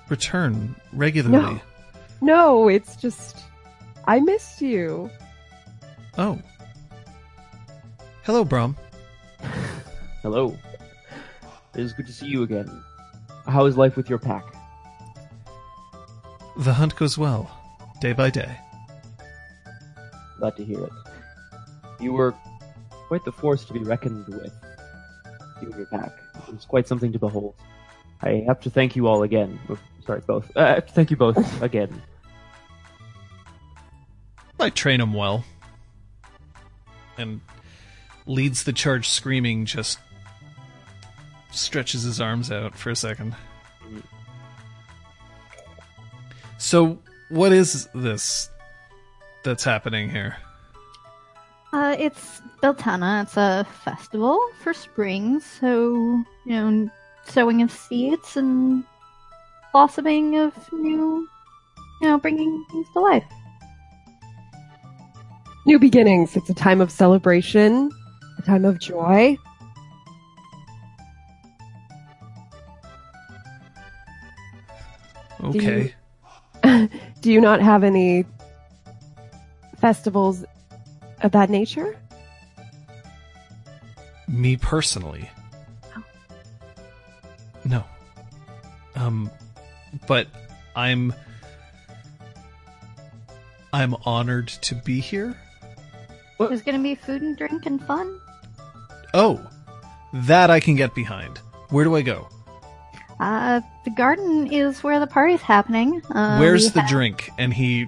return 0.10 0.76
regularly? 0.94 1.56
No. 1.56 1.62
No, 2.22 2.68
it's 2.70 2.96
just 2.96 3.38
I 4.06 4.20
missed 4.20 4.62
you. 4.62 5.10
Oh, 6.18 6.40
hello, 8.24 8.46
Brom. 8.46 8.78
Hello. 10.22 10.56
It 11.74 11.82
is 11.82 11.94
good 11.94 12.06
to 12.06 12.14
see 12.14 12.28
you 12.28 12.44
again. 12.44 12.70
How 13.48 13.66
is 13.66 13.76
life 13.76 13.96
with 13.96 14.08
your 14.08 14.20
pack? 14.20 14.44
The 16.58 16.74
hunt 16.74 16.96
goes 16.96 17.18
well, 17.18 17.50
day 18.02 18.14
by 18.14 18.30
day. 18.30 18.56
Glad 20.38 20.58
to 20.58 20.64
hear 20.64 20.84
it. 20.84 20.92
You 22.00 22.14
were 22.14 22.36
quite 23.08 23.26
the 23.26 23.32
force 23.32 23.66
to 23.66 23.74
be 23.74 23.80
reckoned 23.80 24.28
with. 24.28 24.54
You 25.62 25.68
and 25.70 25.76
your 25.76 25.88
pack. 25.88 26.12
It 26.48 26.54
was 26.54 26.66
quite 26.66 26.88
something 26.88 27.12
to 27.14 27.20
behold. 27.20 27.56
I 28.22 28.44
have 28.46 28.60
to 28.62 28.70
thank 28.70 28.96
you 28.96 29.08
all 29.08 29.24
again. 29.24 29.60
Sorry, 30.06 30.22
both. 30.22 30.52
Uh, 30.56 30.60
I 30.62 30.68
have 30.76 30.86
to 30.88 30.94
thank 30.94 31.10
you 31.10 31.18
both 31.18 31.62
again. 31.64 32.02
I 34.60 34.70
train 34.70 35.02
him 35.02 35.14
well. 35.14 35.44
And 37.18 37.42
leads 38.28 38.64
the 38.64 38.74
charge 38.74 39.10
screaming, 39.10 39.66
just 39.66 40.00
stretches 41.52 42.04
his 42.04 42.20
arms 42.20 42.52
out 42.52 42.76
for 42.76 42.90
a 42.90 42.96
second. 42.96 43.36
So, 46.58 47.00
what 47.30 47.52
is 47.52 47.88
this 47.96 48.50
that's 49.44 49.64
happening 49.64 50.10
here? 50.10 50.38
Uh, 51.74 51.96
it's 51.98 52.42
Beltane. 52.62 53.22
It's 53.22 53.38
a 53.38 53.66
festival 53.84 54.40
for 54.62 54.74
spring, 54.74 55.40
so 55.40 56.24
you 56.46 56.52
know, 56.52 56.90
sowing 57.26 57.62
of 57.62 57.72
seeds 57.72 58.36
and 58.36 58.84
blossoming 59.72 60.38
of 60.38 60.54
new, 60.74 61.28
you 62.02 62.08
know, 62.08 62.18
bringing 62.18 62.66
things 62.72 62.88
to 62.94 63.00
life. 63.00 63.24
New 65.66 65.80
beginnings. 65.80 66.36
It's 66.36 66.50
a 66.50 66.54
time 66.54 66.82
of 66.82 66.92
celebration, 66.92 67.90
a 68.38 68.42
time 68.42 68.66
of 68.66 68.80
joy. 68.80 69.38
Do 75.42 75.48
Okay. 75.50 75.94
you- 76.64 76.90
Do 77.22 77.32
you 77.32 77.42
not 77.42 77.62
have 77.62 77.84
any 77.84 78.26
festivals 79.78 80.44
of 81.22 81.32
that 81.32 81.50
nature? 81.50 81.98
Me 84.28 84.58
personally. 84.58 85.30
No. 87.66 87.84
Um 88.96 89.30
but 90.08 90.28
I'm 90.76 91.14
I'm 93.74 93.96
honored 94.06 94.48
to 94.50 94.76
be 94.76 95.00
here. 95.00 95.36
There's 96.40 96.62
gonna 96.62 96.80
be 96.80 96.96
food 96.96 97.22
and 97.22 97.38
drink 97.38 97.66
and 97.66 97.82
fun. 97.86 98.20
Oh, 99.14 99.46
that 100.14 100.50
I 100.50 100.60
can 100.60 100.76
get 100.76 100.94
behind. 100.96 101.38
Where 101.70 101.84
do 101.84 101.96
I 101.96 102.02
go? 102.02 102.28
Uh, 103.22 103.62
the 103.86 103.92
garden 103.92 104.52
is 104.52 104.84
where 104.84 105.00
the 105.00 105.08
party's 105.08 105.42
happening. 105.42 106.02
Uh, 106.10 106.38
Where's 106.40 106.72
the 106.72 106.82
have- 106.82 106.90
drink? 106.90 107.30
And 107.38 107.54
he 107.54 107.88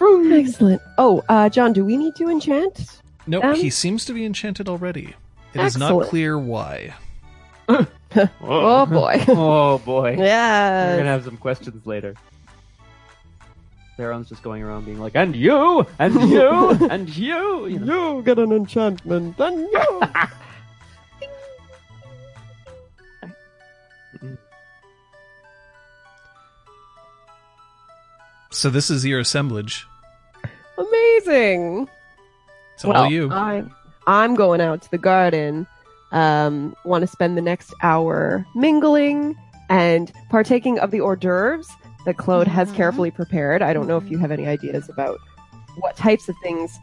Excellent. 0.00 0.82
Oh, 0.98 1.22
uh, 1.28 1.48
John, 1.48 1.72
do 1.72 1.84
we 1.84 1.96
need 1.96 2.14
to 2.16 2.28
enchant? 2.28 3.00
No, 3.26 3.40
Um, 3.42 3.54
he 3.54 3.70
seems 3.70 4.04
to 4.06 4.12
be 4.12 4.24
enchanted 4.24 4.68
already. 4.68 5.14
It 5.54 5.60
is 5.60 5.76
not 5.76 6.04
clear 6.08 6.38
why. 6.38 6.94
Oh 8.40 8.86
boy. 8.86 9.24
Oh 9.28 9.78
boy. 9.78 10.16
Yeah. 10.18 10.90
We're 10.92 10.98
gonna 10.98 11.08
have 11.10 11.24
some 11.24 11.36
questions 11.36 11.84
later. 11.86 12.14
Theron's 13.96 14.28
just 14.28 14.42
going 14.42 14.62
around 14.62 14.84
being 14.86 15.00
like, 15.00 15.14
and 15.16 15.34
you, 15.34 15.86
and 15.98 16.14
you, 16.30 16.70
and 16.90 17.08
you. 17.16 17.66
you 17.66 17.78
know. 17.78 18.18
You 18.18 18.22
get 18.22 18.38
an 18.38 18.52
enchantment, 18.52 19.38
and 19.38 19.60
you. 19.60 20.00
So 28.54 28.70
this 28.70 28.88
is 28.88 29.04
your 29.04 29.18
assemblage. 29.18 29.86
Amazing. 30.78 31.88
It's 32.74 32.84
all 32.84 33.10
you. 33.10 33.30
I, 33.32 33.64
I'm 34.06 34.34
going 34.36 34.60
out 34.60 34.80
to 34.82 34.90
the 34.90 34.98
garden. 34.98 35.66
Um, 36.12 36.76
want 36.84 37.02
to 37.02 37.08
spend 37.08 37.36
the 37.36 37.42
next 37.42 37.74
hour 37.82 38.46
mingling 38.54 39.36
and 39.68 40.12
partaking 40.30 40.78
of 40.78 40.92
the 40.92 41.00
hors 41.00 41.16
d'oeuvres 41.16 41.68
that 42.06 42.16
Claude 42.16 42.46
has 42.46 42.70
Mhm. 42.70 42.76
carefully 42.76 43.10
prepared. 43.10 43.60
I 43.62 43.72
don't 43.72 43.88
know 43.88 43.96
if 43.96 44.08
you 44.08 44.18
have 44.18 44.30
any 44.30 44.46
ideas 44.46 44.88
about 44.88 45.18
what 45.78 45.96
types 45.96 46.28
of 46.28 46.36
things 46.42 46.78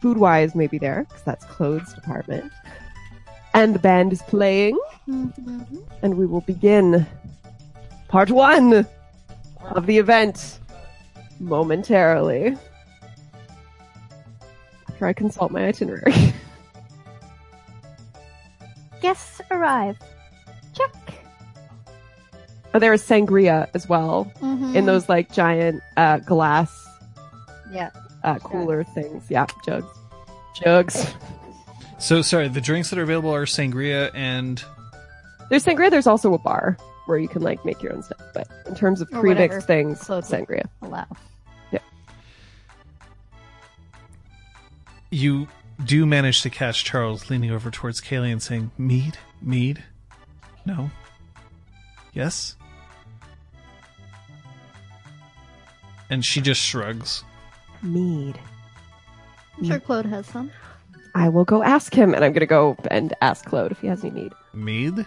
food 0.00 0.16
wise 0.16 0.54
may 0.54 0.66
be 0.68 0.78
there, 0.78 1.04
because 1.06 1.22
that's 1.24 1.44
Claude's 1.44 1.92
department. 1.92 2.50
And 3.52 3.74
the 3.74 3.78
band 3.78 4.12
is 4.14 4.22
playing, 4.22 4.78
Mhm. 5.06 5.82
and 6.02 6.14
we 6.16 6.24
will 6.24 6.40
begin 6.42 7.06
part 8.08 8.30
one 8.30 8.86
of 9.74 9.84
the 9.86 9.98
event 9.98 10.58
momentarily. 11.40 12.56
After 14.88 15.06
I 15.06 15.12
consult 15.12 15.50
my 15.50 15.66
itinerary. 15.66 16.12
Guests 19.02 19.40
arrive. 19.50 19.98
Check. 20.74 20.92
Oh, 22.74 22.78
there 22.78 22.92
is 22.92 23.02
sangria 23.02 23.68
as 23.74 23.88
well 23.88 24.30
Mhm. 24.40 24.74
in 24.76 24.86
those 24.86 25.08
like 25.08 25.32
giant 25.32 25.82
uh, 25.96 26.18
glass 26.18 26.70
Yeah. 27.72 27.90
uh, 28.22 28.38
cooler 28.38 28.84
things. 28.84 29.24
Yeah, 29.28 29.46
jugs. 29.64 29.86
Jugs. 30.62 31.14
So 31.98 32.22
sorry, 32.22 32.48
the 32.48 32.62
drinks 32.62 32.88
that 32.88 32.98
are 32.98 33.02
available 33.02 33.34
are 33.34 33.44
sangria 33.44 34.10
and 34.14 34.64
There's 35.50 35.66
sangria. 35.66 35.90
There's 35.90 36.06
also 36.06 36.32
a 36.32 36.38
bar 36.38 36.78
where 37.04 37.18
you 37.18 37.28
can 37.28 37.42
like 37.42 37.62
make 37.62 37.82
your 37.82 37.92
own 37.92 38.02
stuff. 38.02 38.22
But 38.32 38.48
in 38.66 38.74
terms 38.74 39.02
of 39.02 39.08
Or 39.12 39.20
pre-mixed 39.20 39.66
things, 39.66 40.00
Claude 40.00 40.24
would 40.30 40.40
sangria. 40.48 40.64
Allow. 40.80 41.06
You 45.10 45.48
do 45.84 46.06
manage 46.06 46.42
to 46.42 46.50
catch 46.50 46.84
Charles 46.84 47.30
leaning 47.30 47.50
over 47.50 47.70
towards 47.70 48.00
Kaylee 48.00 48.32
and 48.32 48.42
saying, 48.42 48.70
Mead? 48.78 49.18
Mead? 49.42 49.82
No? 50.66 50.90
Yes? 52.12 52.56
And 56.10 56.24
she 56.24 56.40
just 56.40 56.60
shrugs. 56.60 57.24
Mead. 57.82 58.38
I'm 59.58 59.64
sure 59.64 59.80
Claude 59.80 60.06
has 60.06 60.26
some. 60.26 60.50
I 61.14 61.28
will 61.28 61.44
go 61.44 61.62
ask 61.62 61.92
him, 61.94 62.14
and 62.14 62.24
I'm 62.24 62.32
gonna 62.32 62.46
go 62.46 62.76
and 62.90 63.14
ask 63.20 63.44
Claude 63.44 63.72
if 63.72 63.80
he 63.80 63.86
has 63.88 64.02
any 64.04 64.10
mead. 64.12 64.32
Mead? 64.54 65.06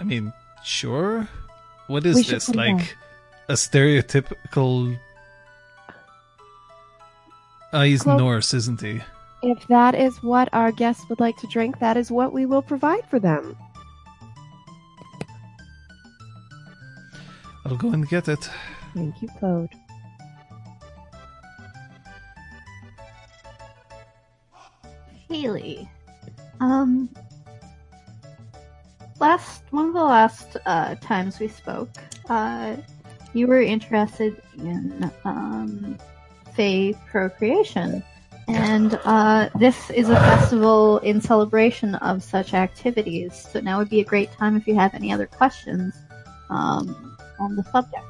I 0.00 0.04
mean, 0.04 0.32
sure. 0.64 1.28
What 1.88 2.04
is 2.06 2.16
We 2.16 2.22
this? 2.22 2.48
Like 2.54 2.78
down. 2.78 2.86
a 3.48 3.52
stereotypical. 3.54 4.98
Uh, 7.72 7.82
he's 7.82 8.02
Cloak- 8.02 8.18
Norse, 8.18 8.54
isn't 8.54 8.80
he? 8.80 9.00
If 9.42 9.66
that 9.68 9.94
is 9.94 10.22
what 10.22 10.48
our 10.52 10.70
guests 10.70 11.08
would 11.08 11.18
like 11.18 11.36
to 11.38 11.46
drink, 11.48 11.78
that 11.80 11.96
is 11.96 12.10
what 12.10 12.32
we 12.32 12.46
will 12.46 12.62
provide 12.62 13.04
for 13.08 13.18
them. 13.18 13.56
I'll 17.66 17.76
go 17.76 17.90
and 17.90 18.08
get 18.08 18.28
it. 18.28 18.48
Thank 18.94 19.22
you, 19.22 19.28
Claude. 19.38 19.70
Haley. 25.28 25.88
Um, 26.60 27.08
last 29.18 29.62
one 29.70 29.88
of 29.88 29.94
the 29.94 30.04
last 30.04 30.56
uh, 30.66 30.94
times 30.96 31.40
we 31.40 31.48
spoke, 31.48 31.90
uh, 32.28 32.76
you 33.32 33.46
were 33.46 33.62
interested 33.62 34.40
in 34.58 35.10
um, 35.24 35.98
Fae 36.54 36.92
procreation, 37.10 38.04
and 38.48 38.98
uh, 39.04 39.48
this 39.56 39.90
is 39.90 40.08
a 40.08 40.16
festival 40.16 40.98
in 40.98 41.20
celebration 41.20 41.94
of 41.96 42.22
such 42.22 42.54
activities. 42.54 43.48
So 43.50 43.60
now 43.60 43.78
would 43.78 43.90
be 43.90 44.00
a 44.00 44.04
great 44.04 44.32
time 44.32 44.56
if 44.56 44.66
you 44.66 44.74
have 44.74 44.94
any 44.94 45.12
other 45.12 45.26
questions 45.26 45.94
um, 46.50 47.16
on 47.38 47.56
the 47.56 47.64
subject. 47.64 48.04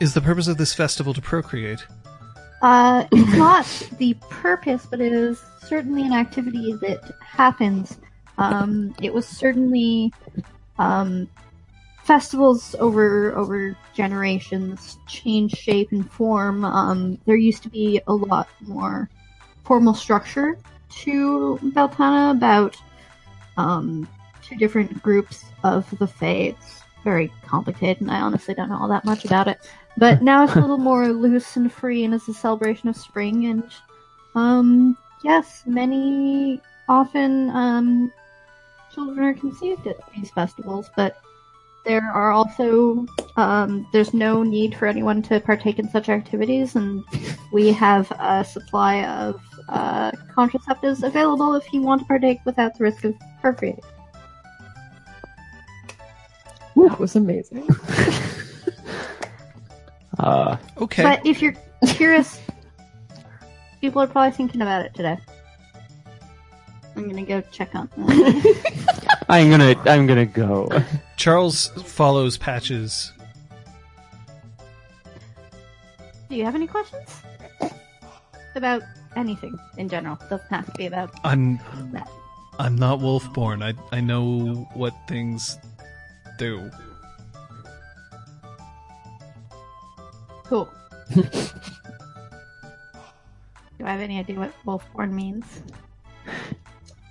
Is 0.00 0.14
the 0.14 0.20
purpose 0.20 0.48
of 0.48 0.58
this 0.58 0.74
festival 0.74 1.14
to 1.14 1.20
procreate? 1.20 1.86
Uh, 2.62 3.06
it's 3.12 3.36
not 3.36 3.66
the 3.98 4.14
purpose, 4.30 4.86
but 4.86 5.00
it 5.00 5.12
is 5.12 5.42
certainly 5.62 6.02
an 6.02 6.12
activity 6.12 6.72
that 6.80 7.12
happens. 7.20 7.98
Um, 8.38 8.94
it 9.02 9.12
was 9.12 9.26
certainly 9.26 10.12
um, 10.78 11.28
festivals 12.04 12.76
over 12.78 13.34
over 13.34 13.76
generations 13.94 14.98
change 15.06 15.52
shape 15.52 15.90
and 15.90 16.10
form. 16.10 16.64
Um, 16.64 17.18
there 17.24 17.36
used 17.36 17.62
to 17.62 17.70
be 17.70 18.00
a 18.06 18.12
lot 18.12 18.48
more 18.60 19.08
formal 19.64 19.94
structure 19.94 20.58
to 20.90 21.58
Beltane 21.74 22.36
about 22.36 22.76
um, 23.56 24.06
two 24.42 24.56
different 24.56 25.02
groups 25.02 25.44
of 25.64 25.88
the 25.98 26.06
Fae. 26.06 26.54
It's 26.54 26.82
very 27.02 27.32
complicated, 27.44 28.02
and 28.02 28.10
I 28.10 28.20
honestly 28.20 28.54
don't 28.54 28.68
know 28.68 28.78
all 28.78 28.88
that 28.88 29.04
much 29.04 29.24
about 29.24 29.48
it. 29.48 29.58
But 29.96 30.22
now 30.22 30.44
it's 30.44 30.56
a 30.56 30.60
little 30.60 30.78
more 30.92 31.08
loose 31.08 31.56
and 31.56 31.72
free, 31.72 32.04
and 32.04 32.12
it's 32.12 32.28
a 32.28 32.34
celebration 32.34 32.88
of 32.90 32.96
spring. 32.96 33.46
And 33.46 33.64
um, 34.34 34.98
yes, 35.22 35.62
many 35.66 36.60
often 36.86 37.48
um, 37.50 38.12
children 38.92 39.24
are 39.24 39.34
conceived 39.34 39.86
at 39.86 39.96
these 40.14 40.30
festivals, 40.30 40.90
but 40.96 41.23
there 41.84 42.10
are 42.12 42.32
also 42.32 43.06
um, 43.36 43.86
there's 43.92 44.14
no 44.14 44.42
need 44.42 44.74
for 44.74 44.86
anyone 44.86 45.22
to 45.22 45.40
partake 45.40 45.78
in 45.78 45.88
such 45.88 46.08
activities, 46.08 46.76
and 46.76 47.04
we 47.52 47.72
have 47.72 48.10
a 48.18 48.44
supply 48.44 49.04
of 49.04 49.40
uh, 49.68 50.10
contraceptives 50.36 51.02
available 51.02 51.54
if 51.54 51.72
you 51.72 51.82
want 51.82 52.00
to 52.02 52.06
partake 52.06 52.38
without 52.44 52.76
the 52.76 52.84
risk 52.84 53.04
of 53.04 53.14
procreating. 53.40 53.80
That 56.76 56.98
was 56.98 57.16
amazing. 57.16 57.68
Uh, 60.18 60.56
Okay. 60.76 61.02
But 61.02 61.26
if 61.26 61.42
you're 61.42 61.56
curious, 61.88 62.40
people 63.80 64.00
are 64.00 64.06
probably 64.06 64.30
thinking 64.30 64.62
about 64.62 64.84
it 64.86 64.94
today. 64.94 65.18
I'm 66.96 67.08
gonna 67.08 67.24
go 67.24 67.40
check 67.52 67.74
on. 67.74 67.88
I'm 69.28 69.50
gonna 69.50 69.74
I'm 69.86 70.06
gonna 70.06 70.26
go. 70.26 70.68
Charles 71.16 71.68
follows 71.68 72.36
Patches. 72.36 73.12
Do 76.28 76.36
you 76.36 76.44
have 76.44 76.54
any 76.54 76.66
questions 76.66 77.22
about 78.54 78.82
anything 79.16 79.58
in 79.78 79.88
general? 79.88 80.18
Doesn't 80.28 80.48
have 80.50 80.66
to 80.66 80.72
be 80.72 80.86
about 80.86 81.10
I'm 81.24 81.58
that. 81.92 82.08
I'm 82.58 82.76
not 82.76 83.00
Wolfborn. 83.00 83.62
I 83.62 83.96
I 83.96 84.00
know 84.00 84.68
what 84.74 84.94
things 85.08 85.58
do. 86.38 86.70
Cool. 90.44 90.68
Do 91.14 91.24
I 93.84 93.90
have 93.90 94.00
any 94.00 94.18
idea 94.18 94.38
what 94.38 94.52
Wolfborn 94.64 95.12
means? 95.12 95.44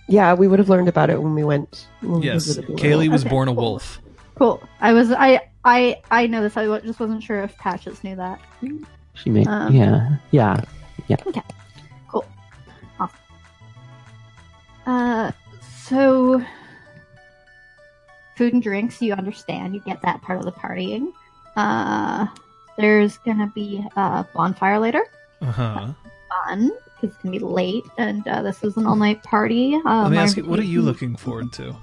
Yeah, 0.07 0.33
we 0.33 0.47
would 0.47 0.59
have 0.59 0.69
learned 0.69 0.89
about 0.89 1.09
it 1.09 1.21
when 1.21 1.33
we 1.33 1.43
went. 1.43 1.87
When 2.01 2.21
Yes, 2.21 2.45
visited 2.45 2.67
the 2.67 2.73
Kaylee 2.73 3.09
was 3.09 3.21
Okay, 3.21 3.29
born 3.29 3.47
a 3.47 3.53
wolf. 3.53 4.01
Cool. 4.35 4.61
I 4.81 4.93
was 4.93 5.11
I 5.11 5.41
I 5.63 6.01
I 6.11 6.27
know 6.27 6.41
this. 6.41 6.57
I 6.57 6.65
just 6.79 6.99
wasn't 6.99 7.23
sure 7.23 7.41
if 7.43 7.57
Patches 7.57 8.03
knew 8.03 8.15
that. 8.15 8.39
She 9.15 9.29
made 9.29 9.47
Um, 9.47 9.73
yeah 9.73 10.17
yeah 10.31 10.61
Yeah. 11.07 11.17
Okay. 11.25 11.41
Cool. 12.09 12.25
Awesome. 12.99 13.17
Uh, 14.85 15.31
so 15.85 16.43
food 18.35 18.53
and 18.53 18.63
drinks, 18.63 19.01
you 19.01 19.13
understand. 19.13 19.73
You 19.73 19.81
get 19.81 20.01
that 20.01 20.21
part 20.21 20.39
of 20.39 20.45
the 20.45 20.51
partying. 20.51 21.11
Uh, 21.55 22.25
there's 22.77 23.17
gonna 23.19 23.51
be 23.53 23.85
a 23.95 24.25
bonfire 24.33 24.79
later. 24.79 25.05
Uh 25.41 25.51
huh. 25.51 25.87
Fun 26.47 26.71
because 27.03 27.15
it's 27.15 27.23
gonna 27.23 27.37
be 27.37 27.39
late, 27.39 27.85
and 27.97 28.25
uh, 28.27 28.41
this 28.41 28.63
is 28.63 28.77
an 28.77 28.87
all-night 28.87 29.23
party. 29.23 29.75
Uh, 29.85 30.03
Let 30.03 30.11
me 30.11 30.17
ask 30.17 30.37
you, 30.37 30.45
what 30.45 30.59
are 30.59 30.63
you 30.63 30.81
looking 30.81 31.15
forward 31.15 31.51
to? 31.53 31.75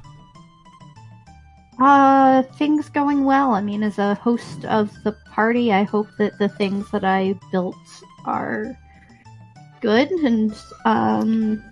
Uh, 1.79 2.43
things 2.43 2.89
going 2.91 3.25
well. 3.25 3.53
I 3.53 3.61
mean, 3.61 3.83
as 3.83 3.99
a 3.99 4.15
host 4.17 4.65
of 4.67 4.91
the 5.05 5.13
party, 5.31 5.73
I 5.73 5.85
hope 5.85 6.09
that 6.19 6.39
the 6.39 6.49
things 6.49 6.91
that 6.91 7.05
I 7.05 7.39
built 7.53 7.77
are 8.25 8.77
good, 9.81 10.11
and 10.11 10.55
um, 10.85 11.63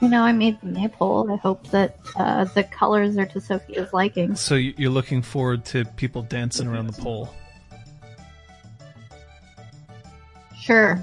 you 0.00 0.08
know, 0.08 0.22
I 0.22 0.32
made 0.32 0.60
the 0.60 0.66
maypole. 0.66 1.30
I 1.32 1.36
hope 1.36 1.68
that 1.70 1.98
uh, 2.16 2.44
the 2.44 2.64
colors 2.64 3.16
are 3.16 3.26
to 3.26 3.40
Sophia's 3.40 3.92
liking. 3.92 4.34
So 4.36 4.54
you're 4.54 4.90
looking 4.90 5.22
forward 5.22 5.64
to 5.66 5.84
people 5.96 6.22
dancing 6.22 6.68
around 6.68 6.86
the 6.86 7.00
pole. 7.00 7.34
Sure, 10.58 11.02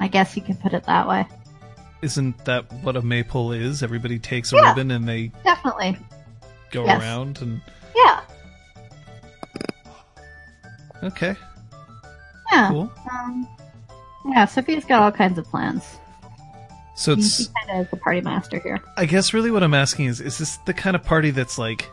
I 0.00 0.08
guess 0.08 0.36
you 0.36 0.42
could 0.42 0.60
put 0.60 0.72
it 0.74 0.84
that 0.84 1.08
way. 1.08 1.26
Isn't 2.02 2.44
that 2.44 2.72
what 2.84 2.96
a 2.96 3.02
maypole 3.02 3.52
is? 3.52 3.82
Everybody 3.82 4.18
takes 4.18 4.52
a 4.52 4.56
Yeah. 4.56 4.68
ribbon 4.70 4.90
and 4.92 5.08
they 5.08 5.32
Definitely, 5.44 5.98
go 6.70 6.84
Yes. 6.84 7.00
around 7.02 7.40
and 7.42 7.60
yeah, 7.96 8.20
okay, 11.02 11.34
yeah. 12.52 12.68
cool. 12.68 12.92
Um, 13.10 13.48
yeah, 14.26 14.44
Sophia's 14.44 14.84
got 14.84 15.02
all 15.02 15.12
kinds 15.12 15.38
of 15.38 15.44
plans. 15.46 15.84
So 16.94 17.14
She 17.14 17.20
it's 17.20 17.46
kind 17.66 17.80
of 17.80 17.90
the 17.90 17.96
party 17.96 18.20
master 18.20 18.58
here. 18.58 18.80
I 18.96 19.04
guess 19.06 19.32
really 19.32 19.50
what 19.50 19.62
I'm 19.62 19.74
asking 19.74 20.06
is 20.06 20.20
is 20.20 20.38
this 20.38 20.56
the 20.66 20.74
kind 20.74 20.96
of 20.96 21.02
party 21.04 21.30
that's 21.30 21.56
like 21.58 21.88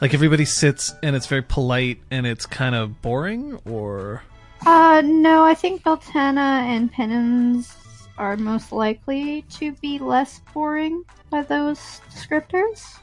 like 0.00 0.14
everybody 0.14 0.44
sits 0.44 0.94
and 1.02 1.16
it's 1.16 1.26
very 1.26 1.42
polite 1.42 2.00
and 2.10 2.26
it's 2.26 2.46
kind 2.46 2.74
of 2.74 3.00
boring 3.02 3.58
or 3.66 4.22
Uh, 4.66 5.02
no, 5.04 5.44
I 5.44 5.54
think 5.54 5.82
Beltane 5.82 6.38
and 6.38 6.92
Penance 6.92 7.76
are 8.18 8.36
most 8.36 8.72
likely 8.72 9.42
to 9.50 9.72
be 9.72 9.98
less 9.98 10.40
boring 10.52 11.04
by 11.30 11.42
those 11.42 11.78
descriptors. 12.10 12.98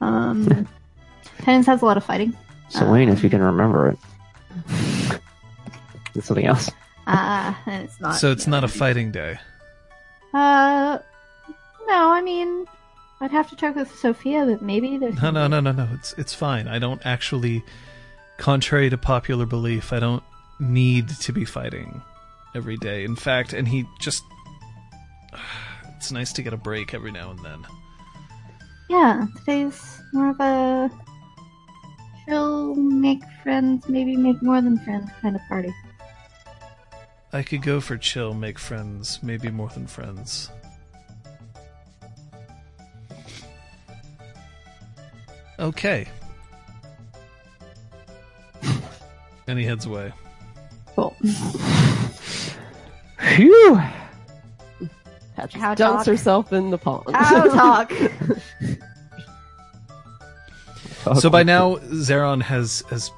Um, 0.00 0.66
Penance 1.38 1.66
has 1.66 1.82
a 1.82 1.84
lot 1.84 1.96
of 1.96 2.04
fighting. 2.04 2.36
Selene, 2.68 3.08
if 3.08 3.22
you 3.22 3.30
can 3.30 3.42
remember 3.42 3.90
it. 3.90 3.98
It's 6.16 6.28
something 6.28 6.46
else. 6.46 6.70
Uh, 7.06 7.52
and 7.66 7.84
it's 7.84 8.00
not. 8.00 8.14
so 8.14 8.32
it's 8.32 8.46
not 8.46 8.64
a 8.64 8.68
fighting 8.68 9.12
day. 9.12 9.38
Uh, 10.32 10.98
no, 11.86 12.10
I 12.10 12.22
mean, 12.22 12.64
I'd 13.20 13.30
have 13.30 13.48
to 13.50 13.56
check 13.56 13.76
with 13.76 13.94
Sophia, 13.94 14.46
but 14.46 14.62
maybe 14.62 14.96
there's. 14.96 15.20
No, 15.20 15.30
no, 15.30 15.46
no, 15.46 15.60
no, 15.60 15.72
no. 15.72 15.88
It's 15.92 16.14
it's 16.14 16.34
fine. 16.34 16.68
I 16.68 16.78
don't 16.78 17.04
actually 17.04 17.62
contrary 18.38 18.88
to 18.90 18.98
popular 18.98 19.46
belief, 19.46 19.92
I 19.92 20.00
don't 20.00 20.22
need 20.58 21.08
to 21.08 21.32
be 21.32 21.44
fighting 21.44 22.02
every 22.54 22.76
day. 22.76 23.04
In 23.04 23.16
fact, 23.16 23.52
and 23.52 23.68
he 23.68 23.86
just 24.00 24.22
it's 25.96 26.12
nice 26.12 26.32
to 26.34 26.42
get 26.42 26.52
a 26.52 26.56
break 26.56 26.94
every 26.94 27.12
now 27.12 27.30
and 27.30 27.38
then. 27.40 27.66
Yeah, 28.88 29.26
today's 29.38 30.00
more 30.12 30.30
of 30.30 30.40
a 30.40 30.90
chill, 32.24 32.74
make 32.74 33.22
friends, 33.42 33.88
maybe 33.88 34.16
make 34.16 34.42
more 34.42 34.60
than 34.60 34.78
friends 34.78 35.10
kind 35.20 35.34
of 35.36 35.42
party. 35.48 35.74
I 37.32 37.42
could 37.42 37.62
go 37.62 37.80
for 37.80 37.96
chill, 37.96 38.32
make 38.34 38.58
friends, 38.58 39.18
maybe 39.22 39.50
more 39.50 39.68
than 39.68 39.86
friends. 39.86 40.50
Okay. 45.58 46.06
and 49.46 49.58
he 49.58 49.64
heads 49.64 49.86
away. 49.86 50.12
Cool. 50.96 51.10
Phew. 53.18 53.80
Patches 55.36 55.60
Cow 55.60 55.74
dunks 55.74 55.76
talk. 55.76 56.06
herself 56.06 56.52
in 56.52 56.70
the 56.70 56.78
pond. 56.78 57.04
Cow 57.06 57.44
talk. 57.44 57.92
So 61.20 61.30
by 61.30 61.44
now, 61.44 61.76
Zeron 61.76 62.42
has 62.42 62.82
has 62.90 63.12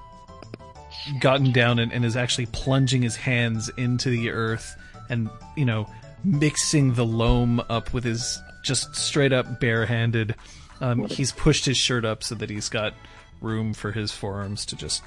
gotten 1.20 1.52
down 1.52 1.78
and, 1.78 1.90
and 1.90 2.04
is 2.04 2.16
actually 2.16 2.44
plunging 2.46 3.00
his 3.00 3.16
hands 3.16 3.70
into 3.78 4.10
the 4.10 4.28
earth 4.28 4.76
and 5.08 5.30
you 5.56 5.64
know 5.64 5.88
mixing 6.22 6.92
the 6.92 7.06
loam 7.06 7.62
up 7.70 7.94
with 7.94 8.04
his 8.04 8.38
just 8.62 8.94
straight 8.94 9.32
up 9.32 9.58
barehanded. 9.58 10.34
Um, 10.82 11.06
he's 11.06 11.32
pushed 11.32 11.64
his 11.64 11.78
shirt 11.78 12.04
up 12.04 12.22
so 12.22 12.34
that 12.34 12.50
he's 12.50 12.68
got 12.68 12.92
room 13.40 13.72
for 13.72 13.90
his 13.90 14.12
forearms 14.12 14.66
to 14.66 14.76
just 14.76 15.02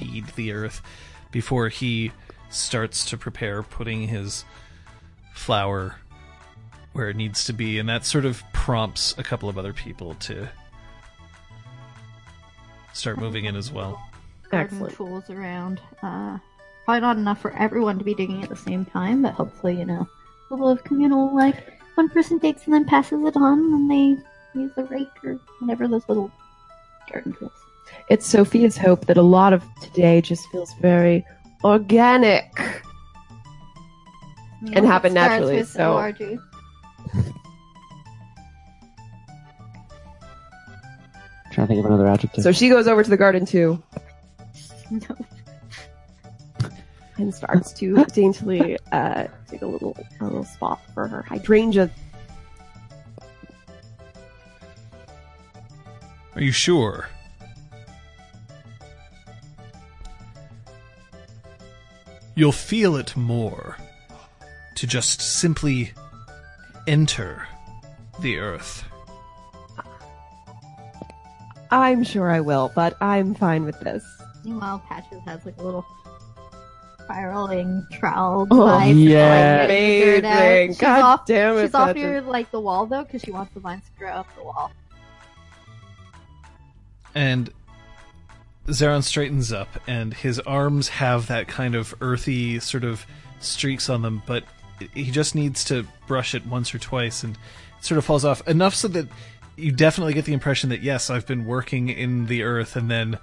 knead 0.00 0.26
the 0.36 0.52
earth 0.52 0.80
before 1.34 1.68
he 1.68 2.12
starts 2.48 3.04
to 3.06 3.18
prepare 3.18 3.60
putting 3.64 4.06
his 4.06 4.44
flower 5.34 5.96
where 6.92 7.10
it 7.10 7.16
needs 7.16 7.42
to 7.46 7.52
be, 7.52 7.80
and 7.80 7.88
that 7.88 8.06
sort 8.06 8.24
of 8.24 8.40
prompts 8.52 9.18
a 9.18 9.24
couple 9.24 9.48
of 9.48 9.58
other 9.58 9.72
people 9.72 10.14
to 10.14 10.48
start 12.92 13.18
moving 13.18 13.46
in 13.46 13.56
as 13.56 13.72
well. 13.72 14.00
garden 14.48 14.76
Excellent. 14.76 14.94
tools 14.94 15.28
around. 15.28 15.80
Uh, 16.04 16.38
probably 16.84 17.00
not 17.00 17.16
enough 17.16 17.40
for 17.40 17.50
everyone 17.56 17.98
to 17.98 18.04
be 18.04 18.14
digging 18.14 18.44
at 18.44 18.48
the 18.48 18.54
same 18.54 18.84
time, 18.84 19.22
but 19.22 19.34
hopefully, 19.34 19.76
you 19.76 19.84
know, 19.84 20.06
a 20.48 20.54
little 20.54 20.68
of 20.68 20.84
communal, 20.84 21.34
like, 21.34 21.80
one 21.96 22.08
person 22.10 22.38
digs 22.38 22.62
and 22.66 22.74
then 22.74 22.84
passes 22.84 23.20
it 23.24 23.36
on, 23.36 23.58
and 23.58 23.90
they 23.90 24.22
use 24.56 24.70
the 24.76 24.84
rake 24.84 25.08
or 25.24 25.40
whatever 25.58 25.88
those 25.88 26.08
little 26.08 26.30
garden 27.12 27.32
tools. 27.32 27.50
It's 28.10 28.26
Sophia's 28.26 28.76
hope 28.76 29.06
that 29.06 29.16
a 29.16 29.22
lot 29.22 29.52
of 29.52 29.64
today 29.80 30.20
just 30.20 30.46
feels 30.50 30.72
very 30.80 31.24
organic. 31.62 32.50
You 34.62 34.72
And 34.74 34.86
happen 34.86 35.14
naturally, 35.14 35.62
so- 35.64 35.94
ORG. 35.94 36.18
trying 41.52 41.66
to 41.68 41.72
think 41.74 41.78
of 41.80 41.86
another 41.86 42.06
adjective. 42.08 42.42
So 42.42 42.50
she 42.52 42.68
goes 42.68 42.88
over 42.88 43.02
to 43.04 43.10
the 43.10 43.16
garden 43.16 43.46
too 43.46 43.80
No. 44.90 44.98
and 47.18 47.32
starts 47.32 47.72
to 47.74 48.04
daintily 48.12 48.76
uh, 48.90 49.26
dig 49.48 49.62
a 49.62 49.66
little 49.66 49.96
a 50.20 50.24
little 50.24 50.44
spot 50.44 50.80
for 50.92 51.06
her 51.06 51.22
hydrangea. 51.22 51.90
Are 56.34 56.42
you 56.42 56.50
sure? 56.50 57.08
You'll 62.36 62.52
feel 62.52 62.96
it 62.96 63.16
more 63.16 63.76
to 64.76 64.86
just 64.86 65.20
simply 65.20 65.92
enter 66.86 67.46
the 68.20 68.38
earth. 68.38 68.84
I'm 71.70 72.04
sure 72.04 72.30
I 72.30 72.40
will, 72.40 72.70
but 72.74 72.96
I'm 73.00 73.34
fine 73.34 73.64
with 73.64 73.78
this. 73.80 74.04
Meanwhile, 74.44 74.82
Patches 74.88 75.20
has, 75.26 75.44
like, 75.44 75.56
a 75.58 75.62
little 75.62 75.84
spiraling 77.02 77.86
trowel 77.92 78.46
Oh, 78.50 78.66
device. 78.68 78.96
yeah. 78.96 79.56
Like, 79.60 79.68
figured 79.68 80.24
out. 80.24 80.32
Amazing. 80.36 80.68
She's 80.70 80.78
God 80.78 81.00
off, 81.02 81.26
damn 81.26 81.56
it, 81.58 81.62
She's 81.62 81.74
off 81.74 81.86
Patches. 81.88 82.02
near, 82.02 82.20
like, 82.20 82.50
the 82.50 82.60
wall, 82.60 82.86
though, 82.86 83.02
because 83.04 83.22
she 83.22 83.30
wants 83.30 83.54
the 83.54 83.60
vines 83.60 83.82
to 83.84 83.98
grow 83.98 84.10
up 84.12 84.26
the 84.36 84.44
wall. 84.44 84.70
And 87.14 87.50
Zeron 88.66 89.02
straightens 89.02 89.52
up, 89.52 89.68
and 89.86 90.14
his 90.14 90.38
arms 90.40 90.88
have 90.88 91.26
that 91.26 91.48
kind 91.48 91.74
of 91.74 91.94
earthy 92.00 92.58
sort 92.60 92.84
of 92.84 93.04
streaks 93.40 93.90
on 93.90 94.02
them, 94.02 94.22
but 94.26 94.44
he 94.94 95.10
just 95.10 95.34
needs 95.34 95.64
to 95.64 95.86
brush 96.06 96.34
it 96.34 96.46
once 96.46 96.74
or 96.74 96.78
twice, 96.78 97.22
and 97.22 97.36
it 97.78 97.84
sort 97.84 97.98
of 97.98 98.04
falls 98.04 98.24
off 98.24 98.46
enough 98.48 98.74
so 98.74 98.88
that 98.88 99.06
you 99.56 99.70
definitely 99.70 100.14
get 100.14 100.24
the 100.24 100.32
impression 100.32 100.70
that 100.70 100.82
yes, 100.82 101.10
I've 101.10 101.26
been 101.26 101.44
working 101.44 101.88
in 101.90 102.26
the 102.26 102.42
earth, 102.42 102.74
and 102.74 102.90
then, 102.90 103.18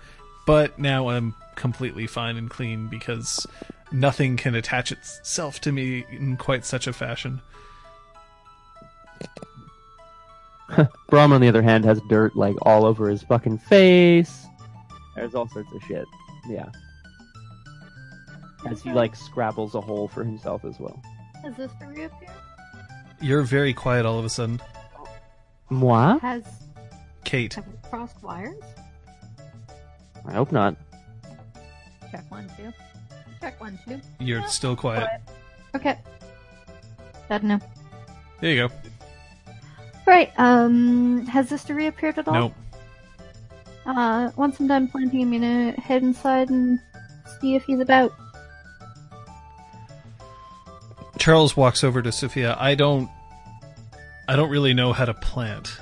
but 0.45 0.77
now 0.77 1.09
I'm 1.09 1.35
completely 1.55 2.07
fine 2.07 2.37
and 2.37 2.49
clean 2.49 2.87
because 2.87 3.45
nothing 3.91 4.37
can 4.37 4.55
attach 4.55 4.91
itself 4.91 5.59
to 5.61 5.71
me 5.71 6.05
in 6.11 6.37
quite 6.37 6.65
such 6.65 6.87
a 6.87 6.93
fashion. 6.93 7.41
Brom, 11.09 11.33
on 11.33 11.41
the 11.41 11.49
other 11.49 11.61
hand, 11.61 11.83
has 11.85 11.99
dirt 12.09 12.35
like 12.35 12.55
all 12.61 12.85
over 12.85 13.09
his 13.09 13.23
fucking 13.23 13.57
face. 13.57 14.45
There's 15.15 15.35
all 15.35 15.47
sorts 15.47 15.71
of 15.73 15.81
shit. 15.83 16.05
Yeah. 16.47 16.69
As 18.69 18.81
he 18.81 18.91
like 18.91 19.15
scrabbles 19.15 19.75
a 19.75 19.81
hole 19.81 20.07
for 20.07 20.23
himself 20.23 20.63
as 20.65 20.79
well. 20.79 21.01
Has 21.43 21.55
this 21.55 21.71
to 21.79 21.87
reappear? 21.87 22.29
You're 23.19 23.41
very 23.43 23.73
quiet 23.73 24.05
all 24.05 24.17
of 24.19 24.25
a 24.25 24.29
sudden, 24.29 24.61
Moi? 25.69 26.17
Has 26.19 26.43
Kate. 27.23 27.53
have 27.53 27.67
we 27.67 27.73
crossed 27.89 28.21
wires? 28.23 28.61
I 30.25 30.33
hope 30.33 30.51
not. 30.51 30.75
Check 32.11 32.29
one, 32.29 32.51
two. 32.57 32.71
Check 33.39 33.59
one, 33.61 33.79
two. 33.87 33.99
You're 34.19 34.45
still 34.47 34.75
quiet. 34.75 35.07
Okay. 35.75 35.97
Good 37.29 37.41
to 37.41 37.47
know. 37.47 37.59
There 38.39 38.51
you 38.51 38.67
go. 38.67 38.73
Right. 40.05 40.31
Um, 40.37 41.25
has 41.27 41.49
this 41.49 41.63
to 41.65 41.73
reappeared 41.73 42.17
at 42.17 42.27
all? 42.27 42.33
Nope. 42.33 42.53
Uh, 43.95 44.31
once 44.37 44.57
I'm 44.59 44.67
done 44.67 44.87
planting, 44.87 45.21
I'm 45.21 45.31
gonna 45.31 45.71
head 45.73 46.01
inside 46.01 46.49
and 46.49 46.79
see 47.41 47.55
if 47.55 47.65
he's 47.65 47.81
about. 47.81 48.13
Charles 51.17 51.57
walks 51.57 51.83
over 51.83 52.01
to 52.01 52.11
Sophia. 52.11 52.55
I 52.57 52.73
don't 52.73 53.09
I 54.29 54.37
don't 54.37 54.49
really 54.49 54.73
know 54.73 54.93
how 54.93 55.03
to 55.03 55.13
plant. 55.13 55.75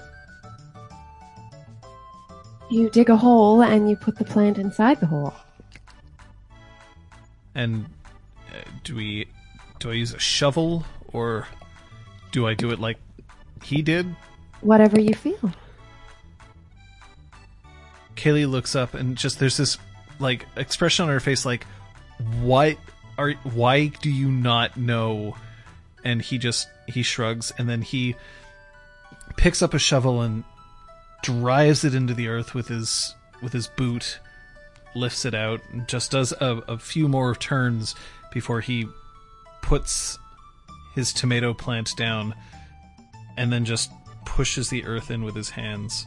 You 2.71 2.89
dig 2.89 3.09
a 3.09 3.15
hole 3.15 3.61
and 3.61 3.87
you 3.87 3.95
put 3.95 4.17
the 4.17 4.25
plant 4.25 4.57
inside 4.57 4.99
the 4.99 5.05
hole. 5.05 5.33
And 7.53 7.85
uh, 8.49 8.69
do 8.83 8.95
we 8.95 9.27
do 9.77 9.91
I 9.91 9.93
use 9.93 10.15
a 10.15 10.19
shovel 10.19 10.83
or 11.13 11.47
do 12.31 12.47
I 12.47 12.55
do 12.55 12.71
it 12.71 12.79
like 12.79 12.97
he 13.63 13.83
did? 13.83 14.15
Whatever 14.61 14.99
you 14.99 15.13
feel. 15.13 15.53
Kaylee 18.19 18.49
looks 18.49 18.75
up 18.75 18.93
and 18.93 19.17
just 19.17 19.39
there's 19.39 19.57
this 19.57 19.77
like 20.19 20.45
expression 20.57 21.03
on 21.03 21.09
her 21.09 21.21
face 21.21 21.45
like 21.45 21.65
what 22.41 22.77
are 23.17 23.31
why 23.53 23.87
do 23.87 24.11
you 24.11 24.29
not 24.29 24.75
know? 24.75 25.35
And 26.03 26.21
he 26.21 26.37
just 26.37 26.67
he 26.87 27.01
shrugs 27.01 27.53
and 27.57 27.69
then 27.69 27.81
he 27.81 28.15
picks 29.37 29.61
up 29.61 29.73
a 29.73 29.79
shovel 29.79 30.21
and 30.21 30.43
drives 31.23 31.83
it 31.85 31.95
into 31.95 32.13
the 32.13 32.27
earth 32.27 32.53
with 32.53 32.67
his 32.67 33.15
with 33.41 33.53
his 33.53 33.67
boot 33.67 34.19
lifts 34.95 35.23
it 35.23 35.33
out 35.33 35.61
and 35.71 35.87
just 35.87 36.11
does 36.11 36.33
a, 36.41 36.61
a 36.67 36.77
few 36.77 37.07
more 37.07 37.35
turns 37.35 37.95
before 38.33 38.59
he 38.59 38.85
puts 39.61 40.17
his 40.95 41.13
tomato 41.13 41.53
plant 41.53 41.95
down 41.95 42.33
and 43.37 43.53
then 43.53 43.63
just 43.63 43.91
pushes 44.25 44.69
the 44.69 44.83
earth 44.85 45.11
in 45.11 45.23
with 45.23 45.35
his 45.35 45.51
hands 45.51 46.05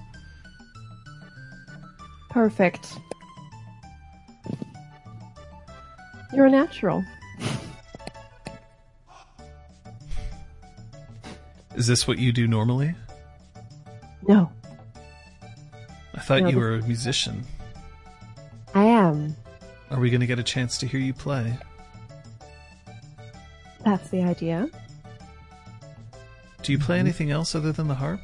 Perfect. 2.33 2.99
You're 6.33 6.47
a 6.47 6.51
natural. 6.51 7.05
Is 11.77 11.87
this 11.87 12.09
what 12.09 12.19
you 12.19 12.33
do 12.33 12.49
normally? 12.49 12.95
No, 14.27 14.51
I 16.15 16.21
thought 16.21 16.43
No, 16.43 16.49
you 16.49 16.59
were 16.59 16.77
a 16.77 16.83
musician. 16.83 17.45
I 18.75 18.85
am. 18.85 19.37
Are 19.91 20.01
we 20.01 20.09
going 20.09 20.21
to 20.21 20.27
get 20.27 20.39
a 20.39 20.43
chance 20.45 20.79
to 20.79 20.87
hear 20.87 21.01
you 21.01 21.13
play? 21.13 21.59
That's 23.85 24.09
the 24.09 24.23
idea. 24.23 24.71
Do 26.63 26.73
you 26.73 26.79
play 26.79 26.99
anything 26.99 27.31
else 27.31 27.55
other 27.55 27.73
than 27.73 27.89
the 27.89 27.95
harp? 27.97 28.21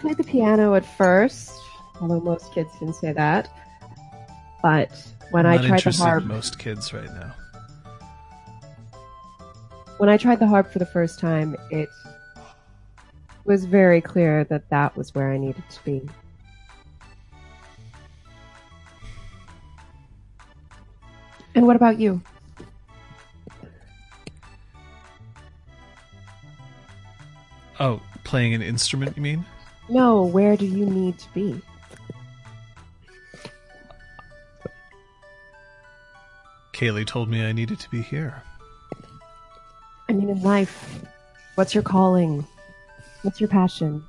Played 0.00 0.16
the 0.16 0.24
piano 0.24 0.74
at 0.74 0.84
first, 0.84 1.52
although 2.00 2.20
most 2.20 2.52
kids 2.54 2.70
can 2.78 2.92
say 2.92 3.12
that. 3.12 3.48
But 4.62 4.90
when 5.30 5.46
I'm 5.46 5.60
I 5.60 5.78
tried 5.78 5.82
the 5.82 5.92
harp, 5.92 6.24
most 6.24 6.58
kids 6.58 6.92
right 6.92 7.12
now. 7.12 7.34
when 9.98 10.08
I 10.08 10.16
tried 10.16 10.40
the 10.40 10.46
harp 10.46 10.72
for 10.72 10.78
the 10.78 10.86
first 10.86 11.18
time, 11.20 11.54
it 11.70 11.88
was 13.44 13.64
very 13.64 14.00
clear 14.00 14.44
that 14.44 14.68
that 14.70 14.96
was 14.96 15.14
where 15.14 15.30
I 15.30 15.36
needed 15.38 15.64
to 15.70 15.84
be. 15.84 16.02
And 21.54 21.66
what 21.66 21.76
about 21.76 21.98
you? 21.98 22.22
Oh, 27.78 28.00
playing 28.24 28.54
an 28.54 28.62
instrument, 28.62 29.16
you 29.16 29.22
mean? 29.22 29.44
No, 29.90 30.22
where 30.24 30.56
do 30.56 30.64
you 30.64 30.86
need 30.86 31.18
to 31.18 31.34
be? 31.34 31.60
Kaylee 36.72 37.06
told 37.06 37.28
me 37.28 37.44
I 37.44 37.52
needed 37.52 37.78
to 37.80 37.90
be 37.90 38.00
here. 38.00 38.42
I 40.08 40.12
mean, 40.12 40.30
in 40.30 40.42
life, 40.42 41.02
what's 41.56 41.74
your 41.74 41.82
calling? 41.82 42.46
What's 43.22 43.40
your 43.40 43.48
passion? 43.48 44.02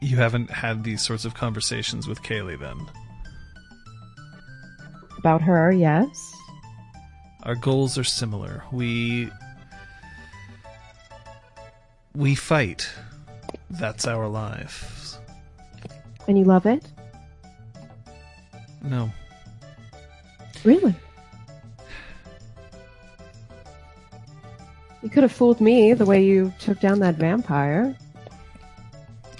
You 0.00 0.18
haven't 0.18 0.50
had 0.50 0.84
these 0.84 1.02
sorts 1.02 1.24
of 1.24 1.32
conversations 1.32 2.06
with 2.06 2.22
Kaylee 2.22 2.60
then? 2.60 2.78
About 5.16 5.40
her, 5.40 5.72
yes. 5.72 6.34
Our 7.44 7.54
goals 7.54 7.96
are 7.96 8.04
similar. 8.04 8.64
We 8.70 9.30
we 12.14 12.34
fight. 12.34 12.88
That's 13.70 14.06
our 14.06 14.28
lives. 14.28 15.18
And 16.26 16.38
you 16.38 16.44
love 16.44 16.66
it? 16.66 16.86
No. 18.82 19.10
Really? 20.64 20.94
You 25.02 25.10
could 25.10 25.22
have 25.22 25.32
fooled 25.32 25.60
me 25.60 25.92
the 25.92 26.06
way 26.06 26.24
you 26.24 26.52
took 26.58 26.80
down 26.80 27.00
that 27.00 27.16
vampire. 27.16 27.94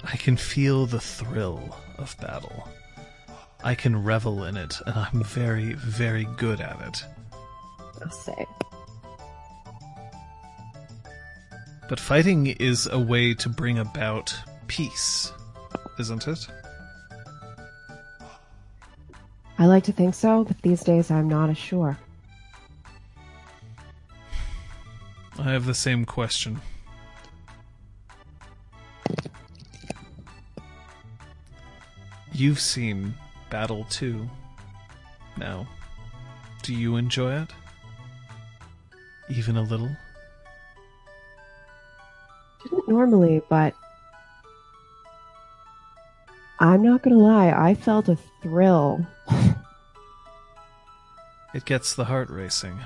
I 0.03 0.17
can 0.17 0.37
feel 0.37 0.85
the 0.85 0.99
thrill 0.99 1.75
of 1.97 2.15
battle. 2.21 2.67
I 3.63 3.73
can 3.73 4.03
revel 4.03 4.43
in 4.43 4.57
it, 4.57 4.79
and 4.85 4.95
I'm 4.95 5.23
very, 5.23 5.73
very 5.73 6.25
good 6.37 6.61
at 6.61 6.79
it. 6.81 7.05
Oh, 7.33 7.91
I'll 8.03 8.11
say. 8.11 8.45
But 11.87 11.99
fighting 11.99 12.47
is 12.47 12.87
a 12.87 12.99
way 12.99 13.33
to 13.35 13.49
bring 13.49 13.77
about 13.77 14.35
peace, 14.67 15.31
isn't 15.99 16.27
it? 16.27 16.47
I 19.57 19.67
like 19.67 19.83
to 19.85 19.91
think 19.91 20.15
so, 20.15 20.43
but 20.43 20.61
these 20.63 20.83
days 20.83 21.11
I'm 21.11 21.29
not 21.29 21.49
as 21.49 21.57
sure. 21.57 21.97
I 25.37 25.51
have 25.51 25.65
the 25.65 25.73
same 25.73 26.05
question. 26.05 26.59
You've 32.33 32.59
seen 32.59 33.13
Battle 33.49 33.85
2 33.89 34.29
now. 35.37 35.67
Do 36.63 36.73
you 36.73 36.95
enjoy 36.95 37.33
it? 37.33 37.49
Even 39.29 39.55
a 39.55 39.61
little? 39.61 39.95
Didn't 42.65 42.87
normally, 42.89 43.41
but 43.49 43.73
I'm 46.59 46.81
not 46.81 47.03
gonna 47.03 47.17
lie, 47.17 47.51
I 47.51 47.73
felt 47.75 48.09
a 48.09 48.17
thrill. 48.41 49.05
It 51.53 51.63
gets 51.63 51.95
the 51.95 52.03
heart 52.03 52.29
racing. 52.29 52.77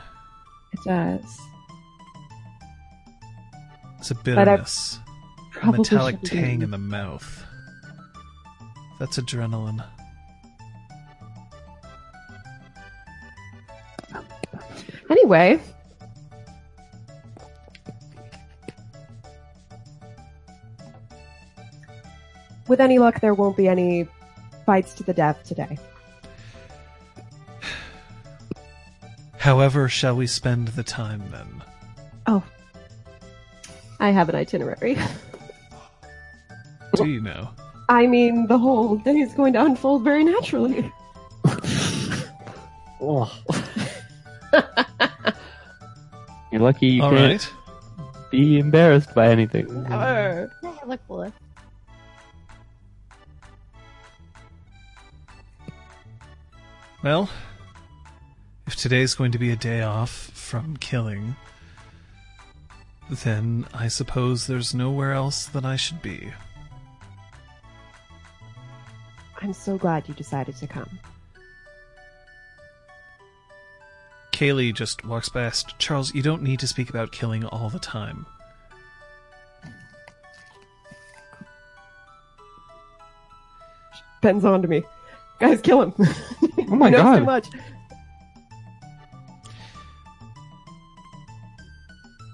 It 0.73 0.79
does. 0.85 1.39
It's 3.97 4.11
a 4.11 4.15
bitterness, 4.15 4.99
a 5.63 5.71
metallic 5.71 6.21
tang 6.21 6.61
in 6.61 6.69
the 6.69 6.77
mouth. 6.77 7.43
That's 8.99 9.17
adrenaline. 9.17 9.83
Anyway. 15.09 15.59
With 22.69 22.79
any 22.79 22.99
luck, 22.99 23.19
there 23.19 23.33
won't 23.33 23.57
be 23.57 23.67
any 23.67 24.07
fights 24.65 24.93
to 24.93 25.03
the 25.03 25.13
death 25.13 25.43
today. 25.43 25.77
However, 29.37 29.89
shall 29.89 30.15
we 30.15 30.27
spend 30.27 30.69
the 30.69 30.83
time 30.83 31.23
then? 31.31 31.63
Oh. 32.27 32.43
I 33.99 34.11
have 34.11 34.29
an 34.29 34.35
itinerary. 34.35 34.97
Do 36.95 37.05
you 37.05 37.21
know? 37.21 37.49
I 37.89 38.05
mean, 38.05 38.45
the 38.47 38.59
whole 38.59 38.97
day 38.97 39.17
is 39.17 39.33
going 39.33 39.53
to 39.53 39.63
unfold 39.65 40.03
very 40.03 40.23
naturally. 40.23 40.89
Oh. 43.01 43.31
You're 46.51 46.59
lucky 46.61 46.87
you 46.87 47.01
All 47.01 47.11
can't 47.11 47.31
right. 47.31 48.29
be 48.29 48.59
embarrassed 48.59 49.15
by 49.15 49.29
anything. 49.29 49.67
Oh, 49.89 49.97
Well, 57.01 57.29
if 58.67 58.75
today's 58.75 59.15
going 59.15 59.31
to 59.31 59.39
be 59.39 59.51
a 59.51 59.55
day 59.55 59.81
off 59.81 60.11
from 60.11 60.75
killing, 60.77 61.35
then 63.09 63.65
I 63.73 63.87
suppose 63.87 64.47
there's 64.47 64.73
nowhere 64.73 65.13
else 65.13 65.45
that 65.47 65.63
I 65.63 65.77
should 65.77 66.01
be. 66.01 66.29
I'm 69.41 69.53
so 69.53 69.77
glad 69.77 70.09
you 70.09 70.13
decided 70.13 70.57
to 70.57 70.67
come. 70.67 70.99
Kaylee 74.33 74.73
just 74.73 75.05
walks 75.05 75.29
past. 75.29 75.79
Charles, 75.79 76.13
you 76.13 76.21
don't 76.21 76.43
need 76.43 76.59
to 76.59 76.67
speak 76.67 76.89
about 76.89 77.13
killing 77.13 77.45
all 77.45 77.69
the 77.69 77.79
time. 77.79 78.25
Ben's 84.21 84.43
on 84.43 84.61
to 84.61 84.67
me. 84.67 84.83
Guys, 85.39 85.61
kill 85.61 85.81
him. 85.83 85.93
Oh 86.71 86.75
my 86.75 86.89
he 86.89 86.91
knows 86.91 87.01
God. 87.01 87.17
too 87.17 87.25
much. 87.25 87.47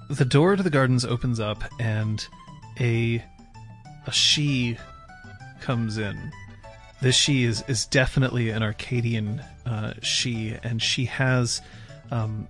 The 0.10 0.26
door 0.26 0.56
to 0.58 0.64
the 0.64 0.70
gardens 0.70 1.06
opens 1.06 1.40
up, 1.40 1.64
and 1.80 2.26
a 2.80 3.24
a 4.06 4.12
she 4.12 4.78
comes 5.62 5.98
in. 5.98 6.32
This 7.02 7.16
she 7.16 7.44
is 7.46 7.64
is 7.68 7.86
definitely 7.86 8.50
an 8.50 8.62
Arcadian 8.62 9.42
uh, 9.66 9.94
she, 10.02 10.56
and 10.64 10.82
she 10.82 11.06
has, 11.06 11.62
um, 12.12 12.48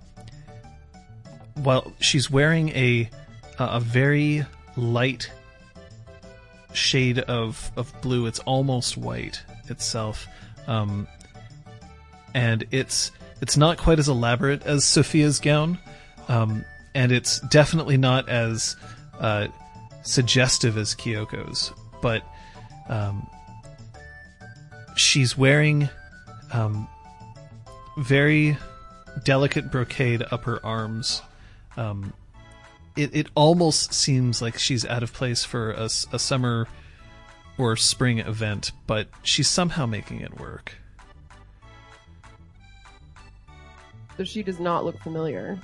well, 1.58 1.92
she's 2.00 2.30
wearing 2.30 2.70
a 2.70 3.08
a 3.58 3.80
very 3.80 4.44
light 4.76 5.30
shade 6.74 7.20
of 7.20 7.70
of 7.76 7.92
blue. 8.02 8.26
It's 8.26 8.40
almost 8.40 8.96
white 8.96 9.42
itself, 9.68 10.26
um, 10.66 11.06
and 12.34 12.66
it's 12.70 13.12
it's 13.40 13.56
not 13.56 13.78
quite 13.78 13.98
as 13.98 14.08
elaborate 14.08 14.64
as 14.64 14.84
Sophia's 14.84 15.40
gown, 15.40 15.78
um, 16.28 16.64
and 16.94 17.12
it's 17.12 17.40
definitely 17.40 17.96
not 17.96 18.28
as 18.28 18.76
uh, 19.20 19.48
suggestive 20.02 20.78
as 20.78 20.94
Kyoko's, 20.94 21.72
but 22.00 22.22
um, 22.88 23.28
she's 24.96 25.36
wearing 25.36 25.88
um, 26.52 26.88
very 27.98 28.56
delicate 29.24 29.70
brocade 29.70 30.22
up 30.30 30.44
her 30.44 30.64
arms. 30.64 31.22
Um, 31.76 32.12
it, 32.96 33.14
it 33.14 33.26
almost 33.34 33.92
seems 33.92 34.40
like 34.40 34.58
she's 34.58 34.86
out 34.86 35.02
of 35.02 35.12
place 35.12 35.44
for 35.44 35.72
a, 35.72 35.84
a 35.84 36.18
summer 36.18 36.66
or 37.58 37.76
spring 37.76 38.18
event, 38.18 38.72
but 38.86 39.08
she's 39.22 39.48
somehow 39.48 39.86
making 39.86 40.20
it 40.20 40.38
work. 40.38 40.72
So 44.16 44.24
she 44.24 44.42
does 44.42 44.58
not 44.58 44.84
look 44.84 44.98
familiar. 45.00 45.58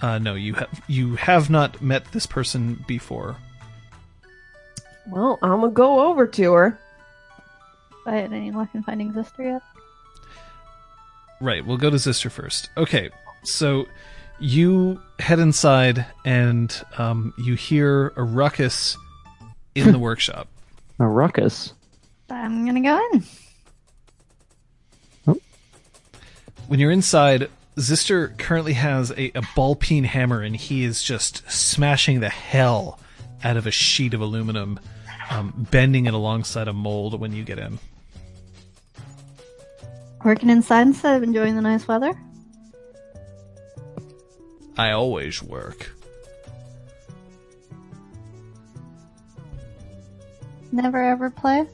Uh, 0.00 0.18
no, 0.18 0.34
you 0.34 0.54
have 0.54 0.82
you 0.86 1.16
have 1.16 1.50
not 1.50 1.82
met 1.82 2.04
this 2.12 2.26
person 2.26 2.84
before. 2.86 3.36
Well, 5.08 5.38
I'm 5.42 5.60
gonna 5.60 5.72
go 5.72 6.08
over 6.08 6.26
to 6.26 6.52
her. 6.52 6.80
I 8.06 8.16
had 8.16 8.32
any 8.32 8.50
luck 8.50 8.68
in 8.74 8.82
finding 8.82 9.12
Zista 9.12 9.38
yet? 9.38 9.62
Right, 11.40 11.64
we'll 11.64 11.76
go 11.76 11.90
to 11.90 11.96
Zista 11.96 12.30
first. 12.30 12.70
Okay, 12.76 13.10
so 13.44 13.86
you 14.40 15.00
head 15.18 15.38
inside 15.38 16.06
and 16.24 16.84
um, 16.96 17.34
you 17.38 17.54
hear 17.54 18.12
a 18.16 18.22
ruckus 18.22 18.96
in 19.74 19.92
the 19.92 19.98
workshop. 19.98 20.48
A 20.98 21.06
ruckus. 21.06 21.72
I'm 22.30 22.66
gonna 22.66 22.82
go 22.82 23.00
in. 23.12 23.24
When 26.66 26.80
you're 26.80 26.90
inside, 26.90 27.48
Zista 27.76 28.36
currently 28.36 28.74
has 28.74 29.10
a, 29.12 29.30
a 29.34 29.42
ball 29.54 29.74
peen 29.74 30.04
hammer 30.04 30.42
and 30.42 30.54
he 30.54 30.84
is 30.84 31.02
just 31.02 31.50
smashing 31.50 32.20
the 32.20 32.28
hell 32.28 33.00
out 33.42 33.56
of 33.56 33.66
a 33.66 33.70
sheet 33.70 34.12
of 34.12 34.20
aluminum, 34.20 34.78
um, 35.30 35.66
bending 35.70 36.06
it 36.06 36.12
alongside 36.12 36.68
a 36.68 36.72
mold 36.72 37.18
when 37.18 37.32
you 37.32 37.44
get 37.44 37.58
in. 37.58 37.78
Working 40.24 40.50
inside 40.50 40.88
instead 40.88 41.16
of 41.16 41.22
enjoying 41.22 41.54
the 41.54 41.62
nice 41.62 41.88
weather. 41.88 42.12
I 44.76 44.90
always 44.90 45.42
work. 45.42 45.92
Never 50.72 51.02
ever 51.02 51.30
play. 51.30 51.66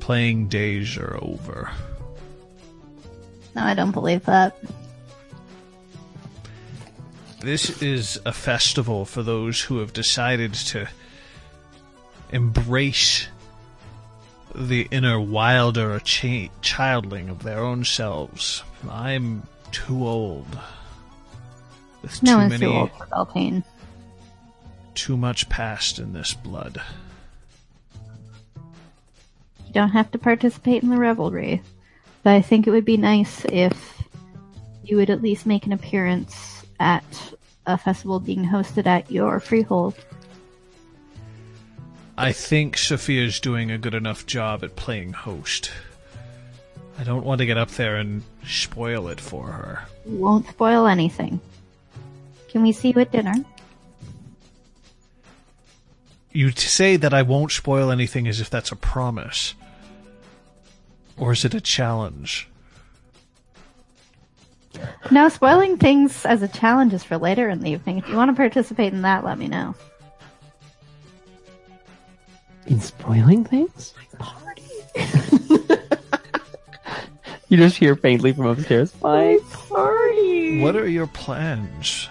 Playing 0.00 0.48
days 0.48 0.96
are 0.96 1.18
over. 1.22 1.70
No, 3.54 3.62
I 3.62 3.74
don't 3.74 3.92
believe 3.92 4.24
that. 4.24 4.56
This 7.40 7.82
is 7.82 8.20
a 8.24 8.32
festival 8.32 9.04
for 9.04 9.22
those 9.22 9.60
who 9.60 9.78
have 9.78 9.92
decided 9.92 10.54
to 10.54 10.88
embrace 12.30 13.28
the 14.54 14.86
inner 14.90 15.20
wilder 15.20 15.98
childling 16.00 17.28
of 17.28 17.42
their 17.42 17.60
own 17.60 17.84
selves. 17.84 18.62
I'm 18.88 19.42
too 19.70 20.06
old. 20.06 20.58
With 22.02 22.22
No 22.22 22.32
too 22.32 22.38
one's 22.38 22.50
many, 22.50 22.66
too 22.66 22.72
old 22.72 22.92
for 22.92 23.06
Beltane. 23.06 23.64
Too 24.94 25.16
much 25.16 25.48
past 25.48 25.98
in 25.98 26.12
this 26.12 26.34
blood. 26.34 26.80
You 29.66 29.72
don't 29.72 29.90
have 29.90 30.10
to 30.12 30.18
participate 30.18 30.82
in 30.82 30.90
the 30.90 30.98
revelry, 30.98 31.62
but 32.22 32.34
I 32.34 32.42
think 32.42 32.66
it 32.66 32.70
would 32.70 32.84
be 32.84 32.96
nice 32.96 33.44
if 33.46 34.02
you 34.84 34.96
would 34.96 35.10
at 35.10 35.22
least 35.22 35.46
make 35.46 35.66
an 35.66 35.72
appearance 35.72 36.64
at 36.78 37.34
a 37.66 37.78
festival 37.78 38.20
being 38.20 38.44
hosted 38.44 38.86
at 38.86 39.10
your 39.10 39.40
freehold. 39.40 39.94
I 42.18 42.32
think 42.32 42.76
Sophia's 42.76 43.40
doing 43.40 43.70
a 43.70 43.78
good 43.78 43.94
enough 43.94 44.26
job 44.26 44.62
at 44.62 44.76
playing 44.76 45.12
host. 45.12 45.70
I 46.98 47.04
don't 47.04 47.24
want 47.24 47.38
to 47.38 47.46
get 47.46 47.56
up 47.56 47.70
there 47.70 47.96
and 47.96 48.22
spoil 48.46 49.08
it 49.08 49.20
for 49.20 49.46
her. 49.46 49.86
Won't 50.04 50.48
spoil 50.48 50.86
anything. 50.86 51.40
Can 52.50 52.62
we 52.62 52.72
see 52.72 52.90
you 52.90 53.00
at 53.00 53.10
dinner? 53.10 53.34
You 56.32 56.50
say 56.52 56.96
that 56.96 57.12
I 57.12 57.22
won't 57.22 57.52
spoil 57.52 57.90
anything 57.90 58.26
as 58.26 58.40
if 58.40 58.48
that's 58.48 58.72
a 58.72 58.76
promise. 58.76 59.54
Or 61.18 61.32
is 61.32 61.44
it 61.44 61.52
a 61.54 61.60
challenge? 61.60 62.48
No, 65.10 65.28
spoiling 65.28 65.76
things 65.76 66.24
as 66.24 66.40
a 66.42 66.48
challenge 66.48 66.94
is 66.94 67.04
for 67.04 67.18
later 67.18 67.50
in 67.50 67.60
the 67.60 67.70
evening. 67.70 67.98
If 67.98 68.08
you 68.08 68.16
want 68.16 68.30
to 68.30 68.36
participate 68.36 68.94
in 68.94 69.02
that, 69.02 69.24
let 69.24 69.38
me 69.38 69.46
know. 69.46 69.74
In 72.66 72.80
spoiling 72.80 73.44
things? 73.44 73.92
My 74.18 74.18
party. 74.18 74.62
you 77.48 77.58
just 77.58 77.76
hear 77.76 77.94
faintly 77.94 78.32
from 78.32 78.46
upstairs. 78.46 78.94
My 79.02 79.38
party. 79.50 80.62
What 80.62 80.76
are 80.76 80.88
your 80.88 81.08
plans? 81.08 82.08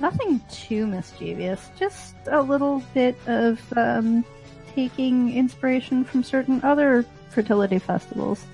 Nothing 0.00 0.40
too 0.50 0.86
mischievous, 0.86 1.70
just 1.78 2.16
a 2.26 2.40
little 2.40 2.82
bit 2.94 3.16
of 3.26 3.60
um, 3.76 4.24
taking 4.74 5.36
inspiration 5.36 6.04
from 6.04 6.24
certain 6.24 6.60
other 6.64 7.04
fertility 7.28 7.78
festivals. 7.78 8.44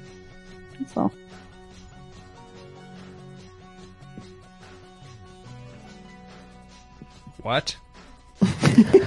That's 0.78 0.96
all. 0.96 1.12
What? 7.42 7.76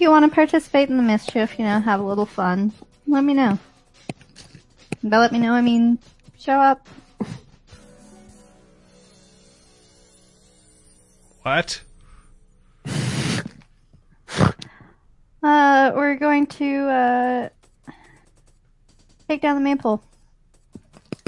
If 0.00 0.04
you 0.04 0.10
want 0.10 0.24
to 0.24 0.34
participate 0.34 0.88
in 0.88 0.96
the 0.96 1.02
mischief, 1.02 1.58
you 1.58 1.64
know, 1.66 1.78
have 1.78 2.00
a 2.00 2.02
little 2.02 2.24
fun, 2.24 2.72
let 3.06 3.22
me 3.22 3.34
know. 3.34 3.58
By 5.02 5.18
let 5.18 5.30
me 5.30 5.38
know, 5.38 5.52
I 5.52 5.60
mean, 5.60 5.98
show 6.38 6.54
up. 6.58 6.88
What? 11.42 11.80
Uh, 15.42 15.92
we're 15.94 16.16
going 16.16 16.46
to, 16.46 16.88
uh, 16.88 17.48
take 19.28 19.40
down 19.40 19.56
the 19.56 19.62
maypole. 19.62 20.02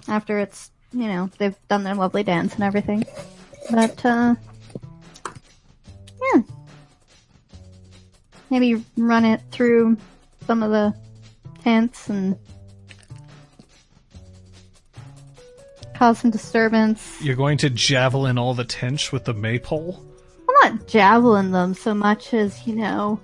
After 0.08 0.38
it's, 0.38 0.70
you 0.92 1.06
know, 1.06 1.30
they've 1.38 1.56
done 1.68 1.82
their 1.82 1.94
lovely 1.94 2.22
dance 2.22 2.54
and 2.54 2.62
everything. 2.62 3.04
But, 3.70 4.04
uh, 4.04 4.34
yeah. 6.34 6.42
Maybe 8.50 8.84
run 8.98 9.24
it 9.24 9.40
through 9.50 9.96
some 10.46 10.62
of 10.62 10.70
the 10.70 10.94
tents 11.62 12.10
and 12.10 12.36
cause 16.02 16.18
some 16.18 16.32
disturbance. 16.32 17.22
You're 17.22 17.36
going 17.36 17.58
to 17.58 17.70
javelin 17.70 18.36
all 18.36 18.54
the 18.54 18.64
tents 18.64 19.12
with 19.12 19.24
the 19.24 19.34
maypole? 19.34 20.02
I'm 20.48 20.76
not 20.78 20.88
javelin 20.88 21.52
them 21.52 21.74
so 21.74 21.94
much 21.94 22.34
as, 22.34 22.66
you 22.66 22.74
know, 22.74 23.20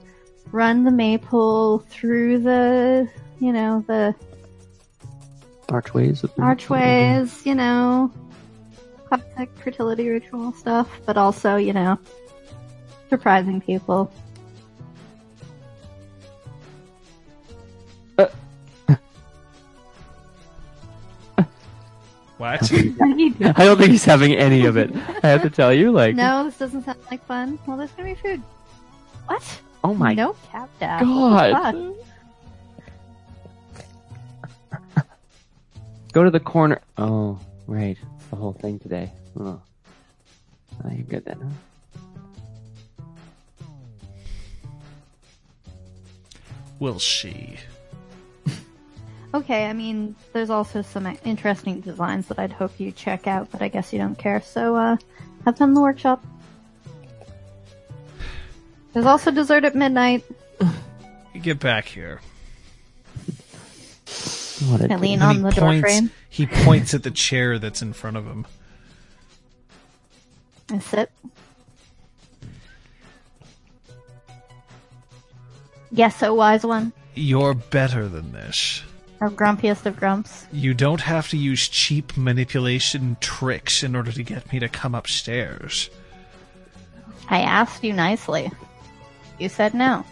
run 0.52 0.84
the 0.84 0.92
maypole 0.92 1.80
through 1.90 2.38
the, 2.38 3.10
you 3.40 3.52
know, 3.52 3.84
the 3.88 4.14
Archways. 5.68 6.22
of- 6.22 6.30
archways, 6.38 7.44
you 7.44 7.56
know, 7.56 8.12
classic 9.08 9.50
fertility 9.56 10.08
ritual 10.08 10.52
stuff, 10.52 10.88
but 11.04 11.16
also, 11.16 11.56
you 11.56 11.72
know, 11.72 11.98
surprising 13.08 13.60
people. 13.60 14.12
What? 22.38 22.72
I 22.72 23.64
don't 23.64 23.78
think 23.78 23.90
he's 23.90 24.04
having 24.04 24.34
any 24.34 24.64
of 24.64 24.76
it. 24.76 24.94
I 25.24 25.28
have 25.28 25.42
to 25.42 25.50
tell 25.50 25.74
you, 25.74 25.90
like, 25.90 26.14
no, 26.14 26.44
this 26.44 26.56
doesn't 26.56 26.84
sound 26.84 26.98
like 27.10 27.24
fun. 27.26 27.58
Well, 27.66 27.76
there's 27.76 27.90
gonna 27.92 28.10
be 28.10 28.14
food. 28.14 28.40
What? 29.26 29.60
oh 29.84 29.94
my 29.94 30.14
no 30.14 30.34
cap 30.50 30.70
dash. 30.80 31.02
God. 31.02 31.94
Go 36.12 36.24
to 36.24 36.30
the 36.30 36.40
corner. 36.40 36.80
Oh, 36.96 37.38
right. 37.66 37.98
It's 38.16 38.26
the 38.26 38.36
whole 38.36 38.52
thing 38.52 38.78
today. 38.78 39.12
Oh. 39.38 39.60
Oh, 40.84 40.90
you're 40.92 41.02
good 41.04 41.24
then, 41.24 41.40
huh? 41.40 41.50
Will 46.78 47.00
she? 47.00 47.56
Okay, 49.34 49.66
I 49.66 49.74
mean, 49.74 50.16
there's 50.32 50.48
also 50.48 50.80
some 50.80 51.06
interesting 51.24 51.80
designs 51.80 52.28
that 52.28 52.38
I'd 52.38 52.52
hope 52.52 52.80
you 52.80 52.90
check 52.92 53.26
out, 53.26 53.50
but 53.50 53.60
I 53.60 53.68
guess 53.68 53.92
you 53.92 53.98
don't 53.98 54.16
care. 54.16 54.40
So, 54.40 54.74
uh, 54.74 54.96
have 55.44 55.58
fun 55.58 55.70
in 55.70 55.74
the 55.74 55.82
workshop. 55.82 56.24
There's 58.94 59.04
also 59.04 59.30
dessert 59.30 59.64
at 59.64 59.74
midnight. 59.74 60.24
Get 61.42 61.60
back 61.60 61.84
here. 61.84 62.20
What 64.66 64.80
a 64.80 64.92
I 64.92 64.96
lean 64.96 65.22
on 65.22 65.36
he 65.36 65.42
the 65.42 65.50
door 65.50 65.68
points, 65.68 65.80
frame. 65.82 66.10
he 66.30 66.46
points 66.46 66.94
at 66.94 67.02
the 67.02 67.10
chair 67.10 67.58
that's 67.58 67.82
in 67.82 67.92
front 67.92 68.16
of 68.16 68.24
him. 68.26 68.46
I 70.70 70.78
sit. 70.78 71.10
Yes, 75.90 76.16
so 76.16 76.34
wise 76.34 76.64
one. 76.64 76.92
You're 77.14 77.54
better 77.54 78.08
than 78.08 78.32
this. 78.32 78.82
Or 79.20 79.30
grumpiest 79.30 79.84
of 79.84 79.96
grumps. 79.96 80.46
You 80.52 80.74
don't 80.74 81.00
have 81.00 81.28
to 81.30 81.36
use 81.36 81.66
cheap 81.68 82.16
manipulation 82.16 83.16
tricks 83.20 83.82
in 83.82 83.96
order 83.96 84.12
to 84.12 84.22
get 84.22 84.52
me 84.52 84.60
to 84.60 84.68
come 84.68 84.94
upstairs. 84.94 85.90
I 87.28 87.40
asked 87.40 87.82
you 87.82 87.92
nicely. 87.92 88.50
You 89.38 89.48
said 89.48 89.74
no. 89.74 90.04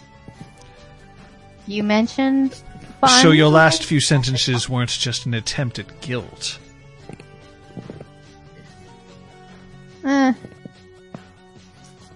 You 1.66 1.82
mentioned 1.82 2.54
fun. 3.00 3.22
So 3.22 3.30
your 3.30 3.48
last 3.48 3.84
few 3.84 4.00
sentences 4.00 4.68
weren't 4.68 4.90
just 4.90 5.26
an 5.26 5.34
attempt 5.34 5.78
at 5.78 6.00
guilt. 6.00 6.58
Eh, 10.04 10.32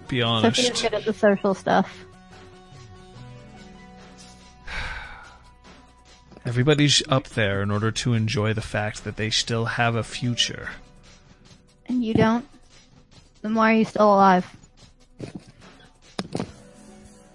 Be 0.07 0.21
honest. 0.21 0.57
Sophia's 0.57 0.81
good 0.81 0.93
at 0.93 1.05
the 1.05 1.13
social 1.13 1.53
stuff. 1.53 2.05
Everybody's 6.45 7.03
up 7.07 7.27
there 7.29 7.61
in 7.61 7.69
order 7.69 7.91
to 7.91 8.13
enjoy 8.13 8.53
the 8.53 8.61
fact 8.61 9.03
that 9.03 9.15
they 9.15 9.29
still 9.29 9.65
have 9.65 9.95
a 9.95 10.03
future. 10.03 10.69
And 11.87 12.03
you 12.03 12.13
don't? 12.13 12.45
Then 13.41 13.53
why 13.55 13.73
are 13.73 13.77
you 13.77 13.85
still 13.85 14.13
alive? 14.13 14.45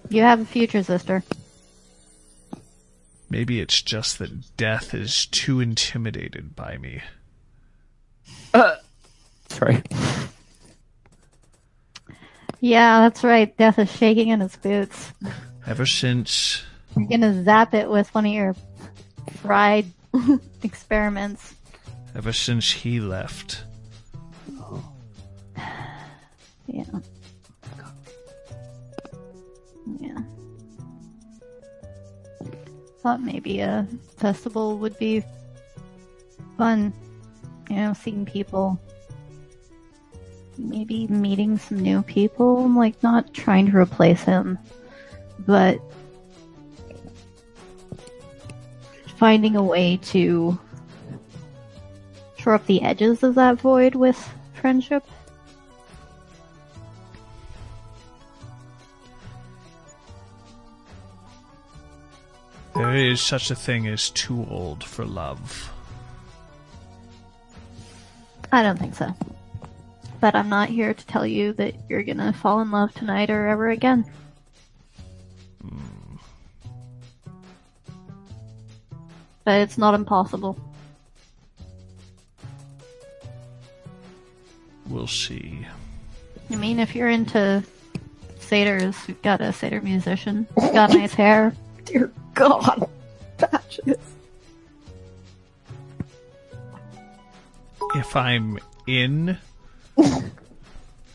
You 0.09 0.23
have 0.23 0.41
a 0.41 0.45
future, 0.45 0.81
Zista. 0.81 1.23
Maybe 3.29 3.61
it's 3.61 3.83
just 3.83 4.19
that 4.19 4.57
death 4.57 4.95
is 4.95 5.27
too 5.27 5.61
intimidated 5.61 6.55
by 6.55 6.79
me. 6.79 7.03
Uh, 8.55 8.77
Sorry. 9.49 9.83
Yeah, 12.61 13.01
that's 13.01 13.23
right. 13.23 13.57
Death 13.57 13.79
is 13.79 13.91
shaking 13.95 14.29
in 14.29 14.43
its 14.43 14.57
boots. 14.57 15.13
Ever 15.67 15.87
since 15.87 16.63
You're 16.97 17.07
gonna 17.07 17.45
zap 17.45 17.75
it 17.75 17.91
with 17.91 18.15
one 18.15 18.27
of 18.27 18.33
your 18.33 18.57
fried 19.43 19.87
experiments. 20.63 21.55
ever 22.15 22.33
since 22.33 22.71
he 22.73 23.01
left. 23.01 23.65
Yeah. 26.67 26.85
Yeah. 30.01 30.19
Thought 33.03 33.23
maybe 33.23 33.61
a 33.61 33.87
festival 34.17 34.79
would 34.79 34.99
be 34.99 35.23
fun. 36.59 36.93
You 37.71 37.77
know, 37.77 37.93
seeing 37.93 38.25
people 38.27 38.81
maybe 40.59 41.07
meeting 41.07 41.59
some 41.59 41.79
new 41.79 42.03
people. 42.03 42.69
Like 42.69 43.01
not 43.03 43.33
trying 43.33 43.71
to 43.71 43.77
replace 43.77 44.23
him, 44.23 44.59
but 45.47 45.79
finding 49.17 49.57
a 49.57 49.63
way 49.63 49.99
to 49.99 50.59
shore 52.39 52.55
up 52.55 52.67
the 52.67 52.83
edges 52.83 53.23
of 53.23 53.35
that 53.35 53.61
void 53.61 53.95
with 53.95 54.33
friendship. 54.55 55.05
There 62.75 62.95
is 62.95 63.23
such 63.23 63.51
a 63.51 63.55
thing 63.55 63.89
as 63.89 64.11
too 64.11 64.47
old 64.51 64.85
for 64.85 65.07
love. 65.07 65.73
I 68.53 68.63
don't 68.63 68.79
think 68.79 68.95
so. 68.95 69.15
But 70.21 70.35
I'm 70.35 70.49
not 70.49 70.69
here 70.69 70.93
to 70.93 71.07
tell 71.07 71.27
you 71.27 71.55
that 71.55 71.75
you're 71.89 72.03
gonna 72.03 72.33
fall 72.33 72.61
in 72.61 72.71
love 72.71 72.93
tonight 72.95 73.31
or 73.31 73.49
ever 73.49 73.71
again. 73.71 74.05
Hmm. 75.63 75.96
But 79.47 79.61
it's 79.61 79.79
not 79.79 79.95
impossible. 79.95 80.59
We'll 84.89 85.07
see. 85.07 85.65
I 86.51 86.57
mean, 86.57 86.81
if 86.81 86.97
you're 86.97 87.09
into 87.09 87.63
satyrs, 88.41 88.97
we've 89.07 89.23
got 89.23 89.41
a 89.41 89.53
satyr 89.53 89.81
musician. 89.81 90.49
He's 90.61 90.73
got 90.73 90.91
nice 90.91 91.15
hair. 91.15 91.55
Dear 91.85 92.11
God. 92.35 92.91
Patches. 93.39 93.97
If 97.95 98.17
I'm 98.17 98.59
in 98.89 99.39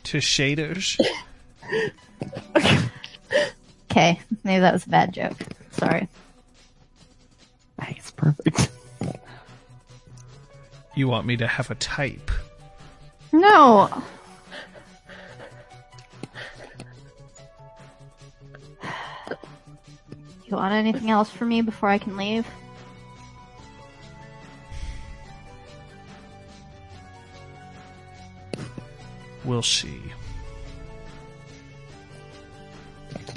to 0.03 0.17
shaders, 0.19 0.97
Okay, 3.91 4.21
maybe 4.45 4.61
that 4.61 4.71
was 4.71 4.85
a 4.85 4.89
bad 4.89 5.13
joke. 5.13 5.35
Sorry. 5.71 6.07
Hey, 7.81 7.95
it's 7.97 8.11
perfect. 8.11 8.69
you 10.95 11.07
want 11.07 11.25
me 11.25 11.35
to 11.37 11.47
have 11.47 11.71
a 11.71 11.75
type. 11.75 12.29
No! 13.31 14.03
You 20.45 20.57
want 20.57 20.73
anything 20.73 21.09
else 21.09 21.29
from 21.29 21.47
me 21.47 21.61
before 21.61 21.87
I 21.87 21.97
can 21.97 22.17
leave? 22.17 22.45
We'll 29.45 29.63
see. 29.63 30.01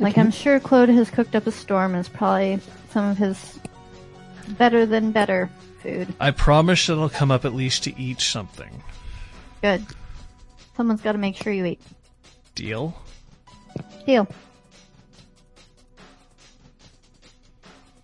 Like, 0.01 0.19
I'm 0.19 0.33
sure 0.33 0.59
Claude 0.59 0.89
has 0.89 1.09
cooked 1.09 1.37
up 1.37 1.47
a 1.47 1.53
storm 1.53 1.95
as 1.95 2.09
probably 2.09 2.59
some 2.91 3.09
of 3.09 3.17
his 3.17 3.59
better 4.49 4.87
than 4.87 5.13
better 5.13 5.51
food. 5.83 6.15
I 6.21 6.31
promise 6.31 6.89
it'll 6.89 7.09
come 7.09 7.31
up 7.31 7.45
at 7.45 7.55
least 7.55 7.85
to 7.85 8.01
eat 8.01 8.21
something. 8.21 8.83
Good. 9.63 9.85
Someone's 10.77 11.01
got 11.03 11.13
to 11.13 11.19
make 11.19 11.37
sure 11.37 11.53
you 11.53 11.65
eat. 11.65 11.81
Deal? 12.55 12.97
Deal. 14.07 14.29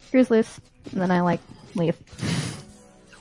Screws 0.06 0.30
loose, 0.30 0.60
and 0.90 1.00
then 1.00 1.10
I 1.10 1.20
like 1.20 1.40
leave. 1.74 1.96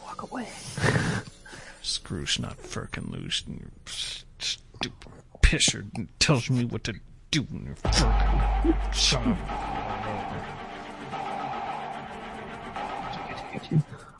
Walk 0.03 0.23
away. 0.23 0.47
Screw's 1.81 2.39
not 2.39 2.57
firkin 2.57 3.11
loose. 3.11 3.43
And 3.45 3.59
your 3.59 3.69
stupid 3.85 4.91
pisser 5.41 6.07
tells 6.19 6.49
me 6.49 6.65
what 6.65 6.83
to 6.85 6.93
do. 7.31 7.45
And 7.51 7.65
you're 7.65 7.75
firkin. 7.75 8.75
Son 8.93 9.31
of 9.31 9.78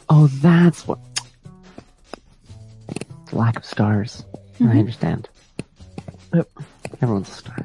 Oh, 0.10 0.28
that's 0.28 0.88
what. 0.88 1.00
Lack 3.32 3.58
of 3.58 3.66
stars. 3.66 4.26
I 4.34 4.64
mm-hmm. 4.64 4.80
understand. 4.80 5.30
Yep. 6.34 6.50
Everyone's 7.02 7.30
a 7.30 7.32
star. 7.32 7.64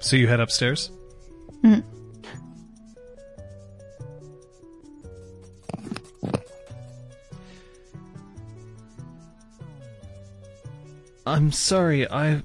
So 0.00 0.14
you 0.14 0.28
head 0.28 0.38
upstairs? 0.38 0.92
Mm-hmm. 1.64 1.80
I'm 11.26 11.50
sorry, 11.50 12.08
I. 12.08 12.42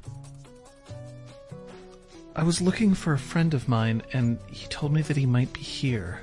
I 2.41 2.43
was 2.43 2.59
looking 2.59 2.95
for 2.95 3.13
a 3.13 3.19
friend 3.19 3.53
of 3.53 3.69
mine, 3.69 4.01
and 4.13 4.39
he 4.47 4.65
told 4.65 4.91
me 4.91 5.03
that 5.03 5.15
he 5.15 5.27
might 5.27 5.53
be 5.53 5.59
here. 5.59 6.21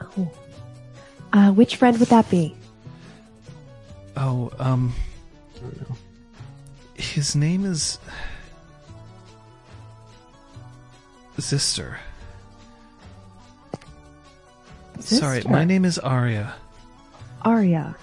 Oh. 0.00 0.32
Uh, 1.34 1.52
which 1.52 1.76
friend 1.76 2.00
would 2.00 2.08
that 2.08 2.30
be? 2.30 2.56
Oh, 4.16 4.50
um. 4.58 4.94
His 6.94 7.36
name 7.36 7.66
is. 7.66 7.98
Zista. 11.36 11.98
Sorry, 15.00 15.42
my 15.46 15.66
name 15.66 15.84
is 15.84 15.98
Aria. 15.98 16.54
Aria. 17.42 17.94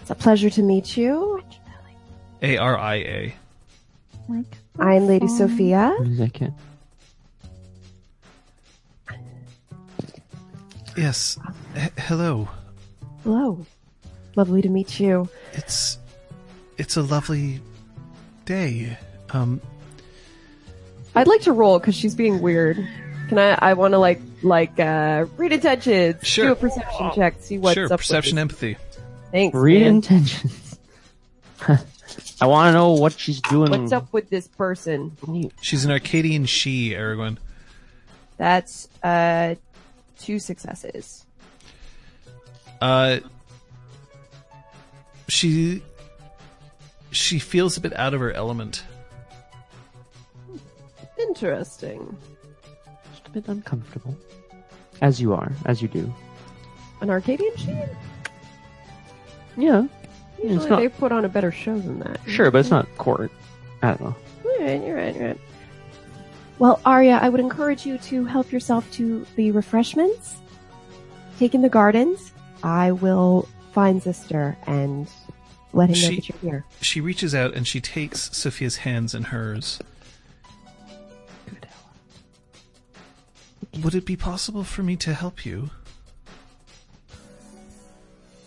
It's 0.00 0.10
a 0.10 0.14
pleasure 0.14 0.48
to 0.48 0.62
meet 0.62 0.96
you. 0.96 1.42
A 2.40 2.56
R 2.56 2.78
I 2.78 2.94
A. 2.94 3.34
Like, 4.26 4.56
I'm 4.78 5.06
Lady 5.06 5.28
Sophia. 5.28 5.94
Music, 6.00 6.40
yeah. 6.40 6.50
Yes. 10.96 11.38
H- 11.76 11.90
hello. 11.98 12.48
Hello. 13.22 13.64
Lovely 14.34 14.62
to 14.62 14.68
meet 14.68 14.98
you. 15.00 15.28
It's 15.52 15.98
it's 16.78 16.96
a 16.96 17.02
lovely 17.02 17.60
day. 18.44 18.96
Um 19.30 19.60
I'd 21.14 21.26
like 21.26 21.42
to 21.42 21.52
roll 21.52 21.78
because 21.78 21.94
she's 21.94 22.14
being 22.14 22.40
weird. 22.42 22.76
Can 23.28 23.38
I? 23.38 23.58
I 23.60 23.72
want 23.74 23.92
to 23.92 23.98
like 23.98 24.20
like 24.42 24.78
uh 24.78 25.26
read 25.36 25.52
intentions. 25.52 26.16
Sure. 26.26 26.46
Do 26.46 26.52
a 26.52 26.56
perception 26.56 27.10
check. 27.14 27.34
See 27.40 27.58
what's 27.58 27.74
sure, 27.74 27.84
up. 27.86 27.90
with 27.92 28.00
perception 28.00 28.36
this. 28.36 28.42
empathy. 28.42 28.76
Thanks. 29.32 29.54
Read 29.56 29.80
man. 29.82 29.96
intentions. 29.96 30.78
I 32.40 32.46
want 32.46 32.68
to 32.68 32.72
know 32.72 32.92
what 32.92 33.18
she's 33.18 33.40
doing. 33.40 33.70
What's 33.70 33.92
up 33.92 34.12
with 34.12 34.30
this 34.30 34.48
person? 34.48 35.16
She's 35.60 35.84
an 35.84 35.90
Arcadian 35.90 36.44
Sidhe, 36.44 36.92
Aragorn. 36.92 37.38
That's 38.36 38.88
uh 39.02 39.54
two 40.18 40.38
successes. 40.38 41.24
Uh 42.80 43.20
she 45.28 45.82
she 47.10 47.38
feels 47.38 47.76
a 47.76 47.80
bit 47.80 47.96
out 47.96 48.14
of 48.14 48.20
her 48.20 48.32
element. 48.32 48.84
Interesting. 51.18 52.16
Just 53.12 53.26
a 53.26 53.30
bit 53.30 53.48
uncomfortable. 53.48 54.16
As 55.00 55.20
you 55.20 55.34
are, 55.34 55.52
as 55.64 55.82
you 55.82 55.88
do. 55.88 56.12
An 57.00 57.10
Arcadian 57.10 57.52
Sidhe? 57.54 57.94
Yeah. 59.56 59.86
Usually 60.38 60.56
it's 60.56 60.66
not- 60.66 60.80
they 60.80 60.88
put 60.88 61.12
on 61.12 61.24
a 61.24 61.28
better 61.28 61.50
show 61.52 61.78
than 61.78 61.98
that. 62.00 62.20
Sure, 62.26 62.50
but 62.50 62.58
it's 62.58 62.70
not 62.70 62.86
court. 62.98 63.30
I 63.82 63.88
don't 63.88 64.00
know. 64.00 64.16
You're 64.44 64.60
right, 64.66 64.84
you're 64.86 64.96
right, 64.96 65.14
you're 65.16 65.26
right. 65.28 65.40
Well, 66.58 66.80
Aria, 66.86 67.18
I 67.20 67.28
would 67.28 67.40
encourage 67.40 67.84
you 67.84 67.98
to 67.98 68.24
help 68.24 68.50
yourself 68.50 68.90
to 68.92 69.26
the 69.36 69.50
refreshments. 69.50 70.36
Take 71.38 71.54
in 71.54 71.60
the 71.62 71.68
gardens. 71.68 72.32
I 72.62 72.92
will 72.92 73.46
find 73.72 74.00
Zista 74.02 74.56
and 74.66 75.06
let 75.74 75.90
him 75.90 76.00
know 76.00 76.16
that 76.16 76.28
you're 76.28 76.38
here. 76.40 76.64
She 76.80 77.02
reaches 77.02 77.34
out 77.34 77.52
and 77.54 77.66
she 77.66 77.80
takes 77.82 78.34
Sophia's 78.34 78.76
hands 78.78 79.14
in 79.14 79.24
hers. 79.24 79.78
Would 83.82 83.94
it 83.94 84.06
be 84.06 84.16
possible 84.16 84.64
for 84.64 84.82
me 84.82 84.96
to 84.96 85.12
help 85.12 85.44
you? 85.44 85.70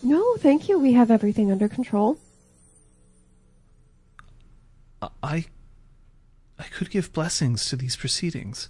No, 0.01 0.35
thank 0.37 0.69
you. 0.69 0.79
We 0.79 0.93
have 0.93 1.11
everything 1.11 1.51
under 1.51 1.67
control. 1.67 2.17
I 5.23 5.45
I 6.57 6.63
could 6.63 6.89
give 6.89 7.13
blessings 7.13 7.65
to 7.69 7.75
these 7.75 7.95
proceedings. 7.95 8.69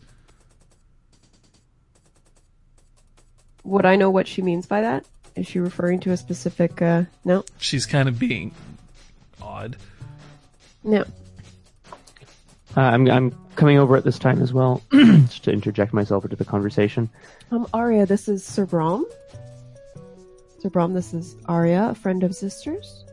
Would 3.63 3.85
I 3.85 3.95
know 3.95 4.09
what 4.09 4.27
she 4.27 4.41
means 4.41 4.65
by 4.65 4.81
that? 4.81 5.05
Is 5.35 5.47
she 5.47 5.59
referring 5.59 5.99
to 6.01 6.11
a 6.11 6.17
specific, 6.17 6.81
uh, 6.81 7.03
no? 7.23 7.43
She's 7.57 7.85
kind 7.85 8.09
of 8.09 8.17
being 8.19 8.51
odd. 9.41 9.77
No. 10.83 11.03
Uh, 12.75 12.81
I'm 12.81 13.09
I'm 13.09 13.31
coming 13.55 13.77
over 13.77 13.95
at 13.95 14.03
this 14.03 14.19
time 14.19 14.41
as 14.41 14.53
well, 14.53 14.81
just 14.91 15.43
to 15.43 15.51
interject 15.51 15.93
myself 15.93 16.23
into 16.23 16.35
the 16.35 16.45
conversation. 16.45 17.09
Um, 17.51 17.67
Aria, 17.73 18.05
this 18.05 18.27
is 18.27 18.43
Sir 18.43 18.65
Brom. 18.65 19.05
Sir 20.59 20.69
Brom, 20.69 20.93
this 20.93 21.13
is 21.13 21.37
Aria, 21.45 21.87
a 21.91 21.95
friend 21.95 22.21
of 22.21 22.31
Zista's. 22.31 23.05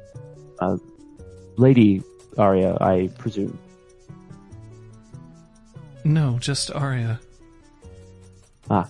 Lady 1.56 2.02
Aria, 2.36 2.77
I 2.81 3.09
presume. 3.18 3.56
No, 6.02 6.39
just 6.40 6.73
Aria. 6.73 7.20
Ah. 8.68 8.89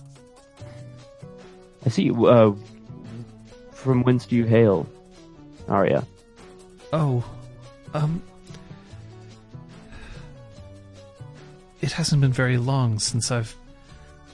I 1.85 1.89
see. 1.89 2.09
Uh, 2.11 2.53
from 3.73 4.01
whence 4.01 4.25
do 4.25 4.35
you 4.35 4.45
hail, 4.45 4.89
Aria? 5.69 6.03
Oh, 6.91 7.23
um. 7.93 8.23
It 11.79 11.91
hasn't 11.91 12.21
been 12.21 12.33
very 12.33 12.57
long 12.57 12.97
since 12.97 13.29
I've 13.29 13.55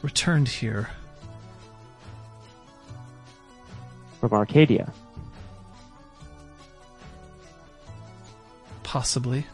returned 0.02 0.48
here. 0.48 0.90
From 4.24 4.32
Arcadia. 4.32 4.90
Possibly. 8.84 9.46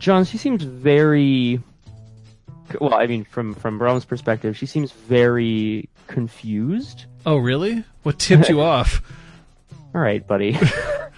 John, 0.00 0.24
she 0.24 0.36
seems 0.36 0.64
very. 0.64 1.60
Well, 2.80 2.92
I 2.92 3.06
mean, 3.06 3.22
from 3.22 3.54
from 3.54 3.78
Brom's 3.78 4.04
perspective, 4.04 4.56
she 4.56 4.66
seems 4.66 4.90
very 4.90 5.88
confused. 6.08 7.04
Oh, 7.24 7.36
really? 7.36 7.84
What 8.02 8.18
tipped 8.18 8.48
you 8.48 8.60
off? 8.62 9.00
All 9.94 10.00
right, 10.00 10.26
buddy. 10.26 10.58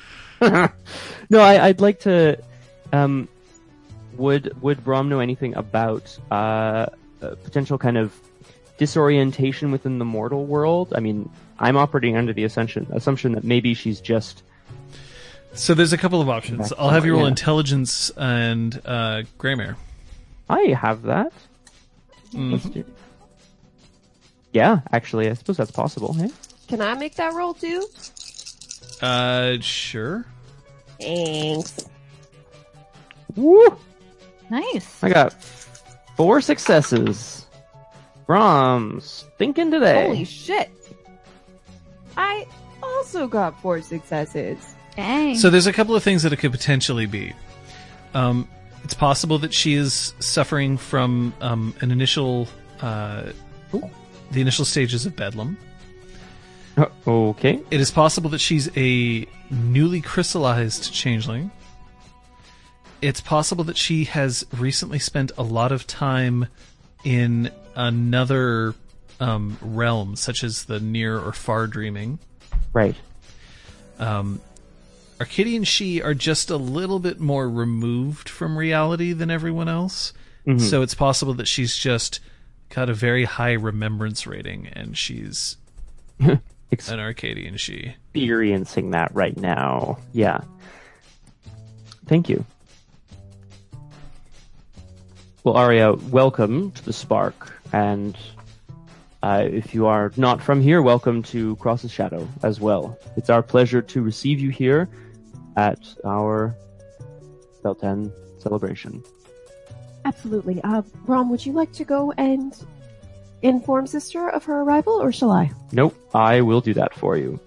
no, 0.43 0.69
I, 1.41 1.65
I'd 1.69 1.81
like 1.81 2.01
to. 2.01 2.39
Um, 2.93 3.27
would 4.19 4.61
would 4.61 4.85
Brom 4.85 5.09
know 5.09 5.21
anything 5.21 5.55
about 5.55 6.15
uh, 6.31 6.85
a 7.23 7.37
potential 7.37 7.79
kind 7.79 7.97
of 7.97 8.13
disorientation 8.79 9.71
within 9.71 9.99
the 9.99 10.05
mortal 10.05 10.47
world? 10.47 10.93
I 10.97 11.01
mean, 11.01 11.31
I'm 11.59 11.77
operating 11.77 12.17
under 12.17 12.33
the 12.33 12.45
assumption 12.45 12.87
assumption 12.93 13.33
that 13.33 13.45
maybe 13.45 13.75
she's 13.75 14.01
just 14.01 14.43
So 15.55 15.73
there's 15.75 15.93
a 15.93 15.99
couple 15.99 16.21
of 16.21 16.29
options. 16.29 16.73
I'll 16.79 16.91
have 16.91 17.07
you 17.07 17.13
roll 17.13 17.23
yeah. 17.23 17.29
intelligence 17.29 18.11
and 18.17 18.81
uh, 18.85 19.23
Gremayre. 19.39 19.77
I 20.49 20.77
have 20.81 21.03
that. 21.03 21.33
Mhm. 22.33 22.85
Yeah, 24.53 24.81
actually, 24.93 25.29
I 25.31 25.33
suppose 25.35 25.57
that's 25.57 25.71
possible. 25.71 26.13
Hey? 26.13 26.31
Can 26.69 26.81
I 26.81 26.95
make 26.95 27.15
that 27.17 27.33
roll 27.35 27.55
too? 27.55 27.87
Uh, 29.01 29.57
sure. 29.61 30.27
Thanks. 31.01 31.87
Woo! 33.35 33.79
Nice. 34.51 35.03
I 35.03 35.11
got 35.11 35.33
four 36.17 36.41
successes. 36.41 37.46
Brom's 38.27 39.25
thinking 39.39 39.71
today. 39.71 40.09
Holy 40.09 40.25
shit. 40.25 40.71
I 42.17 42.47
also 42.83 43.27
got 43.27 43.61
four 43.61 43.81
successes. 43.83 44.75
Dang. 44.97 45.37
So 45.37 45.51
there's 45.51 45.67
a 45.67 45.73
couple 45.73 45.95
of 45.95 46.03
things 46.03 46.23
that 46.23 46.33
it 46.33 46.37
could 46.37 46.53
potentially 46.53 47.07
be. 47.07 47.33
Um, 48.15 48.49
it's 48.83 48.95
possible 48.95 49.39
that 49.39 49.53
she 49.53 49.75
is 49.75 50.15
suffering 50.21 50.77
from 50.77 51.35
um, 51.41 51.75
an 51.81 51.91
initial, 51.91 52.49
uh, 52.81 53.25
the 54.31 54.41
initial 54.41 54.65
stages 54.65 55.07
of 55.07 55.15
bedlam. 55.15 55.59
Uh, 56.77 56.87
okay. 57.07 57.61
It 57.71 57.81
is 57.81 57.91
possible 57.91 58.31
that 58.31 58.39
she's 58.39 58.71
a 58.77 59.27
newly 59.51 60.01
crystallized 60.01 60.93
changeling. 60.93 61.51
It's 63.03 63.21
possible 63.21 63.65
that 63.65 63.77
she 63.77 64.05
has 64.05 64.47
recently 64.57 64.99
spent 64.99 65.31
a 65.37 65.43
lot 65.43 65.73
of 65.73 65.87
time 65.87 66.47
in 67.05 67.51
another 67.77 68.75
um, 69.21 69.57
realm, 69.61 70.17
such 70.17 70.43
as 70.43 70.65
the 70.65 70.81
near 70.81 71.19
or 71.19 71.33
far 71.33 71.67
dreaming. 71.67 72.19
Right. 72.73 72.97
Um, 73.99 74.41
Arcadian 75.21 75.63
Sidhe 75.65 76.05
are 76.05 76.13
just 76.15 76.51
a 76.51 76.57
little 76.57 76.99
bit 76.99 77.21
more 77.21 77.49
removed 77.49 78.29
from 78.29 78.59
reality 78.59 79.13
than 79.13 79.31
everyone 79.31 79.69
else. 79.69 80.13
Mhm. 80.47 80.61
So 80.61 80.83
it's 80.83 80.95
possible 80.95 81.33
that 81.35 81.49
she's 81.49 81.75
just 81.77 82.21
got 82.69 82.91
a 82.91 82.95
very 82.95 83.25
high 83.25 83.53
remembrance 83.53 84.27
rating 84.27 84.67
and 84.69 84.97
she's 84.99 85.57
an 86.19 86.41
Arcadian 86.91 87.55
Sidhe. 87.55 87.95
experiencing 88.13 88.91
that 88.91 89.15
right 89.15 89.37
now. 89.37 89.99
Yeah. 90.13 90.41
Thank 92.07 92.29
you. 92.29 92.45
Well, 95.45 95.57
Aria, 95.57 95.93
welcome 95.95 96.73
to 96.73 96.85
the 96.85 96.93
Spark, 96.93 97.56
and 97.77 98.17
uh, 99.23 99.45
if 99.45 99.75
you 99.75 99.87
are 99.87 100.11
not 100.17 100.43
from 100.43 100.63
here, 100.63 100.81
welcome 100.81 101.23
to 101.23 101.57
Cross's 101.57 101.91
Shadow 101.91 102.27
as 102.43 102.59
well. 102.59 102.99
It's 103.19 103.29
our 103.29 103.43
pleasure 103.43 103.83
to 103.83 104.01
receive 104.01 104.41
you 104.41 104.49
here 104.49 104.89
at 105.57 105.81
our 106.03 106.57
Beltane 107.63 108.11
celebration. 108.39 109.05
Absolutely. 110.07 110.59
Uh, 110.65 110.81
Brom, 111.05 111.29
would 111.29 111.45
you 111.45 111.53
like 111.53 111.73
to 111.73 111.85
go 111.85 112.13
and 112.17 112.57
inform 113.43 113.85
Zista 113.85 114.33
of 114.33 114.45
her 114.45 114.63
arrival, 114.63 114.95
or 114.95 115.13
shall 115.13 115.31
I? 115.31 115.51
Nope, 115.73 115.95
I 116.15 116.41
will 116.41 116.63
do 116.63 116.73
that 116.73 116.95
for 116.95 117.19
you. 117.19 117.39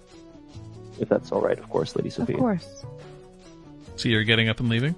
If 1.00 1.08
that's 1.08 1.32
all 1.32 1.40
right, 1.40 1.58
of 1.58 1.68
course, 1.70 1.96
Lady 1.96 2.10
Sophia. 2.10 2.36
Of 2.36 2.40
course. 2.40 2.84
So 3.96 4.08
you're 4.08 4.22
getting 4.22 4.48
up 4.48 4.60
and 4.60 4.68
leaving? 4.68 4.94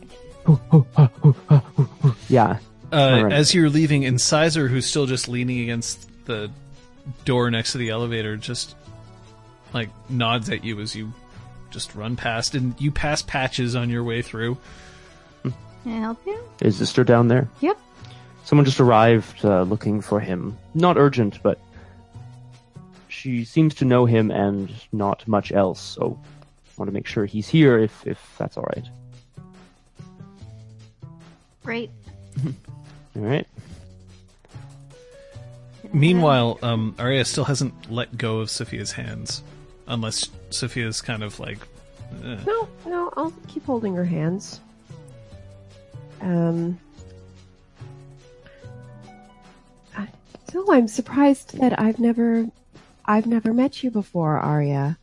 Yeah. 2.28 2.58
Uh, 2.92 2.96
Alright. 2.96 3.32
As 3.32 3.54
you're 3.54 3.70
leaving, 3.70 4.02
Incisor, 4.02 4.68
who's 4.68 4.86
still 4.86 5.06
just 5.06 5.26
leaning 5.26 5.60
against 5.60 6.08
the 6.26 6.50
door 7.24 7.50
next 7.50 7.72
to 7.72 7.78
the 7.78 7.88
elevator, 7.88 8.36
just 8.36 8.76
like 9.72 9.88
nods 10.10 10.50
at 10.50 10.62
you 10.62 10.78
as 10.80 10.94
you 10.94 11.12
just 11.70 11.94
run 11.94 12.16
past, 12.16 12.54
and 12.54 12.78
you 12.78 12.90
pass 12.90 13.22
patches 13.22 13.74
on 13.74 13.88
your 13.88 14.04
way 14.04 14.20
through. 14.20 14.58
Can 15.42 15.54
I 15.86 16.00
help 16.00 16.24
you? 16.26 16.38
Is 16.60 16.80
Zista 16.80 17.04
down 17.04 17.28
there? 17.28 17.48
Yep. 17.60 17.78
Someone 18.44 18.64
just 18.64 18.78
arrived 18.78 19.44
uh, 19.44 19.62
looking 19.62 20.00
for 20.00 20.20
him. 20.20 20.56
Not 20.74 20.96
urgent, 20.98 21.42
but 21.42 21.58
she 23.08 23.44
seems 23.44 23.74
to 23.76 23.84
know 23.84 24.04
him 24.04 24.30
and 24.30 24.70
not 24.92 25.26
much 25.26 25.50
else, 25.50 25.80
so 25.80 26.18
I 26.22 26.70
want 26.76 26.88
to 26.88 26.92
make 26.92 27.06
sure 27.06 27.24
he's 27.24 27.48
here 27.48 27.78
if, 27.78 28.06
if 28.06 28.34
that's 28.38 28.56
all 28.56 28.64
right. 28.64 28.84
Great. 31.64 31.90
All 33.16 33.22
right. 33.22 33.46
Meanwhile, 35.92 36.58
um, 36.62 36.94
Aria 36.98 37.24
still 37.24 37.44
hasn't 37.44 37.90
let 37.90 38.16
go 38.16 38.38
of 38.40 38.50
Sophia's 38.50 38.92
hands, 38.92 39.42
unless 39.86 40.30
Sophia's 40.50 41.02
kind 41.02 41.22
of 41.22 41.38
like. 41.38 41.58
eh. 42.24 42.38
No, 42.46 42.68
no, 42.86 43.12
I'll 43.16 43.32
keep 43.48 43.64
holding 43.66 43.94
her 43.94 44.04
hands. 44.04 44.60
Um. 46.22 46.78
I- 49.96 50.08
So 50.50 50.72
I'm 50.72 50.88
surprised 50.88 51.58
that 51.58 51.78
I've 51.78 51.98
never, 51.98 52.46
I've 53.04 53.26
never 53.26 53.52
met 53.52 53.82
you 53.82 53.90
before, 53.90 54.38
Aria. 54.38 54.96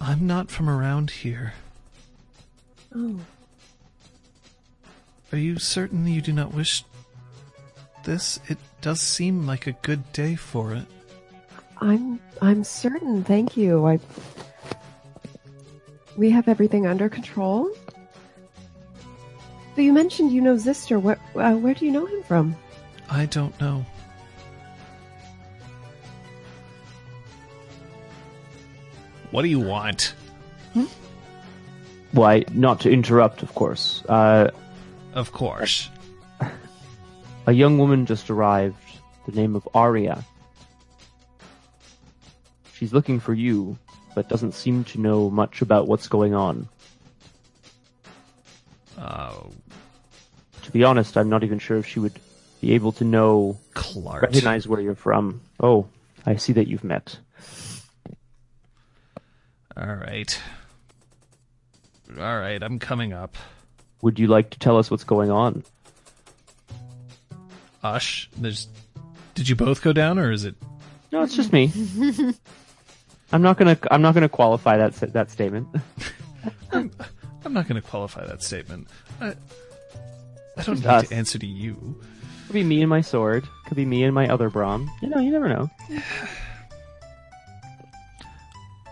I'm 0.00 0.26
not 0.26 0.50
from 0.50 0.68
around 0.68 1.10
here. 1.10 1.52
Oh, 2.94 3.20
Are 5.32 5.38
you 5.38 5.58
certain 5.58 6.06
you 6.06 6.20
do 6.20 6.32
not 6.32 6.52
wish 6.52 6.84
this? 8.04 8.40
It 8.48 8.58
does 8.80 9.00
seem 9.00 9.46
like 9.46 9.66
a 9.66 9.72
good 9.72 10.12
day 10.12 10.34
for 10.34 10.74
it. 10.74 10.84
I'm, 11.78 12.18
I'm 12.42 12.64
certain. 12.64 13.24
Thank 13.24 13.56
you. 13.56 13.86
I. 13.86 14.00
We 16.16 16.30
have 16.30 16.48
everything 16.48 16.86
under 16.86 17.08
control. 17.08 17.70
So 19.76 19.82
you 19.82 19.92
mentioned 19.92 20.32
you 20.32 20.40
know 20.40 20.56
Zista. 20.56 21.00
Where, 21.00 21.18
uh, 21.36 21.54
where 21.54 21.74
do 21.74 21.86
you 21.86 21.92
know 21.92 22.06
him 22.06 22.22
from? 22.24 22.56
I 23.08 23.26
don't 23.26 23.58
know. 23.60 23.86
What 29.30 29.42
do 29.42 29.48
you 29.48 29.60
want? 29.60 30.14
Why, 32.12 32.44
not 32.52 32.80
to 32.80 32.90
interrupt, 32.90 33.42
of 33.42 33.54
course. 33.54 34.02
Uh, 34.08 34.50
Of 35.14 35.32
course. 35.32 35.90
a 37.46 37.52
young 37.52 37.78
woman 37.78 38.06
just 38.06 38.30
arrived, 38.30 38.76
the 39.26 39.32
name 39.32 39.56
of 39.56 39.68
Aria. 39.74 40.24
She's 42.74 42.92
looking 42.92 43.20
for 43.20 43.34
you, 43.34 43.76
but 44.14 44.28
doesn't 44.28 44.54
seem 44.54 44.84
to 44.84 45.00
know 45.00 45.28
much 45.30 45.60
about 45.62 45.86
what's 45.88 46.08
going 46.08 46.34
on. 46.34 46.68
Oh, 48.98 49.50
To 50.62 50.70
be 50.70 50.84
honest, 50.84 51.16
I'm 51.16 51.28
not 51.28 51.42
even 51.44 51.58
sure 51.58 51.78
if 51.78 51.86
she 51.86 51.98
would 52.00 52.18
be 52.60 52.72
able 52.74 52.92
to 52.92 53.04
know 53.04 53.58
Clark. 53.74 54.22
recognize 54.22 54.68
where 54.68 54.80
you're 54.80 54.94
from. 54.94 55.40
Oh, 55.58 55.86
I 56.26 56.36
see 56.36 56.52
that 56.54 56.68
you've 56.68 56.84
met. 56.84 57.18
All 59.76 59.94
right. 59.94 60.38
All 62.18 62.38
right, 62.38 62.62
I'm 62.62 62.78
coming 62.78 63.12
up. 63.12 63.36
Would 64.02 64.18
you 64.18 64.26
like 64.26 64.50
to 64.50 64.58
tell 64.58 64.78
us 64.78 64.90
what's 64.90 65.04
going 65.04 65.30
on? 65.30 65.64
Ush, 67.82 68.28
there's 68.36 68.68
Did 69.34 69.48
you 69.48 69.56
both 69.56 69.82
go 69.82 69.92
down, 69.92 70.18
or 70.18 70.30
is 70.32 70.44
it? 70.44 70.54
No, 71.12 71.22
it's 71.22 71.34
just 71.34 71.52
me. 71.52 71.72
I'm 73.32 73.42
not 73.42 73.58
gonna. 73.58 73.78
I'm 73.90 74.02
not 74.02 74.14
gonna 74.14 74.28
qualify 74.28 74.76
that 74.76 74.94
that 75.12 75.30
statement. 75.30 75.68
I'm 77.44 77.54
not 77.54 77.68
going 77.68 77.80
to 77.80 77.86
qualify 77.88 78.26
that 78.26 78.42
statement. 78.42 78.88
I, 79.20 79.34
I 80.56 80.62
don't 80.62 80.76
need 80.76 80.86
us. 80.86 81.08
to 81.08 81.14
answer 81.14 81.38
to 81.38 81.46
you. 81.46 82.00
Could 82.46 82.54
be 82.54 82.64
me 82.64 82.80
and 82.80 82.90
my 82.90 83.00
sword. 83.00 83.48
Could 83.66 83.76
be 83.76 83.84
me 83.84 84.04
and 84.04 84.14
my 84.14 84.28
other 84.28 84.50
Brom. 84.50 84.90
You 85.00 85.08
know, 85.08 85.20
you 85.20 85.30
never 85.30 85.48
know. 85.48 85.70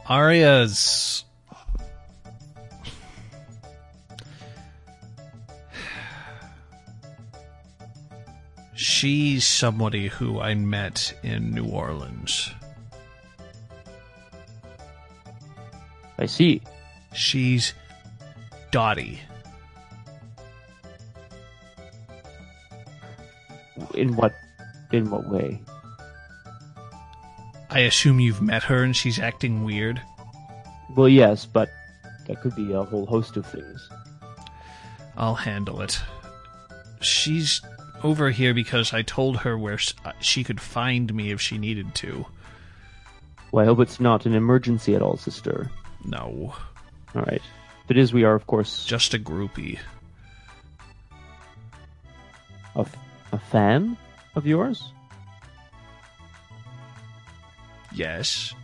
Aria's. 0.08 1.24
She's 8.78 9.44
somebody 9.44 10.06
who 10.06 10.38
I 10.38 10.54
met 10.54 11.12
in 11.24 11.52
New 11.52 11.64
Orleans. 11.64 12.48
I 16.16 16.26
see. 16.26 16.62
She's 17.12 17.74
Dottie. 18.70 19.18
In 23.94 24.14
what? 24.14 24.32
In 24.92 25.10
what 25.10 25.28
way? 25.28 25.60
I 27.70 27.80
assume 27.80 28.20
you've 28.20 28.40
met 28.40 28.62
her 28.62 28.84
and 28.84 28.94
she's 28.94 29.18
acting 29.18 29.64
weird. 29.64 30.00
Well, 30.94 31.08
yes, 31.08 31.46
but 31.46 31.68
that 32.28 32.40
could 32.42 32.54
be 32.54 32.72
a 32.74 32.84
whole 32.84 33.06
host 33.06 33.36
of 33.36 33.44
things. 33.44 33.90
I'll 35.16 35.34
handle 35.34 35.80
it. 35.80 36.00
She's 37.00 37.60
over 38.02 38.30
here 38.30 38.54
because 38.54 38.92
I 38.92 39.02
told 39.02 39.38
her 39.38 39.56
where 39.58 39.78
uh, 40.04 40.12
she 40.20 40.44
could 40.44 40.60
find 40.60 41.12
me 41.12 41.30
if 41.30 41.40
she 41.40 41.58
needed 41.58 41.94
to. 41.96 42.26
Well, 43.50 43.62
I 43.64 43.66
hope 43.66 43.80
it's 43.80 43.98
not 44.00 44.26
an 44.26 44.34
emergency 44.34 44.94
at 44.94 45.02
all, 45.02 45.16
Zista. 45.16 45.68
No, 46.04 46.54
All 47.14 47.22
right. 47.22 47.42
If 47.84 47.90
it 47.90 47.96
is, 47.96 48.12
we 48.12 48.24
are, 48.24 48.34
of 48.34 48.46
course, 48.46 48.84
just 48.84 49.14
a 49.14 49.18
groupie. 49.18 49.78
a, 52.76 52.80
f- 52.80 52.96
a 53.32 53.38
fan 53.38 53.96
of 54.36 54.46
yours. 54.46 54.92
Yes. 57.92 58.54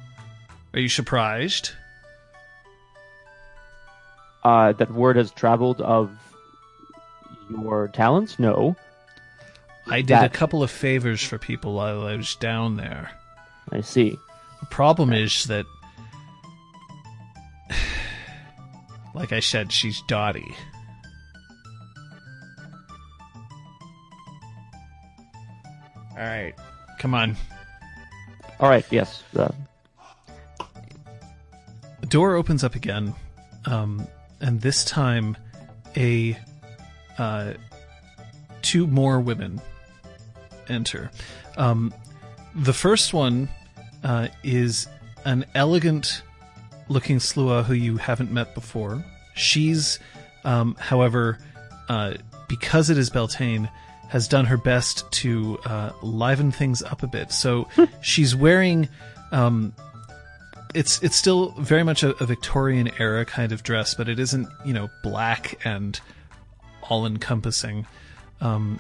Are 0.74 0.81
you 0.81 0.89
surprised? 0.89 1.70
Uh, 4.44 4.73
that 4.73 4.93
word 4.93 5.16
has 5.16 5.31
traveled 5.31 5.81
of 5.81 6.11
your 7.51 7.89
talents? 7.89 8.39
No. 8.39 8.77
I 9.86 9.97
did 9.98 10.09
That- 10.09 10.24
a 10.24 10.28
couple 10.31 10.62
of 10.62 10.70
favors 10.70 11.23
for 11.23 11.39
people 11.39 11.74
while 11.74 12.06
I 12.06 12.16
was 12.16 12.35
down 12.36 12.77
there. 12.77 13.11
I 13.70 13.81
see. 13.81 14.16
The 14.61 14.66
problem 14.66 15.12
is 15.12 15.44
that, 15.44 15.66
like 19.15 19.32
I 19.32 19.40
said, 19.40 19.73
she's 19.73 20.01
Dottie. 20.09 20.55
All 26.12 26.23
right, 26.23 26.55
come 26.98 27.15
on. 27.15 27.36
All 28.61 28.69
right. 28.69 28.85
Yes. 28.90 29.23
Uh, 29.36 29.48
The 32.01 32.06
door 32.06 32.35
opens 32.36 32.62
up 32.62 32.74
again, 32.77 33.15
um, 33.65 34.06
and 34.40 34.61
this 34.61 34.85
time, 34.85 35.36
a 35.97 36.39
uh, 37.19 37.55
two 38.62 38.86
more 38.86 39.20
women 39.20 39.61
enter. 40.69 41.11
Um, 41.57 41.93
the 42.55 42.73
first 42.73 43.12
one 43.12 43.49
uh, 44.03 44.28
is 44.43 44.86
an 45.24 45.45
elegant-looking 45.55 47.20
Slua 47.20 47.62
who 47.62 47.74
you 47.74 47.97
haven't 47.97 48.31
met 48.31 48.55
before. 48.55 49.05
She's, 49.35 49.99
um, 50.45 50.77
however, 50.78 51.39
uh, 51.89 52.15
because 52.49 52.91
it 52.91 52.99
is 52.99 53.11
Beltane, 53.11 53.69
has 54.09 54.28
done 54.28 54.45
her 54.45 54.57
best 54.57 55.11
to 55.11 55.59
uh, 55.65 55.91
liven 56.03 56.53
things 56.53 56.82
up 56.82 57.03
a 57.03 57.07
bit. 57.07 57.32
So 57.32 57.69
she's 58.01 58.36
wearing. 58.36 58.89
Um, 59.32 59.74
it's 60.74 61.03
it's 61.03 61.16
still 61.16 61.53
very 61.53 61.82
much 61.82 62.03
a, 62.03 62.11
a 62.23 62.27
Victorian 62.27 62.91
era 62.99 63.24
kind 63.24 63.53
of 63.53 63.62
dress, 63.62 63.95
but 63.95 64.09
it 64.09 64.19
isn't 64.19 64.49
you 64.65 64.73
know 64.73 64.91
black 65.03 65.59
and 65.65 66.01
all 66.82 67.07
encompassing. 67.07 67.86
Um, 68.41 68.78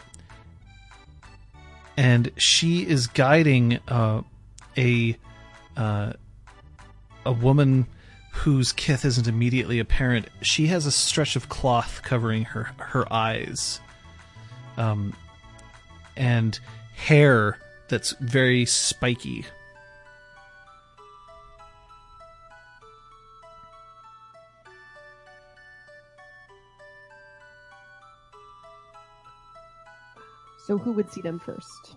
and 1.96 2.30
she 2.36 2.86
is 2.86 3.06
guiding 3.06 3.78
uh, 3.88 4.22
a 4.76 5.16
uh, 5.76 6.12
a 7.24 7.32
woman 7.32 7.86
whose 8.32 8.72
kith 8.72 9.04
isn't 9.04 9.28
immediately 9.28 9.78
apparent. 9.78 10.28
She 10.42 10.66
has 10.66 10.86
a 10.86 10.90
stretch 10.92 11.36
of 11.36 11.48
cloth 11.48 12.00
covering 12.02 12.44
her 12.46 12.70
her 12.78 13.10
eyes, 13.12 13.80
um, 14.76 15.14
and 16.16 16.58
hair 16.94 17.58
that's 17.88 18.12
very 18.20 18.66
spiky. 18.66 19.44
So 30.66 30.78
who 30.78 30.92
would 30.92 31.10
see 31.12 31.20
them 31.20 31.38
first? 31.38 31.96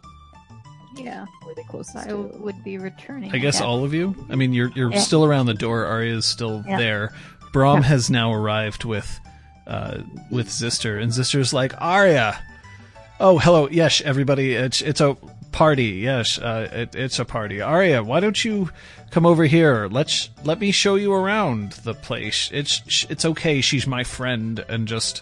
Yeah, 0.96 1.26
Were 1.46 1.54
they 1.54 1.64
closest 1.64 1.96
I 1.98 2.08
to? 2.10 2.18
would 2.18 2.64
be 2.64 2.78
returning. 2.78 3.32
I 3.32 3.38
guess 3.38 3.60
yeah. 3.60 3.66
all 3.68 3.84
of 3.84 3.94
you. 3.94 4.16
I 4.30 4.36
mean, 4.36 4.52
you're 4.54 4.72
you're 4.76 4.92
Yeah. 4.92 5.00
still 5.00 5.24
around 5.26 5.46
the 5.46 5.54
door. 5.54 5.86
Aria 5.86 6.16
is 6.16 6.26
still 6.26 6.64
Yeah. 6.68 6.78
there. 6.78 7.14
Brom 7.54 7.82
Yeah. 7.82 7.88
has 7.90 8.10
now 8.10 8.34
arrived 8.34 8.84
with 8.84 9.20
uh, 9.68 10.00
with 10.32 10.48
Zista, 10.48 11.02
and 11.02 11.12
Zista's 11.12 11.54
like 11.54 11.74
Aria. 11.80 12.40
Oh, 13.20 13.38
hello. 13.38 13.68
Yes, 13.70 14.02
everybody. 14.02 14.54
It's 14.54 14.82
it's 14.82 15.02
a 15.02 15.16
party. 15.52 16.00
Yes, 16.02 16.40
uh, 16.40 16.70
it, 16.72 16.96
it's 16.96 17.20
a 17.20 17.26
party. 17.26 17.62
Aria, 17.62 18.02
why 18.04 18.20
don't 18.20 18.44
you 18.46 18.70
come 19.12 19.26
over 19.26 19.44
here? 19.46 19.88
Let's 19.92 20.30
let 20.46 20.60
me 20.60 20.72
show 20.72 20.96
you 20.96 21.14
around 21.14 21.74
the 21.84 21.94
place. 21.94 22.50
It's 22.54 23.06
it's 23.10 23.26
okay. 23.26 23.62
She's 23.62 23.86
my 23.86 24.04
friend, 24.04 24.64
and 24.70 24.88
just 24.88 25.22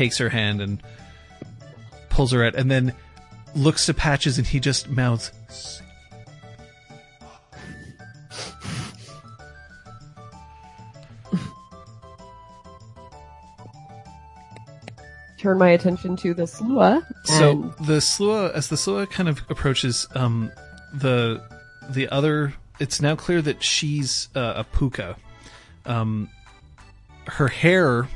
takes 0.00 0.16
her 0.16 0.30
hand 0.30 0.62
and 0.62 0.82
pulls 2.08 2.32
her 2.32 2.42
out, 2.42 2.54
and 2.54 2.70
then 2.70 2.94
looks 3.54 3.84
to 3.84 3.92
Patches, 3.92 4.38
and 4.38 4.46
he 4.46 4.58
just 4.58 4.88
mouths. 4.88 5.30
Turn 15.36 15.58
my 15.58 15.68
attention 15.68 16.16
to 16.16 16.32
the 16.32 16.46
Slua. 16.46 17.06
So 17.24 17.74
the 17.82 18.00
Slua, 18.00 18.52
as 18.54 18.68
the 18.68 18.78
Slua 18.78 19.06
kind 19.06 19.28
of 19.28 19.42
approaches, 19.50 20.08
um, 20.14 20.50
the 20.94 21.42
the 21.90 22.08
other, 22.08 22.54
it's 22.78 23.02
now 23.02 23.16
clear 23.16 23.42
that 23.42 23.62
she's 23.62 24.30
uh, 24.34 24.54
a 24.56 24.64
pooka. 24.64 25.16
Um, 25.84 26.30
her 27.26 27.48
hair 27.48 28.08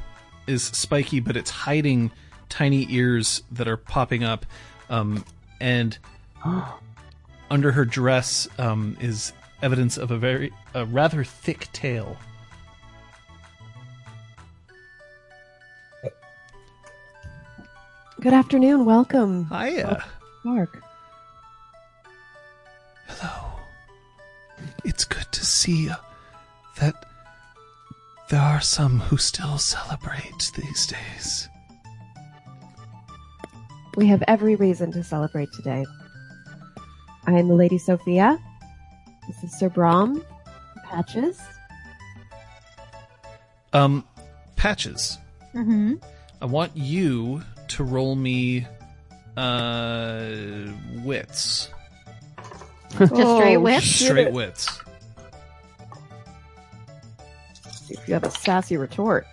is 0.46 0.64
spiky, 0.64 1.20
but 1.20 1.36
it's 1.36 1.50
hiding 1.50 2.10
tiny 2.48 2.86
ears 2.90 3.42
that 3.52 3.68
are 3.68 3.76
popping 3.76 4.24
up, 4.24 4.46
um, 4.90 5.24
and 5.60 5.98
under 7.50 7.72
her 7.72 7.84
dress 7.84 8.48
um, 8.58 8.96
is 9.00 9.32
evidence 9.62 9.96
of 9.96 10.10
a 10.10 10.18
very 10.18 10.52
a 10.74 10.84
rather 10.86 11.24
thick 11.24 11.68
tail. 11.72 12.16
Good 18.20 18.32
afternoon. 18.32 18.84
Welcome. 18.84 19.46
Hiya. 19.48 20.02
Mark. 20.44 20.82
Hello. 23.06 23.58
It's 24.84 25.04
good 25.04 25.30
to 25.32 25.44
see 25.44 25.90
that 26.76 27.04
there 28.30 28.40
are 28.40 28.60
some 28.60 29.00
who 29.00 29.16
still 29.16 29.58
celebrate 29.58 30.50
these 30.56 30.86
days. 30.86 31.48
We 33.96 34.06
have 34.06 34.22
every 34.26 34.56
reason 34.56 34.90
to 34.92 35.04
celebrate 35.04 35.48
today. 35.52 35.84
I 37.26 37.32
am 37.32 37.48
the 37.48 37.54
Lady 37.54 37.78
Sophia. 37.78 38.38
This 39.28 39.44
is 39.44 39.58
Sir 39.58 39.68
Brom. 39.68 40.22
Patches. 40.84 41.40
Um, 43.72 44.04
Patches, 44.56 45.18
Mm-hmm. 45.54 45.94
I 46.42 46.46
want 46.46 46.76
you 46.76 47.42
to 47.68 47.84
roll 47.84 48.16
me 48.16 48.66
uh 49.36 50.26
wits. 51.04 51.68
Just 52.98 53.12
straight 53.14 53.56
Oh, 53.56 53.60
whip. 53.60 53.82
shit. 53.82 54.08
Straight 54.08 54.32
wits. 54.32 54.80
If 57.90 58.06
you 58.08 58.14
have 58.14 58.24
a 58.24 58.30
sassy 58.30 58.76
retort. 58.76 59.26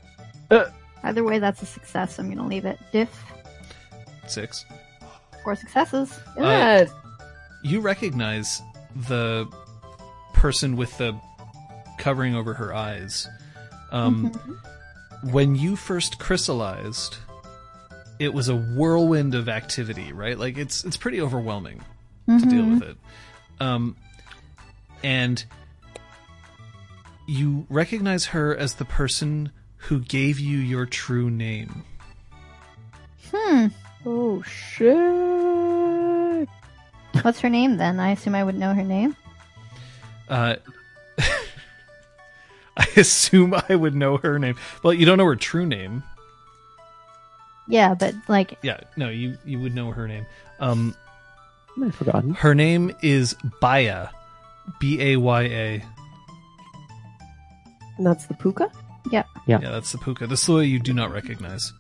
Either 1.04 1.24
way, 1.24 1.40
that's 1.40 1.62
a 1.62 1.66
success. 1.66 2.20
I'm 2.20 2.30
gonna 2.30 2.48
leave 2.48 2.66
it. 2.66 2.78
Diff. 2.92 3.24
Six. 4.28 4.66
Four 5.44 5.56
successes. 5.56 6.20
Good. 6.38 6.90
You 7.64 7.80
recognize 7.80 8.62
the 9.08 9.48
person 10.34 10.76
with 10.76 10.96
the 10.98 11.20
covering 11.98 12.36
over 12.36 12.54
her 12.54 12.74
eyes. 12.74 13.28
Um, 13.92 14.32
When 15.24 15.56
you 15.56 15.76
first 15.76 16.18
crystallized, 16.20 17.18
it 18.18 18.34
was 18.34 18.50
a 18.50 18.56
whirlwind 18.56 19.36
of 19.36 19.48
activity, 19.50 20.12
right? 20.14 20.38
Like 20.38 20.58
it's 20.58 20.84
it's 20.84 20.98
pretty 20.98 21.22
overwhelming 21.22 21.82
to 22.28 22.40
deal 22.46 22.66
with 22.66 22.84
it. 22.84 22.98
Um, 23.60 23.96
and 25.04 25.44
you 27.32 27.66
recognize 27.70 28.26
her 28.28 28.56
as 28.56 28.76
the 28.76 28.86
person 28.86 29.52
who 29.78 30.00
gave 30.02 30.40
you 30.40 30.58
your 30.58 30.86
true 30.86 31.30
name. 31.30 31.84
Hmm. 33.34 33.68
Oh 34.06 34.42
shit. 34.44 36.50
What's 37.24 37.40
her 37.40 37.50
name 37.50 37.78
then? 37.78 38.00
I 38.00 38.12
assume 38.12 38.36
I 38.36 38.44
would 38.44 38.58
know 38.58 38.74
her 38.74 38.84
name. 38.84 39.16
Uh, 40.28 40.56
I 42.78 42.88
assume 42.98 43.54
I 43.70 43.76
would 43.76 43.96
know 43.96 44.18
her 44.18 44.38
name. 44.40 44.56
Well, 44.84 44.94
you 44.94 45.06
don't 45.06 45.18
know 45.18 45.26
her 45.26 45.36
true 45.36 45.66
name. 45.66 46.04
Yeah, 47.68 47.94
but 47.94 48.14
like, 48.28 48.58
Yeah, 48.64 48.82
no, 48.98 49.10
you 49.10 49.38
you 49.46 49.60
would 49.60 49.74
know 49.74 49.92
her 49.92 50.08
name. 50.08 50.26
Um, 50.60 50.96
I've 51.82 51.96
forgotten. 51.96 52.34
her 52.34 52.54
name 52.54 52.94
is 53.02 53.36
Baya, 53.62 54.10
B 54.80 55.02
A 55.02 55.16
Y 55.18 55.42
A. 55.44 55.84
And 58.02 58.08
that's 58.08 58.26
the 58.26 58.34
pooka? 58.34 58.74
Yeah. 59.12 59.22
Yeah, 59.46 59.60
that's 59.60 59.92
the 59.92 60.00
pooka. 60.00 60.28
The 60.28 60.36
Slua 60.36 60.64
you 60.64 60.80
do 60.80 60.92
not 60.92 61.12
recognize. 61.12 61.72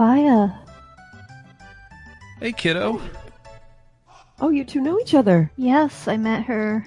Aya. 0.00 0.48
Hey, 2.40 2.50
kiddo. 2.50 3.00
Oh, 4.40 4.48
you 4.50 4.64
two 4.64 4.80
know 4.80 4.98
each 4.98 5.14
other. 5.14 5.52
Yes, 5.56 6.08
I 6.08 6.16
met 6.16 6.42
her 6.46 6.84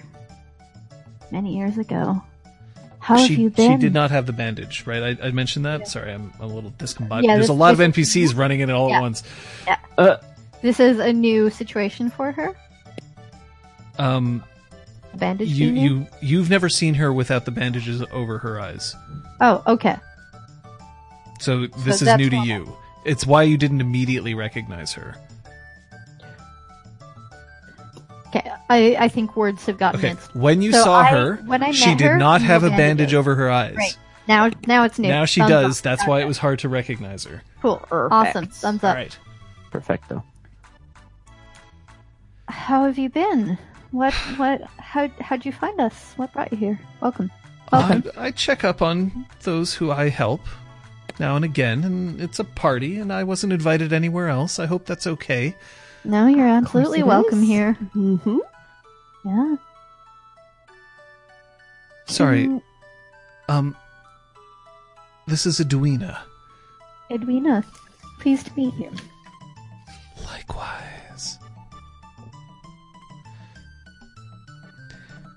many 1.31 1.55
years 1.57 1.77
ago. 1.77 2.21
How 2.99 3.15
she 3.15 3.21
have 3.35 3.39
you 3.39 3.49
been? 3.49 3.71
she 3.71 3.77
did 3.77 3.93
not 3.93 4.11
have 4.11 4.25
the 4.25 4.33
bandage, 4.33 4.85
right? 4.85 5.17
I, 5.21 5.27
I 5.27 5.31
mentioned 5.31 5.63
that. 5.63 5.87
Sorry, 5.87 6.11
I'm 6.11 6.33
a 6.41 6.47
little 6.47 6.71
discombobulated. 6.71 7.23
Yeah, 7.23 7.35
There's 7.35 7.43
this- 7.47 7.49
a 7.49 7.53
lot 7.53 7.71
of 7.73 7.79
NPCs 7.79 8.35
running 8.35 8.59
in 8.59 8.69
all 8.71 8.89
Yeah. 8.89 8.97
at 8.97 9.01
once. 9.03 9.23
Uh, 9.97 10.17
This 10.61 10.81
is 10.81 10.99
a 10.99 11.13
new 11.13 11.49
situation 11.49 12.09
for 12.09 12.33
her. 12.33 12.53
Um, 13.97 14.43
Bandage. 15.15 15.49
you 15.49 15.71
being 15.73 15.77
in? 15.77 15.83
you 16.01 16.07
you've 16.21 16.49
never 16.49 16.69
seen 16.69 16.93
her 16.95 17.11
without 17.11 17.45
the 17.45 17.51
bandages 17.51 18.01
over 18.11 18.37
her 18.39 18.59
eyes. 18.59 18.95
Oh, 19.41 19.63
okay. 19.67 19.97
So 21.39 21.67
this 21.67 22.01
is 22.01 22.15
new 22.17 22.29
to 22.29 22.37
why. 22.37 22.43
you. 22.43 22.77
It's 23.05 23.25
why 23.25 23.43
you 23.43 23.57
didn't 23.57 23.81
immediately 23.81 24.33
recognize 24.35 24.93
her. 24.93 25.15
Okay. 28.27 28.51
I 28.69 28.95
I 28.99 29.07
think 29.07 29.35
words 29.35 29.65
have 29.65 29.77
gotten 29.79 29.99
Okay, 29.99 30.09
mixed. 30.13 30.35
when 30.35 30.61
you 30.61 30.71
So 30.71 30.83
saw 30.83 30.99
I- 30.99 31.05
her, 31.11 31.35
when 31.45 31.63
I 31.63 31.71
she 31.71 31.95
did 31.95 32.07
her, 32.11 32.17
not 32.17 32.41
have 32.41 32.63
a 32.63 32.69
bandage 32.69 33.13
over 33.13 33.35
her 33.35 33.49
eyes. 33.49 33.75
Right. 33.75 33.97
Now 34.27 34.51
now 34.67 34.83
it's 34.83 34.99
new. 34.99 35.07
Now 35.07 35.25
she 35.25 35.39
Thumbs 35.41 35.49
does. 35.49 35.79
up. 35.79 35.83
That's 35.83 36.05
why 36.07 36.19
it 36.21 36.25
was 36.27 36.37
hard 36.37 36.59
to 36.59 36.69
recognize 36.69 37.23
her. 37.23 37.41
cool. 37.61 37.77
Perfect. 37.77 38.11
Awesome. 38.13 38.45
Thumbs 38.47 38.83
up. 38.83 38.95
right. 38.95 39.17
perfecto. 39.71 40.23
How 42.47 42.85
have 42.85 42.97
you 42.99 43.09
been? 43.09 43.57
What 43.91 44.13
what 44.37 44.61
how 44.77 45.07
how'd 45.19 45.45
you 45.45 45.51
find 45.51 45.79
us? 45.81 46.13
What 46.15 46.31
brought 46.33 46.51
you 46.51 46.57
here? 46.57 46.79
Welcome. 47.01 47.31
Welcome. 47.71 48.11
I, 48.17 48.27
I 48.27 48.31
check 48.31 48.63
up 48.63 48.81
on 48.81 49.25
those 49.43 49.73
who 49.73 49.91
I 49.91 50.09
help 50.09 50.41
now 51.19 51.35
and 51.35 51.43
again, 51.45 51.83
and 51.83 52.21
it's 52.21 52.39
a 52.39 52.43
party, 52.43 52.97
and 52.99 53.11
I 53.11 53.23
wasn't 53.23 53.53
invited 53.53 53.91
anywhere 53.93 54.29
else. 54.29 54.59
I 54.59 54.65
hope 54.67 54.85
that's 54.85 55.05
okay. 55.07 55.55
no, 56.03 56.27
you're 56.27 56.47
absolutely 56.47 57.03
welcome 57.03 57.41
is. 57.41 57.47
here. 57.47 57.77
Mm-hmm. 57.95 58.37
Yeah. 59.25 59.55
Sorry. 62.05 62.45
Mm, 62.47 62.61
Um, 63.49 63.75
this 65.27 65.45
is 65.45 65.59
Edwina. 65.59 66.19
Edwina, 67.11 67.63
pleased 68.19 68.47
to 68.47 68.53
meet 68.55 68.73
you. 68.75 68.91
Likewise. 70.25 70.83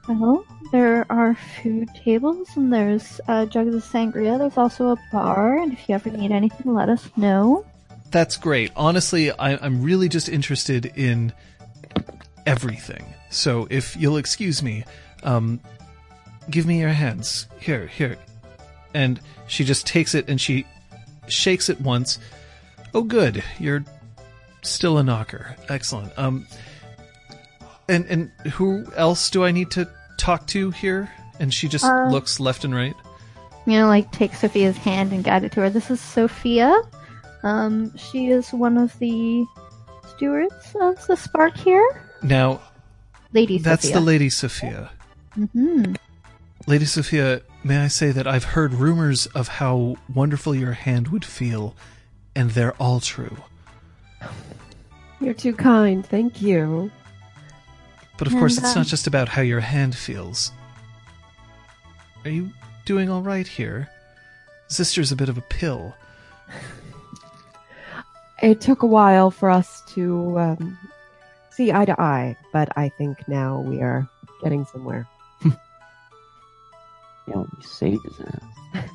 Well, 0.09 0.45
there 0.73 1.07
are 1.11 1.35
food 1.62 1.89
tables 1.95 2.49
and 2.57 2.73
there's 2.73 3.20
uh, 3.29 3.47
jugs 3.47 3.74
of 3.74 3.85
sangria. 3.85 4.39
There's 4.39 4.57
also 4.57 4.89
a 4.91 4.97
bar, 5.12 5.59
and 5.59 5.73
if 5.73 5.89
you 5.89 5.95
ever 5.95 6.11
need 6.11 6.33
anything, 6.33 6.74
let 6.74 6.89
us 6.89 7.09
know. 7.16 7.65
That's 8.11 8.37
great. 8.37 8.73
Honestly, 8.77 9.31
I, 9.31 9.57
I'm 9.57 9.83
really 9.83 10.09
just 10.09 10.29
interested 10.29 10.87
in 10.87 11.33
everything. 12.47 13.05
So 13.31 13.66
if 13.70 13.97
you'll 13.97 14.16
excuse 14.19 14.62
me, 14.62 14.85
um, 15.23 15.61
give 16.51 16.66
me 16.66 16.81
your 16.81 16.91
hands. 16.91 17.47
Here, 17.59 17.87
here. 17.87 18.19
And 18.93 19.20
she 19.47 19.65
just 19.65 19.87
takes 19.87 20.15
it 20.15 20.29
and 20.29 20.41
she 20.41 20.66
shakes 21.29 21.69
it 21.69 21.81
once. 21.81 22.19
Oh, 22.93 23.03
good. 23.03 23.43
You're 23.59 23.85
still 24.62 24.99
a 24.99 25.03
nocker. 25.03 25.57
Excellent. 25.70 26.12
Um, 26.19 26.47
and 27.88 28.04
and 28.06 28.30
who 28.52 28.84
else 28.96 29.30
do 29.30 29.44
I 29.44 29.50
need 29.50 29.70
to 29.72 29.88
talk 30.18 30.46
to 30.48 30.70
here? 30.70 31.10
And 31.40 31.52
she 31.52 31.68
just 31.68 31.84
Uh, 31.84 32.09
looks 32.10 32.38
left 32.40 32.64
and 32.64 32.74
right. 32.74 32.94
You 33.66 33.78
know, 33.78 33.86
like 33.88 34.10
take 34.12 34.34
Sophia's 34.34 34.76
hand 34.76 35.12
and 35.12 35.22
guide 35.24 35.44
it 35.44 35.52
to 35.52 35.60
her. 35.60 35.70
This 35.70 35.90
is 35.90 36.00
Sophia. 36.00 36.74
Um, 37.42 37.96
she 37.96 38.28
is 38.28 38.52
one 38.52 38.76
of 38.76 38.96
the 38.98 39.44
stewards 40.09 40.76
of 40.80 41.04
the 41.06 41.16
Spark 41.16 41.56
here. 41.56 42.02
Now 42.22 42.60
Lady 43.32 43.59
that's 43.59 43.82
Sophia. 43.82 43.94
the 43.98 44.04
Lady 44.04 44.30
Sophia. 44.30 44.90
hmm 45.34 45.94
Lady 46.68 46.84
Sophia, 46.84 47.42
may 47.64 47.78
I 47.78 47.88
say 47.88 48.12
that 48.12 48.28
I've 48.28 48.44
heard 48.44 48.74
rumors 48.74 49.26
of 49.26 49.48
how 49.48 49.96
wonderful 50.14 50.54
your 50.54 50.72
hand 50.74 51.09
would 51.09 51.24
feel, 51.24 51.74
and 52.36 52.52
they're 52.52 52.74
all 52.74 53.00
true. 53.00 53.36
You're 55.20 55.34
too 55.34 55.54
kind. 55.54 56.06
Thank 56.06 56.40
you. 56.40 56.90
But 58.18 58.26
of 58.28 58.34
course, 58.34 58.59
it's 58.59 58.76
um, 58.76 58.80
not 58.80 58.86
just 58.86 59.06
about 59.06 59.28
how 59.28 59.43
your 59.43 59.60
hand 59.60 59.97
feels. 59.97 60.52
Are 62.24 62.30
you 62.30 62.51
doing 62.84 63.10
all 63.10 63.22
right 63.22 63.47
here? 63.47 63.89
Zista's 64.70 65.10
a 65.12 65.16
bit 65.16 65.28
of 65.28 65.39
a 65.39 65.43
pill. 65.43 65.94
It 68.43 68.60
took 68.60 68.82
a 68.82 68.86
while 68.86 69.30
for 69.30 69.48
us 69.51 69.82
to 69.94 70.36
um, 70.36 70.78
see 71.51 71.70
eye 71.70 71.84
to 71.84 72.01
eye, 72.01 72.36
but 72.52 72.76
I 72.76 72.89
think 72.89 73.28
now 73.28 73.60
we 73.60 73.80
are 73.80 74.09
getting 74.43 74.64
somewhere. 74.64 75.06
Yeah, 77.28 77.44
we 77.56 77.62
saved 77.62 78.05
his 78.05 78.20
ass. 78.20 78.89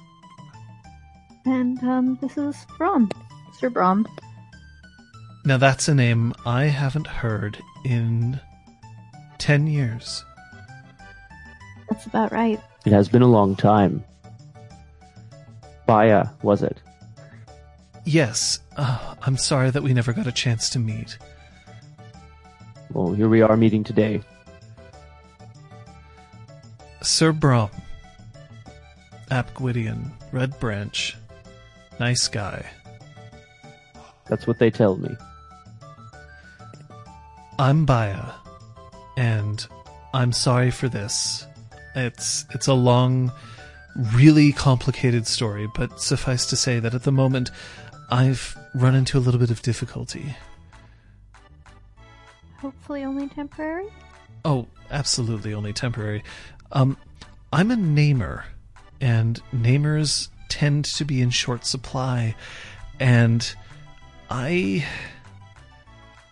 And 1.46 1.82
um, 1.82 2.18
this 2.20 2.38
is 2.38 2.58
Brom, 2.78 3.10
Sir 3.58 3.70
Brom. 3.70 4.06
Now, 5.46 5.56
that's 5.56 5.88
a 5.88 5.96
name 5.96 6.34
I 6.46 6.66
haven't 6.66 7.08
heard 7.08 7.64
in 7.86 8.42
ten 9.38 9.68
years. 9.68 10.24
That's 11.90 12.06
about 12.06 12.32
right. 12.32 12.60
It 12.86 12.94
has 12.94 13.10
been 13.10 13.22
a 13.22 13.28
long 13.28 13.56
time. 13.56 14.04
Baya, 15.86 16.28
was 16.42 16.64
it? 16.64 16.78
Yes, 18.06 18.60
uh, 18.78 19.16
I'm 19.22 19.38
sorry 19.38 19.70
that 19.72 19.84
we 19.84 19.94
never 19.94 20.14
got 20.14 20.28
a 20.28 20.32
chance 20.32 20.70
to 20.72 20.80
meet. 20.80 21.18
Well, 22.94 23.14
here 23.14 23.30
we 23.30 23.42
are 23.42 23.58
meeting 23.58 23.84
today. 23.84 24.22
Sir 27.02 27.32
Brom. 27.32 27.70
ap 29.30 29.54
Gwydion, 29.54 30.12
Red 30.32 30.58
Branch. 30.60 31.16
Nice 32.00 32.28
guy. 32.28 32.66
That's 34.28 34.48
what 34.48 34.60
they 34.60 34.70
tell 34.70 34.98
me. 34.98 35.16
I'm 37.60 37.86
Baya, 37.86 38.24
and 39.18 39.68
I'm 40.14 40.32
sorry 40.32 40.72
for 40.72 40.88
this. 40.88 41.46
It's 41.96 42.46
it's 42.54 42.68
a 42.68 42.74
long, 42.74 43.32
really 44.14 44.54
complicated 44.54 45.28
story, 45.28 45.68
but 45.76 46.00
suffice 46.00 46.46
to 46.46 46.56
say 46.56 46.80
that 46.80 46.94
at 46.94 47.04
the 47.04 47.12
moment 47.12 47.52
I've 48.10 48.56
run 48.74 48.96
into 48.96 49.18
a 49.18 49.20
little 49.20 49.40
bit 49.40 49.52
of 49.52 49.62
difficulty. 49.64 50.36
Hopefully, 52.60 53.04
only 53.04 53.28
temporary. 53.28 53.88
Oh, 54.46 54.68
absolutely 54.92 55.54
only 55.54 55.74
temporary. 55.74 56.24
Um 56.72 56.96
I'm 57.52 57.72
a 57.72 57.76
namer, 57.76 58.46
and 59.02 59.42
namers 59.54 60.30
tend 60.50 60.86
to 60.86 61.06
be 61.06 61.22
in 61.22 61.30
short 61.32 61.66
supply, 61.66 62.36
and 63.00 63.56
I 64.30 64.86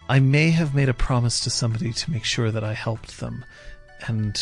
I 0.08 0.20
may 0.20 0.52
have 0.52 0.76
made 0.76 0.90
a 0.90 0.94
promise 0.94 1.40
to 1.42 1.50
somebody 1.50 1.92
to 1.94 2.12
make 2.12 2.24
sure 2.26 2.52
that 2.52 2.64
I 2.64 2.74
helped 2.74 3.20
them, 3.20 3.44
and 4.08 4.40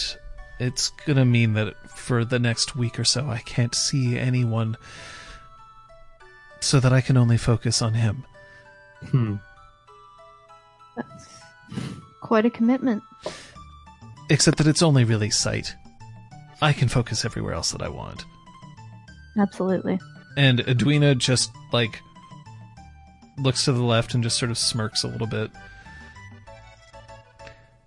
it's 0.60 0.90
gonna 1.06 1.26
mean 1.26 1.54
that 1.54 1.76
for 1.90 2.26
the 2.26 2.40
next 2.40 2.76
week 2.76 3.00
or 3.00 3.04
so 3.06 3.30
I 3.30 3.40
can't 3.40 3.74
see 3.74 4.18
anyone. 4.18 4.78
so 6.64 6.80
that 6.80 6.94
I 6.94 7.02
can 7.02 7.18
only 7.18 7.38
focus 7.38 7.82
on 7.82 7.94
him. 7.94 8.24
Hmm. 9.12 9.36
That's 10.96 11.28
quite 12.22 12.46
a 12.46 12.50
commitment. 12.50 13.04
Except 14.30 14.58
that 14.60 14.68
it's 14.68 14.82
only 14.82 15.04
really 15.04 15.30
sight. 15.30 15.76
I 16.62 16.72
can 16.72 16.88
focus 16.88 17.26
everywhere 17.26 17.54
else 17.54 17.72
that 17.72 17.82
I 17.82 17.90
want. 17.90 18.24
Absolutely. 19.38 20.00
And 20.38 20.62
Edwina 20.62 21.16
just, 21.16 21.52
like, 21.74 22.00
looks 23.38 23.66
to 23.66 23.72
the 23.74 23.84
left 23.84 24.14
and 24.14 24.24
just 24.24 24.38
sort 24.38 24.52
of 24.52 24.58
smirks 24.58 25.04
a 25.04 25.08
little 25.08 25.28
bit. 25.28 25.52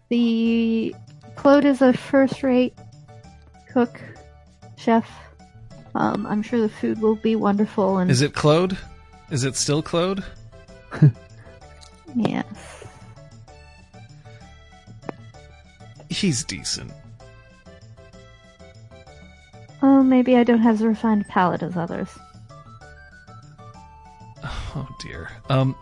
The 0.08 0.94
Claude 1.36 1.64
is 1.64 1.82
a 1.82 1.92
first-rate 1.92 2.74
cook, 3.72 4.00
chef. 4.76 5.08
Um, 5.94 6.26
I'm 6.26 6.42
sure 6.42 6.60
the 6.60 6.68
food 6.68 7.00
will 7.00 7.16
be 7.16 7.36
wonderful. 7.36 7.98
And 7.98 8.10
Is 8.10 8.22
it 8.22 8.34
Claude? 8.34 8.76
Is 9.30 9.44
it 9.44 9.56
still 9.56 9.82
Claude? 9.82 10.24
yes, 12.14 12.84
He's 16.08 16.44
decent. 16.44 16.92
oh, 19.82 20.02
maybe 20.02 20.36
I 20.36 20.44
don't 20.44 20.60
have 20.60 20.76
as 20.76 20.82
refined 20.82 21.26
palate 21.28 21.62
as 21.62 21.76
others. 21.76 22.08
Oh 24.74 24.88
dear. 25.00 25.30
Um, 25.48 25.74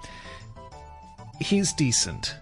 he's 1.41 1.73
decent. 1.73 2.37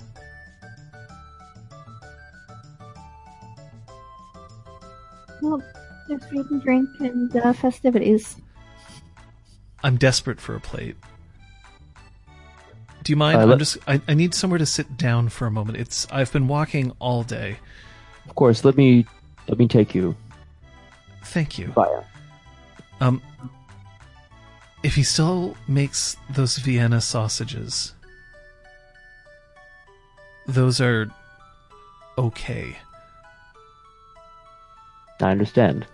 Well, 5.40 5.62
there's 6.09 6.24
food 6.27 6.51
and 6.51 6.62
drink 6.62 6.89
and 7.01 7.35
uh, 7.36 7.53
festivities. 7.53 8.36
I'm 9.82 9.97
desperate 9.97 10.40
for 10.40 10.55
a 10.55 10.61
plate. 10.61 10.97
Do 13.03 13.12
you 13.12 13.16
mind? 13.16 13.39
Uh, 13.39 13.53
I'm 13.53 13.59
just. 13.59 13.78
I, 13.89 14.01
I 14.07 14.15
need 14.15 14.35
somewhere 14.35 14.59
to 14.59 14.66
sit 14.66 14.97
down 14.97 15.28
for 15.28 15.47
a 15.47 15.51
moment. 15.51 15.78
It's. 15.78 16.07
I've 16.12 16.32
been 16.32 16.47
walking 16.47 16.93
all 17.01 17.24
day. 17.24 17.59
Of 18.28 18.36
course, 18.36 18.65
let 18.65 18.77
me 18.77 19.07
let 19.49 19.59
me 19.59 19.66
take 19.66 19.94
you 19.94 20.15
Thank 21.24 21.59
you. 21.59 21.69
via. 21.69 22.03
Um, 23.01 23.23
if 24.82 24.94
he 24.94 25.02
still 25.02 25.56
makes 25.68 26.16
those 26.30 26.59
Vienna 26.59 27.00
sausages, 27.00 27.94
those 30.46 30.80
are 30.80 31.09
okay. 32.18 32.76
I 35.20 35.30
understand. 35.30 35.86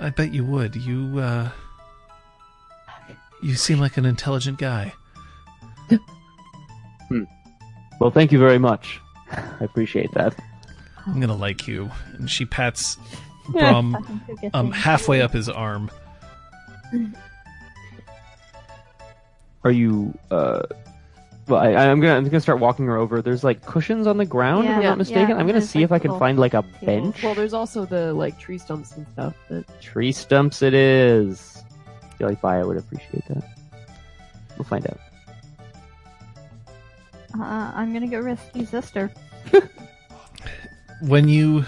I 0.00 0.10
bet 0.10 0.34
you 0.34 0.44
would. 0.44 0.76
You, 0.76 1.18
uh, 1.18 1.50
you 3.42 3.54
seem 3.54 3.78
like 3.78 3.96
an 3.96 4.04
intelligent 4.04 4.58
guy. 4.58 4.92
Well, 8.00 8.10
thank 8.10 8.32
you 8.32 8.38
very 8.38 8.58
much. 8.58 9.00
I 9.30 9.56
appreciate 9.60 10.12
that. 10.12 10.34
I'm 11.06 11.20
gonna 11.20 11.36
like 11.36 11.68
you. 11.68 11.90
And 12.14 12.30
she 12.30 12.44
pats 12.44 12.98
Brom 13.48 13.92
Fucking 13.92 14.16
who 14.26 14.36
gets 14.36 14.54
um 14.54 14.72
halfway 14.72 15.22
up 15.22 15.32
his 15.32 15.48
arm. 15.48 15.90
Are 19.64 19.70
you? 19.70 20.16
uh 20.30 20.62
Well, 21.48 21.60
I, 21.60 21.68
I'm 21.74 22.00
gonna 22.00 22.14
I'm 22.16 22.24
gonna 22.24 22.40
start 22.40 22.60
walking 22.60 22.86
her 22.86 22.96
over. 22.96 23.22
There's 23.22 23.42
like 23.44 23.64
cushions 23.64 24.06
on 24.06 24.16
the 24.18 24.26
ground, 24.26 24.64
if 24.68 24.76
I'm 24.76 24.82
Yeah, 24.82 24.88
not 24.90 24.98
mistaken. 24.98 25.30
yeah, 25.30 25.34
I'm 25.36 25.46
gonna 25.46 25.52
there's, 25.60 25.70
see 25.70 25.80
like, 25.80 25.84
if 25.86 25.92
I 25.92 25.98
can 25.98 26.10
little 26.10 26.20
find 26.20 26.38
like 26.38 26.54
a 26.54 26.62
tables. 26.80 26.84
bench. 27.14 27.22
Well, 27.22 27.34
there's 27.34 27.54
also 27.54 27.86
the 27.86 28.12
like 28.14 28.38
tree 28.38 28.58
stumps 28.58 28.92
and 28.96 29.06
stuff. 29.08 29.34
That 29.48 29.64
Tree 29.80 30.12
stumps 30.12 30.62
it 30.62 30.74
is. 30.74 31.62
I 32.02 32.16
feel 32.16 32.28
like 32.28 32.40
Baya 32.40 32.66
would 32.66 32.76
appreciate 32.76 33.24
that. 33.28 33.42
We'll 34.56 34.64
find 34.64 34.86
out. 34.86 35.00
Uh, 37.38 37.72
I'm 37.74 37.92
gonna 37.92 38.06
go 38.06 38.20
rescue 38.20 38.62
Zista. 38.64 39.10
when 41.00 41.26
you 41.28 41.64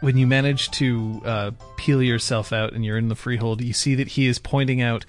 when 0.00 0.16
you 0.16 0.26
manage 0.26 0.70
to 0.72 1.22
uh, 1.24 1.50
peel 1.76 2.02
yourself 2.02 2.52
out 2.52 2.72
and 2.72 2.84
you're 2.84 2.98
in 2.98 3.08
the 3.08 3.14
freehold, 3.14 3.60
you 3.60 3.72
see 3.72 3.94
that 3.94 4.08
he 4.08 4.26
is 4.26 4.38
pointing 4.38 4.80
out 4.80 5.04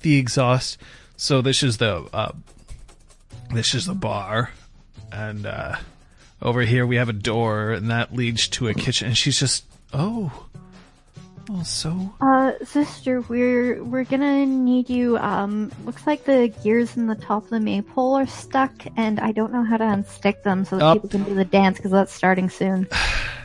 the 0.00 0.18
exhaust. 0.18 0.78
So 1.16 1.40
this 1.40 1.62
is 1.62 1.78
the 1.78 2.06
uh, 2.12 2.32
this 3.52 3.74
is 3.74 3.86
the 3.86 3.94
bar, 3.94 4.50
and 5.10 5.46
uh, 5.46 5.76
over 6.42 6.62
here 6.62 6.86
we 6.86 6.96
have 6.96 7.08
a 7.08 7.14
door, 7.14 7.72
and 7.72 7.90
that 7.90 8.14
leads 8.14 8.48
to 8.48 8.68
a 8.68 8.74
kitchen. 8.74 9.08
And 9.08 9.18
she's 9.18 9.38
just, 9.38 9.64
oh, 9.92 10.46
well, 11.48 11.64
so 11.64 12.14
Uh, 12.20 12.52
Zista, 12.62 13.26
we're 13.28 13.82
we're 13.82 14.04
gonna 14.04 14.46
need 14.46 14.90
you. 14.90 15.18
Um, 15.18 15.72
looks 15.84 16.06
like 16.06 16.24
the 16.24 16.52
gears 16.62 16.96
in 16.96 17.06
the 17.08 17.16
top 17.16 17.44
of 17.44 17.50
the 17.50 17.60
maypole 17.60 18.14
are 18.14 18.26
stuck, 18.26 18.72
and 18.96 19.18
I 19.18 19.32
don't 19.32 19.52
know 19.52 19.64
how 19.64 19.76
to 19.76 19.84
unstick 19.84 20.42
them 20.42 20.64
so 20.64 20.78
that 20.78 20.84
Up. 20.84 20.96
people 20.96 21.08
can 21.08 21.24
do 21.24 21.34
the 21.34 21.44
dance 21.44 21.78
because 21.78 21.90
that's 21.90 22.12
starting 22.12 22.50
soon. 22.50 22.86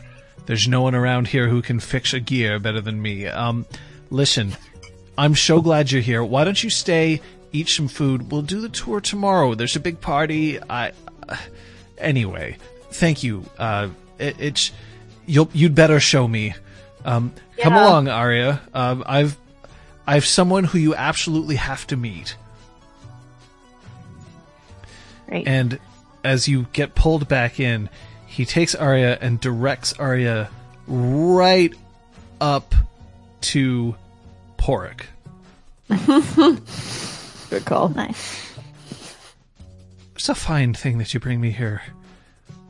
There's 0.46 0.68
no 0.68 0.82
one 0.82 0.96
around 0.96 1.30
here 1.30 1.48
who 1.48 1.62
can 1.62 1.80
fix 1.80 2.14
a 2.14 2.20
gear 2.20 2.60
better 2.60 2.82
than 2.82 3.02
me. 3.02 3.28
Um, 3.28 3.66
listen, 4.10 4.56
I'm 5.18 5.36
so 5.36 5.62
glad 5.62 5.92
you're 5.92 6.02
here. 6.02 6.24
Why 6.24 6.44
don't 6.44 6.62
you 6.64 6.70
stay, 6.70 7.22
eat 7.52 7.70
some 7.70 7.88
food? 7.88 8.32
We'll 8.32 8.42
do 8.42 8.60
the 8.60 8.70
tour 8.70 9.00
tomorrow. 9.00 9.56
There's 9.56 9.76
a 9.76 9.80
big 9.80 10.02
party. 10.02 10.60
I, 10.70 10.92
uh, 11.30 11.38
anyway, 11.98 12.58
thank 12.92 13.24
you. 13.24 13.46
Uh, 13.58 13.90
it, 14.20 14.36
it's 14.40 14.72
you'll 15.26 15.50
you'd 15.54 15.76
better 15.76 16.00
show 16.00 16.28
me. 16.28 16.56
Um, 17.06 17.34
come 17.58 17.74
along, 17.74 18.08
Aria. 18.08 18.62
Um, 18.74 19.04
I've 19.06 19.38
I've 20.06 20.26
someone 20.26 20.64
who 20.64 20.78
you 20.78 20.96
absolutely 20.96 21.56
have 21.56 21.88
to 21.88 21.98
meet. 21.98 22.36
Right. 25.28 25.48
And 25.48 25.80
as 26.24 26.48
you 26.48 26.68
get 26.74 26.96
pulled 26.96 27.28
back 27.28 27.60
in, 27.60 27.90
he 28.34 28.46
takes 28.46 28.74
Aria 28.74 29.16
and 29.22 29.40
directs 29.40 29.94
Aria 30.00 30.50
right 30.88 31.72
up 32.42 32.74
to 33.42 33.96
Porik. 34.58 35.04
good 37.52 37.66
call. 37.66 37.90
nice. 37.90 38.58
It's 40.16 40.30
a 40.30 40.34
fine 40.34 40.74
thing 40.74 40.98
that 40.98 41.14
you 41.14 41.20
bring 41.20 41.40
me 41.40 41.52
here. 41.52 41.84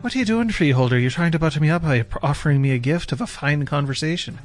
What 0.02 0.14
are 0.14 0.20
you 0.20 0.26
doing, 0.26 0.50
Freeholder? 0.50 1.00
You're 1.00 1.12
trying 1.12 1.32
to 1.32 1.40
butter 1.40 1.62
me 1.62 1.70
up 1.70 1.84
by 1.84 2.06
offering 2.22 2.62
me 2.62 2.72
a 2.72 2.78
gift 2.78 3.14
of 3.14 3.22
a 3.22 3.28
fine 3.28 3.66
conversation. 3.66 4.40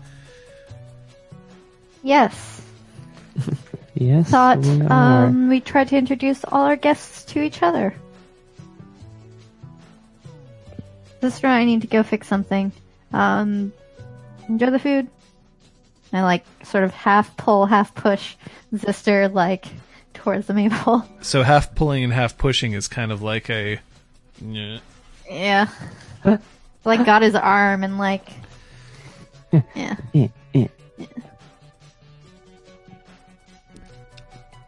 Yes. 2.05 2.63
Yes. 3.95 4.31
Thought 4.31 4.59
we 4.59 4.81
um 4.83 5.49
we 5.49 5.59
tried 5.59 5.89
to 5.89 5.97
introduce 5.97 6.45
all 6.45 6.63
our 6.63 6.77
guests 6.77 7.25
to 7.33 7.43
each 7.43 7.65
other. 7.65 7.93
Zista, 11.21 11.45
I 11.47 11.65
need 11.65 11.81
to 11.83 11.87
go 11.87 12.03
fix 12.03 12.27
something. 12.29 12.73
Um, 13.13 13.73
enjoy 14.49 14.71
the 14.71 14.79
food. 14.79 15.09
I 16.13 16.23
like 16.23 16.45
sort 16.65 16.85
of 16.85 16.93
half 16.93 17.37
pull, 17.37 17.67
half 17.67 17.95
push 17.95 18.37
Zista 18.73 19.33
like 19.33 19.67
towards 20.15 20.47
the 20.47 20.55
maypole. 20.55 21.05
So 21.21 21.43
half 21.43 21.75
pulling 21.75 22.05
and 22.05 22.13
half 22.13 22.39
pushing 22.39 22.73
is 22.73 22.89
kind 22.89 23.13
of 23.13 23.23
like 23.23 23.51
a. 23.51 23.81
Yeah. 24.41 24.79
Yeah. 25.31 25.69
like 26.85 27.05
got 27.05 27.23
his 27.23 27.35
arm 27.35 27.85
and 27.85 27.99
like 27.99 28.27
Yeah. 29.75 29.97
Eh. 30.15 30.29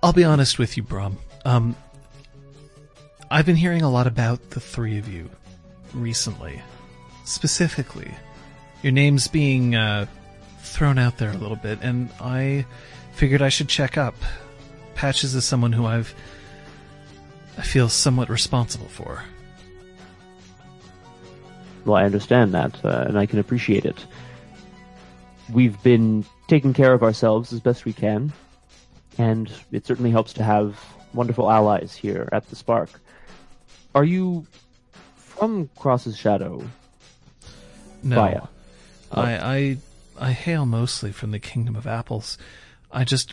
I'll 0.03 0.13
be 0.15 0.25
honest 0.25 0.59
with 0.59 0.77
you, 0.79 0.83
Brom. 0.83 1.19
Um, 1.45 1.77
I've 3.31 3.47
been 3.47 3.57
hearing 3.57 3.83
a 3.83 3.91
lot 3.91 4.07
about 4.07 4.51
the 4.51 4.61
three 4.61 4.99
of 4.99 5.09
you 5.09 5.31
recently. 5.95 6.61
Specifically, 7.25 8.13
your 8.83 8.93
names 8.93 9.29
being 9.29 9.75
uh, 9.75 10.07
thrown 10.61 10.99
out 10.99 11.19
there 11.19 11.31
a 11.31 11.37
little 11.37 11.57
bit, 11.57 11.79
and 11.83 12.11
I 12.21 12.67
figured 13.13 13.43
I 13.43 13.49
should 13.49 13.69
check 13.69 13.99
up. 13.99 14.15
Patches 14.95 15.35
is 15.35 15.45
someone 15.45 15.73
who 15.73 15.87
I've 15.87 16.15
I 17.59 17.63
feel 17.63 17.89
somewhat 17.89 18.31
responsible 18.31 18.89
for. 18.89 19.23
Well, 21.85 21.97
I 21.97 22.05
understand 22.05 22.55
that, 22.55 22.83
uh, 22.85 23.05
and 23.07 23.19
I 23.19 23.27
can 23.27 23.39
appreciate 23.39 23.85
it. 23.85 24.07
We've 25.53 25.81
been 25.83 26.25
taking 26.47 26.73
care 26.73 26.93
of 26.93 27.03
ourselves 27.03 27.53
as 27.53 27.61
best 27.61 27.85
we 27.85 27.93
can, 27.93 28.33
and 29.19 29.53
it 29.73 29.87
certainly 29.87 30.11
helps 30.11 30.33
to 30.35 30.43
have 30.43 30.79
wonderful 31.13 31.51
allies 31.51 31.95
here 31.95 32.29
at 32.33 32.49
the 32.49 32.57
Spark. 32.57 32.89
Are 33.95 34.05
you 34.05 34.47
from 35.41 35.71
Cross's 35.75 36.19
Shadow? 36.19 36.63
No, 38.03 38.17
Via. 38.17 38.49
I, 39.11 39.39
I 39.39 39.77
I 40.29 40.33
hail 40.33 40.67
mostly 40.67 41.13
from 41.13 41.31
the 41.31 41.39
Kingdom 41.39 41.77
of 41.77 41.87
Apples. 41.87 42.37
I 42.93 43.05
just 43.05 43.33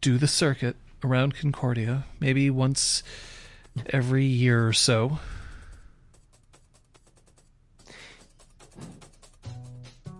do 0.00 0.18
the 0.18 0.28
circuit 0.28 0.76
around 1.02 1.34
Concordia, 1.34 2.04
maybe 2.20 2.48
once 2.48 3.02
every 3.90 4.24
year 4.24 4.68
or 4.68 4.72
so. 4.72 5.18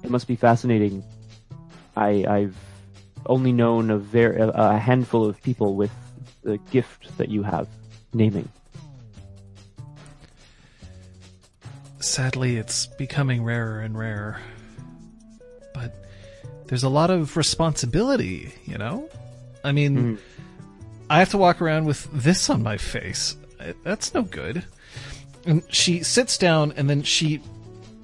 It 0.03 0.11
must 0.11 0.27
be 0.27 0.35
fascinating. 0.35 1.05
I, 1.97 2.25
I've 2.29 2.57
only 3.27 3.53
known 3.53 3.91
a 3.91 3.97
very 3.97 4.39
a 4.41 4.77
handful 4.77 5.25
of 5.25 5.41
people 5.41 5.77
with 5.77 5.93
the 6.43 6.59
gift 6.73 7.17
that 7.19 7.29
you 7.29 7.45
have, 7.45 7.69
naming. 8.13 8.49
Sadly, 11.99 12.57
it's 12.57 12.87
becoming 12.87 13.43
rarer 13.43 13.81
and 13.81 13.97
rarer. 13.99 14.41
But 15.75 15.95
there's 16.67 16.83
a 16.83 16.89
lot 16.89 17.11
of 17.11 17.37
responsibility, 17.37 18.53
you 18.65 18.79
know? 18.79 19.09
I 19.65 19.73
mean, 19.73 19.97
Mm. 19.97 20.19
I 21.09 21.21
have 21.21 21.31
to 21.31 21.39
walk 21.39 21.63
around 21.63 21.87
with 21.87 22.09
this 22.13 22.51
on 22.51 22.63
my 22.63 22.77
face. 22.79 23.37
That's 23.85 24.13
no 24.13 24.23
good. 24.23 24.65
And 25.47 25.63
she 25.73 26.03
sits 26.03 26.37
down 26.37 26.73
and 26.77 26.91
then 26.91 27.03
she 27.03 27.41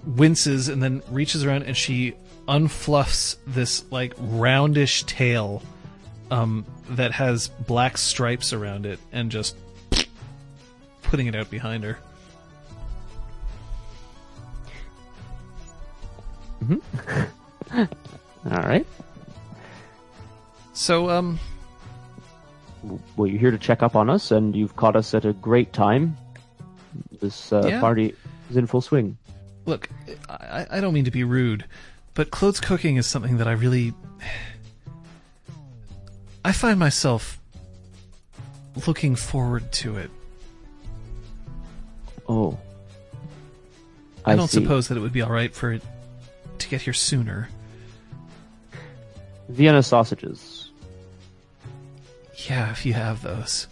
winces 0.06 0.68
and 0.68 0.82
then 0.82 1.02
reaches 1.10 1.44
around 1.44 1.64
and 1.64 1.76
she 1.76 2.14
unfluffs 2.48 3.36
this 3.46 3.84
like 3.90 4.14
roundish 4.18 5.04
tail 5.04 5.62
um, 6.30 6.64
that 6.90 7.12
has 7.12 7.48
black 7.48 7.98
stripes 7.98 8.52
around 8.52 8.86
it 8.86 8.98
and 9.12 9.30
just 9.30 9.56
putting 11.02 11.26
it 11.26 11.34
out 11.34 11.50
behind 11.50 11.82
her. 11.84 11.98
All 17.74 17.86
right. 18.44 18.86
So, 20.72 21.10
um, 21.10 21.38
Well, 23.16 23.26
you're 23.26 23.38
here 23.40 23.50
to 23.50 23.58
check 23.58 23.82
up 23.82 23.94
on 23.96 24.08
us, 24.10 24.30
and 24.30 24.56
you've 24.56 24.74
caught 24.76 24.96
us 24.96 25.14
at 25.14 25.24
a 25.24 25.32
great 25.34 25.72
time. 25.72 26.16
This 27.20 27.52
uh, 27.52 27.64
Yeah. 27.66 27.80
party 27.80 28.14
is 28.50 28.56
in 28.56 28.66
full 28.66 28.80
swing. 28.80 29.16
look, 29.64 29.88
I, 30.28 30.66
I 30.70 30.80
don't 30.80 30.92
mean 30.92 31.04
to 31.04 31.10
be 31.10 31.22
rude, 31.24 31.64
but 32.14 32.30
Claude's 32.30 32.58
cooking 32.60 32.96
is 32.96 33.06
something 33.06 33.36
that 33.38 33.46
I 33.46 33.52
really. 33.52 33.94
I 36.44 36.50
find 36.52 36.78
myself 36.80 37.38
looking 38.86 39.14
forward 39.14 39.70
to 39.72 39.96
it. 39.96 40.10
Oh, 42.28 42.58
I, 44.24 44.34
don't 44.34 44.48
see. 44.48 44.60
suppose 44.60 44.88
that 44.88 44.96
it 44.96 45.00
would 45.00 45.12
be 45.12 45.22
alright 45.22 45.54
for 45.54 45.72
it 45.72 45.82
to 46.62 46.68
get 46.68 46.80
here 46.80 46.92
sooner. 46.92 47.48
Vienna 49.48 49.82
sausages. 49.82 50.70
Yeah, 52.48 52.70
if 52.70 52.86
you 52.86 52.92
have 52.94 53.22
those. 53.22 53.68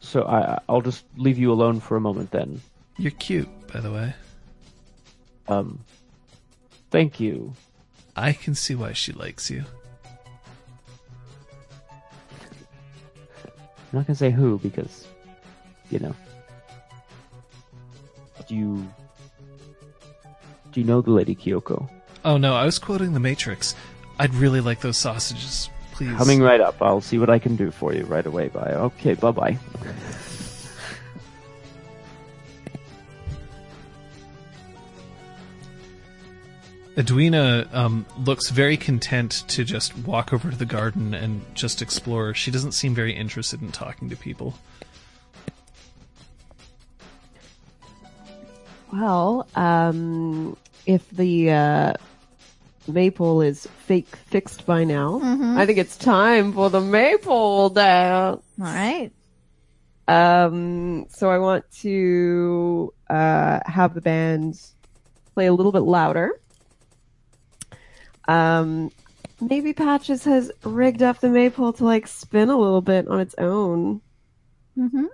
So 0.00 0.24
I, 0.24 0.60
I'll 0.68 0.82
just 0.82 1.04
leave 1.16 1.38
you 1.38 1.52
alone 1.52 1.80
for 1.80 1.96
a 1.96 2.00
moment 2.00 2.30
then. 2.30 2.60
You're 2.98 3.12
cute, 3.12 3.48
by 3.72 3.80
the 3.80 3.92
way. 3.92 4.14
Um, 5.48 5.80
thank 6.90 7.20
you. 7.20 7.54
I 8.16 8.32
can 8.32 8.54
see 8.54 8.74
why 8.74 8.92
she 8.92 9.12
likes 9.12 9.50
you. 9.50 9.64
I'm 13.92 13.98
not 13.98 14.06
gonna 14.06 14.16
say 14.16 14.30
who 14.30 14.58
because, 14.58 15.06
you 15.90 15.98
know. 15.98 16.14
Do 18.48 18.54
you 18.54 18.88
do 20.72 20.80
you 20.80 20.86
know 20.86 21.00
the 21.00 21.10
Lady 21.10 21.34
Kyoko? 21.34 21.88
Oh 22.24 22.36
no, 22.36 22.54
I 22.54 22.64
was 22.64 22.78
quoting 22.78 23.12
The 23.12 23.20
Matrix. 23.20 23.74
I'd 24.18 24.34
really 24.34 24.60
like 24.60 24.80
those 24.80 24.98
sausages, 24.98 25.70
please. 25.92 26.16
Coming 26.16 26.42
right 26.42 26.60
up. 26.60 26.80
I'll 26.82 27.00
see 27.00 27.18
what 27.18 27.30
I 27.30 27.38
can 27.38 27.56
do 27.56 27.70
for 27.70 27.94
you 27.94 28.04
right 28.04 28.26
away. 28.26 28.48
Bye. 28.48 28.72
Okay. 28.74 29.14
Bye 29.14 29.30
bye. 29.30 29.58
Edwina 36.98 37.66
um, 37.72 38.04
looks 38.18 38.50
very 38.50 38.76
content 38.76 39.44
to 39.48 39.64
just 39.64 39.96
walk 39.98 40.34
over 40.34 40.50
to 40.50 40.56
the 40.56 40.66
garden 40.66 41.14
and 41.14 41.42
just 41.54 41.80
explore. 41.80 42.34
She 42.34 42.50
doesn't 42.50 42.72
seem 42.72 42.94
very 42.94 43.14
interested 43.14 43.62
in 43.62 43.72
talking 43.72 44.10
to 44.10 44.16
people. 44.16 44.54
Well, 48.92 49.46
um, 49.54 50.56
if 50.86 51.08
the 51.10 51.50
uh, 51.50 51.92
maypole 52.88 53.40
is 53.42 53.66
fake 53.86 54.08
fixed 54.26 54.66
by 54.66 54.84
now, 54.84 55.20
Mhm. 55.22 55.56
I 55.56 55.66
think 55.66 55.78
it's 55.78 55.96
time 55.96 56.52
for 56.52 56.70
the 56.70 56.80
maypole 56.80 57.70
dance. 57.70 58.42
All 58.60 58.64
right. 58.66 59.12
Um, 60.08 61.06
so 61.08 61.30
I 61.30 61.38
want 61.38 61.64
to 61.82 62.92
uh, 63.08 63.60
have 63.64 63.94
the 63.94 64.00
band 64.00 64.60
play 65.34 65.46
a 65.46 65.52
little 65.52 65.70
bit 65.72 65.82
louder. 65.82 66.40
Um, 68.26 68.90
maybe 69.40 69.72
Patches 69.72 70.24
has 70.24 70.50
rigged 70.64 71.02
up 71.02 71.20
the 71.20 71.28
maypole 71.28 71.72
to 71.74 71.84
like 71.84 72.06
spin 72.08 72.48
a 72.50 72.56
little 72.58 72.80
bit 72.82 73.06
on 73.08 73.20
its 73.20 73.34
own 73.38 74.00
Mm-hmm. 74.78 75.06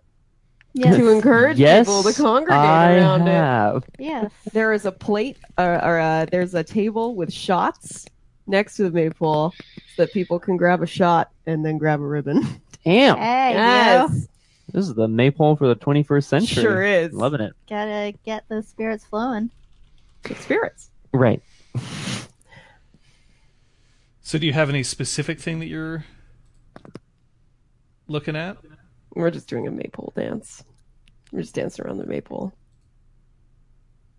Yes. 0.78 0.96
to 0.96 1.08
encourage 1.08 1.58
yes, 1.58 1.86
people 1.86 2.02
to 2.02 2.12
congregate 2.12 2.58
I 2.58 2.96
around 2.96 3.22
it. 3.22 3.30
have. 3.32 3.84
Yes. 3.98 4.30
There 4.52 4.74
is 4.74 4.84
a 4.84 4.92
plate, 4.92 5.38
uh, 5.56 5.80
or 5.82 5.98
uh, 5.98 6.26
there's 6.30 6.54
a 6.54 6.62
table 6.62 7.14
with 7.14 7.32
shots 7.32 8.04
next 8.46 8.76
to 8.76 8.82
the 8.84 8.90
maypole 8.90 9.52
so 9.96 10.02
that 10.04 10.12
people 10.12 10.38
can 10.38 10.58
grab 10.58 10.82
a 10.82 10.86
shot 10.86 11.30
and 11.46 11.64
then 11.64 11.78
grab 11.78 12.00
a 12.00 12.06
ribbon. 12.06 12.42
Damn. 12.84 13.16
Hey, 13.16 13.52
yo. 13.52 13.56
yes, 13.58 14.28
This 14.72 14.86
is 14.86 14.94
the 14.94 15.08
maypole 15.08 15.56
for 15.56 15.66
the 15.66 15.76
21st 15.76 16.24
century. 16.24 16.62
sure 16.62 16.82
is. 16.82 17.12
Loving 17.14 17.40
it. 17.40 17.54
Gotta 17.68 18.12
get 18.24 18.44
those 18.50 18.68
spirits 18.68 19.04
flowing. 19.04 19.50
Good 20.24 20.36
spirits. 20.38 20.90
Right. 21.12 21.42
So, 24.20 24.38
do 24.38 24.46
you 24.46 24.52
have 24.52 24.68
any 24.68 24.82
specific 24.82 25.40
thing 25.40 25.60
that 25.60 25.66
you're 25.66 26.04
looking 28.08 28.36
at? 28.36 28.56
We're 29.16 29.30
just 29.30 29.48
doing 29.48 29.66
a 29.66 29.70
maypole 29.70 30.12
dance. 30.14 30.62
We're 31.32 31.40
just 31.40 31.54
dancing 31.54 31.86
around 31.86 31.96
the 31.98 32.06
maypole. 32.06 32.52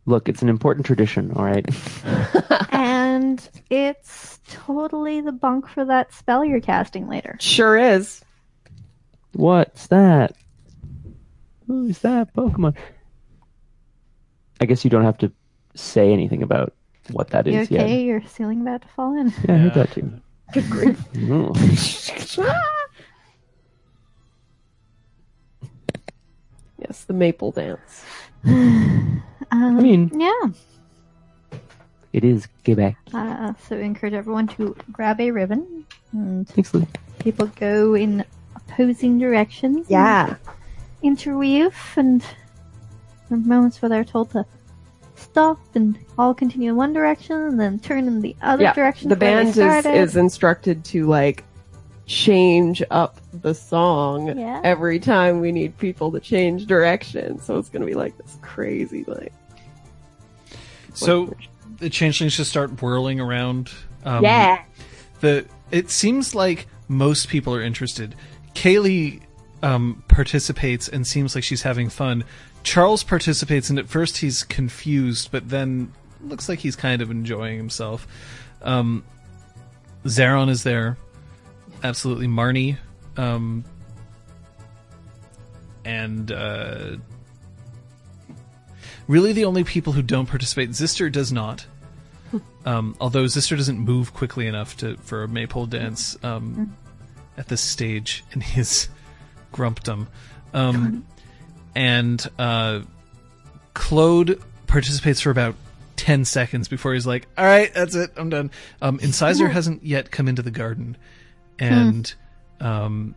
Look, 0.08 0.27
it's 0.27 0.42
an 0.42 0.50
important 0.50 0.88
tradition. 0.88 1.32
All 1.34 1.45
right. 1.45 1.66
and 2.74 3.48
it's 3.69 4.40
totally 4.50 5.22
the 5.22 5.32
bunk 5.32 5.67
for 5.67 5.85
that 5.85 6.14
spell 6.14 6.43
you're 6.43 6.59
casting 6.61 7.08
later. 7.08 7.38
Sure 7.40 7.77
is. 7.77 8.22
What's 9.34 9.88
that? 9.88 10.34
Who's 11.67 12.00
that 12.00 12.34
Pokemon? 12.34 12.76
I 14.59 14.66
guess 14.66 14.84
you 14.84 14.90
don't 14.90 15.03
have 15.03 15.19
to 15.19 15.32
say 15.76 16.11
anything 16.11 16.42
about 16.42 16.74
what 17.11 17.30
that 17.30 17.45
You 17.45 17.59
is 17.59 17.67
okay? 17.67 17.98
yet. 17.98 18.03
Your 18.06 18.22
ceiling 18.26 18.61
about 18.61 18.82
to 18.82 18.88
fall 18.88 19.16
in. 19.16 19.27
Yeah, 19.48 19.53
I 19.53 19.58
heard 19.58 19.74
that 19.76 19.92
too. 19.93 20.11
Good 20.53 20.69
grief. 20.72 20.98
Mm-hmm. 21.14 22.42
yes, 26.80 27.04
the 27.06 27.14
maypole 27.14 27.52
dance. 27.52 28.04
Um, 29.50 29.78
I 29.78 29.82
mean, 29.82 30.12
yeah. 30.14 30.50
it 32.12 32.26
is 32.26 32.48
Quebec. 32.66 32.98
Uh, 33.14 33.54
so 33.66 33.78
we 33.78 33.84
encourage 33.84 34.14
everyone 34.14 34.48
to 34.50 34.76
grab 34.92 35.22
a 35.22 35.32
ribbon, 35.32 35.86
and 36.12 36.46
Thanks, 36.50 36.74
Lou. 36.74 36.86
people 37.20 37.48
go 37.56 37.96
in 37.96 38.26
opposing 38.56 39.18
directions. 39.20 39.88
Yeah. 39.90 40.36
interweave 41.02 41.78
and 41.96 42.22
there 43.30 43.38
are 43.38 43.42
moments 43.42 43.82
where 43.82 43.88
they're 43.88 44.04
told 44.04 44.32
to 44.32 44.46
stop 45.16 45.60
and 45.76 45.98
all 46.18 46.34
continue 46.34 46.72
in 46.72 46.76
one 46.76 46.92
direction 46.92 47.38
and 47.38 47.60
then 47.60 47.80
turn 47.80 48.08
in 48.08 48.20
the 48.22 48.36
other 48.42 48.64
Yeah. 48.64 48.74
direction 48.74 49.08
The 49.10 49.16
to 49.16 49.20
where 49.26 49.82
they 49.82 49.90
band 49.92 49.98
is, 49.98 50.10
is 50.12 50.16
instructed 50.18 50.84
to 50.86 51.06
like 51.08 51.44
change 52.08 52.82
up 52.90 53.19
the 53.34 53.53
song 53.53 54.38
Yeah. 54.38 54.61
every 54.64 54.98
time 55.00 55.40
we 55.42 55.52
need 55.52 55.77
people 55.77 56.11
to 56.14 56.19
change 56.19 56.66
direction. 56.66 57.40
So 57.40 57.60
it's 57.60 57.69
going 57.69 57.82
to 57.82 57.86
be 57.86 57.94
like 57.95 58.18
this 58.18 58.38
crazy, 58.42 59.03
like. 59.06 59.34
So, 60.94 61.36
the 61.77 61.92
changelings 61.92 62.36
just 62.36 62.50
start 62.50 62.82
whirling 62.82 63.19
around. 63.19 63.69
Um, 64.03 64.24
yeah. 64.24 64.64
the 65.19 65.45
it 65.69 65.92
seems 65.92 66.34
like 66.34 66.66
most 66.88 67.27
people 67.27 67.53
are 67.53 67.61
interested. 67.61 68.16
Kaylee 68.56 69.22
um, 69.61 70.03
participates 70.08 70.88
and 70.88 71.06
seems 71.06 71.36
like 71.36 71.44
she's 71.44 71.61
having 71.61 71.90
fun. 71.90 72.24
Charles 72.64 73.03
participates 73.03 73.69
and 73.69 73.77
at 73.77 73.88
first 73.88 74.18
he's 74.18 74.44
confused, 74.44 75.30
but 75.32 75.50
then 75.50 75.92
looks 76.22 76.50
like 76.50 76.60
he's 76.60 76.76
kind 76.76 77.02
of 77.02 77.11
enjoying 77.11 77.58
himself. 77.58 78.08
Um, 78.64 79.03
Zaron 80.06 80.50
is 80.50 80.64
there, 80.64 80.98
absolutely. 81.84 82.28
Marnie, 82.28 82.78
um, 83.18 83.64
and 85.86 86.32
uh, 86.32 86.98
really 89.08 89.34
the 89.34 89.46
only 89.46 89.64
people 89.64 89.94
who 89.94 90.02
don't 90.02 90.28
participate. 90.28 90.70
Zista 90.72 91.12
does 91.12 91.32
not. 91.32 91.66
Um, 92.66 92.98
although 93.00 93.24
Zista 93.24 93.56
doesn't 93.56 93.80
move 93.80 94.14
quickly 94.14 94.46
enough 94.46 94.76
to 94.78 94.98
for 94.98 95.24
a 95.24 95.28
maypole 95.30 95.68
dance 95.68 96.18
um, 96.22 96.76
at 97.38 97.48
this 97.48 97.62
stage 97.62 98.26
in 98.34 98.42
his 98.42 98.90
grumpdom, 99.54 100.10
um, 100.54 101.06
and 101.76 102.30
uh, 102.38 102.82
Claude 103.74 104.42
participates 104.68 105.22
for 105.22 105.30
about 105.30 105.56
ten 105.96 106.26
seconds 106.26 106.68
before 106.68 106.94
he's 106.94 107.08
like, 107.08 107.26
"All 107.38 107.46
right, 107.46 107.74
that's 107.74 107.96
it, 107.96 108.12
I'm 108.18 108.28
done." 108.28 108.52
Um, 108.82 109.00
Incisor 109.00 109.48
hasn't 109.54 109.84
yet 109.84 110.12
come 110.12 110.28
into 110.28 110.42
the 110.42 110.52
garden, 110.52 110.98
and 111.60 112.14
um, 112.60 113.16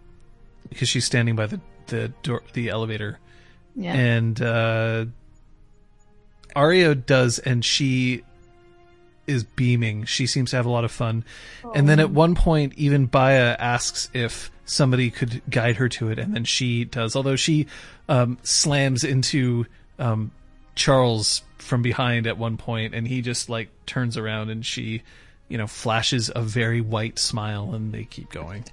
because 0.68 0.88
she's 0.88 1.04
standing 1.04 1.36
by 1.36 1.46
the 1.46 1.60
the 1.88 2.08
door, 2.22 2.42
the 2.52 2.68
elevator, 2.68 3.18
Yeah. 3.74 3.94
and 3.94 4.40
uh, 4.40 5.06
Aria 6.54 6.94
does, 6.94 7.38
and 7.38 7.64
she 7.64 8.22
is 9.26 9.44
beaming. 9.44 10.04
She 10.04 10.26
seems 10.26 10.50
to 10.50 10.56
have 10.56 10.66
a 10.66 10.70
lot 10.70 10.84
of 10.84 10.90
fun. 10.90 11.24
And 11.74 11.88
then 11.88 12.00
at 12.00 12.10
one 12.10 12.34
point, 12.34 12.74
even 12.76 13.06
Baya 13.06 13.56
asks 13.58 14.08
if 14.12 14.50
somebody 14.64 15.10
could 15.10 15.42
guide 15.48 15.76
her 15.76 15.88
to 15.90 16.10
it, 16.10 16.18
and 16.18 16.34
then 16.34 16.44
she 16.44 16.84
does. 16.84 17.14
Although 17.14 17.36
she 17.36 17.66
um, 18.08 18.38
slams 18.42 19.04
into 19.04 19.66
um, 19.98 20.32
Charles 20.74 21.42
from 21.58 21.82
behind 21.82 22.26
at 22.26 22.38
one 22.38 22.56
point, 22.56 22.94
and 22.94 23.06
he 23.06 23.22
just 23.22 23.48
like 23.48 23.68
turns 23.86 24.16
around, 24.16 24.50
and 24.50 24.66
she, 24.66 25.02
you 25.50 25.58
know, 25.58 25.66
flashes 25.66 26.30
a 26.34 26.40
very 26.40 26.80
white 26.80 27.18
smile, 27.18 27.74
and 27.74 27.92
they 27.92 28.04
keep 28.04 28.30
going. 28.30 28.64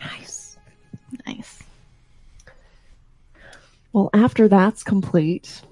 Nice. 0.00 0.58
nice. 1.26 1.62
Well, 3.92 4.10
after 4.12 4.48
that's 4.48 4.82
complete, 4.82 5.62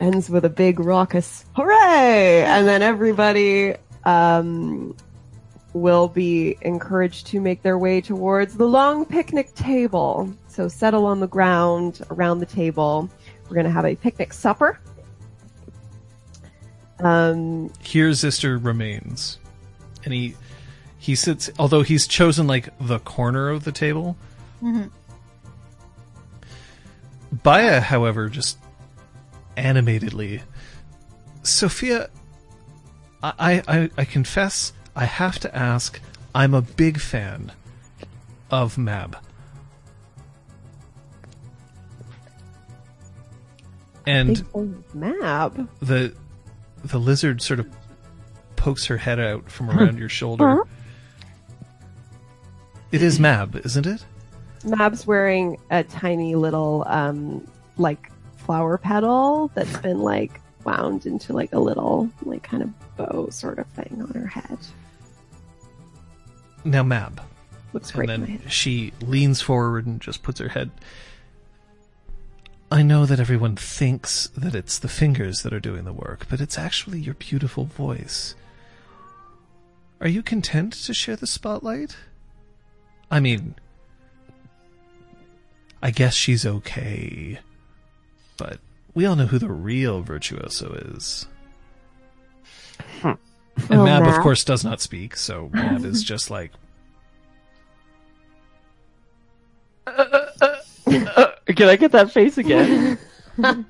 ends 0.00 0.28
with 0.28 0.44
a 0.44 0.50
big 0.50 0.80
raucous 0.80 1.44
hooray, 1.54 2.42
and 2.42 2.66
then 2.66 2.82
everybody 2.82 3.76
um, 4.04 4.96
will 5.72 6.08
be 6.08 6.58
encouraged 6.62 7.28
to 7.28 7.40
make 7.40 7.62
their 7.62 7.78
way 7.78 8.00
towards 8.00 8.56
the 8.56 8.66
long 8.66 9.06
picnic 9.06 9.54
table. 9.54 10.28
So 10.48 10.66
settle 10.66 11.06
on 11.06 11.20
the 11.20 11.28
ground 11.28 12.00
around 12.10 12.40
the 12.40 12.46
table. 12.46 13.08
We're 13.44 13.54
going 13.54 13.66
to 13.66 13.72
have 13.72 13.84
a 13.84 13.94
picnic 13.94 14.32
supper. 14.32 14.80
Um, 17.00 17.72
Here, 17.80 18.10
Zista 18.10 18.64
remains, 18.64 19.38
and 20.04 20.12
he 20.12 20.34
he 20.98 21.14
sits. 21.14 21.50
Although 21.58 21.82
he's 21.82 22.06
chosen 22.06 22.46
like 22.46 22.68
the 22.78 22.98
corner 22.98 23.50
of 23.50 23.64
the 23.64 23.72
table. 23.72 24.16
Baya, 27.42 27.80
however, 27.80 28.28
just 28.28 28.58
animatedly. 29.56 30.42
Sophia, 31.42 32.08
I, 33.22 33.62
I 33.68 33.90
I 33.98 34.04
confess 34.04 34.72
I 34.96 35.04
have 35.04 35.38
to 35.40 35.54
ask. 35.54 36.00
I'm 36.34 36.54
a 36.54 36.62
big 36.62 37.00
fan 37.00 37.52
of 38.50 38.78
Mab. 38.78 39.16
And 44.06 44.44
map. 44.92 45.56
the 45.80 46.14
the 46.84 46.98
lizard 46.98 47.40
sort 47.40 47.60
of 47.60 47.66
pokes 48.64 48.86
her 48.86 48.96
head 48.96 49.20
out 49.20 49.50
from 49.50 49.68
around 49.70 49.98
your 49.98 50.08
shoulder. 50.08 50.62
It 52.92 53.02
is 53.02 53.20
Mab, 53.20 53.60
isn't 53.66 53.84
it? 53.86 54.02
Mab's 54.64 55.06
wearing 55.06 55.58
a 55.70 55.84
tiny 55.84 56.34
little, 56.34 56.84
um, 56.86 57.46
like 57.76 58.10
flower 58.38 58.78
petal 58.78 59.50
that's 59.54 59.76
been 59.80 59.98
like 59.98 60.40
wound 60.64 61.04
into 61.04 61.34
like 61.34 61.52
a 61.52 61.58
little, 61.58 62.08
like 62.22 62.42
kind 62.42 62.62
of 62.62 62.96
bow 62.96 63.28
sort 63.28 63.58
of 63.58 63.66
thing 63.66 63.98
on 64.00 64.08
her 64.18 64.26
head. 64.26 64.56
Now 66.64 66.82
Mab. 66.82 67.20
Looks 67.74 67.90
And 67.90 67.96
great. 67.96 68.10
in 68.10 68.20
my 68.22 68.26
then 68.28 68.38
head. 68.38 68.50
she 68.52 68.94
leans 69.02 69.42
forward 69.42 69.84
and 69.84 70.00
just 70.00 70.22
puts 70.22 70.40
her 70.40 70.48
head. 70.48 70.70
I 72.72 72.80
know 72.82 73.04
that 73.04 73.20
everyone 73.20 73.56
thinks 73.56 74.28
that 74.28 74.54
it's 74.54 74.78
the 74.78 74.88
fingers 74.88 75.42
that 75.42 75.52
are 75.52 75.60
doing 75.60 75.84
the 75.84 75.92
work, 75.92 76.24
but 76.30 76.40
it's 76.40 76.56
actually 76.56 77.00
your 77.00 77.14
beautiful 77.14 77.66
voice. 77.66 78.34
Are 80.00 80.08
you 80.08 80.22
content 80.22 80.72
to 80.72 80.94
share 80.94 81.16
the 81.16 81.26
spotlight? 81.26 81.96
I 83.10 83.20
mean, 83.20 83.54
I 85.82 85.90
guess 85.90 86.14
she's 86.14 86.44
okay. 86.44 87.38
But 88.36 88.58
we 88.94 89.06
all 89.06 89.16
know 89.16 89.26
who 89.26 89.38
the 89.38 89.50
real 89.50 90.02
virtuoso 90.02 90.72
is. 90.94 91.26
Hmm. 93.00 93.12
And 93.70 93.80
Oh, 93.80 93.84
Mab, 93.84 94.06
of 94.06 94.20
course, 94.20 94.44
does 94.44 94.64
not 94.64 94.80
speak, 94.80 95.16
so 95.16 95.48
Mab 95.52 95.84
is 95.84 96.02
just 96.02 96.30
like, 96.30 96.50
Can 99.86 101.68
I 101.68 101.76
get 101.76 101.92
that 101.92 102.10
face 102.10 102.36
again? 102.38 102.98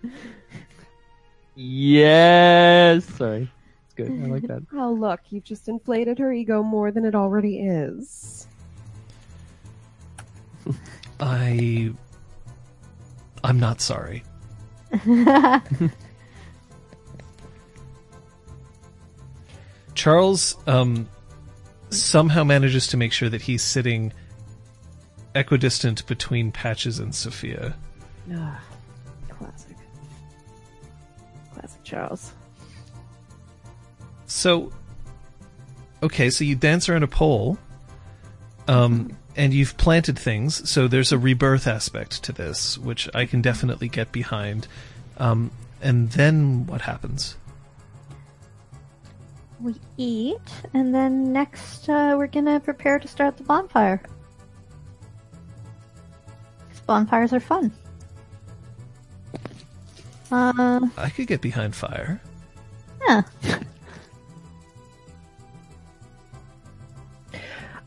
yes. 1.54 3.04
Sorry. 3.04 3.50
It's 3.97 4.08
good. 4.08 4.24
I 4.24 4.26
like 4.26 4.42
that. 4.48 4.62
Oh, 4.76 4.92
look, 4.92 5.20
you've 5.31 5.44
just 5.44 5.68
inflated 5.68 6.18
her 6.18 6.32
ego 6.32 6.62
more 6.62 6.90
than 6.90 7.05
it 7.05 7.14
already 7.14 7.60
is. 7.60 8.48
I. 11.20 11.92
I'm 13.42 13.60
not 13.60 13.81
sorry. 13.81 14.24
Charles 19.94 20.56
um, 20.66 21.08
somehow 21.90 22.42
manages 22.44 22.86
to 22.89 22.97
make 22.97 23.12
sure 23.12 23.28
that 23.28 23.42
he's 23.42 23.62
sitting 23.62 24.12
equidistant 25.34 26.06
between 26.06 26.50
Patches 26.52 26.98
and 26.98 27.14
Sophia. 27.14 27.76
Ah, 28.32 28.60
classic. 29.28 29.76
Classic 31.52 31.84
Charles. 31.84 32.32
So, 34.34 34.72
okay, 36.02 36.28
so 36.28 36.42
you 36.42 36.56
dance 36.56 36.88
around 36.88 37.04
a 37.04 37.06
pole, 37.06 37.56
um, 38.66 39.16
and 39.36 39.54
you've 39.54 39.76
planted 39.76 40.18
things. 40.18 40.68
So 40.68 40.88
there's 40.88 41.12
a 41.12 41.18
rebirth 41.18 41.68
aspect 41.68 42.24
to 42.24 42.32
this, 42.32 42.76
which 42.76 43.08
I 43.14 43.26
can 43.26 43.42
definitely 43.42 43.88
get 43.88 44.10
behind. 44.10 44.66
Um, 45.18 45.52
and 45.80 46.10
then 46.10 46.66
what 46.66 46.80
happens? 46.80 47.36
we 49.60 49.76
eat, 49.96 50.50
and 50.74 50.92
then 50.92 51.32
next 51.32 51.88
uh, 51.88 52.16
we're 52.18 52.26
gonna 52.26 52.58
prepare 52.58 52.98
to 52.98 53.08
start 53.08 53.36
the 53.36 53.44
bonfire. 53.44 54.02
bonfires 56.86 57.32
are 57.32 57.40
fun. 57.40 57.72
Uh, 60.30 60.80
I 60.98 61.08
could 61.08 61.28
get 61.28 61.40
behind 61.40 61.74
fire. 61.74 62.20
yeah. 63.08 63.22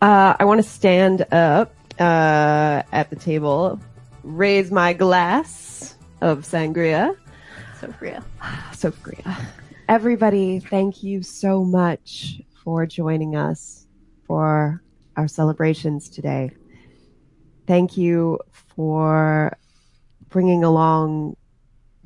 Uh, 0.02 0.36
I 0.40 0.46
want 0.46 0.64
to 0.64 0.70
stand 0.70 1.26
up 1.34 1.74
uh, 2.00 2.84
at 2.92 3.10
the 3.10 3.16
table, 3.16 3.80
raise 4.22 4.72
my 4.72 4.94
glass 4.94 5.96
of 6.22 6.42
sangria. 6.42 7.18
So 7.82 7.92
real. 8.00 8.24
Sangria. 8.74 9.48
Everybody, 9.90 10.60
thank 10.60 11.02
you 11.02 11.24
so 11.24 11.64
much 11.64 12.42
for 12.64 12.86
joining 12.86 13.36
us 13.36 13.88
for 14.28 14.84
our 15.16 15.28
celebrations 15.28 16.10
today. 16.10 16.52
Thank 17.66 17.98
you 17.98 18.40
for 18.76 19.58
bringing 20.30 20.64
along 20.64 21.38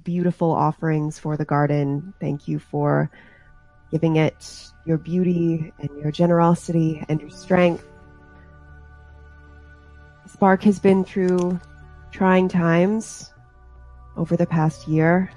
beautiful 0.02 0.52
offerings 0.52 1.20
for 1.20 1.36
the 1.36 1.46
garden. 1.46 2.14
Thank 2.22 2.48
you 2.48 2.60
for 2.60 3.12
giving 3.92 4.16
it 4.16 4.71
your 4.86 4.98
beauty 4.98 5.72
and 5.80 5.90
your 6.02 6.12
generosity 6.12 7.04
and 7.10 7.22
your 7.22 7.30
strength. 7.30 7.88
Spark 10.28 10.64
has 10.64 10.80
been 10.80 11.04
through 11.04 11.60
trying 12.12 12.48
times 12.48 13.34
over 14.18 14.36
the 14.36 14.46
past 14.46 14.88
year, 14.88 15.32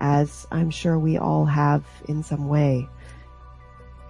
as 0.00 0.46
I'm 0.52 0.70
sure 0.70 0.98
we 0.98 1.18
all 1.18 1.44
have 1.44 1.84
in 2.08 2.22
some 2.22 2.48
way. 2.48 2.88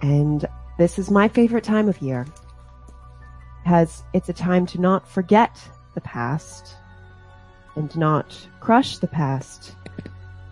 And 0.01 0.45
this 0.77 0.97
is 0.97 1.11
my 1.11 1.27
favorite 1.27 1.63
time 1.63 1.87
of 1.89 2.01
year, 2.01 2.25
because 3.63 4.03
it's 4.13 4.29
a 4.29 4.33
time 4.33 4.65
to 4.67 4.81
not 4.81 5.07
forget 5.07 5.57
the 5.93 6.01
past 6.01 6.75
and 7.75 7.95
not 7.95 8.35
crush 8.59 8.97
the 8.97 9.07
past, 9.07 9.75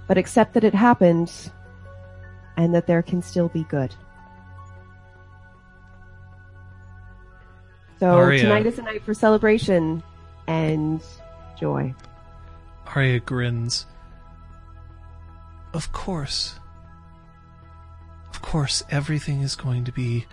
but 0.07 0.17
accept 0.17 0.53
that 0.53 0.63
it 0.63 0.73
happened 0.73 1.31
and 2.57 2.73
that 2.73 2.87
there 2.87 3.01
can 3.01 3.21
still 3.21 3.49
be 3.49 3.63
good. 3.65 3.93
So 7.99 8.11
Aria. 8.11 8.43
tonight 8.43 8.65
is 8.65 8.79
a 8.79 8.81
night 8.81 9.03
for 9.03 9.13
celebration 9.13 10.01
and 10.47 11.03
joy. 11.59 11.93
Aria 12.95 13.19
grins. 13.19 13.85
Of 15.73 15.91
course. 15.91 16.55
Of 18.29 18.41
course, 18.41 18.83
everything 18.89 19.41
is 19.41 19.55
going 19.55 19.83
to 19.85 19.91
be 19.91 20.25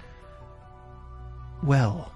well. 1.62 2.12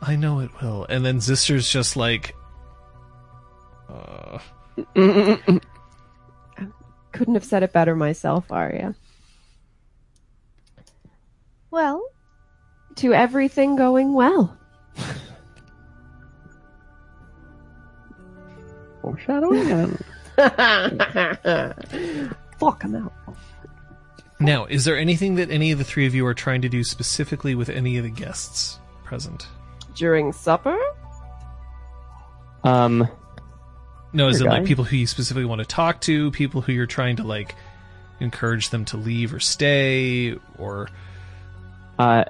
I 0.00 0.16
know 0.16 0.40
it 0.40 0.50
will. 0.62 0.86
And 0.88 1.04
then 1.04 1.18
Zista's 1.18 1.70
just 1.70 1.94
like, 1.94 2.34
uh, 3.88 4.38
couldn't 4.94 5.60
have 7.34 7.44
said 7.44 7.62
it 7.62 7.74
better 7.74 7.94
myself, 7.94 8.50
Aria. 8.50 8.94
Well, 11.70 12.02
To 13.00 13.14
everything 13.14 13.76
going 13.76 14.12
well. 14.12 14.54
Foreshadowing. 19.00 19.96
Fuck, 22.58 22.84
I'm 22.84 22.96
out. 22.96 23.12
Now, 24.38 24.66
is 24.66 24.84
there 24.84 24.98
anything 24.98 25.36
that 25.36 25.50
any 25.50 25.72
of 25.72 25.78
the 25.78 25.84
three 25.84 26.06
of 26.06 26.14
you 26.14 26.26
are 26.26 26.34
trying 26.34 26.60
to 26.60 26.68
do 26.68 26.84
specifically 26.84 27.54
with 27.54 27.70
any 27.70 27.96
of 27.96 28.04
the 28.04 28.10
guests 28.10 28.78
present? 29.02 29.48
During 29.94 30.34
supper? 30.34 30.76
um, 32.64 33.08
No, 34.12 34.28
is 34.28 34.38
Sure, 34.38 34.46
it 34.46 34.50
like 34.50 34.66
people 34.66 34.84
who 34.84 34.98
you 34.98 35.06
specifically 35.06 35.46
want 35.46 35.60
to 35.60 35.66
talk 35.66 36.02
to, 36.02 36.30
people 36.32 36.60
who 36.60 36.72
you're 36.72 36.84
trying 36.84 37.16
to 37.16 37.22
like 37.22 37.54
encourage 38.20 38.68
them 38.68 38.84
to 38.84 38.98
leave 38.98 39.32
or 39.32 39.40
stay, 39.40 40.36
or 40.58 40.90
uh, 41.98 42.24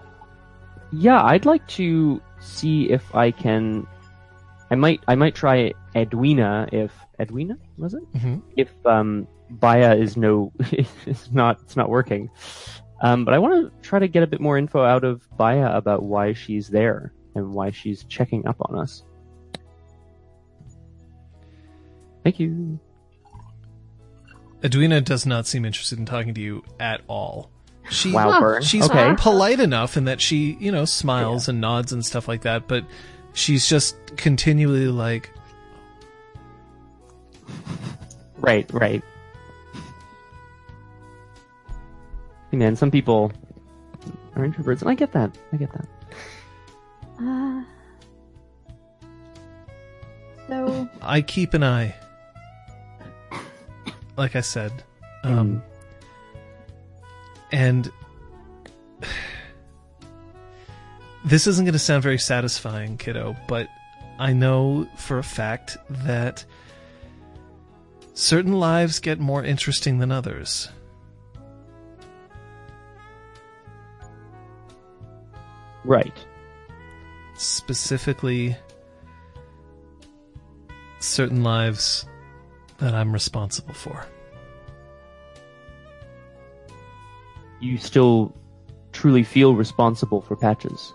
yeah, 0.92 1.22
I'd 1.22 1.46
like 1.46 1.66
to 1.68 2.20
see 2.40 2.90
if 2.90 3.14
I 3.14 3.30
can. 3.30 3.86
I 4.70 4.76
might, 4.76 5.00
I 5.08 5.14
might 5.16 5.34
try 5.34 5.72
Edwina 5.96 6.68
if 6.72 6.92
Edwina 7.18 7.58
was 7.76 7.94
it? 7.94 8.12
Mhm. 8.14 8.42
If 8.56 8.70
um, 8.86 9.26
Baya 9.50 9.96
is 9.96 10.16
no, 10.16 10.52
it's 11.06 11.30
not, 11.32 11.60
it's 11.62 11.76
not 11.76 11.88
working. 11.90 12.30
Um, 13.02 13.24
but 13.24 13.34
I 13.34 13.38
want 13.38 13.54
to 13.72 13.88
try 13.88 13.98
to 13.98 14.08
get 14.08 14.22
a 14.22 14.26
bit 14.26 14.40
more 14.40 14.58
info 14.58 14.84
out 14.84 15.04
of 15.04 15.26
Baya 15.36 15.74
about 15.74 16.02
why 16.02 16.34
she's 16.34 16.68
there 16.68 17.12
and 17.34 17.52
why 17.52 17.70
she's 17.70 18.04
checking 18.04 18.46
up 18.46 18.56
on 18.60 18.78
us. 18.78 19.02
Thank 22.22 22.38
you. 22.38 22.78
Edwina 24.62 25.00
does 25.00 25.24
not 25.24 25.46
seem 25.46 25.64
interested 25.64 25.98
in 25.98 26.04
talking 26.04 26.34
to 26.34 26.40
you 26.40 26.62
at 26.78 27.00
all. 27.08 27.50
She 27.89 28.12
Wow, 28.12 28.39
burn. 28.41 28.62
she's 28.62 28.84
Okay. 28.89 29.15
polite 29.18 29.59
enough 29.60 29.97
in 29.97 30.05
that 30.05 30.20
she, 30.20 30.57
you 30.60 30.70
know, 30.70 30.84
smiles 30.84 31.49
and 31.49 31.60
nods 31.60 31.92
and 31.92 32.05
stuff 32.05 32.28
like 32.28 32.42
that, 32.42 32.68
but 32.68 32.84
she's 33.33 33.68
just 33.68 33.97
continually 34.17 34.86
like, 34.89 35.31
Right, 38.36 38.68
right. 38.73 39.02
Hey 42.50 42.57
man, 42.57 42.75
some 42.76 42.91
people 42.91 43.33
are 44.34 44.47
introverts, 44.47 44.81
and 44.81 44.91
I 44.91 44.94
get 44.94 45.12
that. 45.12 45.36
I 45.52 45.57
get 45.57 45.70
that. 45.73 45.86
uh, 47.20 47.62
so 50.49 50.89
I 51.02 51.20
keep 51.23 51.55
an 51.55 51.62
eye. 51.62 51.94
Like 54.17 54.36
I 54.36 54.41
said. 54.41 54.73
Um, 55.23 55.62
and 57.52 57.90
this 61.24 61.46
isn't 61.46 61.64
going 61.64 61.72
to 61.72 61.78
sound 61.78 62.02
very 62.02 62.18
satisfying, 62.18 62.96
kiddo, 62.96 63.36
but 63.46 63.68
I 64.18 64.32
know 64.32 64.86
for 64.96 65.18
a 65.18 65.22
fact 65.22 65.76
that 65.88 66.44
certain 68.14 68.52
lives 68.52 68.98
get 68.98 69.18
more 69.18 69.44
interesting 69.44 69.98
than 69.98 70.12
others. 70.12 70.68
Right. 75.84 76.12
Specifically, 77.34 78.56
certain 80.98 81.42
lives 81.42 82.04
that 82.78 82.94
I'm 82.94 83.12
responsible 83.12 83.74
for. 83.74 84.06
You 87.60 87.78
still 87.78 88.34
truly 88.92 89.22
feel 89.22 89.55
responsible 89.55 90.20
for 90.20 90.36
Patches. 90.36 90.92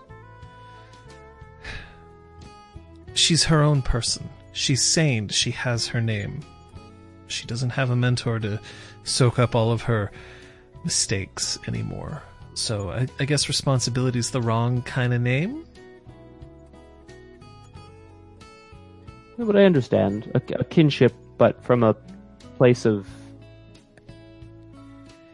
She's 3.14 3.44
her 3.44 3.62
own 3.62 3.82
person. 3.82 4.28
She's 4.52 4.82
sane. 4.82 5.28
She 5.28 5.50
has 5.52 5.86
her 5.88 6.00
name. 6.00 6.40
She 7.28 7.46
doesn't 7.46 7.70
have 7.70 7.90
a 7.90 7.96
mentor 7.96 8.38
to 8.40 8.60
soak 9.04 9.38
up 9.38 9.54
all 9.54 9.72
of 9.72 9.82
her 9.82 10.10
mistakes 10.84 11.58
anymore. 11.66 12.22
So 12.54 12.90
I, 12.90 13.06
I 13.18 13.24
guess 13.24 13.48
responsibility 13.48 14.18
is 14.18 14.30
the 14.30 14.40
wrong 14.40 14.82
kind 14.82 15.12
of 15.12 15.20
name. 15.20 15.66
Yeah, 19.38 19.44
But 19.44 19.56
I 19.56 19.64
understand 19.64 20.30
a, 20.34 20.60
a 20.60 20.64
kinship, 20.64 21.12
but 21.36 21.62
from 21.62 21.82
a 21.82 21.94
place 22.56 22.86
of 22.86 23.06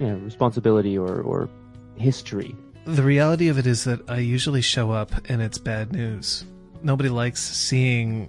you 0.02 0.08
know, 0.08 0.16
responsibility 0.16 0.98
or, 0.98 1.20
or 1.22 1.48
history. 1.96 2.56
The 2.86 3.02
reality 3.04 3.46
of 3.48 3.58
it 3.58 3.66
is 3.68 3.84
that 3.84 4.00
I 4.10 4.18
usually 4.18 4.60
show 4.62 4.90
up 4.90 5.12
and 5.28 5.40
it's 5.40 5.58
bad 5.58 5.92
news. 5.92 6.44
Nobody 6.82 7.08
likes 7.08 7.40
seeing 7.40 8.28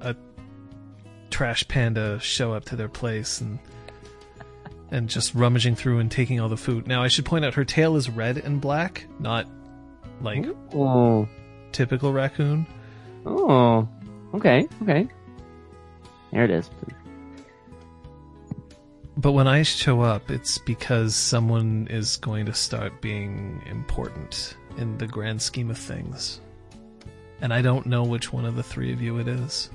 a 0.00 0.16
trash 1.30 1.66
panda 1.68 2.18
show 2.18 2.52
up 2.52 2.64
to 2.66 2.76
their 2.76 2.88
place 2.88 3.40
and 3.40 3.60
and 4.90 5.08
just 5.08 5.34
rummaging 5.34 5.76
through 5.76 5.98
and 6.00 6.10
taking 6.10 6.40
all 6.40 6.48
the 6.48 6.56
food. 6.56 6.88
Now 6.88 7.02
I 7.02 7.08
should 7.08 7.26
point 7.26 7.44
out 7.44 7.54
her 7.54 7.64
tail 7.64 7.94
is 7.94 8.08
red 8.10 8.38
and 8.38 8.60
black, 8.60 9.06
not 9.20 9.46
like 10.22 10.46
Oh, 10.74 11.28
typical 11.70 12.12
raccoon. 12.12 12.66
oh, 13.26 13.86
okay, 14.34 14.66
okay. 14.82 15.06
There 16.32 16.42
it 16.44 16.50
is. 16.50 16.68
But 19.18 19.32
when 19.32 19.48
I 19.48 19.64
show 19.64 20.00
up, 20.00 20.30
it's 20.30 20.58
because 20.58 21.16
someone 21.16 21.88
is 21.90 22.18
going 22.18 22.46
to 22.46 22.54
start 22.54 23.00
being 23.00 23.60
important 23.66 24.56
in 24.76 24.96
the 24.96 25.08
grand 25.08 25.42
scheme 25.42 25.70
of 25.70 25.76
things. 25.76 26.40
And 27.40 27.52
I 27.52 27.60
don't 27.60 27.84
know 27.84 28.04
which 28.04 28.32
one 28.32 28.44
of 28.44 28.54
the 28.54 28.62
three 28.62 28.92
of 28.92 29.02
you 29.02 29.18
it 29.18 29.26
is. 29.26 29.70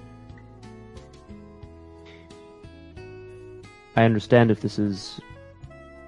I 3.98 4.06
understand 4.06 4.50
if 4.50 4.62
this 4.62 4.80
is 4.80 5.20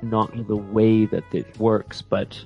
not 0.01 0.47
the 0.47 0.55
way 0.55 1.05
that 1.05 1.25
it 1.33 1.59
works, 1.59 2.01
but 2.01 2.41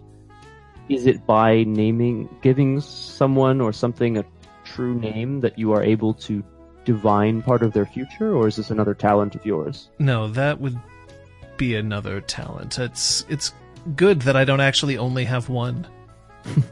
is 0.90 1.06
it 1.06 1.24
by 1.28 1.66
naming, 1.66 2.36
giving 2.42 2.82
someone 2.82 3.62
or 3.62 3.72
something 3.72 4.18
a 4.18 4.26
true 4.64 4.96
name 4.96 5.42
that 5.42 5.60
you 5.60 5.72
are 5.72 5.84
able 5.84 6.16
to 6.16 6.44
divine 6.90 7.44
part 7.44 7.62
of 7.62 7.72
their 7.72 7.86
future, 7.86 8.36
or 8.36 8.48
is 8.48 8.56
this 8.56 8.72
another 8.72 8.96
talent 8.96 9.36
of 9.36 9.46
yours? 9.46 9.90
No, 10.00 10.28
that 10.30 10.60
would 10.60 10.76
be 11.56 11.76
another 11.76 12.20
talent. 12.20 12.80
It's 12.80 13.24
it's 13.30 13.54
good 13.96 14.24
that 14.24 14.36
I 14.36 14.44
don't 14.44 14.60
actually 14.60 14.98
only 14.98 15.24
have 15.26 15.50
one. 15.50 15.88
I'm 16.46 16.64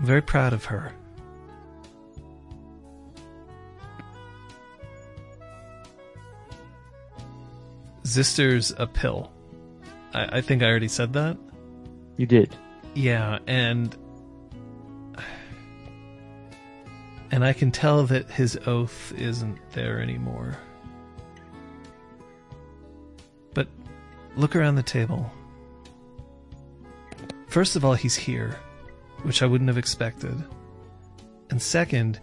very 0.06 0.20
proud 0.20 0.52
of 0.52 0.66
her. 0.66 0.92
Zista's 8.04 8.74
a 8.76 8.86
pill. 8.86 9.32
I, 10.12 10.36
I 10.36 10.40
think 10.42 10.62
I 10.62 10.66
already 10.66 10.88
said 10.88 11.14
that. 11.14 11.38
You 12.18 12.26
did. 12.26 12.54
Yeah, 12.94 13.38
and 13.46 13.96
and 17.30 17.44
I 17.44 17.52
can 17.52 17.70
tell 17.70 18.04
that 18.04 18.30
his 18.30 18.58
oath 18.66 19.12
isn't 19.16 19.58
there 19.72 20.00
anymore. 20.00 20.56
But 23.54 23.68
look 24.36 24.54
around 24.56 24.76
the 24.76 24.82
table. 24.82 25.30
First 27.48 27.76
of 27.76 27.84
all, 27.84 27.94
he's 27.94 28.16
here, 28.16 28.58
which 29.22 29.42
I 29.42 29.46
wouldn't 29.46 29.68
have 29.68 29.78
expected. 29.78 30.34
And 31.50 31.62
second, 31.62 32.18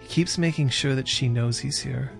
he 0.00 0.08
keeps 0.08 0.38
making 0.38 0.68
sure 0.68 0.94
that 0.94 1.08
she 1.08 1.28
knows 1.28 1.58
he's 1.58 1.80
here. 1.80 2.12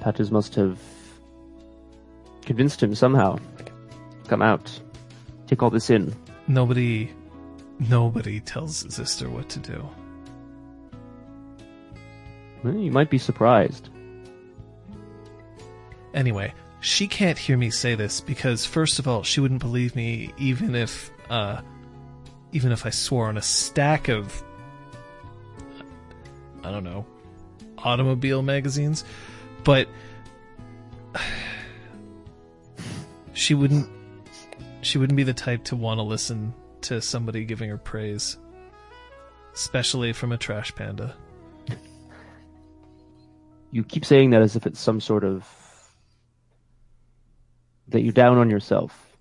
Patches 0.00 0.30
must 0.30 0.54
have 0.54 0.78
convinced 2.42 2.82
him 2.82 2.94
somehow. 2.94 3.38
Come 4.28 4.40
out. 4.42 4.80
Take 5.46 5.62
all 5.62 5.70
this 5.70 5.90
in. 5.90 6.14
Nobody 6.46 7.12
nobody 7.78 8.40
tells 8.40 8.84
Zista 8.84 9.28
what 9.28 9.48
to 9.50 9.58
do. 9.58 9.88
Well, 12.62 12.74
you 12.74 12.90
might 12.90 13.10
be 13.10 13.18
surprised. 13.18 13.88
Anyway, 16.14 16.52
she 16.80 17.06
can't 17.06 17.38
hear 17.38 17.56
me 17.56 17.70
say 17.70 17.94
this 17.94 18.20
because 18.20 18.64
first 18.64 18.98
of 18.98 19.06
all, 19.06 19.22
she 19.22 19.40
wouldn't 19.40 19.60
believe 19.60 19.94
me 19.94 20.32
even 20.38 20.74
if 20.74 21.10
uh 21.30 21.60
even 22.52 22.72
if 22.72 22.86
I 22.86 22.90
swore 22.90 23.28
on 23.28 23.36
a 23.36 23.42
stack 23.42 24.08
of 24.08 24.42
I 26.64 26.70
don't 26.70 26.84
know, 26.84 27.06
automobile 27.78 28.42
magazines, 28.42 29.04
but 29.64 29.88
she 33.32 33.54
wouldn't 33.54 33.88
she 34.80 34.98
wouldn't 34.98 35.16
be 35.16 35.22
the 35.22 35.34
type 35.34 35.64
to 35.64 35.76
want 35.76 35.98
to 35.98 36.02
listen 36.02 36.54
to 36.82 37.00
somebody 37.00 37.44
giving 37.44 37.70
her 37.70 37.78
praise, 37.78 38.38
especially 39.54 40.12
from 40.12 40.32
a 40.32 40.38
trash 40.38 40.74
panda. 40.74 41.14
you 43.70 43.84
keep 43.84 44.04
saying 44.04 44.30
that 44.30 44.42
as 44.42 44.56
if 44.56 44.66
it's 44.66 44.80
some 44.80 45.00
sort 45.00 45.24
of 45.24 45.46
that 47.88 48.02
you're 48.02 48.12
down 48.12 48.38
on 48.38 48.50
yourself 48.50 49.16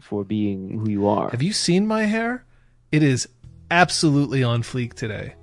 for 0.00 0.24
being 0.24 0.78
who 0.78 0.90
you 0.90 1.06
are. 1.06 1.30
Have 1.30 1.42
you 1.42 1.52
seen 1.52 1.86
my 1.86 2.04
hair? 2.04 2.44
It 2.92 3.02
is 3.02 3.28
absolutely 3.70 4.42
on 4.42 4.62
fleek 4.62 4.94
today. 4.94 5.34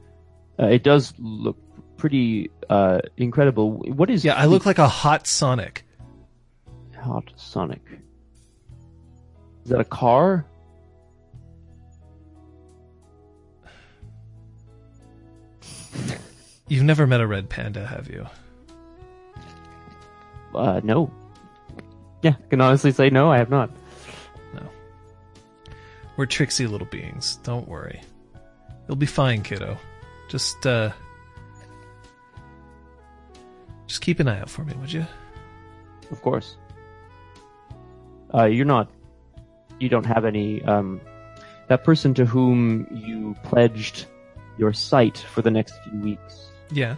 Uh, 0.59 0.67
it 0.67 0.83
does 0.83 1.13
look 1.17 1.57
pretty 1.97 2.49
uh, 2.69 2.99
incredible. 3.17 3.71
What 3.71 4.09
is 4.09 4.23
Yeah, 4.23 4.35
I 4.35 4.45
look 4.45 4.65
like 4.65 4.77
a 4.77 4.87
hot 4.87 5.27
Sonic. 5.27 5.83
Hot 6.97 7.31
Sonic? 7.35 7.81
Is 9.63 9.71
that 9.71 9.79
a 9.79 9.85
car? 9.85 10.45
You've 16.67 16.83
never 16.83 17.06
met 17.06 17.22
a 17.22 17.27
red 17.27 17.49
panda, 17.49 17.85
have 17.85 18.09
you? 18.09 18.27
Uh, 20.53 20.82
no. 20.83 21.11
Yeah, 22.24 22.33
I 22.43 22.48
can 22.49 22.61
honestly 22.61 22.91
say 22.91 23.09
no. 23.09 23.32
I 23.32 23.38
have 23.38 23.49
not. 23.49 23.69
No. 24.53 24.67
We're 26.17 26.25
tricksy 26.25 26.65
little 26.65 26.88
beings. 26.88 27.38
Don't 27.43 27.67
worry. 27.67 28.01
You'll 28.88 28.98
be 28.98 29.06
fine, 29.06 29.43
kiddo. 29.43 29.77
Just, 30.27 30.65
uh. 30.65 30.91
Just 33.85 34.01
keep 34.01 34.19
an 34.19 34.27
eye 34.27 34.40
out 34.40 34.49
for 34.49 34.64
me, 34.64 34.74
would 34.77 34.91
you? 34.91 35.06
Of 36.09 36.22
course. 36.22 36.57
Uh, 38.33 38.45
you're 38.45 38.65
not. 38.65 38.90
You 39.80 39.90
don't 39.90 40.06
have 40.06 40.25
any. 40.25 40.64
Um, 40.64 40.99
that 41.67 41.83
person 41.83 42.14
to 42.15 42.25
whom 42.25 42.88
you 42.91 43.35
pledged 43.43 44.06
your 44.58 44.74
sight 44.74 45.17
for 45.17 45.42
the 45.42 45.51
next 45.51 45.74
few 45.84 46.00
weeks. 46.00 46.50
Yeah. 46.72 46.95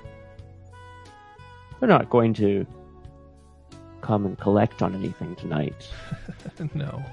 They're 1.80 1.90
not 1.90 2.10
going 2.10 2.34
to 2.36 2.66
come 4.02 4.26
and 4.26 4.38
collect 4.38 4.82
on 4.82 4.96
anything 4.96 5.36
tonight. 5.36 5.90
no. 6.74 7.04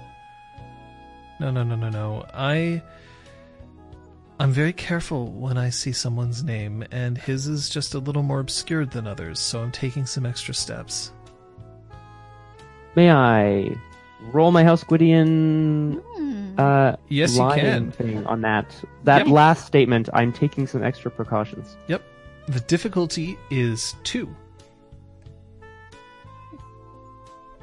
No, 1.40 1.50
no, 1.50 1.62
no, 1.62 1.74
no, 1.74 1.88
no. 1.88 2.26
I. 2.32 2.82
I'm 4.40 4.50
very 4.50 4.72
careful 4.72 5.30
when 5.30 5.56
I 5.56 5.70
see 5.70 5.92
someone's 5.92 6.42
name, 6.42 6.84
and 6.90 7.16
his 7.16 7.46
is 7.46 7.68
just 7.68 7.94
a 7.94 8.00
little 8.00 8.24
more 8.24 8.40
obscured 8.40 8.90
than 8.90 9.06
others, 9.06 9.38
so 9.38 9.60
I'm 9.62 9.70
taking 9.70 10.06
some 10.06 10.26
extra 10.26 10.52
steps. 10.54 11.12
May 12.96 13.10
I 13.10 13.76
roll 14.32 14.50
my 14.50 14.64
House 14.64 14.82
Gwydion 14.82 16.02
Hmm. 16.16 16.43
Uh, 16.58 16.96
Yes, 17.08 17.36
you 17.36 17.48
can. 17.54 17.90
thing 17.92 18.26
on 18.26 18.40
that? 18.42 18.66
That 19.04 19.26
Yep. 19.26 19.34
last 19.34 19.66
statement, 19.66 20.08
I'm 20.12 20.32
taking 20.32 20.66
some 20.66 20.82
extra 20.82 21.10
precautions. 21.10 21.76
Yep. 21.88 22.02
The 22.48 22.60
difficulty 22.60 23.38
is 23.50 23.94
two. 24.04 24.28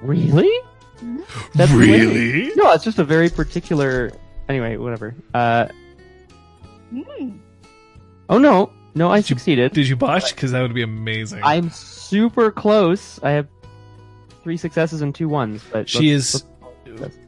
Really? 0.01 0.49
That's 1.55 1.71
way- 1.71 1.77
really? 2.05 2.51
No, 2.55 2.71
it's 2.71 2.83
just 2.83 2.99
a 2.99 3.03
very 3.03 3.29
particular. 3.29 4.11
Anyway, 4.49 4.77
whatever. 4.77 5.15
Uh, 5.33 5.67
Hmm. 6.91 7.31
oh 8.29 8.37
no, 8.37 8.71
no, 8.95 9.09
I 9.09 9.17
Did 9.17 9.29
you- 9.29 9.35
succeeded. 9.35 9.71
Did 9.73 9.87
you 9.87 9.95
botch? 9.95 10.35
Because 10.35 10.51
that 10.51 10.61
would 10.61 10.73
be 10.73 10.81
amazing. 10.81 11.39
I'm 11.43 11.69
super 11.69 12.51
close. 12.51 13.19
I 13.23 13.31
have 13.31 13.47
three 14.43 14.57
successes 14.57 15.01
and 15.01 15.13
two 15.13 15.29
ones, 15.29 15.63
but 15.71 15.87
She 15.87 16.11
let's- 16.13 16.35
is. 16.35 16.43
let's- 16.43 16.47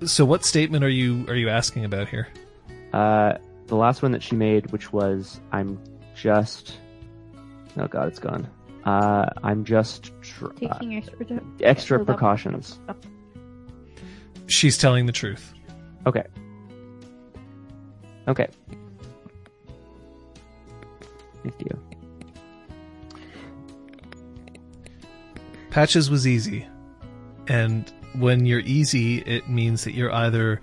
So, 0.05 0.25
what 0.25 0.43
statement 0.45 0.83
are 0.83 0.89
you 0.89 1.25
are 1.27 1.35
you 1.35 1.49
asking 1.49 1.85
about 1.85 2.07
here? 2.09 2.27
Uh, 2.91 3.37
the 3.67 3.75
last 3.75 4.01
one 4.01 4.11
that 4.11 4.21
she 4.23 4.35
made, 4.35 4.71
which 4.71 4.91
was, 4.93 5.39
"I'm 5.51 5.79
just." 6.15 6.77
Oh 7.77 7.87
God, 7.87 8.07
it's 8.07 8.19
gone. 8.19 8.47
Uh, 8.85 9.25
I'm 9.43 9.63
just 9.63 10.11
tr- 10.21 10.47
uh, 10.47 10.73
Taking 10.73 10.97
extra. 10.97 11.41
extra 11.61 11.97
Hold 11.97 12.09
up. 12.09 12.15
precautions. 12.17 12.79
She's 14.47 14.77
telling 14.77 15.05
the 15.05 15.11
truth. 15.13 15.53
Okay. 16.05 16.23
Okay. 18.27 18.47
Thank 21.43 21.55
you. 21.59 21.79
Patches 25.71 26.09
was 26.11 26.27
easy, 26.27 26.67
and 27.47 27.91
when 28.13 28.45
you're 28.45 28.59
easy, 28.59 29.19
it 29.19 29.49
means 29.49 29.83
that 29.83 29.93
you're 29.93 30.13
either 30.13 30.61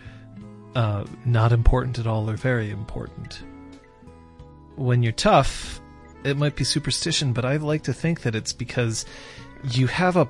uh, 0.74 1.04
not 1.24 1.52
important 1.52 1.98
at 1.98 2.06
all 2.06 2.28
or 2.30 2.36
very 2.36 2.70
important. 2.70 3.42
When 4.76 5.02
you're 5.02 5.12
tough, 5.12 5.80
it 6.24 6.36
might 6.36 6.56
be 6.56 6.64
superstition, 6.64 7.32
but 7.32 7.44
I 7.44 7.56
like 7.56 7.82
to 7.84 7.92
think 7.92 8.22
that 8.22 8.34
it's 8.34 8.52
because 8.52 9.04
you 9.72 9.86
have 9.88 10.16
a 10.16 10.28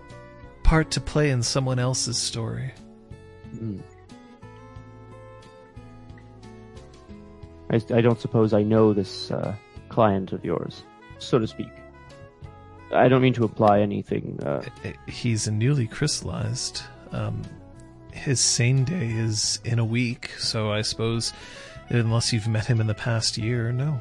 part 0.63 0.91
to 0.93 1.01
play 1.01 1.31
in 1.31 1.43
someone 1.43 1.79
else's 1.79 2.17
story. 2.17 2.73
Mm. 3.55 3.81
I, 7.71 7.77
I 7.95 8.01
don't 8.01 8.21
suppose 8.21 8.53
I 8.53 8.63
know 8.63 8.93
this 8.93 9.31
uh, 9.31 9.55
client 9.89 10.33
of 10.33 10.45
yours, 10.45 10.83
so 11.19 11.39
to 11.39 11.47
speak. 11.47 11.69
I 12.93 13.09
don't 13.09 13.23
mean 13.23 13.35
to 13.35 13.45
imply 13.45 13.81
anything. 13.81 14.41
Uh, 14.43 14.65
He's 15.07 15.47
a 15.47 15.53
newly 15.53 15.87
crystallized. 15.87 16.83
Um, 17.13 17.43
his 18.13 18.41
sane 18.41 18.85
day 18.85 19.11
is 19.11 19.61
in 19.65 19.79
a 19.79 19.85
week, 19.85 20.31
so 20.39 20.73
I 20.73 20.83
suppose, 20.83 21.33
unless 21.89 22.33
you've 22.33 22.49
met 22.49 22.67
him 22.67 22.81
in 22.81 22.87
the 22.87 22.95
past 22.95 23.39
year, 23.39 23.73
no. 23.73 24.01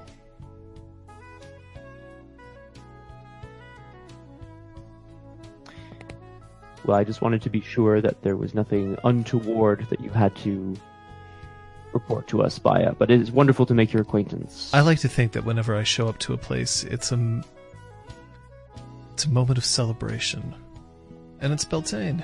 well, 6.90 6.98
I 6.98 7.04
just 7.04 7.22
wanted 7.22 7.44
to 7.44 7.52
be 7.52 7.62
sure 7.62 8.02
that 8.02 8.24
there 8.24 8.36
was 8.36 8.56
nothing 8.56 8.98
untoward 9.04 9.86
that 9.92 10.02
you 10.02 10.10
had 10.10 10.36
to 10.38 10.76
report 11.94 12.28
to 12.30 12.42
us, 12.42 12.58
Baya. 12.58 12.94
But 12.98 13.12
it 13.12 13.22
is 13.22 13.32
wonderful 13.32 13.68
to 13.68 13.76
make 13.76 13.94
your 13.94 14.02
acquaintance. 14.02 14.72
I 14.74 14.82
like 14.82 14.98
to 15.02 15.08
think 15.08 15.34
that 15.34 15.46
whenever 15.46 15.76
I 15.76 15.84
show 15.84 16.08
up 16.08 16.18
to 16.20 16.34
a 16.34 16.38
place, 16.38 16.84
it's 16.86 17.12
a, 17.12 17.44
it's 19.14 19.26
a 19.26 19.30
moment 19.30 19.60
of 19.60 19.66
celebration, 19.66 20.56
and 21.42 21.54
it's 21.54 21.64
Beltane. 21.64 22.24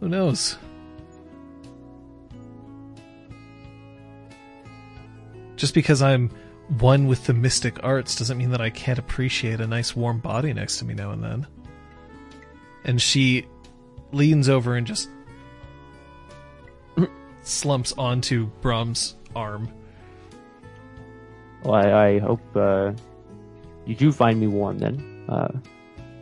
Who 0.00 0.08
knows? 0.08 0.56
Just 5.56 5.74
because 5.74 6.00
I'm 6.00 6.30
one 6.78 7.06
with 7.06 7.26
the 7.26 7.34
mystic 7.34 7.82
arts 7.84 8.16
doesn't 8.16 8.38
mean 8.38 8.50
that 8.50 8.60
I 8.62 8.70
can't 8.70 8.98
appreciate 8.98 9.60
a 9.60 9.66
nice 9.66 9.94
warm 9.94 10.18
body 10.18 10.52
next 10.54 10.78
to 10.78 10.84
me 10.84 10.94
now 10.94 11.10
and 11.10 11.22
then. 11.22 11.46
And 12.84 13.00
she 13.00 13.46
leans 14.12 14.48
over 14.48 14.76
and 14.76 14.86
just 14.86 15.10
slumps 17.42 17.92
onto 17.92 18.46
Brom's 18.62 19.16
arm. 19.36 19.70
Well, 21.62 21.74
I, 21.74 22.06
I 22.06 22.18
hope 22.20 22.40
uh, 22.56 22.92
you 23.84 23.94
do 23.94 24.12
find 24.12 24.40
me 24.40 24.46
warm 24.46 24.78
then. 24.78 25.26
Uh, 25.28 25.48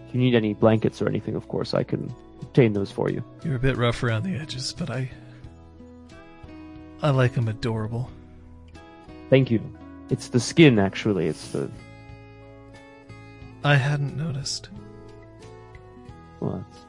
if 0.08 0.14
you 0.14 0.20
need 0.20 0.34
any 0.34 0.54
blankets 0.54 1.00
or 1.00 1.08
anything, 1.08 1.36
of 1.36 1.46
course, 1.46 1.74
I 1.74 1.84
can 1.84 2.12
obtain 2.58 2.72
those 2.72 2.90
for 2.90 3.08
you. 3.08 3.22
You're 3.44 3.54
a 3.54 3.60
bit 3.60 3.76
rough 3.76 4.02
around 4.02 4.24
the 4.24 4.34
edges, 4.34 4.74
but 4.76 4.90
I 4.90 5.08
I 7.00 7.10
like 7.10 7.34
them 7.34 7.46
adorable. 7.46 8.10
Thank 9.30 9.48
you. 9.52 9.60
It's 10.10 10.28
the 10.28 10.40
skin, 10.40 10.80
actually. 10.80 11.26
It's 11.28 11.52
the. 11.52 11.70
I 13.62 13.76
hadn't 13.76 14.16
noticed. 14.16 14.70
Well, 16.40 16.64
it's, 16.68 16.80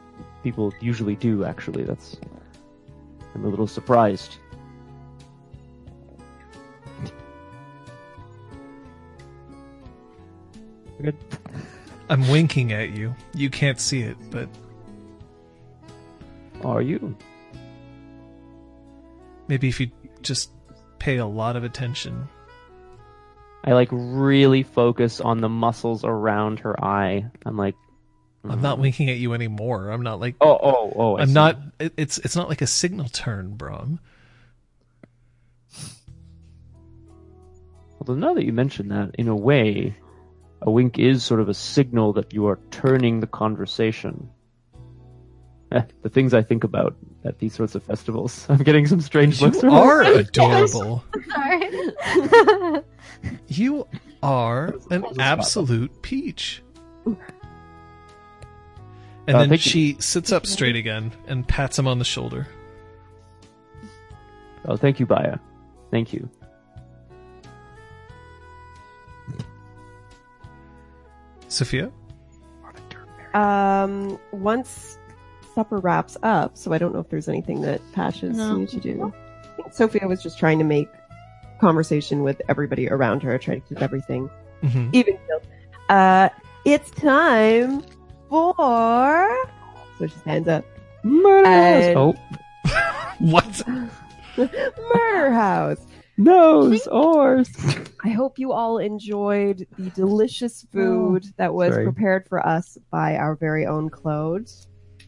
people 0.42 0.74
usually 0.80 1.16
do, 1.16 1.46
actually. 1.46 1.84
That's. 1.84 2.18
I'm 3.36 3.46
a 3.46 3.48
little 3.48 3.68
surprised. 3.68 4.38
Good. 11.00 11.16
I'm 12.10 12.28
winking 12.28 12.74
at 12.74 12.90
you. 12.90 13.14
You 13.36 13.52
can't 13.52 13.80
see 13.80 14.02
it, 14.02 14.18
but 14.32 14.50
Are 16.64 16.82
you? 16.82 17.16
maybe 19.50 19.68
if 19.68 19.82
you 19.82 19.92
just 20.22 20.52
pay 21.00 21.18
a 21.18 21.26
lot 21.26 21.58
of 21.58 21.66
attention. 21.66 22.30
I 23.66 23.74
like 23.74 23.90
really 23.92 24.64
focus 24.64 25.20
on 25.20 25.42
the 25.42 25.50
muscles 25.50 26.06
around 26.06 26.62
her 26.62 26.82
eye. 26.82 27.26
I'm 27.46 27.58
like, 27.58 27.76
I'm 28.46 28.62
not 28.62 28.78
mm. 28.78 28.84
winking 28.84 29.10
at 29.10 29.18
you 29.18 29.34
anymore. 29.34 29.90
I'm 29.90 30.04
not 30.04 30.22
like 30.22 30.36
oh, 30.40 30.58
oh, 30.62 30.94
oh. 30.96 31.18
I 31.18 31.24
I'm 31.24 31.28
see. 31.28 31.34
not 31.34 31.58
it, 31.78 31.94
it's 31.98 32.20
it's 32.20 32.38
not 32.38 32.48
like 32.48 32.62
a 32.62 32.68
signal 32.68 33.10
turn, 33.10 33.56
Brom. 33.56 34.00
Although 38.00 38.16
now 38.16 38.34
that 38.36 38.46
you 38.46 38.54
mention 38.54 38.90
that, 38.90 39.16
in 39.16 39.28
a 39.28 39.36
way, 39.36 39.98
a 40.62 40.72
wink 40.72 40.98
is 40.98 41.22
sort 41.22 41.42
of 41.42 41.50
a 41.50 41.54
signal 41.54 42.14
that 42.14 42.34
you 42.34 42.48
are 42.48 42.60
turning 42.72 43.20
the 43.20 43.28
conversation. 43.28 44.30
The 46.02 46.10
things 46.10 46.34
I 46.34 46.42
think 46.42 46.64
about 46.64 46.96
at 47.26 47.38
these 47.40 47.54
sorts 47.54 47.76
of 47.76 47.84
festivals. 47.84 48.46
I'm 48.50 48.58
getting 48.58 48.88
some 48.88 49.02
strange 49.02 49.42
looks. 49.42 49.62
You 49.64 49.70
are 49.72 50.04
her. 50.04 50.20
adorable. 50.20 51.04
Sorry. 51.32 52.82
You 53.48 53.88
are 54.24 54.66
an 54.68 54.72
Close 54.72 54.90
this 54.90 55.00
spot. 55.00 55.20
absolute 55.20 56.02
peach. 56.02 56.64
And 57.06 57.18
Uh, 59.28 59.40
then 59.42 59.50
thank 59.50 59.66
you. 59.66 59.72
she 59.72 59.98
sits 60.00 60.32
up 60.32 60.46
straight 60.48 60.76
again 60.76 61.12
and 61.28 61.48
pats 61.48 61.78
him 61.78 61.88
on 61.88 62.00
the 62.00 62.06
shoulder. 62.06 62.48
Oh, 64.66 64.76
thank 64.76 65.00
you, 65.00 65.06
Baya. 65.06 65.38
Thank 65.92 66.14
you. 66.14 66.30
Sophia? 71.48 71.92
Um, 73.34 74.20
once 74.32 74.98
supper 75.54 75.78
wraps 75.80 76.18
up, 76.24 76.58
so 76.58 76.74
I 76.74 76.78
don't 76.78 76.94
know 76.94 77.00
if 77.00 77.10
there's 77.10 77.28
anything 77.30 77.62
that 77.62 77.82
Patches 77.94 78.38
No. 78.38 78.56
need 78.58 78.70
to 78.70 78.80
do. 78.80 79.14
I 79.14 79.56
think 79.64 79.74
Sophia 79.74 80.08
was 80.08 80.22
just 80.24 80.38
trying 80.40 80.60
to 80.60 80.66
make 80.66 80.88
conversation 81.60 82.24
with 82.24 82.42
everybody 82.50 82.90
around 82.90 83.22
her, 83.24 83.38
trying 83.38 83.62
to 83.62 83.68
keep 83.68 83.82
everything 83.82 84.30
hmm 84.62 84.90
even 84.94 85.18
keeled. 85.28 85.44
Uh, 85.90 86.30
it's 86.66 86.92
time 86.92 87.82
for. 88.30 89.38
So 89.98 90.08
she 90.08 90.18
stands 90.20 90.48
up. 90.48 90.64
Murder 91.04 91.48
Uh, 91.48 91.94
Oh, 91.96 92.16
What? 93.20 93.62
Murder 94.38 95.32
House. 95.34 95.86
nose, 96.18 96.88
oars. 96.88 97.50
I 98.04 98.10
hope 98.10 98.38
you 98.40 98.52
all 98.54 98.78
enjoyed 98.78 99.66
the 99.78 99.90
delicious 99.92 100.66
food 100.72 101.26
that 101.38 101.54
was 101.54 101.74
sorry. 101.74 101.84
prepared 101.86 102.28
for 102.30 102.46
us 102.46 102.78
by 102.92 103.16
our 103.18 103.36
very 103.36 103.66
own 103.66 103.90
Claude. 103.90 104.50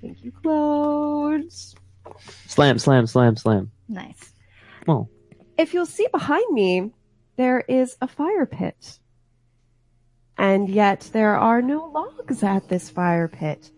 Thank 0.02 0.24
you, 0.24 0.32
Claude. 0.32 1.52
Slam, 2.48 2.80
slam, 2.80 3.08
slam, 3.08 3.36
slam. 3.36 3.72
Nice. 3.88 4.32
Well, 4.88 5.10
If 5.58 5.74
you'll 5.74 5.86
see 5.86 6.08
behind 6.12 6.52
me, 6.54 6.92
there 7.38 7.62
is 7.62 7.98
a 8.02 8.08
fire 8.08 8.46
pit. 8.46 9.00
And 10.38 10.68
yet 10.70 11.10
there 11.14 11.38
are 11.38 11.62
no 11.62 11.86
logs 11.94 12.42
at 12.44 12.68
this 12.68 12.90
fire 12.90 13.28
pit. 13.28 13.70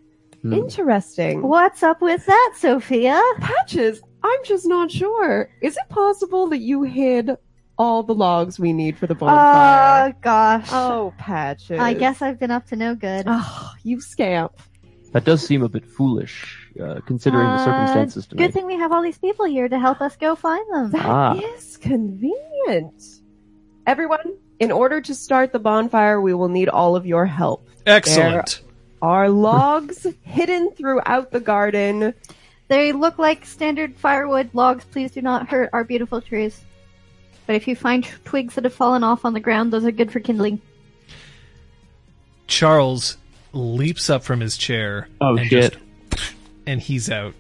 Hmm. 0.42 0.54
Interesting. 0.54 1.42
What's 1.42 1.84
up 1.84 2.02
with 2.02 2.26
that, 2.26 2.54
Sophia? 2.58 3.22
Patches, 3.40 4.02
I'm 4.24 4.40
just 4.46 4.66
not 4.66 4.90
sure. 4.92 5.50
Is 5.62 5.76
it 5.76 5.90
possible 5.90 6.48
that 6.50 6.60
you 6.60 6.84
hid 6.84 7.32
all 7.78 8.04
the 8.04 8.14
logs 8.16 8.60
we 8.60 8.72
need 8.72 8.98
for 8.98 9.08
the 9.08 9.16
bonfire? 9.16 10.14
Oh 10.14 10.20
gosh. 10.22 10.68
oh, 10.72 11.14
Patches. 11.18 11.80
I 11.80 11.94
guess 11.94 12.22
I've 12.22 12.40
been 12.40 12.52
up 12.52 12.68
to 12.68 12.76
no 12.78 12.96
good. 12.96 13.26
Oh, 13.28 13.74
you 13.84 14.00
scamp. 14.00 14.54
That 15.14 15.24
does 15.24 15.46
seem 15.46 15.64
a 15.64 15.70
bit 15.70 15.86
foolish, 15.86 16.68
uh, 16.82 17.00
considering 17.06 17.48
the 17.48 17.64
circumstances 17.64 18.28
tonight. 18.28 18.46
Good 18.48 18.54
thing 18.54 18.66
we 18.66 18.76
have 18.76 18.92
all 18.92 19.02
these 19.02 19.18
people 19.18 19.46
here 19.46 19.68
to 19.70 19.80
help 19.80 20.02
us 20.02 20.16
go 20.16 20.36
find 20.36 20.66
them. 20.74 20.92
That 20.92 21.38
is 21.44 21.78
Ah. 21.80 21.88
convenient. 21.88 23.04
Everyone, 23.88 24.36
in 24.60 24.72
order 24.72 25.02
to 25.02 25.14
start 25.16 25.52
the 25.52 25.60
bonfire, 25.60 26.20
we 26.22 26.34
will 26.34 26.50
need 26.50 26.70
all 26.70 26.96
of 26.96 27.06
your 27.06 27.26
help. 27.26 27.68
Excellent. 27.86 28.62
Are 29.02 29.30
logs 29.30 30.08
hidden 30.22 30.72
throughout 30.72 31.32
the 31.32 31.40
garden? 31.40 32.14
They 32.70 32.92
look 32.92 33.20
like 33.20 33.46
standard 33.46 33.96
firewood 33.98 34.50
logs. 34.54 34.86
Please 34.86 35.12
do 35.12 35.22
not 35.22 35.50
hurt 35.50 35.70
our 35.74 35.84
beautiful 35.84 36.22
trees. 36.22 36.62
But 37.46 37.58
if 37.58 37.68
you 37.68 37.76
find 37.76 38.08
twigs 38.24 38.56
that 38.56 38.64
have 38.64 38.74
fallen 38.74 39.04
off 39.04 39.26
on 39.26 39.34
the 39.34 39.42
ground, 39.42 39.74
those 39.74 39.84
are 39.84 39.92
good 39.92 40.12
for 40.12 40.22
kindling. 40.22 40.62
Charles 42.48 43.18
leaps 43.54 44.10
up 44.10 44.24
from 44.24 44.40
his 44.40 44.58
chair. 44.58 45.08
Oh, 45.22 45.38
and 45.38 45.48
shit. 45.48 45.78
Just, 46.12 46.34
and 46.66 46.82
he's 46.82 47.10
out. 47.10 47.34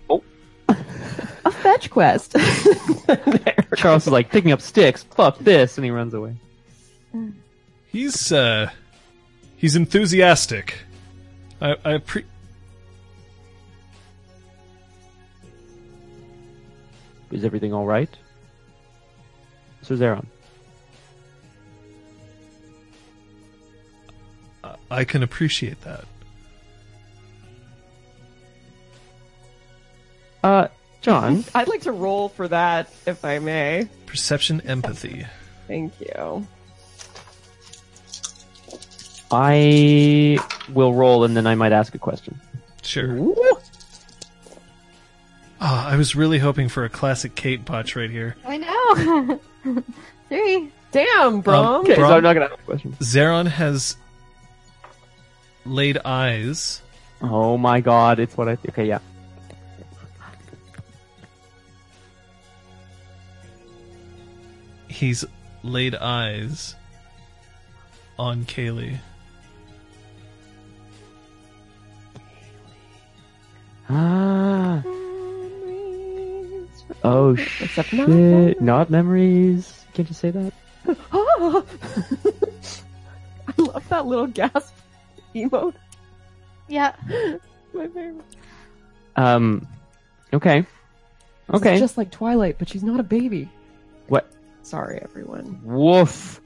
A 0.69 1.51
fetch 1.51 1.89
quest. 1.89 2.35
Charles 3.75 4.07
is 4.07 4.13
like 4.13 4.29
picking 4.29 4.51
up 4.51 4.61
sticks. 4.61 5.03
Fuck 5.03 5.39
this, 5.39 5.77
and 5.77 5.85
he 5.85 5.91
runs 5.91 6.13
away. 6.13 6.35
He's 7.87 8.31
uh 8.31 8.69
he's 9.57 9.75
enthusiastic. 9.75 10.79
I 11.61 11.75
I 11.83 11.97
pre 11.97 12.25
Is 17.31 17.43
everything 17.43 17.73
all 17.73 17.85
right, 17.85 18.09
Sir 19.81 19.95
Zeron? 19.95 20.25
I 24.93 25.05
can 25.05 25.23
appreciate 25.23 25.81
that. 25.81 26.05
Uh, 30.43 30.67
John. 31.01 31.43
I'd 31.55 31.67
like 31.67 31.81
to 31.81 31.91
roll 31.91 32.29
for 32.29 32.47
that, 32.47 32.93
if 33.07 33.25
I 33.25 33.39
may. 33.39 33.89
Perception 34.05 34.61
empathy. 34.61 35.25
Thank 35.67 35.93
you. 35.99 36.47
I 39.31 40.37
will 40.69 40.93
roll, 40.93 41.23
and 41.23 41.35
then 41.35 41.47
I 41.47 41.55
might 41.55 41.71
ask 41.71 41.95
a 41.95 41.99
question. 41.99 42.39
Sure. 42.83 43.33
Ah, 45.59 45.89
I 45.89 45.95
was 45.95 46.15
really 46.15 46.37
hoping 46.37 46.69
for 46.69 46.85
a 46.85 46.89
classic 46.89 47.33
Kate 47.33 47.65
botch 47.65 47.95
right 47.95 48.11
here. 48.11 48.35
I 48.45 48.57
know. 48.57 49.39
Three. 50.29 50.71
Damn, 50.91 51.41
Brom. 51.41 51.81
Okay, 51.81 51.95
so 51.95 52.03
I'm 52.03 52.21
not 52.21 52.33
gonna 52.33 52.45
ask 52.45 52.53
a 52.53 52.63
question. 52.63 52.91
Zeron 52.99 53.47
has 53.47 53.97
laid 55.65 55.97
eyes 56.03 56.81
Oh 57.23 57.57
my 57.57 57.79
god, 57.79 58.19
it's 58.19 58.35
what 58.35 58.49
I. 58.49 58.57
Okay, 58.67 58.85
yeah. 58.85 58.99
he's 64.89 65.25
laid 65.63 65.95
eyes 65.95 66.75
on 68.19 68.43
Kaylee. 68.45 68.99
Ah. 73.89 74.83
Oh 77.05 77.31
Except 77.33 77.89
shit! 77.89 78.61
not 78.61 78.61
Not, 78.61 78.89
memories. 78.89 79.85
Can't 79.93 80.07
you 80.07 80.15
say 80.15 80.31
that? 80.31 80.53
I 80.87 81.63
love 83.57 83.89
that 83.89 84.05
little 84.05 84.27
gasp 84.27 84.73
emote. 85.35 85.75
Yeah. 86.67 86.95
My 87.73 87.87
favorite. 87.87 88.23
Um. 89.15 89.67
Okay. 90.33 90.61
This 90.61 90.67
is 91.49 91.61
Okay. 91.61 91.79
just 91.79 91.97
like 91.97 92.09
Twilight, 92.11 92.57
but 92.57 92.69
she's 92.69 92.83
not 92.83 92.99
a 92.99 93.03
baby. 93.03 93.49
What? 94.07 94.31
Sorry, 94.61 94.99
everyone. 95.03 95.59
Woof. 95.63 96.39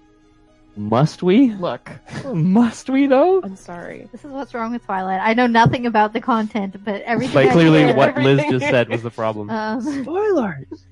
Must 0.75 1.23
we? 1.23 1.53
Look, 1.53 1.89
Must 2.25 2.89
we 2.89 3.07
though? 3.07 3.41
I'm 3.41 3.55
sorry. 3.55 4.07
This 4.11 4.23
is 4.23 4.31
what's 4.31 4.53
wrong 4.53 4.71
with 4.73 4.83
Twilight. 4.85 5.19
I 5.23 5.33
know 5.33 5.47
nothing 5.47 5.85
about 5.87 6.13
the 6.13 6.21
content, 6.21 6.75
but 6.85 7.01
everything. 7.01 7.35
Like 7.35 7.49
I 7.49 7.53
clearly, 7.53 7.79
hear- 7.85 7.95
what 7.95 8.15
Liz 8.19 8.43
just 8.49 8.65
said 8.65 8.87
was 8.89 9.01
the 9.01 9.09
problem. 9.09 9.49
Um, 9.49 9.81
Spoilers. 10.03 10.85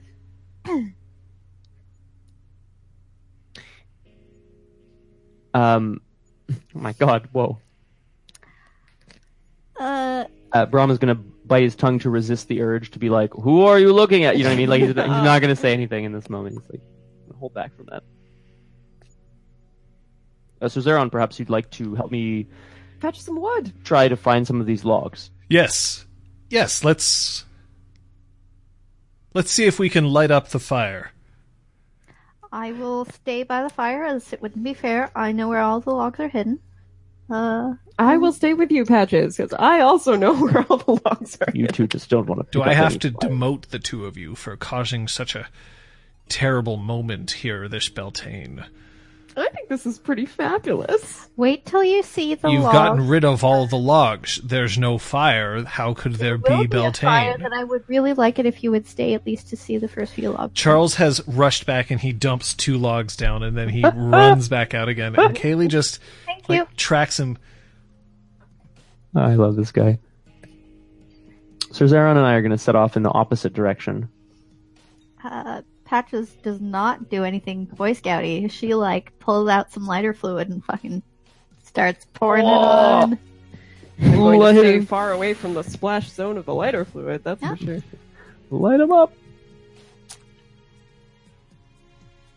um. 5.53 6.01
Oh 6.49 6.55
my 6.73 6.93
god! 6.93 7.27
Whoa. 7.31 7.57
Uh, 9.85 10.25
uh, 10.51 10.65
Brom 10.65 10.89
is 10.91 10.97
going 10.97 11.15
to 11.15 11.21
bite 11.45 11.63
his 11.63 11.75
tongue 11.75 11.99
to 11.99 12.09
resist 12.09 12.47
the 12.47 12.61
urge 12.61 12.91
to 12.91 12.99
be 12.99 13.09
like, 13.09 13.33
"Who 13.33 13.63
are 13.63 13.79
you 13.79 13.93
looking 13.93 14.23
at?" 14.23 14.37
You 14.37 14.43
know 14.43 14.49
what 14.49 14.55
I 14.55 14.57
mean? 14.57 14.69
Like 14.69 14.79
he's, 14.81 14.89
he's 14.89 14.95
not 14.95 15.41
going 15.41 15.53
to 15.53 15.61
say 15.61 15.73
anything 15.73 16.05
in 16.05 16.11
this 16.11 16.29
moment. 16.29 16.59
He's 16.61 16.69
like, 16.71 16.81
hold 17.39 17.53
back 17.53 17.75
from 17.75 17.85
that. 17.87 18.03
Uh, 20.61 20.69
so 20.69 20.79
Zeron, 20.81 21.11
perhaps 21.11 21.37
you'd 21.39 21.49
like 21.49 21.69
to 21.71 21.95
help 21.95 22.11
me 22.11 22.47
Fetch 22.99 23.21
some 23.21 23.39
wood. 23.39 23.73
try 23.83 24.07
to 24.07 24.15
find 24.15 24.47
some 24.47 24.59
of 24.61 24.65
these 24.65 24.85
logs. 24.85 25.29
Yes. 25.49 26.05
Yes, 26.49 26.83
let's 26.83 27.45
Let's 29.35 29.51
see 29.51 29.65
if 29.65 29.79
we 29.79 29.89
can 29.89 30.05
light 30.05 30.31
up 30.31 30.47
the 30.47 30.59
fire. 30.59 31.11
I 32.53 32.71
will 32.71 33.03
stay 33.03 33.43
by 33.43 33.63
the 33.63 33.69
fire, 33.69 34.05
as 34.05 34.31
it 34.31 34.41
wouldn't 34.41 34.63
be 34.63 34.73
fair. 34.73 35.11
I 35.13 35.33
know 35.33 35.49
where 35.49 35.59
all 35.59 35.81
the 35.81 35.91
logs 35.91 36.21
are 36.21 36.29
hidden. 36.29 36.61
Uh, 37.29 37.73
I 37.97 38.17
will 38.17 38.31
stay 38.33 38.53
with 38.53 38.71
you, 38.71 38.83
Patches, 38.85 39.37
because 39.37 39.53
I 39.57 39.79
also 39.81 40.15
know 40.15 40.35
where 40.39 40.65
all 40.69 40.77
the 40.77 40.99
logs 41.05 41.37
are. 41.41 41.51
You 41.53 41.67
two 41.67 41.87
just 41.87 42.09
don't 42.09 42.27
want 42.27 42.41
to. 42.41 42.47
Do 42.51 42.63
I 42.63 42.73
have 42.73 42.99
to 42.99 43.11
demote 43.11 43.67
the 43.67 43.79
two 43.79 44.05
of 44.05 44.17
you 44.17 44.35
for 44.35 44.55
causing 44.57 45.07
such 45.07 45.35
a 45.35 45.47
terrible 46.29 46.77
moment 46.77 47.31
here, 47.31 47.67
this 47.67 47.87
Beltane? 47.89 48.65
I 49.37 49.49
think 49.49 49.67
this 49.67 49.85
is 49.85 49.99
pretty 49.99 50.25
fabulous. 50.25 51.27
wait 51.35 51.65
till 51.65 51.83
you 51.83 52.03
see 52.03 52.35
the 52.35 52.49
You've 52.49 52.63
logs. 52.63 52.73
gotten 52.73 53.07
rid 53.09 53.25
of 53.25 53.43
all 53.43 53.67
the 53.67 53.75
logs. 53.77 54.39
There's 54.41 54.77
no 54.77 54.97
fire. 54.97 55.61
How 55.65 55.93
could 55.93 56.15
there 56.15 56.37
Will 56.37 56.59
be 56.61 56.67
be 56.67 56.77
a 56.77 56.91
fire, 56.93 57.37
Beltane? 57.37 57.53
I 57.53 57.65
would 57.65 57.83
really 57.89 58.13
like 58.13 58.39
it 58.39 58.45
if 58.45 58.63
you 58.63 58.71
would 58.71 58.87
stay 58.87 59.13
at 59.13 59.25
least 59.25 59.49
to 59.49 59.57
see 59.57 59.77
the 59.77 59.89
first 59.89 60.13
few 60.13 60.29
logs. 60.31 60.53
Charles 60.53 60.95
has 60.95 61.25
rushed 61.27 61.65
back 61.65 61.91
and 61.91 61.99
he 61.99 62.13
dumps 62.13 62.53
two 62.53 62.77
logs 62.77 63.17
down 63.17 63.43
and 63.43 63.57
then 63.57 63.67
he 63.67 63.81
runs 63.95 64.47
back 64.47 64.73
out 64.73 64.87
again. 64.87 65.15
And 65.19 65.35
Kaylee 65.35 65.67
just 65.67 65.99
Thank 66.25 66.47
you. 66.47 66.59
like 66.59 66.75
tracks 66.77 67.19
him. 67.19 67.37
I 69.15 69.35
love 69.35 69.55
this 69.55 69.71
guy. 69.71 69.99
Sir 71.71 71.85
Zeron 71.85 72.11
and 72.11 72.25
I 72.25 72.33
are 72.33 72.41
going 72.41 72.51
to 72.51 72.57
set 72.57 72.75
off 72.75 72.95
in 72.97 73.03
the 73.03 73.11
opposite 73.11 73.53
direction. 73.53 74.09
Uh, 75.23 75.61
Patches 75.83 76.29
does 76.43 76.59
not 76.61 77.09
do 77.09 77.23
anything 77.23 77.65
Boy 77.65 77.93
Scouty. 77.93 78.49
She 78.49 78.73
like 78.75 79.17
pulls 79.19 79.49
out 79.49 79.71
some 79.71 79.85
lighter 79.85 80.13
fluid 80.13 80.49
and 80.49 80.63
fucking 80.63 81.03
starts 81.63 82.05
pouring 82.13 82.45
it 82.45 82.49
on. 82.49 83.19
I'm 84.01 84.11
going 84.15 84.55
to 84.55 84.59
stay 84.61 84.75
him. 84.77 84.85
far 84.85 85.11
away 85.13 85.33
from 85.33 85.53
the 85.53 85.63
splash 85.63 86.09
zone 86.11 86.37
of 86.37 86.45
the 86.45 86.53
lighter 86.53 86.85
fluid. 86.85 87.23
That's 87.23 87.41
Yeah. 87.41 87.55
for 87.55 87.63
sure. 87.63 87.83
Light 88.51 88.79
him 88.79 88.91
up. 88.91 89.13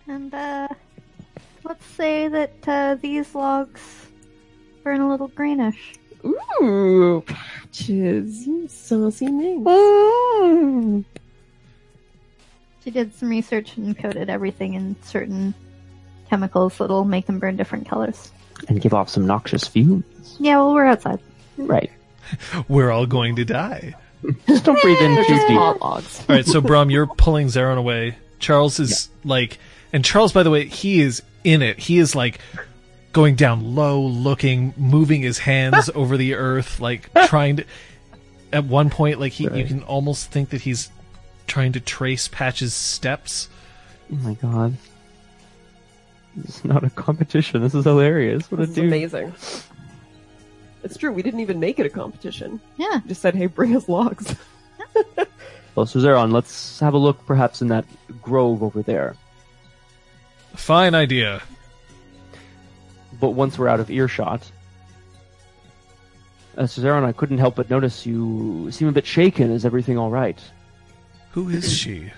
And 0.06 0.32
uh, 0.32 0.68
let's 1.64 1.84
say 1.84 2.28
that 2.28 2.54
uh, 2.66 2.96
these 3.00 3.34
logs 3.34 4.06
burn 4.82 5.00
a 5.00 5.08
little 5.08 5.28
greenish. 5.28 5.94
Ooh, 6.24 7.22
patches, 7.26 8.46
you 8.46 8.68
saucy 8.68 9.30
minx. 9.30 9.64
Mm. 9.64 11.04
She 12.84 12.90
did 12.90 13.14
some 13.14 13.28
research 13.28 13.76
and 13.76 13.96
coated 13.96 14.30
everything 14.30 14.74
in 14.74 14.96
certain 15.02 15.54
chemicals 16.28 16.78
that'll 16.78 17.04
make 17.04 17.26
them 17.26 17.38
burn 17.38 17.56
different 17.56 17.88
colors. 17.88 18.30
And 18.68 18.80
give 18.80 18.94
off 18.94 19.08
some 19.08 19.26
noxious 19.26 19.66
fumes. 19.66 20.36
Yeah, 20.40 20.56
well, 20.56 20.74
we're 20.74 20.86
outside. 20.86 21.20
Right. 21.56 21.90
We're 22.68 22.90
all 22.90 23.06
going 23.06 23.36
to 23.36 23.44
die. 23.44 23.94
Just 24.46 24.64
don't 24.64 24.80
breathe 24.82 24.98
in 25.00 25.14
They're 25.14 25.24
too 25.24 25.46
deep. 25.48 25.58
All 25.58 26.02
right, 26.28 26.44
so 26.44 26.60
Brom, 26.60 26.90
you're 26.90 27.06
pulling 27.06 27.46
Zeron 27.46 27.78
away. 27.78 28.18
Charles 28.38 28.78
is 28.80 29.08
like, 29.24 29.58
and 29.92 30.04
Charles, 30.04 30.32
by 30.32 30.42
the 30.42 30.50
way, 30.50 30.66
he 30.66 31.00
is 31.00 31.22
in 31.44 31.62
it. 31.62 31.78
He 31.78 31.98
is 31.98 32.14
like 32.14 32.40
going 33.12 33.34
down 33.34 33.74
low, 33.74 34.00
looking, 34.00 34.74
moving 34.76 35.22
his 35.22 35.38
hands 35.38 35.90
over 35.94 36.16
the 36.16 36.34
earth, 36.34 36.80
like 36.80 37.10
trying 37.26 37.56
to. 37.56 37.64
At 38.52 38.64
one 38.64 38.88
point, 38.90 39.20
like 39.20 39.32
he, 39.32 39.44
you 39.44 39.64
can 39.66 39.82
almost 39.82 40.30
think 40.30 40.50
that 40.50 40.62
he's 40.62 40.88
trying 41.46 41.72
to 41.72 41.80
trace 41.80 42.28
Patch's 42.28 42.72
steps. 42.74 43.48
Oh 44.12 44.16
my 44.16 44.34
god. 44.34 44.74
It's 46.38 46.64
not 46.64 46.84
a 46.84 46.90
competition. 46.90 47.60
This 47.62 47.74
is 47.74 47.84
hilarious. 47.84 48.50
What 48.50 48.60
a 48.60 48.60
This 48.60 48.70
is 48.70 48.74
dude. 48.76 48.84
amazing. 48.86 49.34
It's 50.84 50.96
true. 50.96 51.10
We 51.12 51.22
didn't 51.22 51.40
even 51.40 51.58
make 51.60 51.78
it 51.78 51.84
a 51.86 51.90
competition. 51.90 52.60
Yeah. 52.76 53.00
We 53.02 53.08
just 53.08 53.20
said, 53.20 53.34
"Hey, 53.34 53.46
bring 53.46 53.76
us 53.76 53.88
logs." 53.88 54.34
Well, 55.74 55.86
Sir 55.86 56.00
Zeron, 56.00 56.32
let's 56.32 56.80
have 56.80 56.94
a 56.94 56.98
look 56.98 57.24
perhaps 57.24 57.62
in 57.62 57.68
that 57.68 57.84
grove 58.20 58.64
over 58.64 58.82
there. 58.82 59.14
Fine 60.56 60.96
idea. 60.96 61.40
But 63.20 63.30
once 63.30 63.58
we're 63.58 63.68
out 63.68 63.80
of 63.80 63.90
earshot, 63.90 64.50
uh, 66.56 66.66
Sir 66.66 66.82
Zeron, 66.82 67.04
I 67.04 67.12
couldn't 67.12 67.38
help 67.38 67.56
but 67.56 67.70
notice 67.70 68.04
you 68.06 68.70
seem 68.70 68.88
a 68.88 68.92
bit 68.92 69.06
shaken. 69.06 69.50
Is 69.50 69.64
everything 69.64 69.98
all 69.98 70.10
right? 70.10 70.38
Who 71.32 71.48
is 71.48 71.72
she? 71.72 72.10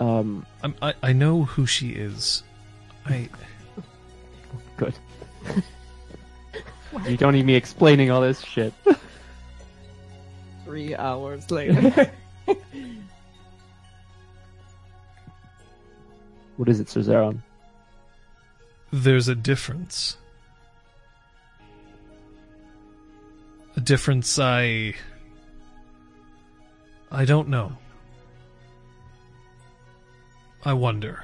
Um, 0.00 0.46
I'm, 0.62 0.74
I 0.80 0.94
I 1.02 1.12
know 1.12 1.44
who 1.44 1.66
she 1.66 1.90
is. 1.90 2.42
I 3.06 3.28
good. 4.76 4.94
you 7.06 7.16
don't 7.16 7.32
need 7.32 7.46
me 7.46 7.54
explaining 7.54 8.10
all 8.10 8.20
this 8.20 8.40
shit. 8.40 8.72
Three 10.64 10.94
hours 10.94 11.50
later. 11.50 12.12
What 16.58 16.68
is 16.68 16.80
it, 16.80 16.88
Sir 16.90 17.00
Zeron? 17.00 17.38
there's 18.90 19.28
a 19.28 19.34
difference. 19.34 20.16
A 23.76 23.80
difference 23.80 24.38
I. 24.40 24.94
I 27.12 27.24
don't 27.24 27.48
know. 27.48 27.76
I 30.64 30.72
wonder. 30.72 31.22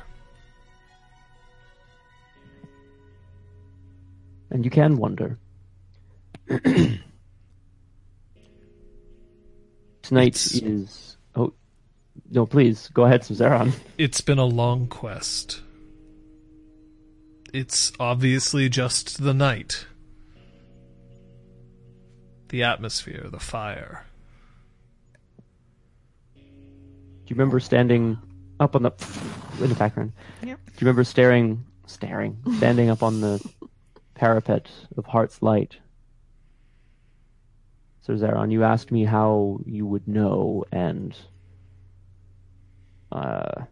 And 4.51 4.65
you 4.65 4.71
can 4.71 4.97
wonder. 4.97 5.37
Tonight 6.49 7.01
It's- 10.13 10.55
is. 10.55 11.17
Oh, 11.35 11.53
no, 12.35 12.45
please 12.47 12.91
go 12.93 13.05
ahead, 13.05 13.25
Sir 13.25 13.35
Zeron. 13.35 13.73
It's 13.97 14.21
been 14.21 14.39
a 14.39 14.45
long 14.45 14.89
quest. 14.89 15.63
It's 17.53 17.93
obviously 18.01 18.69
just 18.69 19.23
the 19.23 19.33
night. 19.33 19.87
The 22.49 22.65
atmosphere, 22.65 23.29
the 23.31 23.39
fire. 23.39 24.05
Do 26.35 26.41
you 27.29 27.37
remember 27.37 27.61
standing 27.61 28.19
up 28.59 28.75
on 28.75 28.83
the 28.83 28.91
in 29.61 29.69
the 29.69 29.77
background? 29.77 30.13
Yep. 30.43 30.59
Do 30.67 30.73
you 30.73 30.81
remember 30.81 31.05
staring, 31.05 31.65
staring, 31.87 32.37
standing 32.57 32.91
up 32.91 33.05
on 33.05 33.21
the 33.21 33.41
parapet 34.15 34.69
of 34.97 35.07
Heart's 35.07 35.41
Light? 35.41 35.77
Sir 38.03 38.15
Zeron, 38.17 38.51
you 38.51 38.65
asked 38.65 38.91
me 38.91 39.05
how 39.05 39.61
you 39.65 39.87
would 39.87 40.09
know, 40.09 40.65
and 40.73 41.17
uh, 43.15 43.65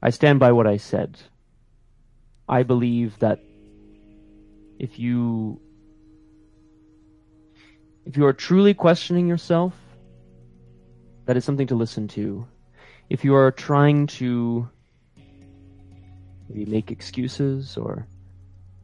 I 0.00 0.10
stand 0.10 0.38
by 0.38 0.52
what 0.52 0.66
I 0.66 0.76
said. 0.76 1.18
I 2.48 2.62
believe 2.62 3.18
that 3.18 3.40
if 4.78 4.98
you 4.98 5.60
if 8.04 8.16
you 8.16 8.26
are 8.26 8.32
truly 8.32 8.74
questioning 8.74 9.26
yourself, 9.26 9.74
that 11.24 11.36
is 11.36 11.44
something 11.44 11.66
to 11.68 11.74
listen 11.74 12.06
to. 12.08 12.46
If 13.08 13.24
you 13.24 13.34
are 13.34 13.50
trying 13.50 14.06
to 14.18 14.68
maybe 16.48 16.70
make 16.70 16.90
excuses 16.90 17.76
or 17.76 18.06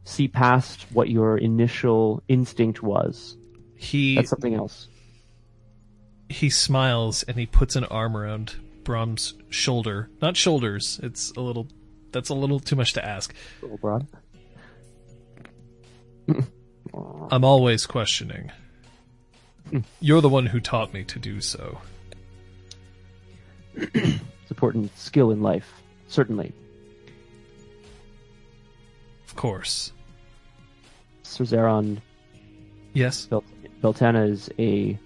see 0.03 0.27
past 0.27 0.87
what 0.91 1.09
your 1.09 1.37
initial 1.37 2.23
instinct 2.27 2.81
was, 2.81 3.37
He 3.75 4.15
that's 4.15 4.29
something 4.29 4.55
else. 4.55 4.87
He 6.31 6.49
smiles 6.49 7.23
and 7.23 7.37
he 7.37 7.45
puts 7.45 7.75
an 7.75 7.83
arm 7.85 8.15
around 8.15 8.55
Brom's 8.83 9.33
shoulder. 9.49 10.09
Not 10.21 10.37
shoulders. 10.37 10.99
It's 11.03 11.31
a 11.31 11.41
little. 11.41 11.67
That's 12.11 12.29
a 12.29 12.33
little 12.33 12.59
too 12.59 12.75
much 12.75 12.93
to 12.93 13.05
ask. 13.05 13.33
Little 13.61 13.77
broad. 13.77 14.07
I'm 17.31 17.43
always 17.45 17.85
questioning. 17.85 18.51
You're 20.01 20.21
the 20.21 20.29
one 20.29 20.47
who 20.47 20.59
taught 20.59 20.93
me 20.93 21.03
to 21.05 21.19
do 21.19 21.39
so. 21.39 21.79
It's 23.75 24.19
important 24.49 24.97
skill 24.97 25.31
in 25.31 25.41
life, 25.41 25.81
certainly. 26.09 26.51
Of 29.27 29.35
course. 29.35 29.93
Sir 31.23 31.45
Zeron, 31.45 32.01
Yes. 32.93 33.25
Bel- 33.27 33.45
Beltana 33.81 34.29
is 34.29 34.49
a 34.59 34.99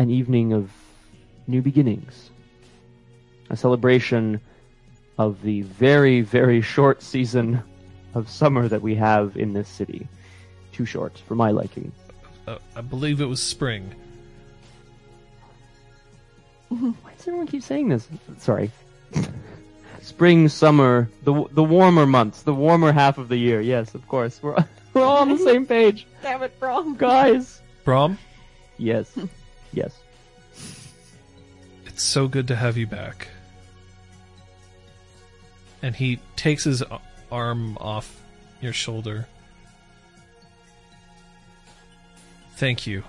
an 0.00 0.10
evening 0.10 0.54
of 0.54 0.70
new 1.46 1.60
beginnings, 1.60 2.30
a 3.50 3.56
celebration 3.56 4.40
of 5.18 5.42
the 5.42 5.60
very, 5.60 6.22
very 6.22 6.62
short 6.62 7.02
season 7.02 7.62
of 8.14 8.26
summer 8.30 8.66
that 8.66 8.80
we 8.80 8.94
have 8.94 9.36
in 9.36 9.52
this 9.52 9.68
city. 9.68 10.08
Too 10.72 10.86
short 10.86 11.18
for 11.18 11.34
my 11.34 11.50
liking. 11.50 11.92
Uh, 12.48 12.56
I 12.74 12.80
believe 12.80 13.20
it 13.20 13.26
was 13.26 13.42
spring. 13.42 13.90
Why 16.70 16.94
does 17.18 17.28
everyone 17.28 17.46
keep 17.48 17.62
saying 17.62 17.90
this? 17.90 18.08
Sorry. 18.38 18.70
Spring, 20.00 20.48
summer, 20.48 21.10
the 21.24 21.44
the 21.52 21.62
warmer 21.62 22.06
months, 22.06 22.40
the 22.42 22.54
warmer 22.54 22.90
half 22.90 23.18
of 23.18 23.28
the 23.28 23.36
year. 23.36 23.60
Yes, 23.60 23.94
of 23.94 24.08
course. 24.08 24.42
We're 24.42 24.56
we're 24.94 25.02
all 25.02 25.18
on 25.18 25.28
the 25.28 25.36
same 25.36 25.66
page, 25.66 26.06
Damn 26.22 26.42
it, 26.42 26.58
Brom. 26.58 26.96
guys. 26.96 27.60
Brom, 27.84 28.16
Yes, 28.78 29.12
yes. 29.72 29.94
it's 31.86 32.02
so 32.02 32.28
good 32.28 32.48
to 32.48 32.56
have 32.56 32.76
you 32.76 32.86
back. 32.86 33.28
And 35.82 35.96
he 35.96 36.20
takes 36.36 36.64
his 36.64 36.82
arm 37.32 37.78
off 37.78 38.20
your 38.60 38.72
shoulder. 38.72 39.26
Thank 42.56 42.86
you. 42.86 43.02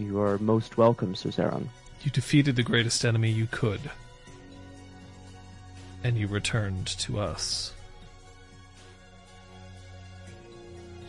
You 0.00 0.20
are 0.20 0.38
most 0.38 0.78
welcome, 0.78 1.14
Sir 1.14 1.28
Zeron. 1.28 1.68
You 2.02 2.10
defeated 2.10 2.56
the 2.56 2.62
greatest 2.62 3.04
enemy 3.04 3.30
you 3.30 3.46
could. 3.50 3.80
And 6.02 6.16
you 6.16 6.26
returned 6.26 6.86
to 6.86 7.20
us. 7.20 7.74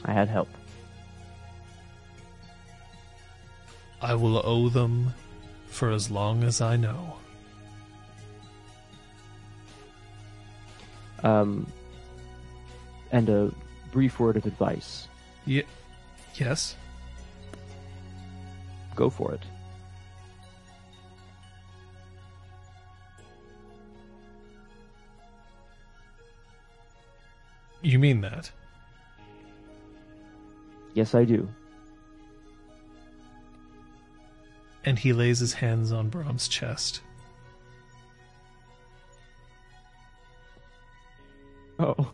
I 0.06 0.14
had 0.14 0.28
help. 0.28 0.50
I 4.02 4.16
will 4.16 4.42
owe 4.44 4.70
them 4.70 5.14
for 5.68 5.92
as 5.92 6.10
long 6.10 6.44
as 6.44 6.60
I 6.60 6.76
know. 6.76 7.16
Um, 11.24 11.72
and 13.12 13.30
a 13.30 13.52
brief 13.92 14.20
word 14.20 14.38
of 14.38 14.46
advice. 14.46 15.08
Ye- 15.46 15.66
yes? 16.36 16.76
go 18.96 19.10
for 19.10 19.34
it. 19.34 19.42
You 27.82 27.98
mean 27.98 28.22
that? 28.22 28.52
Yes, 30.94 31.16
I 31.16 31.26
do. 31.26 31.48
And 34.84 34.98
he 34.98 35.14
lays 35.14 35.40
his 35.40 35.54
hands 35.54 35.92
on 35.92 36.10
Brom's 36.10 36.48
chest. 36.48 37.02
Oh. 41.80 42.12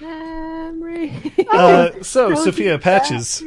Memory. 0.00 1.12
Uh, 1.50 1.90
so, 2.02 2.34
Sophia 2.34 2.78
Patches. 2.78 3.42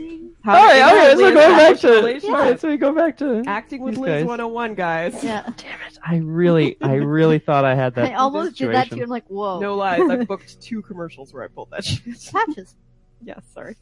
How 0.46 0.60
All 0.60 0.64
right, 0.64 0.76
did 0.76 0.84
okay, 0.84 1.08
that 1.08 1.18
so 1.18 1.24
live 1.24 1.34
going 1.34 1.58
back 1.58 1.80
to 1.80 1.88
relationship? 1.90 2.30
all 2.30 2.36
right, 2.40 2.60
so 2.60 2.70
we 2.70 2.78
go 2.78 2.94
back 2.94 3.18
to 3.18 3.44
acting 3.48 3.82
with 3.82 3.98
Liz 3.98 4.08
guys. 4.22 4.26
101, 4.26 4.76
guys. 4.76 5.24
Yeah. 5.24 5.42
Damn 5.58 5.82
it! 5.88 5.98
I 6.06 6.18
really, 6.18 6.78
I 6.84 6.94
really 6.98 7.40
thought 7.40 7.66
I 7.66 7.74
had 7.74 7.96
that. 7.96 8.12
I 8.12 8.14
almost 8.14 8.56
did 8.56 8.72
that 8.72 8.92
too. 8.92 9.02
I'm 9.02 9.10
like, 9.10 9.26
whoa. 9.26 9.60
No 9.60 9.76
lies. 9.76 10.02
I've 10.08 10.28
booked 10.28 10.62
two 10.62 10.84
commercials 10.84 11.34
where 11.34 11.42
I 11.44 11.48
pulled 11.48 11.72
that 11.72 11.84
shit. 11.84 12.04
Patches. 12.32 12.76
yes, 13.24 13.42
sorry. 13.56 13.76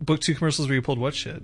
Book 0.00 0.20
two 0.20 0.36
commercials 0.36 0.68
where 0.68 0.76
you 0.76 0.82
pulled 0.82 1.00
what 1.00 1.16
shit? 1.16 1.42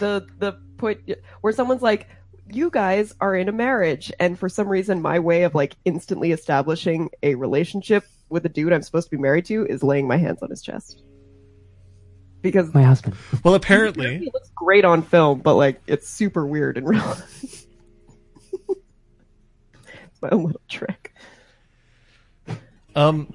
The 0.00 0.26
the 0.40 0.54
point 0.76 1.08
where 1.40 1.52
someone's 1.52 1.82
like, 1.82 2.08
"You 2.48 2.70
guys 2.70 3.14
are 3.20 3.36
in 3.36 3.48
a 3.48 3.52
marriage," 3.52 4.10
and 4.18 4.36
for 4.36 4.48
some 4.48 4.66
reason, 4.66 5.00
my 5.00 5.20
way 5.20 5.44
of 5.44 5.54
like 5.54 5.76
instantly 5.84 6.32
establishing 6.32 7.08
a 7.22 7.36
relationship 7.36 8.02
with 8.30 8.44
a 8.46 8.48
dude 8.48 8.72
I'm 8.72 8.82
supposed 8.82 9.06
to 9.10 9.16
be 9.16 9.22
married 9.22 9.44
to 9.44 9.64
is 9.66 9.84
laying 9.84 10.08
my 10.08 10.16
hands 10.16 10.42
on 10.42 10.50
his 10.50 10.60
chest. 10.60 11.04
Because 12.42 12.72
My 12.74 12.82
husband. 12.82 13.16
Well, 13.44 13.54
apparently, 13.54 14.18
he 14.18 14.30
looks 14.32 14.50
great 14.54 14.84
on 14.84 15.02
film, 15.02 15.40
but 15.40 15.54
like 15.56 15.80
it's 15.86 16.08
super 16.08 16.46
weird 16.46 16.78
in 16.78 16.84
real 16.84 17.04
life. 17.04 17.66
it's 18.68 20.22
my 20.22 20.30
own 20.30 20.44
little 20.44 20.60
trick. 20.68 21.12
um, 22.96 23.28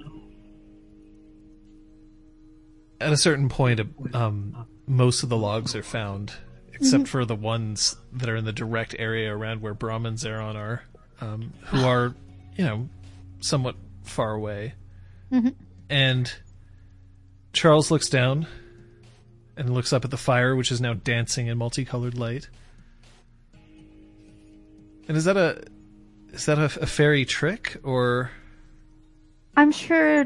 at 2.99 3.13
a 3.13 3.17
certain 3.17 3.49
point, 3.49 3.79
um, 4.13 4.65
most 4.87 5.23
of 5.23 5.29
the 5.29 5.37
logs 5.37 5.75
are 5.75 5.83
found, 5.83 6.33
except 6.73 7.07
for 7.07 7.25
the 7.25 7.35
ones 7.35 7.95
that 8.13 8.29
are 8.29 8.35
in 8.35 8.45
the 8.45 8.53
direct 8.53 8.95
area 8.97 9.35
around 9.35 9.61
where 9.61 9.73
Brom 9.73 10.05
and 10.05 10.17
Zeron 10.17 10.55
are, 10.55 10.83
um, 11.21 11.53
who 11.67 11.83
are, 11.85 12.15
you 12.55 12.65
know, 12.65 12.89
somewhat 13.39 13.75
far 14.03 14.33
away. 14.33 14.73
Mhm. 15.31 15.53
And 15.89 16.33
Charles 17.53 17.91
looks 17.91 18.09
down 18.09 18.47
and 19.57 19.73
looks 19.73 19.93
up 19.93 20.03
at 20.05 20.11
the 20.11 20.17
fire, 20.17 20.55
which 20.55 20.71
is 20.71 20.81
now 20.81 20.93
dancing 20.93 21.47
in 21.47 21.57
multicolored 21.57 22.17
light. 22.17 22.49
And 25.07 25.15
is 25.17 25.25
that 25.25 25.37
a 25.37 25.63
is 26.33 26.45
that 26.47 26.57
a, 26.57 26.65
a 26.81 26.85
fairy 26.87 27.25
trick 27.25 27.77
or? 27.83 28.31
I'm 29.55 29.71
sure 29.71 30.25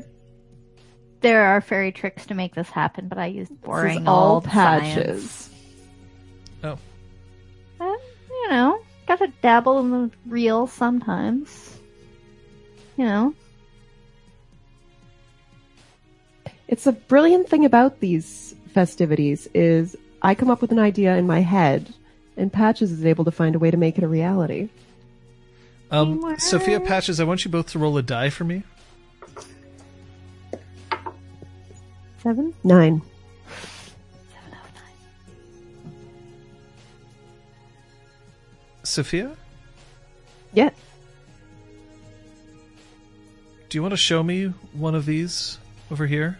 there 1.21 1.43
are 1.43 1.61
fairy 1.61 1.91
tricks 1.91 2.25
to 2.27 2.33
make 2.33 2.55
this 2.55 2.69
happen, 2.69 3.07
but 3.07 3.17
I 3.17 3.27
used 3.27 3.61
boring 3.61 3.95
This 3.95 4.01
is 4.03 4.07
all 4.07 4.33
old 4.35 4.45
patches. 4.45 5.29
science. 5.31 5.49
Oh, 6.63 6.77
Uh, 7.79 7.95
you 8.29 8.49
know, 8.49 8.79
gotta 9.07 9.27
dabble 9.41 9.79
in 9.79 9.91
the 9.91 10.11
real 10.27 10.65
sometimes. 10.65 11.77
You 12.97 13.05
know, 13.05 13.33
It's 16.67 16.85
a 16.85 16.91
brilliant 16.91 17.49
thing 17.49 17.65
about 17.65 17.99
these 17.99 18.53
festivities 18.83 19.45
is 19.53 19.97
I 20.21 20.35
come 20.35 20.49
up 20.49 20.61
with 20.61 20.71
an 20.71 20.79
idea 20.79 21.17
in 21.17 21.27
my 21.27 21.41
head, 21.41 21.93
and 22.37 22.51
Patches 22.51 22.93
is 22.93 23.05
able 23.05 23.25
to 23.25 23.31
find 23.31 23.53
a 23.53 23.59
way 23.59 23.69
to 23.71 23.75
make 23.75 23.97
it 23.97 24.05
a 24.05 24.07
reality. 24.07 24.69
um, 25.91 26.13
Teamwork. 26.19 26.39
Sophia 26.39 26.79
Patches, 26.79 27.19
I 27.19 27.25
want 27.25 27.43
you 27.43 27.51
both 27.51 27.67
to 27.71 27.79
roll 27.79 27.97
a 27.97 28.01
die 28.01 28.29
for 28.29 28.45
me. 28.45 28.63
seven. 32.23 32.53
Nine. 32.63 33.01
Sophia, 38.83 39.35
Yes. 40.53 40.73
do 43.69 43.77
you 43.77 43.81
want 43.83 43.91
to 43.91 43.97
show 43.97 44.23
me 44.23 44.47
one 44.73 44.95
of 44.95 45.05
these 45.05 45.59
over 45.91 46.07
here? 46.07 46.39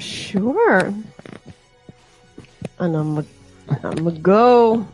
Sure. 0.00 0.92
And 2.78 2.96
I'm 2.96 3.14
gonna, 3.14 3.26
I'm 3.68 4.04
gonna 4.04 4.18
go. 4.18 4.86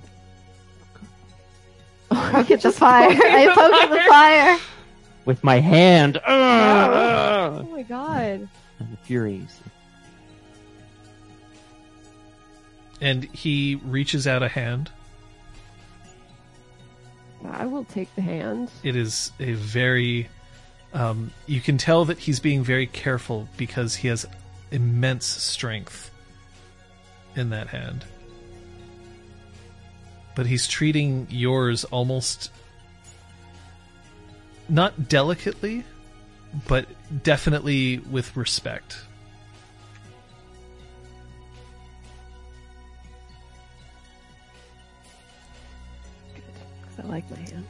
Poke 2.10 2.46
get 2.48 2.62
the 2.62 2.72
fire. 2.72 3.10
I 3.10 3.46
poke 3.54 3.72
at 3.72 3.90
the 3.90 4.00
fire. 4.08 4.58
With 5.24 5.42
my 5.42 5.60
hand. 5.60 6.20
Oh 6.26 7.62
my 7.70 7.82
god. 7.82 8.48
And 8.78 8.92
the 8.92 8.96
Furies. 9.04 9.60
And 13.00 13.24
he 13.24 13.80
reaches 13.84 14.26
out 14.26 14.42
a 14.42 14.48
hand. 14.48 14.90
I 17.44 17.66
will 17.66 17.84
take 17.84 18.12
the 18.14 18.22
hand. 18.22 18.70
It 18.82 18.96
is 18.96 19.32
a 19.38 19.52
very. 19.52 20.28
Um, 20.94 21.30
you 21.46 21.60
can 21.60 21.76
tell 21.76 22.04
that 22.06 22.18
he's 22.18 22.40
being 22.40 22.64
very 22.64 22.86
careful 22.86 23.48
because 23.56 23.96
he 23.96 24.08
has 24.08 24.26
immense 24.70 25.26
strength 25.26 26.10
in 27.34 27.50
that 27.50 27.68
hand. 27.68 28.04
But 30.34 30.46
he's 30.46 30.66
treating 30.66 31.26
yours 31.30 31.84
almost 31.84 32.50
not 34.68 35.08
delicately, 35.08 35.84
but 36.66 36.86
definitely 37.22 37.98
with 37.98 38.36
respect. 38.36 38.98
'Cause 46.84 47.04
I 47.04 47.06
like 47.06 47.30
my 47.30 47.38
hand. 47.38 47.66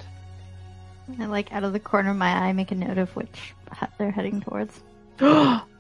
I 1.21 1.27
like 1.27 1.53
out 1.53 1.63
of 1.63 1.73
the 1.73 1.81
corner 1.81 2.11
of 2.11 2.17
my 2.17 2.49
eye 2.49 2.53
make 2.53 2.73
a 2.73 2.75
note 2.75 2.99
of 2.99 3.15
which 3.15 3.55
hut 3.71 3.93
they're 3.99 4.11
heading 4.11 4.41
towards. 4.41 4.81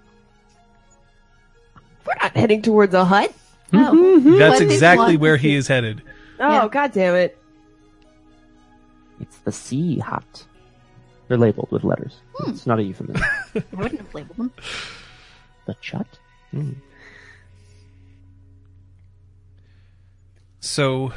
We're 2.06 2.14
not 2.22 2.36
heading 2.36 2.62
towards 2.62 2.94
a 2.94 3.04
hut. 3.04 3.32
Mm-hmm. 3.72 3.76
Oh, 3.84 3.92
mm-hmm. 3.94 4.38
That's 4.38 4.60
What 4.60 4.62
is 4.62 4.72
exactly 4.74 5.16
one? 5.16 5.20
where 5.20 5.36
he 5.36 5.54
is 5.54 5.66
headed. 5.68 6.02
Oh 6.38 6.48
Yeah. 6.62 6.68
god 6.68 6.92
damn 6.92 7.14
it. 7.14 7.38
It's 9.20 9.38
the 9.38 9.52
sea 9.52 9.98
hut. 9.98 10.44
They're 11.28 11.38
labeled 11.38 11.68
with 11.72 11.82
letters. 11.82 12.14
Hmm. 12.36 12.50
It's 12.50 12.66
not 12.66 12.78
a 12.78 12.82
euphemism. 12.82 13.22
I 13.54 13.62
wouldn't 13.72 14.00
have 14.00 14.14
labeled 14.14 14.36
them. 14.36 14.52
the 15.66 15.74
chut? 15.80 16.06
Hmm. 16.52 16.72
So 20.60 21.12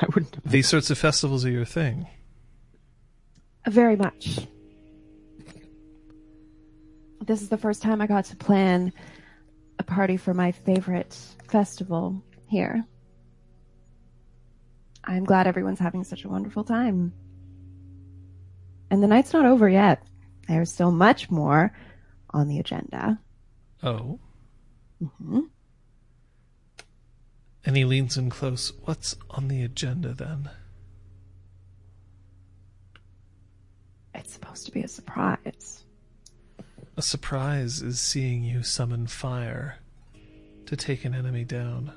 I 0.00 0.06
wouldn't 0.14 0.42
these 0.44 0.68
sorts 0.68 0.90
of 0.90 0.98
festivals 0.98 1.44
are 1.44 1.50
your 1.50 1.64
thing. 1.64 2.06
Very 3.66 3.96
much. 3.96 4.40
This 7.26 7.40
is 7.40 7.48
the 7.48 7.56
first 7.56 7.80
time 7.80 8.02
I 8.02 8.06
got 8.06 8.26
to 8.26 8.36
plan 8.36 8.92
a 9.78 9.82
party 9.82 10.18
for 10.18 10.34
my 10.34 10.52
favorite 10.52 11.16
festival 11.48 12.22
here. 12.48 12.84
I'm 15.02 15.24
glad 15.24 15.46
everyone's 15.46 15.78
having 15.78 16.04
such 16.04 16.24
a 16.24 16.28
wonderful 16.28 16.64
time. 16.64 17.14
And 18.90 19.02
the 19.02 19.06
night's 19.06 19.32
not 19.32 19.46
over 19.46 19.68
yet. 19.68 20.02
There's 20.48 20.70
still 20.70 20.90
much 20.90 21.30
more 21.30 21.72
on 22.30 22.48
the 22.48 22.58
agenda. 22.58 23.18
Oh. 23.82 24.20
hmm 25.18 25.40
And 27.64 27.76
he 27.76 27.86
leans 27.86 28.18
in 28.18 28.28
close. 28.28 28.70
What's 28.84 29.16
on 29.30 29.48
the 29.48 29.62
agenda 29.62 30.12
then? 30.12 30.50
It's 34.14 34.32
supposed 34.32 34.66
to 34.66 34.72
be 34.72 34.82
a 34.82 34.88
surprise. 34.88 35.83
A 36.96 37.02
surprise 37.02 37.82
is 37.82 37.98
seeing 37.98 38.44
you 38.44 38.62
summon 38.62 39.06
fire 39.06 39.78
to 40.66 40.76
take 40.76 41.04
an 41.04 41.14
enemy 41.14 41.44
down. 41.44 41.92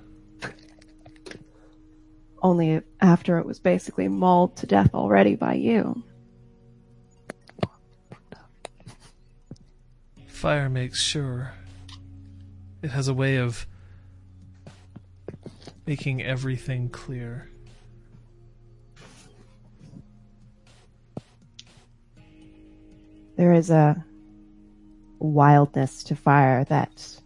Only 2.42 2.82
after 3.00 3.38
it 3.38 3.46
was 3.46 3.60
basically 3.60 4.08
mauled 4.08 4.56
to 4.58 4.66
death 4.66 4.94
already 4.94 5.36
by 5.36 5.54
you. 5.54 6.04
Fire 10.28 10.70
makes 10.70 11.00
sure 11.00 11.54
it 12.82 12.92
has 12.92 13.08
a 13.08 13.14
way 13.14 13.38
of 13.38 13.68
making 15.86 16.24
everything 16.24 16.90
clear. 16.90 17.50
there 23.38 23.54
is 23.54 23.70
a 23.70 24.04
wildness 25.20 26.04
to 26.04 26.16
fire 26.16 26.64
that 26.66 27.20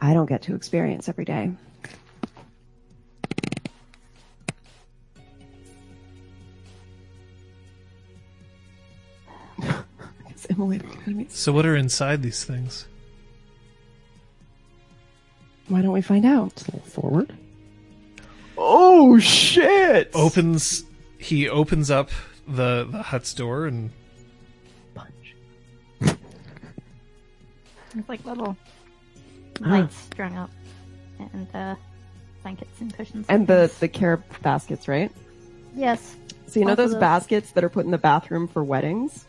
I 0.00 0.14
don't 0.14 0.26
get 0.26 0.42
to 0.42 0.54
experience 0.54 1.08
every 1.08 1.24
day. 1.24 1.52
Emily 10.50 10.78
looking 10.78 11.00
at 11.06 11.08
me? 11.08 11.26
So, 11.28 11.52
what 11.52 11.66
are 11.66 11.76
inside 11.76 12.22
these 12.22 12.44
things? 12.44 12.86
Why 15.68 15.82
don't 15.82 15.92
we 15.92 16.02
find 16.02 16.24
out? 16.24 16.62
A 16.62 16.72
little 16.72 16.88
Forward. 16.88 17.36
Oh 18.56 19.18
shit! 19.18 20.10
Opens. 20.14 20.84
He 21.18 21.48
opens 21.48 21.90
up 21.90 22.10
the 22.46 22.86
the 22.88 23.02
hut's 23.02 23.34
door 23.34 23.66
and 23.66 23.90
There's 27.96 28.08
like 28.10 28.24
little 28.26 28.56
Ah. 29.64 29.68
lights 29.70 29.96
strung 29.96 30.36
up 30.36 30.50
and 31.18 31.48
uh, 31.54 31.74
blankets 32.42 32.78
and 32.80 32.94
cushions. 32.94 33.24
And 33.30 33.46
the 33.46 33.72
the 33.80 33.88
care 33.88 34.18
baskets, 34.42 34.86
right? 34.86 35.10
yes, 35.74 36.14
So 36.46 36.60
you 36.60 36.66
know 36.66 36.74
those 36.74 36.92
those. 36.92 37.00
baskets 37.00 37.52
that 37.52 37.64
are 37.64 37.70
put 37.70 37.86
in 37.86 37.90
the 37.90 37.96
bathroom 37.98 38.48
for 38.48 38.62
weddings? 38.62 39.24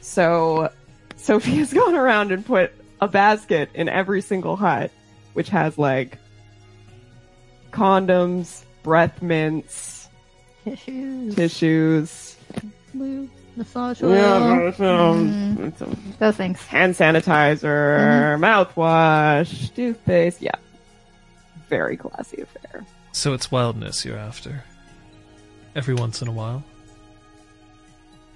So 0.00 0.72
Sophia's 1.16 1.72
gone 1.74 1.94
around 1.94 2.32
and 2.32 2.44
put 2.44 2.72
a 3.02 3.06
basket 3.08 3.68
in 3.74 3.88
every 3.90 4.22
single 4.22 4.56
hut, 4.56 4.90
which 5.34 5.50
has 5.50 5.76
like 5.76 6.16
condoms, 7.70 8.64
breath 8.82 9.20
mints, 9.20 10.08
tissues, 10.64 11.34
tissues, 11.34 12.36
lube, 12.94 13.28
massage 13.58 14.02
oil, 14.02 14.14
yeah, 14.14 14.34
um, 14.36 14.72
mm-hmm. 14.72 15.76
some 15.76 15.90
um, 15.90 16.14
those 16.18 16.36
things. 16.36 16.64
hand 16.66 16.94
sanitizer, 16.94 18.38
mm-hmm. 18.38 18.44
mouthwash, 18.44 19.74
toothpaste. 19.74 20.40
Yeah. 20.40 20.54
Very 21.68 21.96
classy 21.96 22.40
affair. 22.40 22.86
so 23.12 23.34
it's 23.34 23.50
wildness 23.50 24.04
you're 24.04 24.16
after. 24.16 24.64
Every 25.76 25.94
once 25.94 26.22
in 26.22 26.28
a 26.28 26.32
while. 26.32 26.64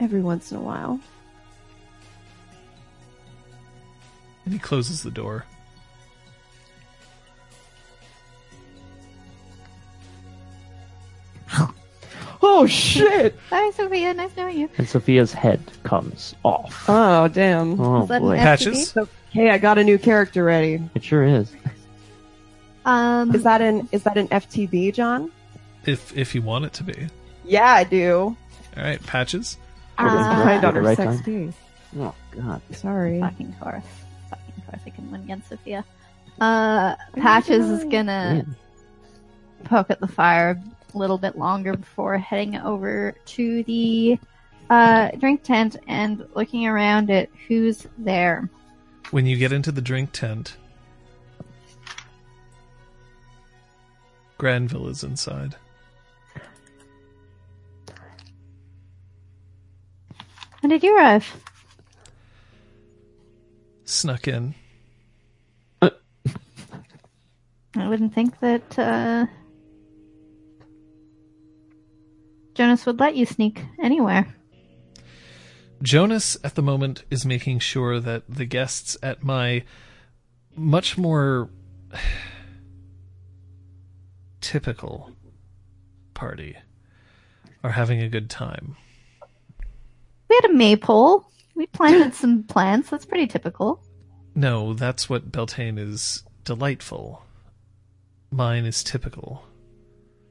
Every 0.00 0.20
once 0.20 0.50
in 0.52 0.58
a 0.58 0.60
while. 0.60 1.00
And 4.44 4.52
he 4.52 4.60
closes 4.60 5.02
the 5.02 5.10
door. 5.10 5.46
Oh 12.44 12.66
shit! 12.66 13.36
Hi, 13.50 13.70
Sophia. 13.70 14.12
Nice 14.14 14.36
knowing 14.36 14.58
you. 14.58 14.68
And 14.78 14.88
Sophia's 14.88 15.32
head 15.32 15.60
comes 15.84 16.34
off. 16.44 16.84
Oh 16.88 17.28
damn. 17.28 17.80
Oh 17.80 18.02
Is 18.02 18.08
that 18.08 18.16
an 18.16 18.22
boy. 18.28 18.36
F- 18.36 18.42
Patches? 18.42 18.94
Hey, 19.30 19.50
I 19.50 19.58
got 19.58 19.78
a 19.78 19.84
new 19.84 19.96
character 19.98 20.42
ready. 20.44 20.80
It 20.94 21.04
sure 21.04 21.24
is. 21.24 21.52
Um, 22.84 23.34
Is 23.34 23.44
that 23.44 23.62
an 23.62 23.88
is 23.92 24.02
that 24.02 24.16
an 24.16 24.26
FTB, 24.28 24.92
John? 24.92 25.30
If 25.86 26.16
if 26.16 26.34
you 26.34 26.42
want 26.42 26.64
it 26.64 26.72
to 26.74 26.84
be. 26.84 27.06
Yeah, 27.44 27.70
I 27.72 27.84
do. 27.84 28.36
All 28.76 28.82
right, 28.82 29.00
patches. 29.06 29.56
Sure 29.98 30.08
is. 30.08 30.12
Uh, 30.14 30.36
Behind 30.36 30.64
on 30.64 30.74
the 30.74 30.80
her 30.80 30.86
right 30.86 30.96
sex 30.96 31.14
time. 31.22 31.50
D. 31.50 31.52
Oh 32.00 32.14
god. 32.32 32.60
Sorry. 32.72 33.20
fucking 33.20 33.54
Taurus. 33.60 33.84
Fucking 34.30 34.54
Taurus. 34.66 34.82
I 34.86 34.90
can 34.90 35.10
win 35.12 35.20
against 35.22 35.48
Sophia. 35.48 35.84
Uh, 36.40 36.96
Patches 37.16 37.68
is 37.68 37.84
gonna 37.84 38.42
Man. 38.42 38.56
poke 39.64 39.90
at 39.90 40.00
the 40.00 40.08
fire 40.08 40.60
a 40.94 40.98
little 40.98 41.18
bit 41.18 41.36
longer 41.36 41.76
before 41.76 42.18
heading 42.18 42.56
over 42.56 43.14
to 43.26 43.62
the 43.64 44.18
uh, 44.70 45.10
drink 45.18 45.42
tent 45.42 45.76
and 45.86 46.26
looking 46.34 46.66
around 46.66 47.10
at 47.10 47.28
who's 47.46 47.86
there. 47.98 48.48
When 49.10 49.26
you 49.26 49.36
get 49.36 49.52
into 49.52 49.72
the 49.72 49.82
drink 49.82 50.12
tent, 50.12 50.56
Granville 54.38 54.88
is 54.88 55.04
inside. 55.04 55.54
When 60.60 60.70
did 60.70 60.82
you 60.82 60.96
arrive? 60.96 61.30
Snuck 63.84 64.28
in. 64.28 64.54
I 65.82 65.90
wouldn't 67.88 68.14
think 68.14 68.38
that 68.40 68.78
uh, 68.78 69.26
Jonas 72.62 72.86
would 72.86 73.00
let 73.00 73.16
you 73.16 73.26
sneak 73.26 73.60
anywhere. 73.82 74.24
Jonas 75.82 76.36
at 76.44 76.54
the 76.54 76.62
moment 76.62 77.02
is 77.10 77.26
making 77.26 77.58
sure 77.58 77.98
that 77.98 78.22
the 78.28 78.44
guests 78.44 78.96
at 79.02 79.24
my 79.24 79.64
much 80.54 80.96
more 80.96 81.50
typical 84.40 85.10
party 86.14 86.56
are 87.64 87.70
having 87.70 88.00
a 88.00 88.08
good 88.08 88.30
time. 88.30 88.76
We 90.30 90.36
had 90.36 90.52
a 90.52 90.54
maypole. 90.54 91.32
We 91.56 91.66
planted 91.66 92.14
some 92.14 92.44
plants. 92.44 92.90
That's 92.90 93.06
pretty 93.06 93.26
typical. 93.26 93.82
No, 94.36 94.72
that's 94.72 95.10
what 95.10 95.32
Beltane 95.32 95.78
is 95.78 96.22
delightful. 96.44 97.24
Mine 98.30 98.66
is 98.66 98.84
typical. 98.84 99.42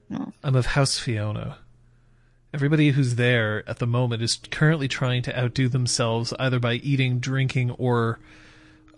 No. 0.08 0.32
I'm 0.46 0.56
of 0.56 0.68
House 0.68 0.98
Fiona. 0.98 1.58
Everybody 2.54 2.90
who's 2.92 3.16
there 3.16 3.64
at 3.68 3.80
the 3.80 3.88
moment 3.88 4.22
is 4.22 4.40
currently 4.52 4.88
trying 4.90 5.22
to 5.24 5.40
outdo 5.40 5.70
themselves 5.70 6.34
either 6.38 6.60
by 6.60 6.74
eating, 6.76 7.20
drinking, 7.20 7.72
or 7.72 8.20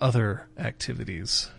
other 0.02 0.48
activities. 0.58 1.52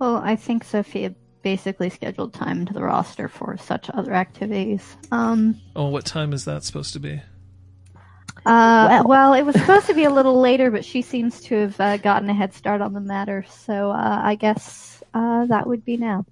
Well, 0.00 0.16
I 0.16 0.34
think 0.34 0.64
Sophia 0.64 1.14
basically 1.42 1.88
scheduled 1.88 2.34
time 2.34 2.66
to 2.66 2.72
the 2.74 2.82
roster 2.82 3.28
for 3.28 3.56
such 3.58 3.90
other 3.90 4.12
activities. 4.12 4.96
Um, 5.12 5.60
Oh, 5.76 5.86
what 5.88 6.04
time 6.04 6.32
is 6.32 6.44
that 6.46 6.64
supposed 6.64 6.92
to 6.94 6.98
be? 7.00 7.22
uh, 8.44 9.02
well. 9.06 9.34
it 9.34 9.42
was 9.42 9.54
supposed 9.54 9.86
to 9.86 9.94
be 9.94 10.04
a 10.04 10.10
little 10.10 10.40
later, 10.40 10.70
but 10.70 10.84
she 10.84 11.00
seems 11.02 11.40
to 11.42 11.54
have 11.54 11.80
uh, 11.80 11.96
gotten 11.98 12.28
a 12.28 12.34
head 12.34 12.52
start 12.54 12.80
on 12.80 12.92
the 12.92 13.00
matter, 13.00 13.44
so 13.48 13.90
uh, 13.90 14.20
I 14.22 14.34
guess 14.34 15.02
uh, 15.14 15.46
that 15.46 15.66
would 15.66 15.84
be 15.84 15.96
now. 15.96 16.24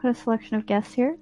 Put 0.00 0.10
a 0.10 0.14
selection 0.14 0.56
of 0.56 0.66
guests 0.66 0.92
here. 0.92 1.16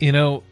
You 0.00 0.12
know, 0.12 0.44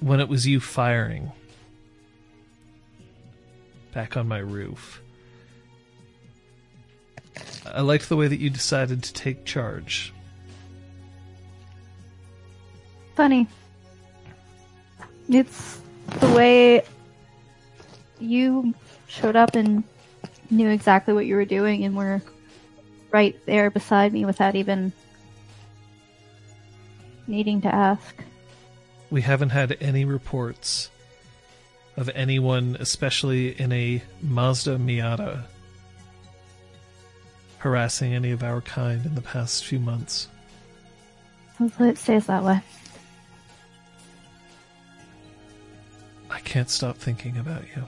when 0.00 0.18
it 0.18 0.28
was 0.28 0.48
you 0.48 0.58
firing 0.58 1.30
back 3.94 4.16
on 4.16 4.26
my 4.26 4.38
roof, 4.38 5.00
I 7.66 7.82
liked 7.82 8.08
the 8.08 8.16
way 8.16 8.26
that 8.26 8.40
you 8.40 8.50
decided 8.50 9.04
to 9.04 9.12
take 9.12 9.44
charge. 9.44 10.12
Funny. 13.14 13.46
It's 15.28 15.80
the 16.20 16.32
way 16.34 16.82
you 18.18 18.74
showed 19.06 19.36
up 19.36 19.54
and 19.54 19.84
knew 20.50 20.68
exactly 20.68 21.14
what 21.14 21.26
you 21.26 21.36
were 21.36 21.44
doing 21.44 21.84
and 21.84 21.96
were 21.96 22.22
right 23.10 23.38
there 23.46 23.70
beside 23.70 24.12
me 24.12 24.24
without 24.24 24.54
even 24.54 24.92
needing 27.26 27.60
to 27.62 27.74
ask. 27.74 28.16
We 29.10 29.22
haven't 29.22 29.50
had 29.50 29.76
any 29.80 30.04
reports 30.04 30.90
of 31.96 32.10
anyone, 32.14 32.76
especially 32.78 33.58
in 33.60 33.72
a 33.72 34.02
Mazda 34.22 34.76
Miata, 34.76 35.44
harassing 37.58 38.14
any 38.14 38.30
of 38.30 38.42
our 38.42 38.60
kind 38.60 39.04
in 39.04 39.14
the 39.14 39.20
past 39.22 39.64
few 39.64 39.78
months. 39.78 40.28
Hopefully 41.58 41.88
it 41.88 41.98
stays 41.98 42.26
that 42.26 42.44
way. 42.44 42.60
I 46.38 46.40
can't 46.40 46.70
stop 46.70 46.96
thinking 46.96 47.36
about 47.36 47.64
you. 47.74 47.84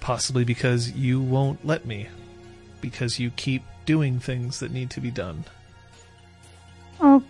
Possibly 0.00 0.42
because 0.42 0.90
you 0.90 1.22
won't 1.22 1.64
let 1.64 1.86
me. 1.86 2.08
Because 2.80 3.20
you 3.20 3.30
keep 3.30 3.62
doing 3.86 4.18
things 4.18 4.58
that 4.58 4.72
need 4.72 4.90
to 4.90 5.00
be 5.00 5.12
done. 5.12 5.44
Oh. 7.00 7.22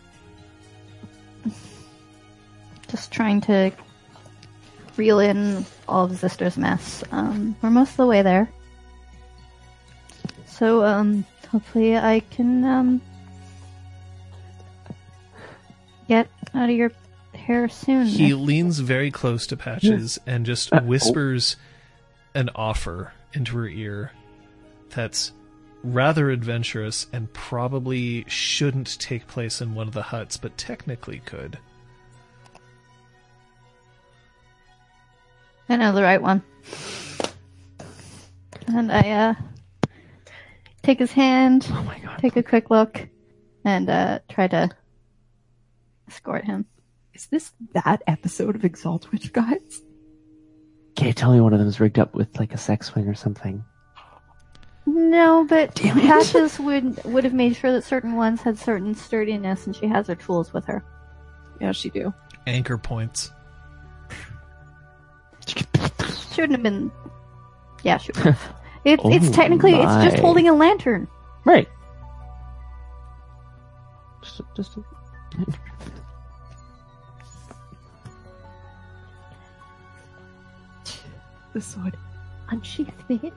Just 2.89 3.13
trying 3.13 3.43
to 3.43 3.71
reel 4.97 5.21
in 5.21 5.65
all 5.89 6.05
of 6.05 6.13
Zista's 6.13 6.57
mess. 6.57 7.03
Um, 7.13 7.57
we're 7.63 7.71
most 7.71 7.91
of 7.93 7.97
the 7.99 8.07
way 8.07 8.23
there. 8.23 8.51
So, 10.47 10.85
um, 10.85 11.25
hopefully 11.51 11.97
I 11.97 12.21
can, 12.31 12.65
um, 12.65 13.01
get 16.09 16.29
out 16.55 16.69
of 16.69 16.77
your 16.77 16.93
hair 17.35 17.69
soon. 17.69 18.07
He 18.07 18.35
leans 18.35 18.79
very 18.79 19.11
close 19.11 19.47
to 19.49 19.57
Patches 19.57 20.19
and 20.27 20.45
just 20.45 20.73
Uh, 20.73 20.81
oh. 20.83 20.85
whispers 20.87 21.57
an 22.35 22.51
offer 22.55 23.13
into 23.33 23.57
her 23.57 23.69
ear 23.69 24.13
that's 24.91 25.33
rather 25.83 26.31
adventurous 26.31 27.07
and 27.13 27.33
probably 27.33 28.25
shouldn't 28.29 28.99
take 29.01 29.27
place 29.27 29.61
in 29.61 29.75
one 29.75 29.89
of 29.89 29.95
the 29.95 30.03
huts, 30.03 30.37
but 30.37 30.57
technically 30.57 31.21
could. 31.25 31.59
I 35.69 35.77
know 35.77 35.93
the 35.93 36.03
right 36.03 36.21
one. 36.21 36.43
And 38.69 38.93
I, 38.93 39.11
uh, 39.11 39.35
take 40.83 40.99
his 40.99 41.13
hand, 41.13 41.67
Oh 41.71 41.83
my 41.83 41.99
god. 41.99 42.19
take 42.19 42.37
a 42.37 42.43
quick 42.43 42.71
look, 42.71 43.09
and, 43.65 43.89
uh, 43.89 44.21
try 44.29 44.49
to 44.49 44.71
escort 46.09 46.45
him. 46.45 46.67
Is 47.15 47.27
this 47.27 47.53
that 47.75 48.03
episode 48.07 48.57
of 48.57 48.65
Exalt 48.65 49.11
Witch, 49.13 49.33
guys? 49.33 49.83
Okay, 50.91 51.13
tell 51.13 51.33
me 51.33 51.41
one 51.41 51.53
of 51.53 51.59
them 51.59 51.69
is 51.69 51.81
rigged 51.81 51.99
up 51.99 52.15
with 52.15 52.39
like 52.39 52.53
a 52.55 52.59
sex 52.59 52.87
swing 52.89 53.09
or 53.09 53.15
something. 53.15 53.65
No, 54.87 55.45
but 55.49 55.75
Damn 55.75 55.99
it. 55.99 56.03
Patches 56.07 56.59
would 56.59 57.03
would 57.05 57.25
have 57.25 57.33
made 57.35 57.55
sure 57.57 57.71
that 57.73 57.85
certain 57.85 58.17
ones 58.17 58.41
had 58.43 58.59
certain 58.59 58.95
sturdiness, 58.95 59.67
and 59.67 59.77
she 59.77 59.87
has 59.87 60.07
her 60.09 60.15
tools 60.15 60.53
with 60.53 60.65
her. 60.67 60.85
Yeah, 61.61 61.73
she 61.73 61.89
do. 61.91 62.13
Anchor 62.47 62.77
points. 62.79 63.31
Shouldn't 66.33 66.53
have 66.53 66.63
been. 66.63 66.91
Yeah, 67.83 67.99
should 67.99 68.17
have. 68.17 68.41
It's 68.85 69.01
it's 69.05 69.29
Oh 69.29 69.33
technically 69.33 69.75
it's 69.75 70.05
just 70.05 70.19
holding 70.19 70.49
a 70.49 70.53
lantern. 70.53 71.07
Right. 71.45 71.69
Just, 74.23 74.41
just 74.57 74.77
The 81.53 81.61
sword. 81.61 81.97
Unsheath 82.49 83.09
me. 83.09 83.33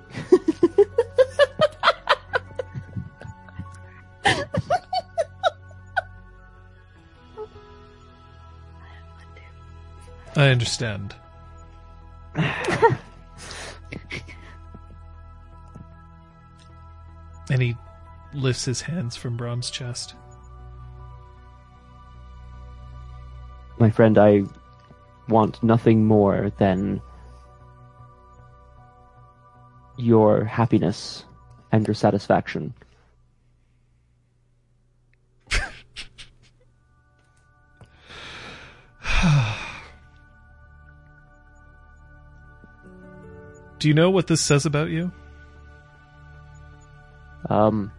I 10.36 10.50
understand. 10.50 11.16
and 17.50 17.62
he 17.62 17.76
lifts 18.34 18.66
his 18.66 18.82
hands 18.82 19.16
from 19.16 19.38
Brom's 19.38 19.70
chest. 19.70 20.16
my 23.80 23.90
friend, 23.90 24.18
I 24.18 24.44
want 25.28 25.62
nothing 25.62 26.06
more 26.06 26.52
than 26.58 27.02
your 29.98 30.44
happiness 30.44 31.26
and 31.72 31.86
your 31.88 31.94
satisfaction. 31.94 32.74
Do 43.80 43.88
you 43.88 43.94
know 43.94 44.10
what 44.10 44.28
this 44.28 44.42
says 44.42 44.66
about 44.66 44.90
you? 44.90 45.12
Um. 47.50 47.92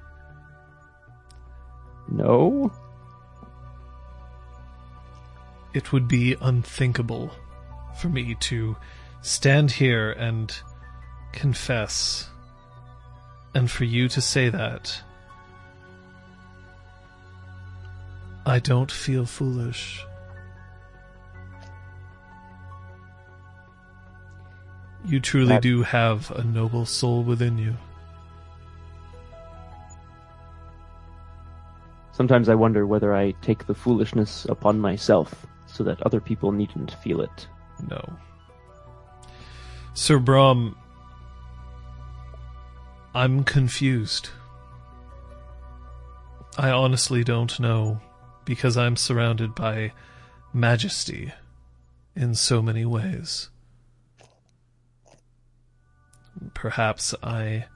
No? 2.09 2.73
It 5.75 5.93
would 5.93 6.09
be 6.09 6.37
unthinkable 6.41 7.31
for 8.01 8.09
me 8.09 8.37
to 8.41 8.77
stand 9.23 9.71
here 9.71 10.13
and 10.13 10.57
confess, 11.33 12.29
and 13.55 13.71
for 13.71 13.85
you 13.85 14.09
to 14.09 14.21
say 14.21 14.49
that. 14.49 15.03
I 18.47 18.61
don't 18.61 18.91
feel 18.91 19.27
foolish. 19.27 20.06
You 25.07 25.21
truly 25.21 25.49
That- 25.51 25.63
do 25.63 25.83
have 25.83 26.31
a 26.33 26.43
noble 26.43 26.85
soul 26.85 27.23
within 27.23 27.59
you. 27.59 27.77
Sometimes 32.13 32.49
I 32.49 32.55
wonder 32.55 32.87
whether 32.87 33.15
I 33.15 33.33
take 33.43 33.67
the 33.67 33.75
foolishness 33.75 34.47
upon 34.47 34.81
myself 34.81 35.47
so 35.67 35.85
that 35.85 36.03
other 36.03 36.21
people 36.21 36.51
needn't 36.51 36.93
feel 37.03 37.21
it. 37.21 37.47
No. 37.89 38.03
Sir 39.95 40.19
Brom, 40.19 40.77
I'm 43.15 43.45
confused. 43.45 44.31
I 46.59 46.71
honestly 46.71 47.23
don't 47.23 47.61
know 47.61 48.01
because 48.47 48.77
I'm 48.77 48.97
surrounded 48.97 49.55
by 49.55 49.93
majesty 50.55 51.33
in 52.15 52.35
so 52.35 52.63
many 52.63 52.87
ways. 52.87 53.51
Perhaps 56.55 57.15
I. 57.23 57.67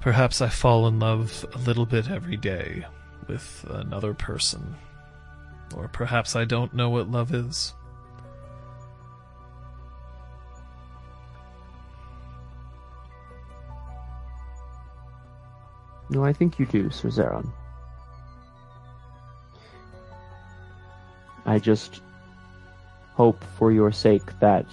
Perhaps 0.00 0.40
I 0.40 0.48
fall 0.48 0.86
in 0.86 0.98
love 0.98 1.44
a 1.54 1.58
little 1.58 1.86
bit 1.86 2.10
every 2.10 2.36
day 2.36 2.86
with 3.26 3.64
another 3.68 4.14
person. 4.14 4.76
Or 5.76 5.88
perhaps 5.88 6.34
I 6.34 6.44
don't 6.44 6.74
know 6.74 6.88
what 6.90 7.10
love 7.10 7.34
is. 7.34 7.74
No, 16.10 16.24
I 16.24 16.32
think 16.32 16.58
you 16.58 16.66
do, 16.66 16.90
Sir 16.90 17.08
Zeron. 17.08 17.52
I 21.46 21.58
just 21.58 22.02
hope 23.14 23.42
for 23.56 23.70
your 23.70 23.92
sake 23.92 24.38
that 24.40 24.66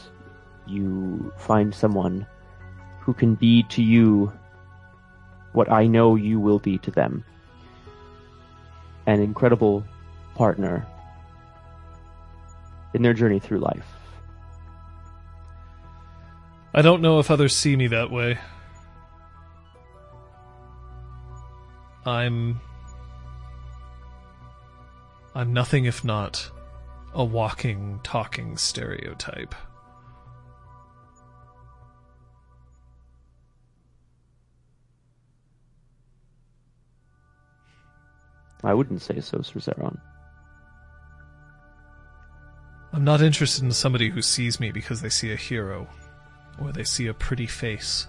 you 0.70 1.34
find 1.38 1.74
someone 1.74 2.26
who 3.00 3.14
can 3.14 3.36
be 3.36 3.64
to 3.64 3.82
you 3.82 4.32
what 5.54 5.72
I 5.72 5.88
know 5.88 6.16
you 6.16 6.40
will 6.40 6.60
be 6.60 6.78
to 6.80 6.92
them. 6.92 7.24
An 9.06 9.22
incredible 9.22 9.84
partner 10.36 10.86
in 12.94 13.02
their 13.02 13.14
journey 13.14 13.40
through 13.40 13.60
life. 13.60 13.88
I 16.74 16.82
don't 16.82 17.02
know 17.02 17.20
if 17.20 17.32
others 17.32 17.56
see 17.56 17.76
me 17.76 17.88
that 17.88 18.12
way. 18.12 18.38
I'm. 22.06 22.62
I'm 25.34 25.54
nothing 25.54 25.86
if 25.86 26.04
not 26.04 26.52
a 27.14 27.24
walking, 27.24 28.00
talking 28.04 28.58
stereotype. 28.58 29.56
I 38.64 38.74
wouldn't 38.74 39.02
say 39.02 39.20
so, 39.20 39.42
Sir 39.42 39.60
Zeron. 39.60 39.98
I'm 42.94 43.04
not 43.04 43.22
interested 43.22 43.64
in 43.64 43.72
somebody 43.72 44.10
who 44.10 44.22
sees 44.22 44.60
me 44.60 44.72
because 44.72 45.02
they 45.02 45.10
see 45.10 45.32
a 45.32 45.36
hero 45.36 45.88
or 46.60 46.72
they 46.72 46.84
see 46.84 47.08
a 47.08 47.14
pretty 47.14 47.46
face. 47.46 48.08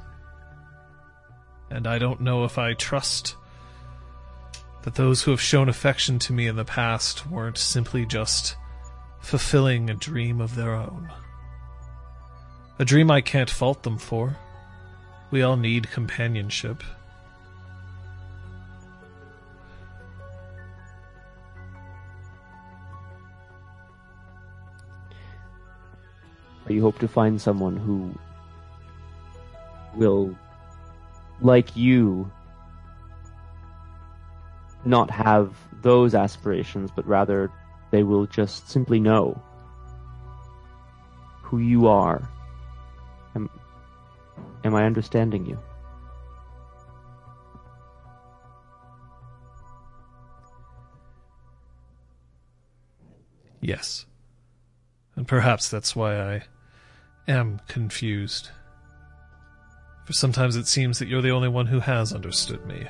And 1.70 1.86
I 1.86 1.99
don't 1.99 2.23
know 2.23 2.44
if 2.44 2.57
I 2.59 2.73
trust 2.75 3.36
that 4.83 4.94
those 4.94 5.23
who 5.23 5.33
have 5.33 5.41
shown 5.41 5.68
affection 5.68 6.18
to 6.20 6.33
me 6.33 6.47
in 6.47 6.57
the 6.57 6.65
past 6.65 7.28
weren't 7.28 7.59
simply 7.59 8.07
just 8.07 8.57
fulfilling 9.20 9.91
a 9.91 9.94
dream 9.94 10.41
of 10.41 10.55
their 10.55 10.75
own. 10.75 11.10
A 12.78 12.85
dream 12.85 13.10
I 13.10 13.20
can't 13.20 13.51
fault 13.51 13.83
them 13.83 13.99
for. 13.99 14.36
We 15.31 15.43
all 15.43 15.57
need 15.57 15.91
companionship. 15.91 16.83
Or 26.69 26.73
you 26.73 26.83
hope 26.83 26.99
to 26.99 27.09
find 27.09 27.41
someone 27.41 27.77
who 27.77 28.15
will, 29.95 30.37
like 31.41 31.75
you, 31.75 32.31
not 34.85 35.11
have 35.11 35.57
those 35.81 36.15
aspirations, 36.15 36.91
but 36.95 37.07
rather 37.07 37.51
they 37.91 38.03
will 38.03 38.27
just 38.27 38.69
simply 38.69 39.01
know 39.01 39.41
who 41.43 41.59
you 41.59 41.87
are. 41.87 42.29
Am, 43.35 43.49
am 44.65 44.75
I 44.75 44.85
understanding 44.85 45.47
you? 45.47 45.59
Yes. 53.61 54.05
And 55.17 55.27
perhaps 55.27 55.69
that's 55.69 55.97
why 55.97 56.21
I 56.21 56.43
am 57.29 57.61
confused. 57.69 58.51
For 60.07 60.15
sometimes 60.15 60.57
it 60.57 60.67
seems 60.67 60.99
that 60.99 61.09
you're 61.09 61.23
the 61.23 61.31
only 61.31 61.49
one 61.49 61.67
who 61.67 61.81
has 61.81 62.13
understood 62.13 62.65
me. 62.67 62.89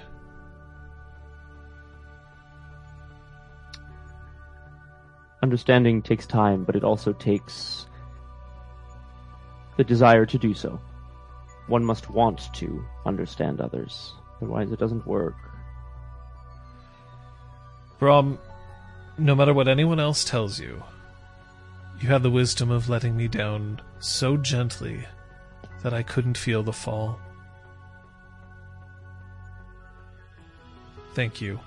Understanding 5.43 6.01
takes 6.03 6.27
time, 6.27 6.65
but 6.65 6.77
it 6.77 6.85
also 6.85 7.13
takes 7.13 7.87
the 9.77 9.85
desire 9.85 10.27
to 10.27 10.39
do 10.39 10.55
so. 10.55 10.81
One 11.67 11.85
must 11.85 12.11
want 12.11 12.53
to 12.55 12.85
understand 13.05 13.61
others, 13.61 14.13
otherwise, 14.37 14.73
it 14.73 14.79
doesn't 14.79 15.07
work. 15.07 15.37
Brom, 17.99 18.39
no 19.19 19.35
matter 19.35 19.53
what 19.53 19.69
anyone 19.69 20.01
else 20.01 20.25
tells 20.25 20.61
you, 20.61 20.83
you 22.01 22.09
have 22.09 22.23
the 22.23 22.31
wisdom 22.31 22.71
of 22.71 22.89
letting 22.89 23.17
me 23.17 23.27
down 23.27 23.81
so 24.01 24.37
gently 24.37 25.05
that 25.83 25.93
I 25.95 26.03
couldn't 26.03 26.37
feel 26.39 26.63
the 26.63 26.73
fall. 26.73 27.21
Thank 31.15 31.41
you. 31.41 31.59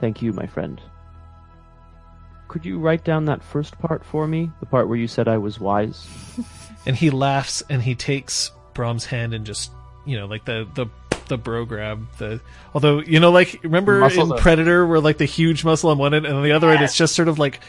Thank 0.00 0.22
you, 0.22 0.32
my 0.32 0.46
friend. 0.46 0.80
Could 2.48 2.64
you 2.64 2.78
write 2.80 3.04
down 3.04 3.26
that 3.26 3.44
first 3.44 3.78
part 3.78 4.04
for 4.04 4.26
me? 4.26 4.50
The 4.60 4.66
part 4.66 4.88
where 4.88 4.96
you 4.98 5.06
said 5.06 5.28
I 5.28 5.38
was 5.38 5.60
wise? 5.60 6.08
And 6.86 6.96
he 6.96 7.10
laughs 7.10 7.62
and 7.68 7.82
he 7.82 7.94
takes 7.94 8.50
Brom's 8.72 9.04
hand 9.04 9.34
and 9.34 9.44
just, 9.44 9.70
you 10.06 10.16
know, 10.18 10.24
like 10.24 10.46
the 10.46 10.66
the 10.74 10.86
the 11.28 11.36
bro 11.36 11.66
grab. 11.66 12.06
The 12.16 12.40
although 12.72 13.00
you 13.02 13.20
know, 13.20 13.30
like 13.30 13.60
remember 13.62 14.00
Muscle 14.00 14.22
in 14.22 14.28
the- 14.30 14.36
Predator 14.36 14.86
where 14.86 14.98
like 14.98 15.18
the 15.18 15.26
huge 15.26 15.62
muscle 15.62 15.90
on 15.90 15.98
one 15.98 16.14
end 16.14 16.24
and 16.24 16.34
on 16.34 16.42
the 16.42 16.52
other 16.52 16.70
end 16.70 16.82
it's 16.82 16.96
just 16.96 17.14
sort 17.14 17.28
of 17.28 17.38
like 17.38 17.60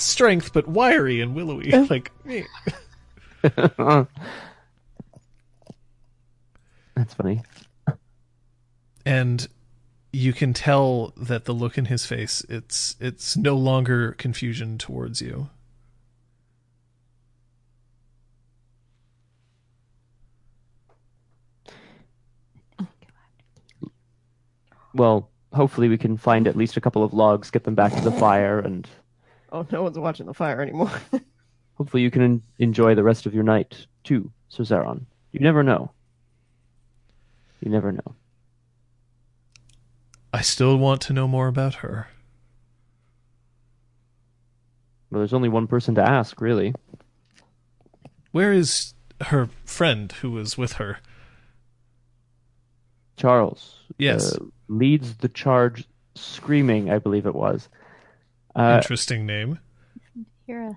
strength 0.00 0.52
but 0.52 0.68
wiry 0.68 1.20
and 1.20 1.34
willowy. 1.34 1.70
like 1.90 2.10
eh. 2.28 2.42
That's 6.94 7.14
funny. 7.14 7.42
and 9.06 9.48
you 10.12 10.32
can 10.32 10.52
tell 10.52 11.12
that 11.16 11.44
the 11.44 11.52
look 11.54 11.78
in 11.78 11.86
his 11.86 12.04
face 12.04 12.44
it's 12.48 12.96
it's 13.00 13.36
no 13.36 13.56
longer 13.56 14.12
confusion 14.12 14.76
towards 14.76 15.22
you. 15.22 15.48
Well, 24.94 25.30
hopefully 25.52 25.88
we 25.88 25.98
can 25.98 26.16
find 26.16 26.46
at 26.46 26.56
least 26.56 26.76
a 26.76 26.80
couple 26.80 27.04
of 27.04 27.12
logs, 27.12 27.50
get 27.50 27.64
them 27.64 27.74
back 27.74 27.94
to 27.94 28.00
the 28.00 28.12
fire, 28.12 28.58
and 28.58 28.88
Oh, 29.52 29.66
no 29.70 29.82
one's 29.82 29.98
watching 29.98 30.26
the 30.26 30.34
fire 30.34 30.60
anymore. 30.60 30.92
hopefully 31.74 32.02
you 32.02 32.10
can 32.10 32.22
en- 32.22 32.42
enjoy 32.58 32.94
the 32.94 33.02
rest 33.02 33.24
of 33.24 33.34
your 33.34 33.42
night 33.42 33.86
too, 34.04 34.30
Sir 34.48 34.64
Zeron. 34.64 35.06
You 35.32 35.40
never 35.40 35.62
know. 35.62 35.90
You 37.60 37.70
never 37.70 37.90
know. 37.90 38.14
I 40.32 40.42
still 40.42 40.76
want 40.76 41.00
to 41.02 41.12
know 41.12 41.26
more 41.26 41.48
about 41.48 41.76
her. 41.76 42.08
Well, 45.10 45.20
there's 45.20 45.32
only 45.32 45.48
one 45.48 45.66
person 45.66 45.94
to 45.96 46.06
ask, 46.06 46.40
really. 46.40 46.74
Where 48.30 48.52
is 48.52 48.94
her 49.22 49.48
friend 49.64 50.12
who 50.12 50.30
was 50.30 50.58
with 50.58 50.74
her? 50.74 50.98
Charles. 53.16 53.80
Yes. 53.98 54.34
uh, 54.34 54.44
leads 54.68 55.16
the 55.16 55.28
charge 55.28 55.84
screaming, 56.14 56.90
I 56.90 56.98
believe 56.98 57.26
it 57.26 57.34
was. 57.34 57.68
Uh, 58.54 58.80
Interesting 58.82 59.26
name. 59.26 59.58
Hear 60.46 60.68
a 60.68 60.76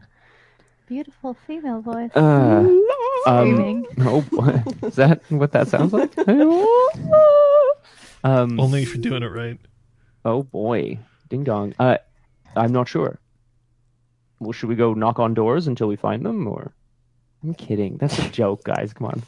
beautiful 0.88 1.36
female 1.48 1.82
voice 1.82 2.12
uh, 2.16 2.20
um, 3.26 3.52
screaming. 3.56 3.86
oh, 4.02 4.22
boy. 4.22 4.62
is 4.84 4.96
that 4.96 5.22
what 5.30 5.52
that 5.54 5.68
sounds 5.68 5.94
like? 5.94 6.16
um, 8.24 8.60
Only 8.60 8.84
if 8.84 8.94
you're 8.94 9.02
doing 9.02 9.24
it 9.24 9.28
right. 9.28 9.60
Oh 10.26 10.44
boy, 10.44 11.00
ding 11.30 11.44
dong. 11.44 11.74
Uh, 11.80 11.98
I'm 12.56 12.72
not 12.72 12.88
sure. 12.88 13.20
Well, 14.40 14.52
should 14.52 14.70
we 14.70 14.76
go 14.76 14.94
knock 14.94 15.20
on 15.20 15.34
doors 15.34 15.68
until 15.68 15.88
we 15.88 15.96
find 15.96 16.26
them, 16.26 16.48
or? 16.48 16.74
I'm 17.44 17.54
kidding. 17.54 17.98
That's 17.98 18.20
a 18.20 18.30
joke, 18.30 18.64
guys. 18.64 18.94
Come 18.94 19.08
on. 19.08 19.24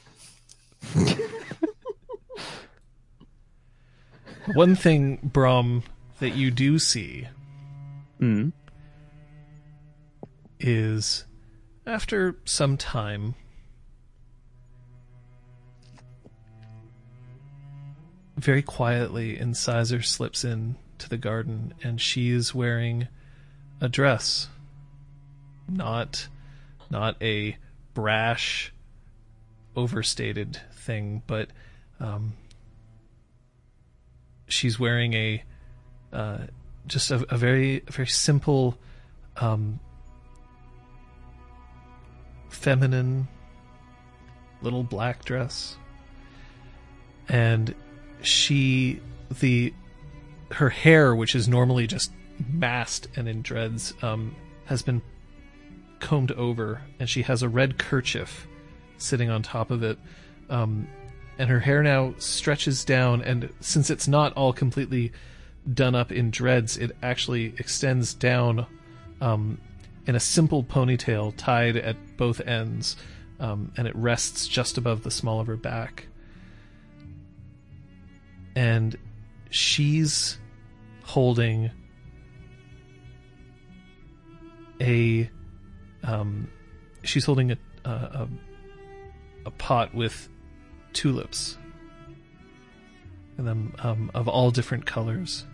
One 4.53 4.75
thing, 4.75 5.19
Brom, 5.23 5.83
that 6.19 6.35
you 6.35 6.51
do 6.51 6.77
see 6.79 7.27
Mm. 8.21 8.53
is 10.59 11.25
after 11.85 12.37
some 12.45 12.77
time, 12.77 13.35
very 18.37 18.61
quietly, 18.61 19.37
Incisor 19.37 20.01
slips 20.01 20.43
in 20.43 20.75
to 20.97 21.09
the 21.09 21.17
garden, 21.17 21.73
and 21.83 21.99
she 21.99 22.29
is 22.29 22.55
wearing 22.55 23.07
a 23.81 23.89
dress, 23.89 24.47
not 25.67 26.27
not 26.89 27.21
a 27.21 27.57
brash, 27.93 28.73
overstated 29.75 30.59
thing, 30.73 31.21
but 31.27 31.49
um, 31.99 32.33
she's 34.47 34.79
wearing 34.79 35.13
a 35.13 35.43
uh, 36.13 36.39
just 36.87 37.11
a, 37.11 37.25
a 37.33 37.37
very 37.37 37.79
very 37.89 38.07
simple 38.07 38.77
um, 39.37 39.79
feminine 42.49 43.27
little 44.61 44.83
black 44.83 45.23
dress. 45.25 45.77
And 47.29 47.73
she 48.21 48.99
the 49.39 49.73
her 50.51 50.69
hair 50.69 51.15
which 51.15 51.35
is 51.35 51.47
normally 51.47 51.87
just 51.87 52.11
massed 52.51 53.07
and 53.15 53.27
in 53.27 53.41
dreads 53.41 53.93
um, 54.01 54.35
has 54.65 54.81
been 54.81 55.01
combed 55.99 56.31
over 56.33 56.81
and 56.99 57.09
she 57.09 57.21
has 57.23 57.41
a 57.41 57.49
red 57.49 57.77
kerchief 57.77 58.47
sitting 58.97 59.29
on 59.29 59.41
top 59.41 59.71
of 59.71 59.83
it. 59.83 59.97
Um, 60.49 60.87
and 61.37 61.49
her 61.49 61.59
hair 61.59 61.83
now 61.83 62.13
stretches 62.17 62.85
down 62.85 63.21
and 63.21 63.49
since 63.59 63.89
it's 63.89 64.07
not 64.07 64.33
all 64.33 64.53
completely 64.53 65.11
done 65.73 65.95
up 65.95 66.11
in 66.11 66.29
dreads 66.29 66.77
it 66.77 66.95
actually 67.01 67.53
extends 67.57 68.13
down 68.13 68.67
um, 69.21 69.59
in 70.05 70.15
a 70.15 70.19
simple 70.19 70.63
ponytail 70.63 71.33
tied 71.35 71.75
at 71.75 71.95
both 72.17 72.39
ends 72.41 72.95
um, 73.39 73.71
and 73.77 73.87
it 73.87 73.95
rests 73.95 74.47
just 74.47 74.77
above 74.77 75.03
the 75.03 75.11
small 75.11 75.39
of 75.39 75.47
her 75.47 75.57
back. 75.57 76.07
And 78.55 78.95
she's 79.49 80.37
holding 81.03 81.71
a 84.81 85.29
um, 86.03 86.49
she's 87.03 87.25
holding 87.25 87.51
a, 87.51 87.57
a 87.83 88.27
a 89.45 89.51
pot 89.51 89.93
with 89.93 90.29
tulips. 90.93 91.57
And 93.37 93.45
them 93.45 93.73
um, 93.79 94.11
of 94.13 94.29
all 94.29 94.49
different 94.49 94.85
colors 94.85 95.45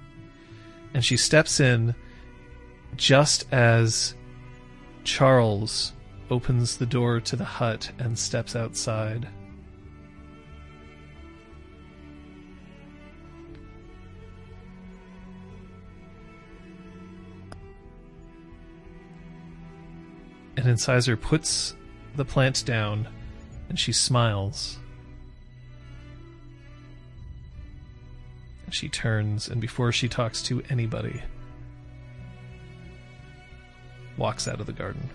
and 0.94 1.04
she 1.04 1.18
steps 1.18 1.60
in 1.60 1.96
just 2.96 3.52
as 3.52 4.16
Charles 5.04 5.94
opens 6.30 6.78
the 6.78 6.86
door 6.86 7.20
to 7.20 7.36
the 7.36 7.46
hut 7.46 7.92
and 8.00 8.18
steps 8.18 8.56
outside. 8.56 9.28
And 20.58 20.70
Incisor 20.70 21.18
puts 21.18 21.76
the 22.16 22.26
plant 22.26 22.66
down 22.66 23.08
and 23.70 23.80
she 23.80 23.92
smiles. 23.94 24.81
She 28.72 28.90
turns, 28.90 29.48
and 29.48 29.62
before 29.62 29.92
she 29.92 30.08
talks 30.08 30.42
to 30.44 30.64
anybody, 30.70 31.22
walks 34.18 34.48
out 34.48 34.60
of 34.60 34.66
the 34.66 34.74
garden. 34.74 35.10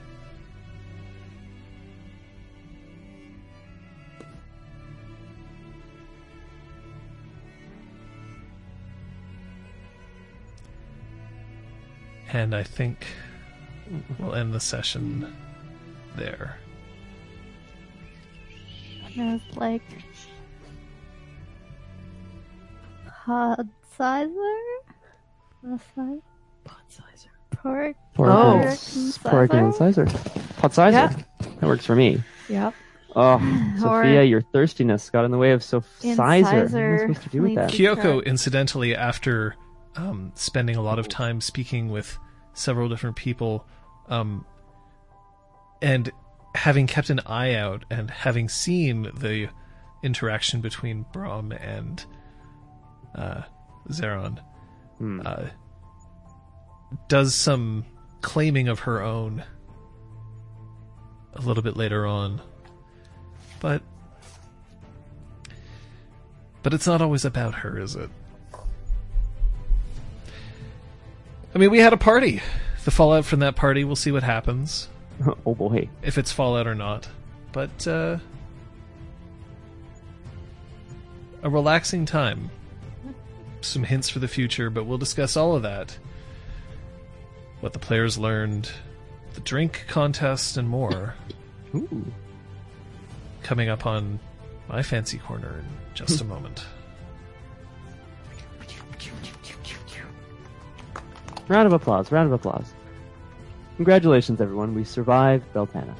And 12.33 12.55
I 12.55 12.65
think 12.65 13.07
we'll 14.19 14.35
end 14.35 14.53
the 14.53 14.61
session 14.61 15.35
there. 16.17 16.59
There's 19.17 19.41
like 19.55 19.83
pod 23.27 23.69
sizer, 23.97 24.31
the 25.63 25.79
size, 25.95 26.21
pork, 27.51 27.97
Pork 28.15 28.31
Oh. 28.31 28.59
and, 28.61 29.19
pork 29.25 29.53
and 29.53 29.67
incisor. 29.67 30.07
Pot 30.59 30.73
sizer. 30.73 30.97
Yeah. 30.97 31.49
That 31.61 31.67
works 31.67 31.85
for 31.85 31.97
me. 31.97 32.23
Yep. 32.49 32.75
Oh, 33.17 33.35
Or- 33.77 33.81
Sophia, 34.05 34.23
your 34.23 34.43
thirstiness 34.43 35.11
got 35.11 35.25
in 35.25 35.31
the 35.33 35.39
way 35.39 35.53
of 35.53 35.63
so 35.65 35.83
sizer. 35.99 36.17
What 36.17 36.25
am 36.25 36.31
I 36.31 36.37
Incisor 36.37 36.99
supposed 37.01 37.23
to 37.23 37.29
do 37.31 37.43
with 37.43 37.55
that? 37.57 37.71
Kyoko, 37.71 38.25
incidentally, 38.25 38.95
after 38.95 39.57
um, 39.97 40.31
spending 40.35 40.77
a 40.77 40.83
lot 40.83 40.99
of 40.99 41.09
time 41.09 41.41
speaking 41.41 41.89
with 41.91 42.17
several 42.55 42.89
different 42.89 43.17
people, 43.17 43.67
um, 44.09 44.45
and 45.83 46.11
having 46.55 46.87
kept 46.87 47.11
an 47.11 47.21
eye 47.27 47.55
out 47.55 47.85
and 47.91 48.11
having 48.11 48.49
seen 48.49 49.03
the 49.15 49.49
interaction 50.03 50.61
between 50.61 51.05
Brom 51.13 51.53
and 51.53 52.05
uh, 53.17 53.43
Zeron, 53.91 54.39
Hmm. 54.99 55.21
uh, 55.25 55.47
does 57.09 57.35
some 57.35 57.85
claiming 58.23 58.69
of 58.69 58.81
her 58.81 59.03
own 59.03 59.43
a 61.35 61.41
little 61.41 61.63
bit 61.63 61.77
later 61.77 62.07
on. 62.07 62.41
But 63.61 63.83
but 66.63 66.73
it's 66.75 66.87
not 66.87 67.01
always 67.03 67.25
about 67.25 67.55
her, 67.57 67.79
is 67.79 67.95
it? 67.97 68.11
I 71.55 71.59
mean, 71.59 71.71
we 71.71 71.79
had 71.79 71.93
a 71.93 71.97
party. 71.97 72.43
The 72.85 72.91
fallout 72.91 73.25
from 73.25 73.41
that 73.41 73.57
party, 73.57 73.85
we'll 73.85 73.97
see 73.97 74.13
what 74.13 74.23
happens, 74.23 74.89
oh 75.47 75.55
boy. 75.55 75.89
if 76.03 76.19
it's 76.19 76.33
fallout 76.33 76.67
or 76.67 76.75
not. 76.75 77.09
But 77.53 77.87
uh 77.87 78.19
a 81.43 81.51
relaxing 81.51 82.07
time. 82.07 82.51
Some 83.67 83.83
hints 83.83 84.09
for 84.09 84.21
the 84.21 84.29
future, 84.29 84.71
but 84.71 84.85
we'll 84.85 84.97
discuss 84.97 85.37
all 85.37 85.57
of 85.57 85.63
that. 85.63 85.99
What 87.61 87.73
the 87.73 87.79
players 87.81 88.17
learned, 88.17 88.71
the 89.35 89.41
drink 89.41 89.85
contest, 89.89 90.57
and 90.57 90.69
more 90.69 91.15
Ooh. 91.75 92.05
coming 93.43 93.69
up 93.69 93.85
on 93.85 94.21
my 94.69 94.83
fancy 94.83 95.19
corner 95.19 95.59
in 95.59 95.65
just 95.95 96.21
a 96.21 96.25
moment. 96.35 96.65
Round 101.49 101.67
of 101.67 101.73
applause. 101.73 102.11
Round 102.11 102.27
of 102.27 102.33
applause. 102.33 102.73
Congratulations, 103.77 104.41
everyone. 104.41 104.75
We 104.75 104.85
survived 104.85 105.53
Beltane, 105.53 105.93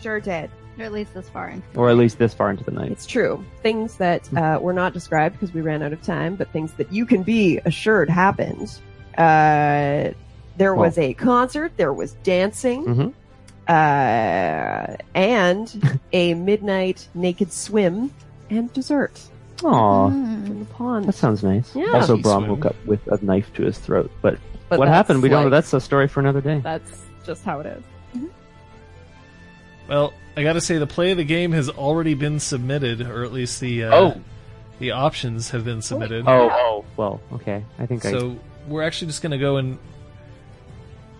Sure 0.00 0.20
did. 0.20 0.50
Or 0.78 0.84
at 0.84 0.92
least 0.92 1.14
this 1.14 1.28
far 1.28 1.48
in. 1.50 1.62
or 1.76 1.88
at 1.90 1.96
least 1.96 2.18
this 2.18 2.34
far 2.34 2.50
into 2.50 2.64
the 2.64 2.70
night. 2.70 2.90
It's 2.92 3.06
true. 3.06 3.44
Things 3.62 3.96
that 3.96 4.32
uh, 4.36 4.58
were 4.60 4.72
not 4.72 4.92
described 4.92 5.34
because 5.38 5.54
we 5.54 5.60
ran 5.60 5.82
out 5.82 5.92
of 5.92 6.02
time, 6.02 6.34
but 6.36 6.50
things 6.52 6.72
that 6.74 6.92
you 6.92 7.06
can 7.06 7.22
be 7.22 7.58
assured 7.64 8.08
happened. 8.10 8.78
Uh, 9.16 10.10
there 10.56 10.74
was 10.74 10.98
a 10.98 11.14
concert. 11.14 11.72
There 11.76 11.92
was 11.92 12.12
dancing. 12.24 12.84
Mhm. 12.84 13.14
Uh, 13.66 14.96
and 15.14 15.98
a 16.12 16.34
midnight 16.34 17.08
naked 17.14 17.50
swim 17.52 18.10
and 18.50 18.70
dessert 18.74 19.20
Aw, 19.64 20.08
Mm. 20.10 20.46
in 20.46 20.58
the 20.60 20.64
pond. 20.66 21.06
that 21.06 21.14
sounds 21.14 21.42
nice. 21.42 21.74
Yeah. 21.74 21.86
Also, 21.94 22.16
He 22.16 22.22
Brom 22.22 22.40
swim. 22.44 22.50
woke 22.50 22.66
up 22.66 22.76
with 22.84 23.06
a 23.08 23.24
knife 23.24 23.50
to 23.54 23.62
his 23.62 23.78
throat. 23.78 24.10
But, 24.20 24.38
But 24.68 24.78
what 24.80 24.84
that's 24.86 24.94
happened? 24.96 25.22
We 25.22 25.28
don't 25.30 25.38
know. 25.38 25.44
like- 25.44 25.52
That's 25.52 25.72
a 25.72 25.80
story 25.80 26.08
for 26.08 26.20
another 26.20 26.40
day. 26.42 26.60
That's 26.62 27.04
just 27.24 27.42
how 27.44 27.60
it 27.60 27.66
is. 27.66 27.82
Well, 29.88 30.12
I 30.36 30.42
gotta 30.42 30.60
say, 30.60 30.78
the 30.78 30.86
play 30.86 31.10
of 31.12 31.16
the 31.16 31.24
game 31.24 31.52
has 31.52 31.68
already 31.70 32.14
been 32.14 32.40
submitted, 32.40 33.00
or 33.02 33.24
at 33.24 33.32
least 33.32 33.60
the 33.60 33.84
uh, 33.84 33.94
Oh. 33.94 34.20
the 34.80 34.90
options 34.92 35.50
have 35.50 35.64
been 35.64 35.80
submitted. 35.82 36.24
Oh, 36.26 36.50
oh, 36.52 36.84
well, 36.96 37.20
okay. 37.34 37.64
I 37.78 37.86
think 37.86 38.04
I. 38.04 38.10
So 38.10 38.36
we're 38.66 38.82
actually 38.82 39.06
just 39.08 39.22
gonna 39.22 39.38
go 39.38 39.56
and 39.58 39.78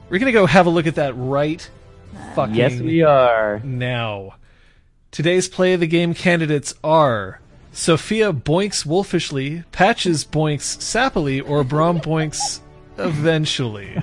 we're 0.09 0.19
gonna 0.19 0.33
go 0.33 0.47
have 0.47 0.67
a 0.67 0.71
look 0.71 0.87
at 0.87 0.97
that 0.97 1.15
right 1.17 1.69
fucking 2.35 2.55
Yes, 2.55 2.81
we 2.81 3.03
are. 3.03 3.61
now. 3.65 4.35
Today's 5.11 5.49
play 5.49 5.75
of 5.75 5.81
the 5.81 5.87
game 5.87 6.13
candidates 6.15 6.75
are 6.83 7.41
Sophia 7.73 8.33
boinks 8.33 8.85
wolfishly, 8.85 9.63
Patches 9.71 10.25
boinks 10.25 10.77
sappily, 10.79 11.41
or 11.49 11.63
Brom 11.63 12.01
boinks 12.01 12.61
eventually. 12.99 14.03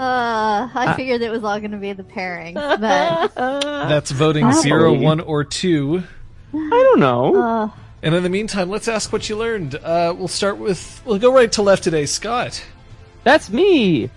Uh, 0.00 0.68
I 0.74 0.94
figured 0.96 1.22
it 1.22 1.30
was 1.30 1.42
all 1.44 1.58
going 1.58 1.70
to 1.72 1.76
be 1.78 1.92
the 1.92 2.04
pairing, 2.04 2.54
but 2.54 2.80
That's 3.34 4.10
voting 4.10 4.44
Happily. 4.44 4.62
zero, 4.62 4.92
one, 4.94 5.20
or 5.20 5.44
two. 5.44 6.02
I 6.54 6.68
don't 6.70 7.00
know. 7.00 7.36
uh, 7.42 7.70
And 8.02 8.14
in 8.14 8.22
the 8.22 8.28
meantime, 8.28 8.70
let's 8.70 8.88
ask 8.88 9.12
what 9.12 9.28
you 9.28 9.36
learned. 9.36 9.74
Uh, 9.76 10.14
we'll 10.16 10.28
start 10.28 10.58
with 10.58 11.02
we'll 11.04 11.18
go 11.18 11.32
right 11.34 11.50
to 11.52 11.62
left 11.62 11.84
today, 11.84 12.06
Scott. 12.06 12.62
That's 13.24 13.50
me. 13.50 14.10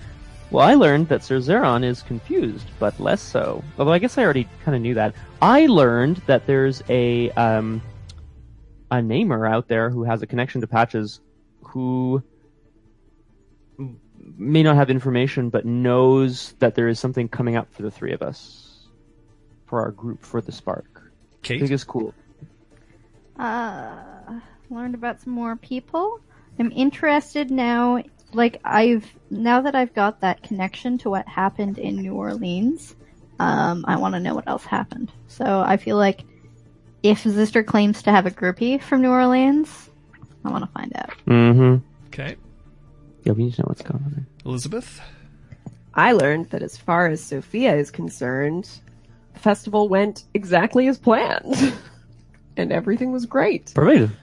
Well, 0.52 0.66
I 0.68 0.74
learned 0.76 1.10
that 1.10 1.24
Sir 1.24 1.38
Zeron 1.38 1.84
is 1.84 2.02
confused, 2.02 2.66
but 2.80 3.00
less 3.00 3.22
so. 3.22 3.64
Although 3.78 3.92
I 3.94 4.00
guess 4.00 4.18
I 4.18 4.24
already 4.24 4.48
kind 4.66 4.76
of 4.76 4.82
knew 4.82 4.96
that. 4.96 5.14
I 5.42 5.68
learned 5.68 6.18
that 6.28 6.48
there's 6.48 6.82
a 6.90 7.30
um, 7.32 7.82
a 8.92 9.02
namer 9.02 9.46
out 9.46 9.68
there 9.68 9.90
who 9.90 10.04
has 10.04 10.22
a 10.22 10.28
connection 10.28 10.62
to 10.62 10.68
Patches, 10.68 11.20
who 11.64 12.24
m- 12.24 12.24
may 14.40 14.64
not 14.64 14.76
have 14.76 14.90
information, 14.90 15.50
but 15.50 15.66
knows 15.66 16.54
that 16.60 16.74
there 16.76 16.88
is 16.88 17.00
something 17.00 17.28
coming 17.28 17.56
up 17.56 17.72
for 17.74 17.82
the 17.84 17.92
three 17.92 18.14
of 18.14 18.22
us, 18.22 18.88
for 19.68 19.82
our 19.82 19.92
group, 19.92 20.24
for 20.24 20.42
the 20.42 20.52
Spark. 20.52 20.86
I 21.44 21.48
think 21.48 21.62
Kate. 21.62 21.72
it's 21.72 21.84
cool. 21.84 22.14
uh, 23.38 24.40
learned 24.70 24.96
about 24.96 25.22
some 25.22 25.34
more 25.34 25.56
people. 25.56 26.20
I'm 26.58 26.72
interested 26.72 27.52
now. 27.52 28.04
Like 28.34 28.62
I've 28.64 29.06
now 29.30 29.62
that 29.62 29.76
I've 29.76 29.94
got 29.94 30.22
that 30.22 30.44
connection 30.44 30.98
to 31.00 31.10
what 31.10 31.28
happened 31.28 31.78
in 31.80 31.96
New 31.96 32.14
Orleans, 32.14 32.96
um, 33.40 33.86
I 33.88 33.96
want 33.98 34.14
to 34.16 34.20
know 34.20 34.36
what 34.36 34.48
else 34.48 34.66
happened. 34.66 35.12
So 35.28 35.62
I 35.66 35.78
feel 35.78 35.98
like 35.98 36.24
if 37.02 37.24
Zista 37.24 37.66
claims 37.66 38.04
to 38.04 38.12
have 38.12 38.26
a 38.26 38.32
groupie 38.32 38.82
from 38.82 39.02
New 39.02 39.10
Orleans, 39.10 39.90
I 40.46 40.52
want 40.52 40.64
to 40.66 40.72
find 40.72 40.92
out. 40.96 41.12
Mm-hmm. 41.26 41.78
Okay. 42.08 42.36
Yeah, 43.24 43.34
we 43.34 43.46
need 43.46 43.54
to 43.56 43.62
know 43.62 43.66
what's 43.68 43.82
going 43.82 44.04
on 44.04 44.12
there. 44.12 44.26
Elizabeth. 44.46 45.02
I 45.94 46.12
learned 46.14 46.50
that 46.52 46.62
as 46.62 46.78
far 46.78 47.08
as 47.08 47.22
Sophia 47.24 47.76
is 47.76 47.92
concerned, 47.92 48.70
the 49.34 49.40
festival 49.40 49.90
went 49.90 50.24
exactly 50.34 50.88
as 50.88 50.98
planned. 50.98 51.74
and 52.58 52.72
everything 52.72 53.12
was 53.12 53.26
great. 53.26 53.72
Perfect. 53.76 54.14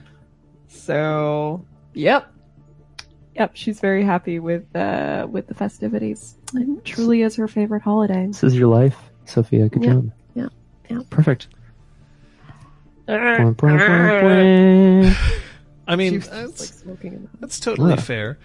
So, 0.67 1.65
yep. 1.93 2.31
Yep, 3.35 3.51
she's 3.53 3.79
very 3.79 4.03
happy 4.03 4.39
with 4.39 4.75
uh 4.75 5.27
with 5.29 5.45
the 5.47 5.53
festivities. 5.53 6.35
It 6.55 6.83
truly 6.83 7.21
is 7.21 7.35
her 7.35 7.47
favorite 7.47 7.83
holiday. 7.83 8.25
This 8.27 8.43
is 8.43 8.55
your 8.55 8.67
life, 8.67 8.97
Sophia. 9.25 9.69
Good 9.69 9.83
Yeah, 9.83 9.93
job. 9.93 10.11
yeah, 10.33 10.47
yeah. 10.89 10.99
Perfect. 11.11 11.47
I 13.07 13.43
mean, 15.95 16.11
She 16.11 16.17
was 16.17 16.25
just, 16.25 16.31
that's, 16.31 16.59
like 16.59 16.69
smoking 16.69 17.13
in 17.13 17.21
the 17.23 17.29
that's 17.39 17.59
totally 17.59 17.91
Yeah. 17.91 17.95
fair. 18.01 18.37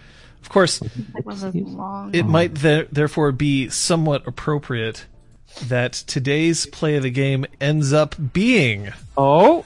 Of 0.42 0.48
course, 0.48 0.82
Like 1.14 1.24
one 1.24 1.34
of 1.34 1.40
those 1.52 1.54
long. 1.54 2.14
it 2.14 2.24
might 2.26 2.56
th- 2.56 2.88
therefore 2.92 3.32
be 3.32 3.68
somewhat 3.68 4.26
appropriate 4.26 5.06
that 5.68 5.92
today's 5.92 6.66
play 6.66 6.96
of 6.96 7.02
the 7.04 7.10
game 7.10 7.46
ends 7.60 7.92
up 7.92 8.14
being 8.32 8.92
Oh. 9.16 9.64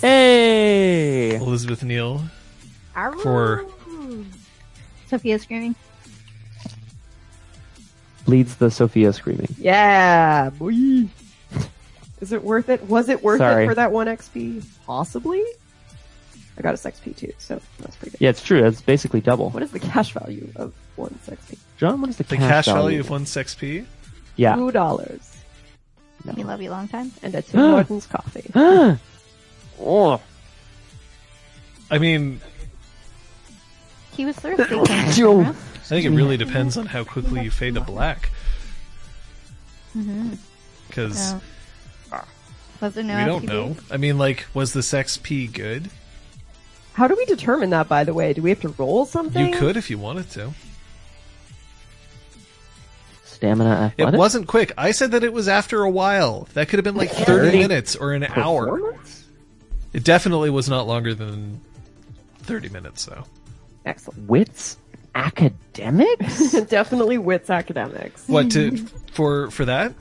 Hey. 0.00 1.36
Elizabeth 1.36 1.82
Neal 1.82 2.22
for 3.22 3.64
Sophia 5.08 5.38
screaming. 5.38 5.74
Leads 8.26 8.56
the 8.56 8.70
Sophia 8.70 9.12
screaming. 9.12 9.54
Yeah, 9.58 10.50
boy. 10.50 10.72
Is 12.20 12.32
it 12.32 12.42
worth 12.42 12.68
it? 12.68 12.88
Was 12.88 13.08
it 13.08 13.22
worth 13.22 13.38
Sorry. 13.38 13.64
it 13.64 13.68
for 13.68 13.74
that 13.74 13.92
one 13.92 14.06
XP? 14.08 14.64
Possibly. 14.86 15.42
I 16.58 16.62
got 16.62 16.74
a 16.74 16.78
XP 16.78 17.16
too, 17.16 17.32
so 17.38 17.60
that's 17.80 17.96
pretty 17.96 18.12
good. 18.12 18.20
Yeah, 18.20 18.30
it's 18.30 18.42
true. 18.42 18.64
It's 18.64 18.80
basically 18.80 19.20
double. 19.20 19.50
What 19.50 19.62
is 19.62 19.70
the 19.72 19.78
cash 19.80 20.12
value 20.12 20.50
of 20.56 20.72
one 20.96 21.18
XP? 21.26 21.58
John, 21.76 22.00
what 22.00 22.08
is 22.10 22.16
the, 22.16 22.24
the 22.24 22.36
cash 22.36 22.64
value 22.66 23.00
of 23.00 23.10
one's 23.10 23.30
XP. 23.34 23.84
Yeah. 24.36 24.54
Two 24.56 24.70
dollars 24.70 25.36
We 26.36 26.44
love 26.44 26.60
you 26.62 26.70
long 26.70 26.88
time. 26.88 27.12
and 27.22 27.34
a 27.34 27.42
Tim 27.42 27.60
Hortons 27.60 28.06
coffee. 28.06 28.50
oh. 29.80 30.20
I 31.90 31.98
mean, 31.98 32.40
He 34.12 34.24
was 34.24 34.36
thirsty. 34.36 34.82
came 34.84 35.12
Joe. 35.12 35.40
around. 35.40 35.56
I 35.56 35.88
think 35.88 36.04
it 36.06 36.10
really 36.10 36.36
depends 36.36 36.76
on 36.76 36.86
how 36.86 37.04
quickly 37.04 37.44
you 37.44 37.50
fade 37.50 37.74
to 37.74 37.80
black. 37.80 38.30
Mm-hmm. 39.96 40.34
Because 40.88 41.34
oh. 41.34 41.40
So, 42.10 42.24
was 42.80 42.94
there 42.94 43.04
no 43.04 43.18
we 43.18 43.24
don't 43.24 43.42
FTB? 43.44 43.48
know. 43.48 43.76
I 43.90 43.96
mean, 43.96 44.18
like, 44.18 44.46
was 44.52 44.72
this 44.72 44.92
XP 44.92 45.52
good? 45.52 45.90
How 46.96 47.06
do 47.06 47.14
we 47.14 47.26
determine 47.26 47.68
that? 47.70 47.88
By 47.88 48.04
the 48.04 48.14
way, 48.14 48.32
do 48.32 48.40
we 48.40 48.48
have 48.48 48.62
to 48.62 48.70
roll 48.70 49.04
something? 49.04 49.52
You 49.52 49.58
could 49.58 49.76
if 49.76 49.90
you 49.90 49.98
wanted 49.98 50.30
to. 50.30 50.54
Stamina 53.22 53.92
It 53.98 54.14
wasn't 54.14 54.46
quick. 54.46 54.72
I 54.78 54.92
said 54.92 55.10
that 55.10 55.22
it 55.22 55.30
was 55.30 55.46
after 55.46 55.82
a 55.82 55.90
while. 55.90 56.48
That 56.54 56.70
could 56.70 56.78
have 56.78 56.84
been 56.84 56.96
like 56.96 57.10
30 57.10 57.24
Thirty 57.26 57.58
minutes 57.58 57.96
or 57.96 58.14
an 58.14 58.24
hour. 58.24 58.96
It 59.92 60.04
definitely 60.04 60.48
was 60.48 60.70
not 60.70 60.86
longer 60.86 61.12
than 61.14 61.60
30 62.38 62.70
minutes, 62.70 63.04
though. 63.04 63.24
Excellent. 63.84 64.20
Wits 64.26 64.78
academics. 65.14 66.52
Definitely 66.68 67.18
wits 67.18 67.50
academics. 67.50 68.26
What 68.26 68.50
to 68.52 68.78
for 69.12 69.50
for 69.50 69.66
that? 69.66 69.92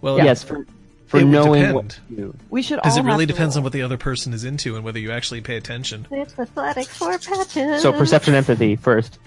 Well, 0.00 0.18
Yes, 0.18 0.44
for 0.44 0.64
for 1.06 1.18
It 1.18 1.24
would 1.24 1.30
knowing 1.30 1.72
what 1.72 1.90
to 1.90 2.00
do. 2.14 2.36
We 2.50 2.62
should 2.62 2.76
because 2.76 2.96
it 2.96 3.02
really 3.02 3.20
have 3.20 3.28
to 3.28 3.34
depends 3.34 3.56
on 3.56 3.62
what 3.62 3.72
the 3.72 3.82
other 3.82 3.96
person 3.96 4.32
is 4.32 4.44
into 4.44 4.74
and 4.76 4.84
whether 4.84 4.98
you 4.98 5.12
actually 5.12 5.40
pay 5.40 5.56
attention. 5.56 6.06
It's 6.10 6.38
athletics 6.38 6.96
for 6.96 7.16
patches. 7.18 7.82
So 7.82 7.92
perception 7.92 8.34
empathy 8.34 8.76
first. 8.76 9.18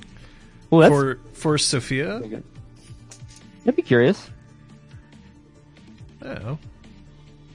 Well, 0.70 0.90
For 0.90 1.20
for 1.34 1.58
Sophia, 1.58 2.20
good. 2.20 2.44
I'd 3.66 3.76
be 3.76 3.82
curious. 3.82 4.30
I 6.22 6.26
don't 6.26 6.44
know. 6.44 6.60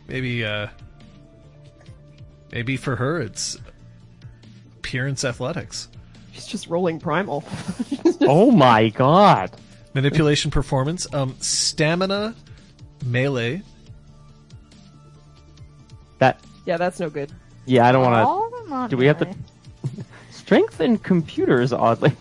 Maybe 0.08 0.44
uh 0.44 0.68
maybe 2.50 2.76
for 2.76 2.96
her 2.96 3.20
it's 3.20 3.58
appearance 4.78 5.24
athletics. 5.24 5.88
She's 6.32 6.46
just 6.46 6.68
rolling 6.68 6.98
primal. 6.98 7.44
oh 8.22 8.50
my 8.50 8.88
god. 8.88 9.50
Manipulation 9.92 10.50
performance, 10.50 11.06
um 11.12 11.36
stamina, 11.40 12.34
melee. 13.04 13.62
That 16.18 16.40
yeah, 16.66 16.76
that's 16.76 17.00
no 17.00 17.10
good. 17.10 17.32
yeah, 17.66 17.86
I 17.88 17.92
don't 17.92 18.02
want 18.04 18.14
All 18.16 18.46
of 18.46 18.52
them 18.64 18.72
on 18.72 18.90
Do 18.90 18.96
we 18.96 19.06
have 19.06 19.18
to- 19.18 19.24
melee. 19.26 19.38
to 19.96 20.04
strength 20.32 20.80
and 20.80 21.02
computers 21.02 21.72
oddly. 21.72 22.12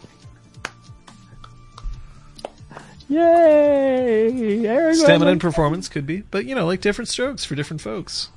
Yay! 3.10 4.66
Eric 4.66 4.96
Stamina 4.96 5.26
Wendland. 5.26 5.32
and 5.34 5.42
performance 5.42 5.88
could 5.90 6.06
be, 6.08 6.22
but 6.32 6.46
you 6.46 6.56
know, 6.56 6.66
like 6.66 6.82
different 6.82 7.10
strokes 7.10 7.46
for 7.46 7.56
different 7.56 7.82
folks. 7.82 8.30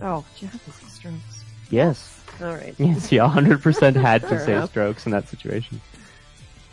Oh, 0.00 0.24
do 0.38 0.46
you 0.46 0.50
have 0.52 0.64
the 0.64 0.72
six 0.72 0.92
strokes? 0.94 1.44
Yes. 1.70 2.20
All 2.40 2.52
right. 2.52 2.74
Yes, 2.78 3.10
yeah, 3.10 3.28
100% 3.28 3.96
had 3.96 4.22
to 4.22 4.38
say 4.44 4.52
enough. 4.52 4.70
strokes 4.70 5.06
in 5.06 5.12
that 5.12 5.28
situation. 5.28 5.80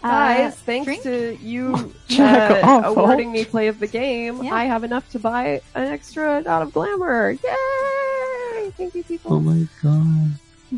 Uh, 0.05 0.09
Guys, 0.09 0.55
thanks 0.57 0.85
drink? 0.85 1.03
to 1.03 1.35
you 1.41 1.93
Jack 2.07 2.63
uh, 2.63 2.81
awarding 2.85 3.31
me 3.31 3.43
play 3.43 3.67
of 3.67 3.79
the 3.79 3.87
game, 3.87 4.43
Yeah. 4.43 4.53
I 4.53 4.65
have 4.65 4.83
enough 4.83 5.09
to 5.11 5.19
buy 5.19 5.61
an 5.73 5.83
extra 5.87 6.41
dot 6.43 6.61
of 6.61 6.71
glamour. 6.73 7.31
Yay! 7.31 8.71
Thank 8.77 8.93
you, 8.95 9.03
people. 9.03 9.33
Oh 9.33 9.39
my 9.39 9.67
god. 9.81 10.31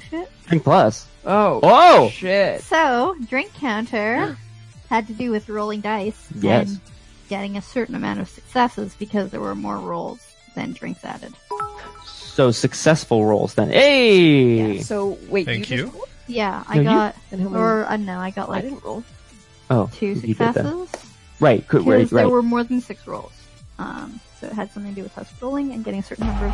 Shit. 0.09 0.31
Drink 0.47 0.63
plus. 0.63 1.07
Oh, 1.25 1.59
Oh! 1.63 2.09
shit. 2.09 2.61
So, 2.61 3.15
drink 3.27 3.53
counter 3.53 4.37
had 4.89 5.07
to 5.07 5.13
do 5.13 5.31
with 5.31 5.49
rolling 5.49 5.81
dice 5.81 6.27
Yes. 6.39 6.69
and 6.69 6.79
getting 7.27 7.57
a 7.57 7.61
certain 7.61 7.95
amount 7.95 8.21
of 8.21 8.29
successes 8.29 8.95
because 8.97 9.31
there 9.31 9.41
were 9.41 9.55
more 9.55 9.77
rolls 9.77 10.19
than 10.55 10.71
drinks 10.73 11.03
added. 11.03 11.33
So 12.05 12.51
successful 12.51 13.25
rolls 13.25 13.55
then. 13.55 13.69
Hey! 13.71 14.75
Yeah, 14.77 14.81
so 14.83 15.17
wait, 15.27 15.45
Thank 15.45 15.69
you. 15.69 15.77
you. 15.77 15.83
just? 15.87 15.97
Yeah, 16.27 16.63
I 16.67 16.77
No, 16.77 16.83
got, 16.83 17.15
And 17.31 17.41
how 17.41 17.49
many? 17.49 17.61
or 17.63 17.85
uh, 17.85 17.97
no, 17.97 18.19
I 18.19 18.31
got 18.31 18.47
I 18.49 18.51
like 18.53 18.63
didn't 18.63 18.83
roll. 18.83 19.03
Oh, 19.69 19.89
two 19.93 20.07
you 20.07 20.15
did 20.33 20.37
that. 20.37 20.53
successes 20.55 20.89
Right, 21.39 21.67
could, 21.67 21.85
right, 21.85 21.97
because 21.97 22.09
there 22.11 22.23
right. 22.25 22.31
were 22.31 22.41
more 22.41 22.63
than 22.63 22.81
six 22.81 23.05
rolls. 23.05 23.31
Um, 23.77 24.19
so 24.39 24.47
it 24.47 24.53
had 24.53 24.71
something 24.71 24.91
to 24.93 24.95
do 24.95 25.03
with 25.03 25.15
us 25.17 25.31
rolling 25.41 25.71
and 25.71 25.83
getting 25.85 25.99
a 25.99 26.03
certain 26.03 26.25
number 26.27 26.45
of. 26.47 26.53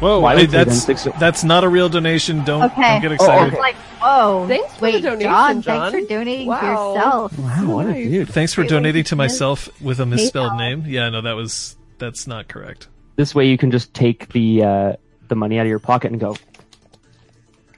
Whoa, 0.00 0.20
Why 0.20 0.34
hey, 0.34 0.42
would 0.42 0.50
they 0.50 0.56
then 0.58 0.68
that's 0.68 0.84
fix 0.84 1.06
it? 1.06 1.14
that's 1.20 1.44
not 1.44 1.62
a 1.64 1.68
real 1.68 1.88
donation. 1.88 2.44
Don't, 2.44 2.64
Okay. 2.64 2.82
don't 3.00 3.02
get 3.02 3.10
Oh, 3.12 3.14
excited. 3.14 3.52
okay. 3.52 3.60
Like, 3.60 3.76
whoa! 4.00 4.46
Thanks 4.48 4.72
for 4.74 4.78
the 4.80 4.82
wait, 4.82 5.02
donation, 5.02 5.22
John, 5.30 5.62
John. 5.62 5.92
Thanks 5.92 6.04
for 6.08 6.08
donating 6.14 6.46
Wow. 6.48 6.60
to 6.60 6.66
yourself. 6.66 7.38
Wow, 7.38 7.74
what 7.76 7.86
a 7.86 7.90
Nice. 7.90 8.08
dude. 8.08 8.28
Thanks 8.30 8.52
for 8.54 8.64
donating 8.64 9.04
to 9.04 9.16
myself 9.16 9.68
with 9.80 10.00
a 10.00 10.06
misspelled 10.06 10.52
PayPal. 10.52 10.58
name. 10.58 10.84
Yeah, 10.86 11.08
no, 11.10 11.20
that 11.22 11.32
was 11.36 11.76
that's 11.98 12.26
not 12.26 12.48
correct. 12.48 12.88
This 13.16 13.34
way 13.34 13.46
you 13.48 13.56
can 13.58 13.70
just 13.70 13.94
take 13.94 14.28
the 14.32 14.62
uh, 14.64 14.92
the 15.28 15.36
money 15.36 15.58
out 15.58 15.62
of 15.66 15.68
your 15.70 15.78
pocket 15.78 16.10
and 16.10 16.20
go 16.20 16.36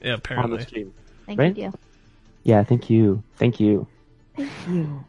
Yeah, 0.02 0.12
on 0.12 0.12
the 0.12 0.15
apparently. 0.15 0.62
stream. 0.65 0.94
Thank 1.26 1.39
Right? 1.39 1.57
you. 1.57 1.73
Yeah, 2.42 2.62
thank 2.65 2.89
you. 2.90 3.23
Thank 3.36 3.60
you. 3.60 3.86
Thank 4.39 4.50
you. 4.68 5.05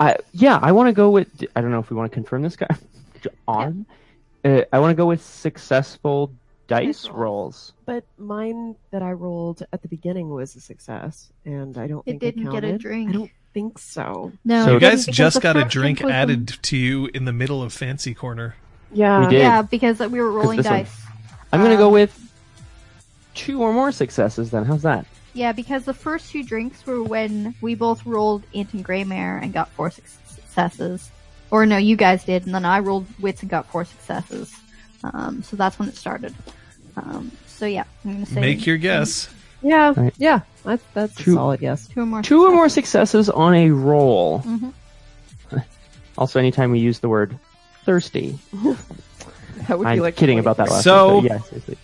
I 0.00 0.16
yeah, 0.32 0.58
I 0.60 0.72
want 0.72 0.88
to 0.88 0.92
go 0.92 1.10
with. 1.10 1.28
I 1.56 1.60
don't 1.60 1.70
know 1.70 1.78
if 1.78 1.88
we 1.90 1.96
want 1.96 2.10
to 2.10 2.14
confirm 2.14 2.42
this 2.42 2.56
guy. 2.56 2.66
On, 3.48 3.86
uh, 4.44 4.62
I 4.72 4.78
want 4.80 4.90
to 4.90 4.94
go 4.94 5.06
with 5.06 5.22
successful 5.24 6.30
dice 6.66 6.86
Dice 6.86 7.04
rolls. 7.08 7.14
rolls. 7.16 7.72
But 7.86 8.04
mine 8.18 8.74
that 8.90 9.02
I 9.02 9.12
rolled 9.12 9.62
at 9.72 9.80
the 9.82 9.88
beginning 9.88 10.28
was 10.30 10.56
a 10.56 10.60
success, 10.60 11.30
and 11.44 11.78
I 11.78 11.86
don't 11.86 12.00
It 12.06 12.12
think 12.12 12.22
it 12.22 12.36
didn't 12.36 12.52
get 12.52 12.64
a 12.64 12.76
drink. 12.76 13.10
I 13.10 13.12
don't 13.12 13.30
think 13.54 13.78
so. 13.78 14.32
No, 14.44 14.64
So- 14.66 14.72
You 14.74 14.80
guys 14.80 15.06
just 15.06 15.40
got 15.40 15.56
a 15.56 15.64
drink 15.64 16.00
was 16.00 16.08
the- 16.08 16.14
added 16.14 16.48
to 16.62 16.76
you 16.76 17.06
in 17.14 17.24
the 17.24 17.32
middle 17.32 17.62
of 17.62 17.72
Fancy 17.72 18.12
Corner. 18.14 18.56
Yeah. 18.92 19.20
We 19.20 19.26
did. 19.30 19.38
Yeah, 19.40 19.62
because 19.62 20.00
we 20.00 20.20
were 20.20 20.30
rolling 20.32 20.56
this 20.58 20.66
one- 20.66 20.80
dice. 20.80 21.00
I'm 21.52 21.62
gonna 21.62 21.76
go 21.76 21.86
Um, 21.86 21.92
with 21.94 22.32
two 23.34 23.62
or 23.62 23.72
more 23.72 23.92
successes. 23.92 24.50
Then 24.50 24.64
how's 24.64 24.82
that? 24.82 25.06
Yeah, 25.34 25.52
because 25.52 25.84
the 25.84 25.94
first 25.94 26.30
two 26.30 26.42
drinks 26.44 26.86
were 26.86 27.02
when 27.02 27.54
we 27.60 27.74
both 27.74 28.06
rolled 28.06 28.44
Ant 28.54 28.72
and 28.72 28.84
Gremayre 28.84 29.42
and 29.42 29.52
got 29.52 29.68
four 29.70 29.90
successes. 29.90 31.10
Or 31.50 31.66
no, 31.66 31.76
you 31.76 31.96
guys 31.96 32.24
did, 32.24 32.46
and 32.46 32.54
then 32.54 32.64
I 32.64 32.78
rolled 32.78 33.06
Wits 33.20 33.42
and 33.42 33.50
got 33.50 33.66
four 33.66 33.84
successes. 33.84 34.54
Um, 35.02 35.42
so 35.42 35.56
that's 35.56 35.78
when 35.78 35.88
it 35.88 35.96
started. 35.96 36.34
Um, 36.96 37.30
so 37.46 37.66
yeah, 37.66 37.84
I'm 38.04 38.12
gonna 38.14 38.26
say 38.26 38.40
Make 38.40 38.64
your 38.66 38.76
guess. 38.78 39.28
Yeah. 39.62 39.92
Right. 39.96 40.14
Yeah. 40.18 40.40
That's 40.64 40.82
that's 40.94 41.14
Two- 41.16 41.32
a 41.32 41.34
solid 41.34 41.60
yes. 41.62 41.88
two 41.88 42.00
or 42.00 42.06
more. 42.06 42.22
Two 42.22 42.44
or 42.44 42.50
more 42.52 42.68
successes 42.68 43.28
on 43.28 43.54
a 43.54 43.70
roll. 43.70 44.40
Mhm. 44.40 44.72
Also, 46.16 46.38
anytime 46.38 46.70
we 46.70 46.78
use 46.78 47.00
the 47.00 47.08
word 47.08 47.36
thirsty, 47.84 48.38
That 49.68 49.78
would 49.78 49.86
I'm 49.88 49.96
be 49.96 50.00
like 50.00 50.14
kidding 50.16 50.38
about 50.38 50.58
that 50.58 50.70
last 50.70 50.84
So- 50.84 51.16
one. 51.16 51.22
but 51.26 51.30
yeah, 51.32 51.40
seriously. 51.42 51.78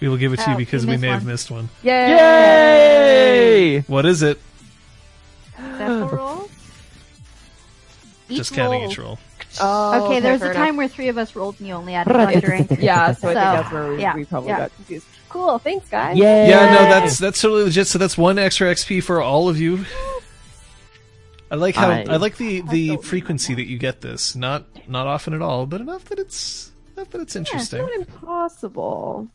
We 0.00 0.08
will 0.08 0.16
give 0.16 0.32
it 0.32 0.38
to 0.40 0.50
you 0.50 0.54
Oh, 0.54 0.58
because 0.58 0.84
we 0.86 0.92
missed 0.92 1.02
may 1.02 1.08
have 1.08 1.26
missed 1.26 1.50
one. 1.50 1.68
Yay! 1.82 2.08
Yay! 3.72 3.80
What 3.88 4.06
is 4.06 4.22
it? 4.22 4.38
Successful 5.56 6.08
rolls. 6.18 6.50
Each 8.28 8.36
Just 8.38 8.52
counting 8.52 8.82
roll- 8.82 8.90
each 8.90 8.98
roll. 8.98 9.18
Oh, 9.60 10.04
Okay, 10.06 10.20
there 10.20 10.32
was 10.32 10.40
fair 10.42 10.50
a 10.50 10.54
enough. 10.54 10.66
time 10.66 10.76
where 10.76 10.88
three 10.88 11.08
of 11.08 11.16
us 11.18 11.34
rolled 11.34 11.56
and 11.58 11.66
you 11.66 11.74
only 11.74 11.94
added 11.94 12.14
one 12.14 12.38
drink. 12.40 12.70
Yeah, 12.80 13.12
so 13.12 13.28
I 13.30 13.32
think 13.32 13.34
that's 13.34 13.72
where 13.72 13.88
we, 13.92 14.00
yeah, 14.00 14.14
we 14.14 14.24
probably 14.24 14.50
yeah. 14.50 14.58
got 14.58 14.74
confused. 14.76 15.06
Cool, 15.30 15.58
thanks 15.58 15.88
guys. 15.88 16.16
Yay! 16.16 16.48
Yeah, 16.48 16.66
no, 16.66 16.82
that's 16.84 17.18
that's 17.18 17.40
totally 17.40 17.64
legit. 17.64 17.86
So 17.86 17.98
that's 17.98 18.16
one 18.16 18.38
extra 18.38 18.68
XP 18.72 19.02
for 19.02 19.20
all 19.20 19.48
of 19.48 19.58
you. 19.58 19.84
I 21.50 21.54
like 21.56 21.74
how 21.74 21.88
I, 21.90 22.04
I- 22.08 22.16
like 22.18 22.36
the 22.36 22.60
the 22.60 22.98
frequency 22.98 23.54
that 23.54 23.66
you 23.66 23.78
get 23.78 24.00
this. 24.02 24.36
Not 24.36 24.64
not 24.88 25.06
often 25.06 25.32
at 25.34 25.42
all, 25.42 25.66
but 25.66 25.80
enough 25.80 26.04
that 26.06 26.18
it's 26.18 26.70
enough 26.96 27.10
that 27.10 27.20
it's 27.22 27.34
It's 27.34 27.36
interesting. 27.36 27.80
not 27.82 27.92
impossible. 27.94 29.28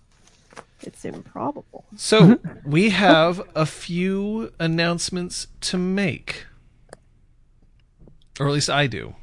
It's 0.84 1.06
improbable. 1.06 1.86
So 1.96 2.40
we 2.66 2.90
have 2.90 3.42
a 3.56 3.66
few 3.66 4.52
announcements 4.60 5.48
to 5.62 5.78
make, 5.78 6.46
or 8.40 8.48
at 8.48 8.54
least 8.54 8.70
I 8.70 8.88
do. 8.88 9.16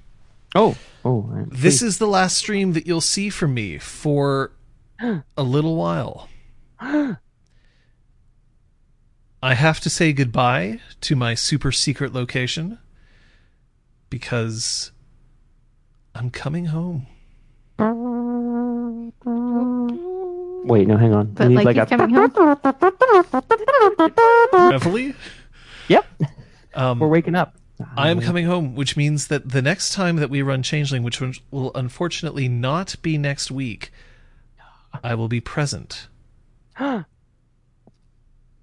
Oh, 0.54 0.76
oh. 1.04 1.46
This 1.48 1.82
is 1.82 1.98
the 1.98 2.06
last 2.06 2.36
stream 2.36 2.72
that 2.72 2.86
you'll 2.86 3.00
see 3.00 3.30
from 3.30 3.54
me 3.54 3.78
for 3.78 4.52
a 5.00 5.42
little 5.42 5.76
while. 5.76 6.28
I 9.42 9.54
have 9.54 9.80
to 9.80 9.90
say 9.90 10.12
goodbye 10.12 10.80
to 11.02 11.16
my 11.16 11.34
super 11.34 11.72
secret 11.72 12.12
location 12.12 12.78
because 14.10 14.92
I'm 16.14 16.30
coming 16.30 16.66
home. 16.66 17.06
Wait, 20.64 20.86
no, 20.88 20.96
hang 20.96 21.12
on. 21.14 21.26
But 21.32 21.48
We 21.48 21.56
need, 21.56 21.64
like, 21.64 21.76
he's 21.76 21.84
a- 21.84 21.96
coming 21.96 22.14
home. 22.14 22.32
Reveille? 24.72 25.14
Yep, 25.88 26.06
Um, 26.74 26.98
we're 27.00 27.08
waking 27.08 27.34
up. 27.34 27.54
I 27.96 28.10
am 28.10 28.20
coming 28.20 28.44
home, 28.46 28.74
which 28.74 28.96
means 28.96 29.28
that 29.28 29.48
the 29.48 29.62
next 29.62 29.92
time 29.94 30.16
that 30.16 30.28
we 30.30 30.42
run 30.42 30.62
Changeling, 30.62 31.02
which 31.02 31.20
will 31.50 31.72
unfortunately 31.74 32.46
not 32.48 32.94
be 33.02 33.16
next 33.18 33.50
week, 33.50 33.90
I 35.02 35.14
will 35.14 35.28
be 35.28 35.40
present 35.40 36.08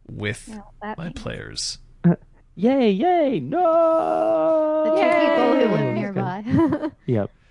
with 0.09 0.47
Yeah, 0.47 0.61
that 0.81 0.97
my 0.97 1.05
means 1.05 1.19
players. 1.21 1.77
Yay! 2.55 2.91
Yay! 2.91 3.39
No. 3.39 4.83
The 4.85 5.01
two 5.01 5.09
people 5.19 5.53
who 5.53 5.75
live 5.85 5.93
nearby. 5.95 6.91
Yep. 7.05 7.31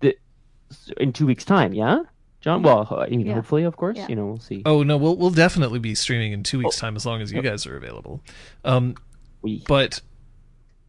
The, 0.00 0.16
so 0.70 0.92
in 0.98 1.12
two 1.12 1.26
weeks' 1.26 1.44
time, 1.44 1.72
yeah, 1.72 2.00
John. 2.44 2.62
Well, 2.62 2.86
I 2.90 3.08
mean, 3.08 3.26
Yeah. 3.26 3.34
hopefully, 3.34 3.64
of 3.64 3.76
course. 3.78 3.96
Yeah. 3.96 4.06
You 4.08 4.16
know, 4.16 4.26
we'll 4.26 4.38
see. 4.38 4.62
Oh 4.66 4.82
no, 4.82 4.98
we'll 4.98 5.16
we'll 5.16 5.30
definitely 5.30 5.78
be 5.78 5.94
streaming 5.94 6.32
in 6.32 6.42
two 6.42 6.58
weeks' 6.58 6.76
time 6.76 6.94
as 6.94 7.06
long 7.06 7.22
as 7.22 7.32
you 7.32 7.40
guys 7.40 7.66
are 7.66 7.74
available. 7.76 8.20
Um, 8.66 8.96
We. 9.40 9.62
but 9.66 10.02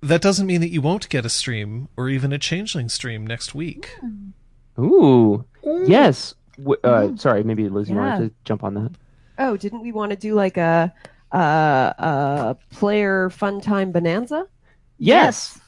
that 0.02 0.22
doesn't 0.22 0.46
mean 0.46 0.60
that 0.60 0.70
you 0.70 0.82
won't 0.82 1.08
get 1.08 1.26
a 1.26 1.30
stream 1.30 1.88
or 1.96 2.10
even 2.10 2.34
a 2.34 2.38
Changeling 2.38 2.90
stream 2.90 3.26
next 3.26 3.56
week. 3.56 3.90
Ooh. 4.78 5.46
Yes. 5.64 6.36
W- 6.58 6.80
uh, 6.84 7.16
sorry, 7.16 7.44
maybe 7.44 7.68
Liz, 7.70 7.90
you 7.90 7.96
Yeah. 7.96 8.02
wanted 8.16 8.30
to 8.30 8.36
jump 8.44 8.64
on 8.64 8.74
that. 8.76 8.92
Oh, 9.40 9.56
didn't 9.58 9.82
we 9.82 9.92
want 9.94 10.12
to 10.12 10.18
do 10.18 10.34
like 10.36 10.58
a 10.58 10.94
a, 11.32 11.38
a 11.38 12.58
player 12.72 13.30
fun 13.30 13.62
time 13.62 13.92
bonanza? 13.94 14.48
Yes. 14.98 15.58
uh, 15.58 15.60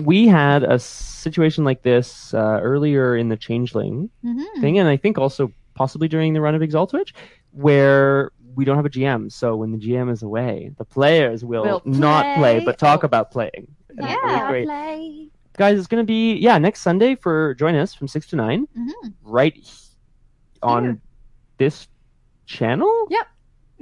we 0.00 0.26
had 0.28 0.62
a 0.64 0.78
situation 0.78 1.64
like 1.64 1.82
this 1.82 2.34
uh, 2.34 2.58
earlier 2.62 3.16
in 3.16 3.28
the 3.28 3.36
Changeling 3.36 4.10
Mhm. 4.24 4.60
thing, 4.60 4.78
and 4.78 4.88
I 4.88 4.96
think 4.96 5.18
also 5.18 5.52
possibly 5.74 6.08
during 6.08 6.32
the 6.34 6.40
run 6.40 6.54
of 6.54 6.60
Exaltwitch, 6.62 7.12
where 7.52 8.30
we 8.54 8.64
don't 8.66 8.76
have 8.76 8.84
a 8.84 8.90
GM. 8.90 9.30
So 9.32 9.56
when 9.56 9.72
the 9.72 9.78
GM 9.78 10.10
is 10.10 10.22
away, 10.22 10.72
the 10.76 10.84
players 10.84 11.42
will, 11.44 11.62
Will 11.64 11.82
not 11.86 12.36
play, 12.36 12.56
play. 12.56 12.64
but 12.64 12.78
talk 12.78 13.02
Oh. 13.02 13.06
about 13.06 13.30
playing. 13.30 13.66
Really 13.96 14.10
Yeah, 14.10 14.48
great. 14.50 14.64
play. 14.66 15.28
guys. 15.58 15.78
It's 15.78 15.86
gonna 15.86 16.02
be 16.04 16.34
yeah 16.36 16.56
next 16.58 16.80
Sunday 16.80 17.14
for 17.14 17.54
join 17.54 17.74
us 17.74 17.92
from 17.94 18.08
six 18.08 18.26
to 18.28 18.36
9 18.36 18.66
Mhm. 18.76 19.12
right 19.22 19.54
on 20.62 20.82
Here. 20.84 21.00
this 21.58 21.88
channel. 22.46 23.06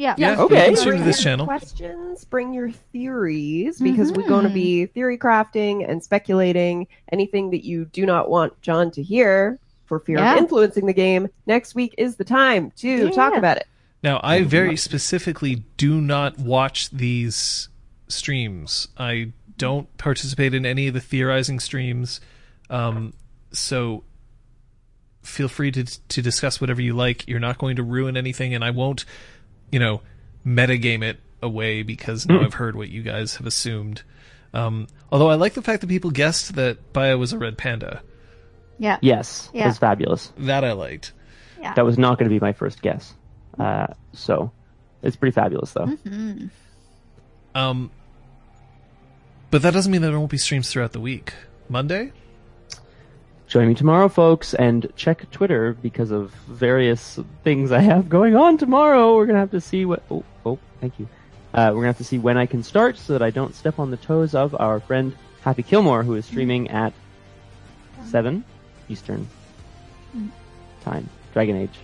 Yeah. 0.00 0.14
Yeah, 0.16 0.40
Okay. 0.40 0.70
you 0.70 0.76
can 0.76 0.96
to 0.98 1.04
this 1.04 1.22
channel. 1.22 1.46
Questions, 1.46 2.24
bring 2.24 2.54
your 2.54 2.70
theories 2.70 3.78
because 3.80 4.10
we're 4.12 4.26
going 4.26 4.44
to 4.44 4.50
be 4.52 4.86
theory 4.86 5.18
crafting 5.18 5.88
and 5.88 6.02
speculating 6.02 6.86
anything 7.12 7.50
that 7.50 7.64
you 7.64 7.84
do 7.84 8.06
not 8.06 8.30
want 8.30 8.60
John 8.62 8.90
to 8.92 9.02
hear 9.02 9.58
for 9.84 10.00
fear 10.00 10.18
Yeah. 10.18 10.32
of 10.34 10.38
influencing 10.38 10.86
the 10.86 10.92
game. 10.94 11.28
Next 11.46 11.74
week 11.74 11.94
is 11.98 12.16
the 12.16 12.24
time 12.24 12.70
to 12.76 13.10
talk 13.10 13.36
about 13.36 13.58
it. 13.58 13.66
Now, 14.02 14.20
I 14.22 14.42
very 14.44 14.76
specifically 14.76 15.64
do 15.76 16.00
not 16.00 16.38
watch 16.38 16.88
these 16.90 17.68
streams. 18.08 18.88
I 18.96 19.32
don't 19.58 19.94
participate 19.98 20.54
in 20.54 20.64
any 20.64 20.88
of 20.88 20.94
the 20.94 21.00
theorizing 21.00 21.60
streams. 21.60 22.20
Um, 22.70 23.12
so 23.52 24.04
feel 25.22 25.48
free 25.48 25.70
to 25.72 25.84
to 25.84 26.22
discuss 26.22 26.60
whatever 26.60 26.80
you 26.80 26.94
like. 26.94 27.28
You're 27.28 27.38
not 27.40 27.58
going 27.58 27.76
to 27.76 27.82
ruin 27.82 28.16
anything, 28.16 28.54
and 28.54 28.64
I 28.64 28.70
won't, 28.70 29.04
you 29.70 29.78
know, 29.78 30.00
metagame 30.46 31.02
it 31.02 31.18
away 31.42 31.82
because 31.82 32.26
now 32.28 32.40
I've 32.42 32.54
heard 32.54 32.76
what 32.76 32.88
you 32.88 33.02
guys 33.02 33.36
have 33.36 33.46
assumed. 33.46 34.02
Um, 34.52 34.88
although 35.12 35.30
I 35.30 35.34
like 35.34 35.54
the 35.54 35.62
fact 35.62 35.80
that 35.80 35.86
people 35.86 36.10
guessed 36.10 36.54
that 36.56 36.92
Baya 36.92 37.16
was 37.16 37.32
a 37.32 37.38
red 37.38 37.56
panda. 37.56 38.02
Yeah. 38.78 38.98
Yes, 39.00 39.48
Yeah. 39.52 39.68
it's 39.68 39.78
fabulous. 39.78 40.32
That 40.38 40.64
I 40.64 40.72
liked. 40.72 41.12
Yeah. 41.60 41.74
That 41.74 41.84
was 41.84 41.98
not 41.98 42.18
going 42.18 42.28
to 42.28 42.34
be 42.34 42.40
my 42.40 42.52
first 42.52 42.82
guess. 42.82 43.14
Uh, 43.58 43.88
so 44.12 44.50
it's 45.02 45.16
pretty 45.16 45.34
fabulous 45.34 45.72
though. 45.72 45.86
Mhm. 45.86 46.50
Um, 47.54 47.90
but 49.50 49.62
that 49.62 49.72
doesn't 49.72 49.90
mean 49.92 50.02
that 50.02 50.08
there 50.08 50.18
won't 50.18 50.30
be 50.30 50.38
streams 50.38 50.70
throughout 50.70 50.92
the 50.92 51.00
week. 51.00 51.32
Monday? 51.68 52.12
Join 53.50 53.66
me 53.66 53.74
tomorrow, 53.74 54.08
folks, 54.08 54.54
and 54.54 54.92
check 54.94 55.28
Twitter 55.32 55.76
because 55.82 56.12
of 56.12 56.30
various 56.46 57.18
things 57.42 57.72
I 57.72 57.80
have 57.80 58.08
going 58.08 58.36
on 58.36 58.56
tomorrow. 58.56 59.16
We're 59.16 59.26
gonna 59.26 59.40
have 59.40 59.50
to 59.50 59.60
see 59.60 59.84
what. 59.84 60.04
Oh, 60.08 60.24
oh, 60.46 60.60
thank 60.80 61.00
you. 61.00 61.08
Uh, 61.52 61.72
we're 61.74 61.80
gonna 61.80 61.88
have 61.88 61.98
to 61.98 62.04
see 62.04 62.18
when 62.18 62.38
I 62.38 62.46
can 62.46 62.62
start 62.62 62.96
so 62.96 63.12
that 63.12 63.22
I 63.22 63.30
don't 63.30 63.52
step 63.56 63.80
on 63.80 63.90
the 63.90 63.96
toes 63.96 64.36
of 64.36 64.54
our 64.60 64.78
friend 64.78 65.16
Happy 65.40 65.64
Kilmore, 65.64 66.04
who 66.04 66.14
is 66.14 66.26
streaming 66.26 66.70
at 66.70 66.92
seven 68.06 68.44
Eastern 68.88 69.28
time. 70.82 71.08
Dragon 71.32 71.56
Age 71.56 71.76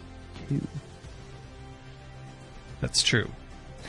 two. 0.49 0.61
That's 2.81 3.03
true. 3.03 3.29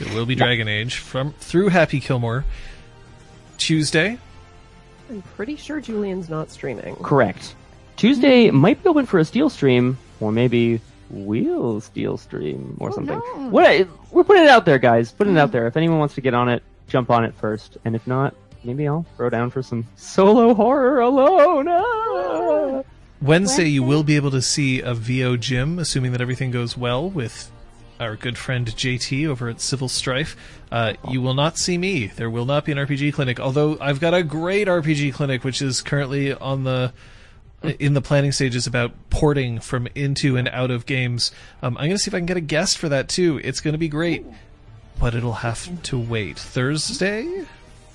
It 0.00 0.12
will 0.14 0.26
be 0.26 0.34
Dragon 0.34 0.66
Age 0.66 0.96
from 0.96 1.32
through 1.34 1.68
Happy 1.68 2.00
Kilmore. 2.00 2.44
Tuesday. 3.56 4.18
I'm 5.08 5.22
pretty 5.22 5.54
sure 5.54 5.80
Julian's 5.80 6.28
not 6.28 6.50
streaming. 6.50 6.96
Correct. 6.96 7.54
Tuesday 7.98 8.50
might 8.50 8.82
be 8.82 8.88
open 8.88 9.04
for 9.06 9.18
a 9.18 9.24
steel 9.24 9.50
stream, 9.50 9.98
or 10.20 10.32
maybe 10.32 10.80
we'll 11.10 11.80
steel 11.80 12.16
stream 12.16 12.76
or 12.80 12.90
Oh, 12.90 12.92
something. 12.94 13.18
no. 13.36 13.48
What 13.50 13.88
we're 14.12 14.24
putting 14.24 14.44
it 14.44 14.48
out 14.48 14.64
there, 14.64 14.78
guys. 14.78 15.12
Putting 15.12 15.34
it 15.36 15.38
out 15.38 15.52
there. 15.52 15.66
If 15.66 15.76
anyone 15.76 15.98
wants 15.98 16.14
to 16.14 16.20
get 16.20 16.32
on 16.32 16.48
it, 16.48 16.62
jump 16.86 17.10
on 17.10 17.24
it 17.24 17.34
first, 17.34 17.76
and 17.84 17.94
if 17.96 18.06
not, 18.06 18.34
maybe 18.64 18.86
I'll 18.86 19.04
throw 19.16 19.28
down 19.30 19.50
for 19.50 19.62
some 19.62 19.84
solo 19.96 20.54
horror 20.54 21.00
alone. 21.00 21.66
Ah! 21.68 22.82
Wednesday, 23.20 23.64
you 23.66 23.82
will 23.82 24.04
be 24.04 24.14
able 24.14 24.30
to 24.30 24.40
see 24.40 24.80
a 24.80 24.94
VO 24.94 25.36
gym, 25.36 25.78
assuming 25.80 26.12
that 26.12 26.20
everything 26.20 26.52
goes 26.52 26.76
well 26.76 27.10
with 27.10 27.50
our 27.98 28.14
good 28.14 28.38
friend 28.38 28.64
JT 28.68 29.26
over 29.26 29.48
at 29.48 29.60
Civil 29.60 29.88
Strife. 29.88 30.36
Uh, 30.70 30.92
you 31.10 31.20
will 31.20 31.34
not 31.34 31.58
see 31.58 31.76
me. 31.76 32.06
There 32.06 32.30
will 32.30 32.44
not 32.44 32.64
be 32.64 32.70
an 32.70 32.78
RPG 32.78 33.12
clinic, 33.12 33.40
although 33.40 33.76
I've 33.80 33.98
got 33.98 34.14
a 34.14 34.22
great 34.22 34.68
RPG 34.68 35.14
clinic, 35.14 35.42
which 35.42 35.60
is 35.60 35.82
currently 35.82 36.32
on 36.32 36.62
the 36.62 36.92
in 37.62 37.94
the 37.94 38.00
planning 38.00 38.32
stages 38.32 38.66
about 38.66 38.92
porting 39.10 39.58
from 39.58 39.88
into 39.94 40.36
and 40.36 40.48
out 40.48 40.70
of 40.70 40.86
games. 40.86 41.32
Um, 41.62 41.76
I'm 41.76 41.86
going 41.86 41.96
to 41.96 41.98
see 41.98 42.08
if 42.08 42.14
I 42.14 42.18
can 42.18 42.26
get 42.26 42.36
a 42.36 42.42
guest 42.42 42.78
for 42.78 42.88
that 42.88 43.08
too. 43.08 43.40
It's 43.42 43.60
going 43.60 43.72
to 43.72 43.78
be 43.78 43.88
great, 43.88 44.24
but 45.00 45.14
it'll 45.14 45.32
have 45.32 45.82
to 45.84 45.98
wait. 45.98 46.38
Thursday. 46.38 47.46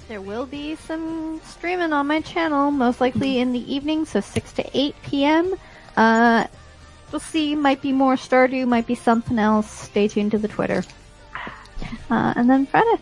There 0.10 0.22
will 0.22 0.46
be 0.46 0.76
some 0.76 1.40
streaming 1.46 1.94
on 1.94 2.08
my 2.08 2.22
channel, 2.22 2.72
most 2.72 3.00
likely 3.00 3.40
in 3.40 3.54
the 3.54 3.74
evening, 3.74 4.06
so 4.06 4.20
6 4.20 4.54
to 4.54 4.78
8 4.78 4.96
p.m. 5.04 5.56
Uh, 5.96 6.46
we'll 7.12 7.22
see. 7.22 7.56
Might 7.56 7.82
be 7.82 7.94
more 7.94 8.16
Stardew, 8.16 8.68
might 8.68 8.86
be 8.86 8.96
something 8.96 9.40
else. 9.40 9.70
Stay 9.72 10.10
tuned 10.10 10.32
to 10.32 10.38
the 10.38 10.50
Twitter. 10.50 10.84
Uh, 12.10 12.34
and 12.36 12.50
then 12.50 12.66
Friday. 12.66 13.02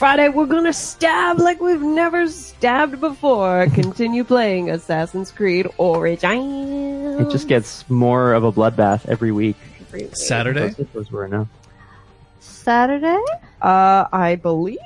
Friday, 0.00 0.30
we're 0.30 0.46
gonna 0.46 0.72
stab 0.72 1.40
like 1.40 1.60
we've 1.60 1.82
never 1.82 2.26
stabbed 2.26 3.02
before. 3.02 3.66
Continue 3.74 4.24
playing 4.24 4.70
Assassin's 4.70 5.30
Creed 5.30 5.68
Origins. 5.76 7.20
It 7.20 7.30
just 7.30 7.48
gets 7.48 7.84
more 7.90 8.32
of 8.32 8.42
a 8.42 8.50
bloodbath 8.50 9.06
every 9.10 9.30
week. 9.30 9.56
Saturday. 10.14 10.70
Those, 10.70 10.86
those 10.94 11.12
were 11.12 11.26
enough. 11.26 11.48
Saturday? 12.38 13.22
Uh, 13.60 14.06
I 14.10 14.36
believe 14.36 14.78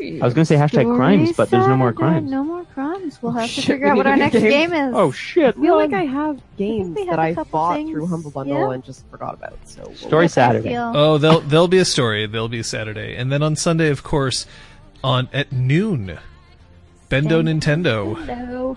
I. 0.00 0.18
I 0.20 0.24
was 0.24 0.34
going 0.34 0.44
to 0.44 0.46
say 0.46 0.56
hashtag 0.56 0.82
Story 0.82 0.96
crimes, 0.96 1.32
but 1.36 1.50
there's 1.50 1.66
no 1.66 1.76
more 1.76 1.92
crimes. 1.92 2.30
No 2.30 2.44
more 2.44 2.64
crimes. 2.66 3.18
We'll 3.22 3.32
oh, 3.32 3.40
have 3.40 3.48
to 3.48 3.60
Shit, 3.60 3.64
figure 3.66 3.88
out 3.88 3.96
what 3.96 4.06
our 4.06 4.16
next 4.16 4.34
game. 4.34 4.70
game 4.70 4.72
is. 4.72 4.94
Oh 4.94 5.10
shit! 5.12 5.56
I 5.56 5.60
feel 5.60 5.74
like. 5.76 5.92
I 5.92 6.04
have 6.04 6.40
games 6.56 6.94
we 6.96 7.06
have 7.06 7.16
that 7.16 7.18
a 7.18 7.22
I 7.22 7.34
couple 7.34 7.50
bought 7.52 7.74
things. 7.76 7.90
through 7.90 8.06
Humble 8.06 8.30
Bundle 8.30 8.58
Yeah. 8.58 8.70
and 8.72 8.84
just 8.84 9.06
forgot 9.10 9.34
about. 9.34 9.58
So 9.64 9.82
we'll 9.86 9.94
Story 9.96 10.28
Saturday. 10.28 10.76
Oh, 10.76 11.18
there'll 11.18 11.40
there'll 11.48 11.68
be 11.68 11.78
a 11.78 11.84
story. 11.84 12.26
There'll 12.26 12.48
be 12.48 12.58
a 12.60 12.64
Saturday, 12.64 13.16
and 13.16 13.30
then 13.32 13.42
on 13.42 13.56
Sunday, 13.56 13.88
of 13.90 14.02
course, 14.02 14.46
on 15.02 15.28
at 15.32 15.52
noon, 15.52 16.18
Bendo 17.10 17.42
Nintendo, 17.42 18.16
Hello. 18.26 18.76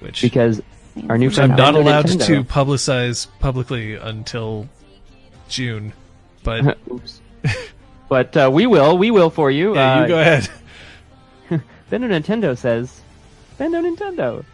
which 0.00 0.22
because 0.22 0.62
our 1.08 1.18
new 1.18 1.28
which 1.28 1.38
I'm 1.38 1.50
not 1.50 1.74
Bendo 1.74 1.78
allowed 1.80 2.06
Nintendo- 2.06 2.26
to 2.26 2.44
publicize 2.44 3.26
publicly 3.40 3.94
until 3.94 4.68
June. 5.48 5.92
But 6.44 6.78
Oops. 6.90 7.20
but 8.08 8.36
uh, 8.36 8.50
we 8.52 8.66
will. 8.66 8.96
We 8.98 9.10
will 9.10 9.30
for 9.30 9.50
you. 9.50 9.74
yeah, 9.74 9.98
uh, 9.98 10.02
you 10.02 10.08
go 10.08 10.20
ahead. 10.20 10.48
Bendo 11.90 12.08
Nintendo 12.08 12.56
says, 12.56 13.00
Bendo 13.58 13.82
Nintendo. 13.82 14.44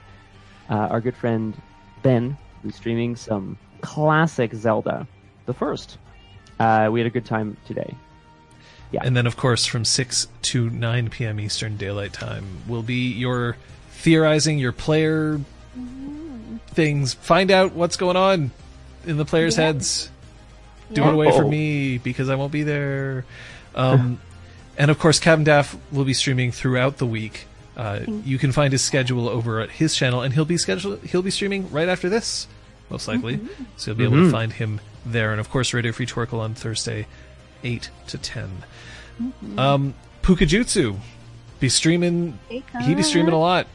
Uh, 0.71 0.75
our 0.75 1.01
good 1.01 1.17
friend 1.17 1.61
Ben, 2.03 2.37
who's 2.63 2.77
streaming 2.77 3.17
some 3.17 3.59
classic 3.81 4.55
Zelda, 4.55 5.07
the 5.47 5.55
first. 5.55 5.99
Uh, 6.59 6.89
we 6.91 7.01
had 7.01 7.07
a 7.07 7.11
good 7.11 7.27
time 7.27 7.57
today. 7.67 7.95
Yeah. 8.93 9.01
And 9.03 9.17
then, 9.17 9.27
of 9.27 9.37
course, 9.37 9.67
from 9.67 9.85
6 9.85 10.29
to 10.43 10.71
9 10.71 11.11
p.m. 11.11 11.41
Eastern 11.41 11.77
Daylight 11.77 12.13
Time 12.13 12.63
will 12.69 12.83
be 12.83 13.11
your 13.11 13.57
theorizing, 13.91 14.59
your 14.59 14.73
player 14.73 15.41
things. 16.69 17.15
Find 17.15 17.51
out 17.51 17.73
what's 17.73 17.97
going 17.97 18.17
on 18.17 18.53
in 19.05 19.17
the 19.17 19.25
players' 19.25 19.57
heads. 19.57 20.11
Do 20.95 21.05
it 21.05 21.13
away 21.15 21.31
for 21.31 21.45
me 21.47 21.99
because 21.99 22.29
I 22.29 22.35
won't 22.37 22.53
be 22.53 22.63
there. 22.63 23.25
Um, 23.75 24.19
and 24.79 24.91
of 24.91 24.99
course, 24.99 25.19
Captain 25.19 25.45
Daff 25.45 25.77
will 25.93 26.05
be 26.05 26.15
streaming 26.15 26.53
throughout 26.53 26.99
the 26.99 27.07
week. 27.07 27.47
Uh, 27.77 28.01
you 28.25 28.39
can 28.39 28.53
find 28.53 28.73
his 28.73 28.83
schedule 28.83 29.29
over 29.29 29.61
at 29.61 29.71
his 29.71 29.97
channel, 29.97 30.23
and 30.23 30.33
he'll 30.33 30.45
be 30.45 30.57
scheduled. 30.59 31.01
He'll 31.05 31.23
be 31.23 31.31
streaming 31.31 31.71
right 31.73 31.89
after 31.89 32.09
this, 32.09 32.47
most 32.89 33.09
likely. 33.09 33.41
So 33.77 33.91
you'll 33.91 33.99
be 33.99 34.05
able 34.05 34.17
to 34.17 34.23
Mhm. 34.23 34.31
find 34.31 34.53
him 34.53 34.81
there. 35.05 35.33
And 35.33 35.41
of 35.41 35.51
course, 35.51 35.75
Radio 35.75 35.91
Free 35.93 36.07
Torkel 36.07 36.39
on 36.39 36.55
Thursday, 36.55 37.07
eight 37.65 37.91
to 38.09 38.17
10 38.19 38.63
Um, 39.59 39.95
Pukajutsu 40.23 40.99
be 41.61 41.69
streaming. 41.69 42.39
He 42.83 42.95
be 42.95 43.03
streaming 43.03 43.33
a 43.33 43.39
lot. 43.39 43.67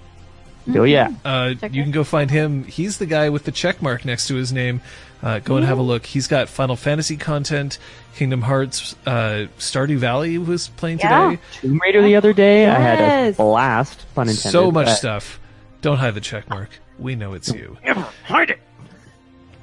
Oh, 0.75 0.83
yeah. 0.83 1.11
Uh, 1.25 1.55
you 1.71 1.81
can 1.83 1.91
go 1.91 2.03
find 2.03 2.29
him. 2.29 2.63
He's 2.65 2.97
the 2.99 3.05
guy 3.05 3.29
with 3.29 3.43
the 3.45 3.51
check 3.51 3.81
mark 3.81 4.05
next 4.05 4.27
to 4.27 4.35
his 4.35 4.51
name. 4.53 4.81
Uh, 5.21 5.39
go 5.39 5.57
and 5.57 5.65
have 5.65 5.77
a 5.77 5.81
look. 5.81 6.05
He's 6.05 6.27
got 6.27 6.47
Final 6.47 6.77
Fantasy 6.77 7.17
content, 7.17 7.77
Kingdom 8.15 8.41
Hearts, 8.41 8.95
uh, 9.05 9.47
Stardew 9.57 9.97
Valley 9.97 10.37
was 10.37 10.69
playing 10.69 10.99
Yeah. 10.99 11.31
today. 11.31 11.41
Tomb 11.61 11.79
Raider 11.83 12.01
the 12.01 12.15
other 12.15 12.31
day. 12.31 12.67
I 12.67 12.79
had 12.79 12.99
a 12.99 13.01
Yes. 13.01 13.35
blast. 13.37 14.05
Pun 14.15 14.29
intended. 14.29 14.51
So 14.51 14.71
much 14.71 14.87
Uh, 14.87 14.95
stuff. 14.95 15.39
Don't 15.81 15.97
hide 15.97 16.13
the 16.13 16.21
check 16.21 16.49
mark. 16.49 16.69
We 16.97 17.15
know 17.15 17.33
it's 17.33 17.49
you. 17.53 17.77
Hide 18.25 18.51
it. 18.51 18.59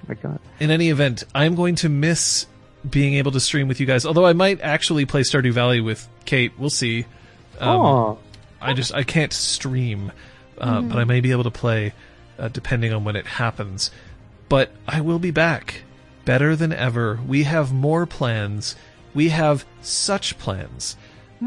my 0.09 0.15
God. 0.15 0.39
In 0.60 0.70
any 0.70 0.91
event, 0.91 1.25
I'm 1.35 1.55
going 1.57 1.75
to 1.76 1.89
miss 1.89 2.47
being 2.89 3.15
able 3.15 3.33
to 3.33 3.41
stream 3.41 3.67
with 3.67 3.81
you 3.81 3.86
guys. 3.86 4.07
Although 4.07 4.25
I 4.26 4.35
might 4.35 4.60
actually 4.60 5.05
play 5.05 5.23
Stardew 5.23 5.51
Valley 5.52 5.81
with 5.81 6.07
Kate. 6.26 6.52
We'll 6.59 6.70
see. 6.70 7.07
Um, 7.60 7.68
oh, 7.68 8.18
I 8.60 8.73
just 8.73 8.94
I 8.94 9.02
can't 9.02 9.33
stream, 9.33 10.12
uh, 10.60 10.83
but 10.83 10.99
I 10.99 11.05
may 11.05 11.20
be 11.20 11.33
able 11.33 11.43
to 11.44 11.51
play 11.51 11.93
uh, 12.39 12.49
depending 12.49 12.93
on 12.93 13.02
when 13.02 13.17
it 13.17 13.26
happens. 13.26 13.91
But 14.49 14.70
I 14.86 15.00
will 15.00 15.18
be 15.18 15.31
back, 15.31 15.83
better 16.25 16.55
than 16.55 16.73
ever. 16.73 17.18
We 17.26 17.44
have 17.44 17.73
more 17.73 18.07
plans. 18.07 18.76
We 19.15 19.31
have 19.31 19.65
such 19.81 20.39
plans. 20.39 20.97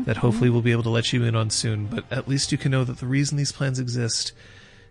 that 0.06 0.18
hopefully 0.18 0.52
we'll 0.52 0.62
be 0.62 0.72
able 0.72 0.84
to 0.84 0.90
let 0.90 1.14
you 1.14 1.24
in 1.24 1.36
on 1.36 1.50
soon. 1.50 1.88
But 1.88 2.06
at 2.12 2.28
least 2.28 2.52
you 2.52 2.58
can 2.58 2.72
know 2.72 2.84
that 2.84 3.00
the 3.00 3.08
reason 3.08 3.38
these 3.38 3.52
plans 3.52 3.80
exist 3.80 4.34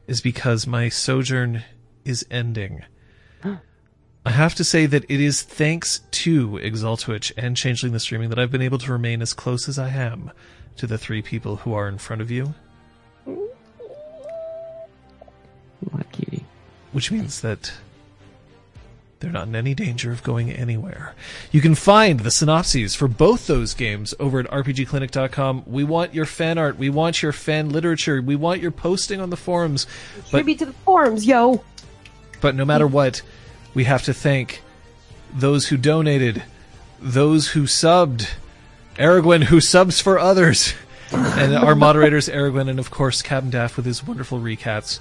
is 0.08 0.20
because 0.20 0.66
my 0.66 0.88
sojourn 0.88 1.62
is 2.04 2.26
ending. 2.30 2.84
I 4.26 4.30
have 4.30 4.54
to 4.56 4.64
say 4.64 4.86
that 4.86 5.04
it 5.08 5.20
is 5.20 5.42
thanks 5.42 6.00
to 6.10 6.58
Exaltwitch 6.62 7.32
and 7.36 7.56
Changeling 7.56 7.92
the 7.92 8.00
Streaming 8.00 8.28
that 8.30 8.38
I've 8.38 8.50
been 8.50 8.62
able 8.62 8.78
to 8.78 8.92
remain 8.92 9.22
as 9.22 9.32
close 9.32 9.68
as 9.68 9.78
I 9.78 9.90
am 9.90 10.32
to 10.76 10.86
the 10.86 10.98
three 10.98 11.22
people 11.22 11.56
who 11.56 11.72
are 11.74 11.88
in 11.88 11.98
front 11.98 12.22
of 12.22 12.30
you, 12.30 12.54
What 15.80 16.06
which 16.92 17.12
means 17.12 17.40
that 17.42 17.72
they're 19.20 19.30
not 19.30 19.48
in 19.48 19.56
any 19.56 19.74
danger 19.74 20.12
of 20.12 20.22
going 20.22 20.50
anywhere. 20.50 21.14
You 21.50 21.60
can 21.60 21.74
find 21.74 22.20
the 22.20 22.30
synopses 22.30 22.94
for 22.94 23.08
both 23.08 23.46
those 23.46 23.74
games 23.74 24.14
over 24.20 24.40
at 24.40 24.46
rpgclinic.com. 24.46 25.64
We 25.66 25.84
want 25.84 26.14
your 26.14 26.24
fan 26.24 26.58
art, 26.58 26.78
we 26.78 26.88
want 26.88 27.22
your 27.22 27.32
fan 27.32 27.70
literature, 27.70 28.22
we 28.22 28.36
want 28.36 28.60
your 28.60 28.70
posting 28.70 29.20
on 29.20 29.30
the 29.30 29.36
forums. 29.36 29.86
But 30.30 30.38
Tribute 30.38 30.60
to 30.60 30.66
the 30.66 30.72
forums, 30.72 31.26
yo. 31.26 31.64
But 32.40 32.54
no 32.54 32.64
matter 32.64 32.86
what, 32.86 33.22
we 33.74 33.84
have 33.84 34.04
to 34.04 34.14
thank 34.14 34.62
those 35.34 35.66
who 35.68 35.76
donated, 35.76 36.42
those 37.00 37.48
who 37.48 37.64
subbed, 37.64 38.30
Aragwen 38.96 39.44
who 39.44 39.60
subs 39.60 40.00
for 40.00 40.18
others, 40.18 40.74
and 41.12 41.54
our 41.56 41.74
moderators, 41.74 42.28
Aragwen, 42.28 42.68
and 42.68 42.78
of 42.78 42.90
course 42.90 43.22
Captain 43.22 43.50
Daff 43.50 43.76
with 43.76 43.86
his 43.86 44.04
wonderful 44.04 44.38
recaps. 44.38 45.00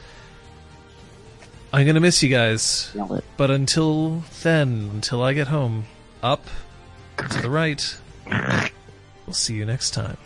I'm 1.73 1.85
gonna 1.85 1.99
miss 1.99 2.23
you 2.23 2.29
guys, 2.29 2.95
but 3.35 3.51
until 3.51 4.23
then, 4.41 4.89
until 4.93 5.21
I 5.21 5.33
get 5.33 5.47
home, 5.47 5.85
up 6.23 6.45
to 7.17 7.41
the 7.41 7.49
right. 7.49 7.97
We'll 9.25 9.33
see 9.33 9.55
you 9.55 9.65
next 9.65 9.91
time. 9.91 10.17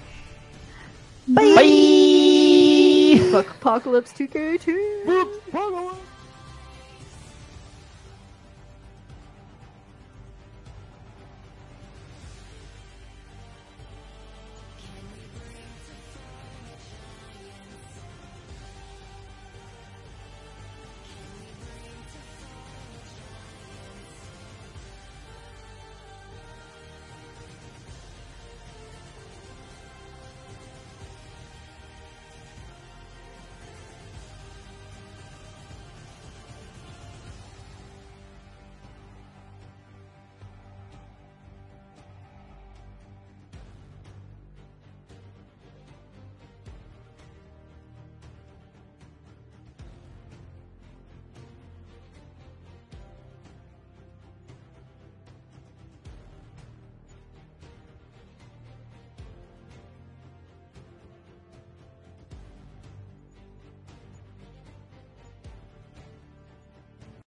Bye. 1.27 3.19
Fuck 3.31 3.49
Apocalypse 3.49 4.13
2K2. 4.13 5.05
Bye. 5.51 5.95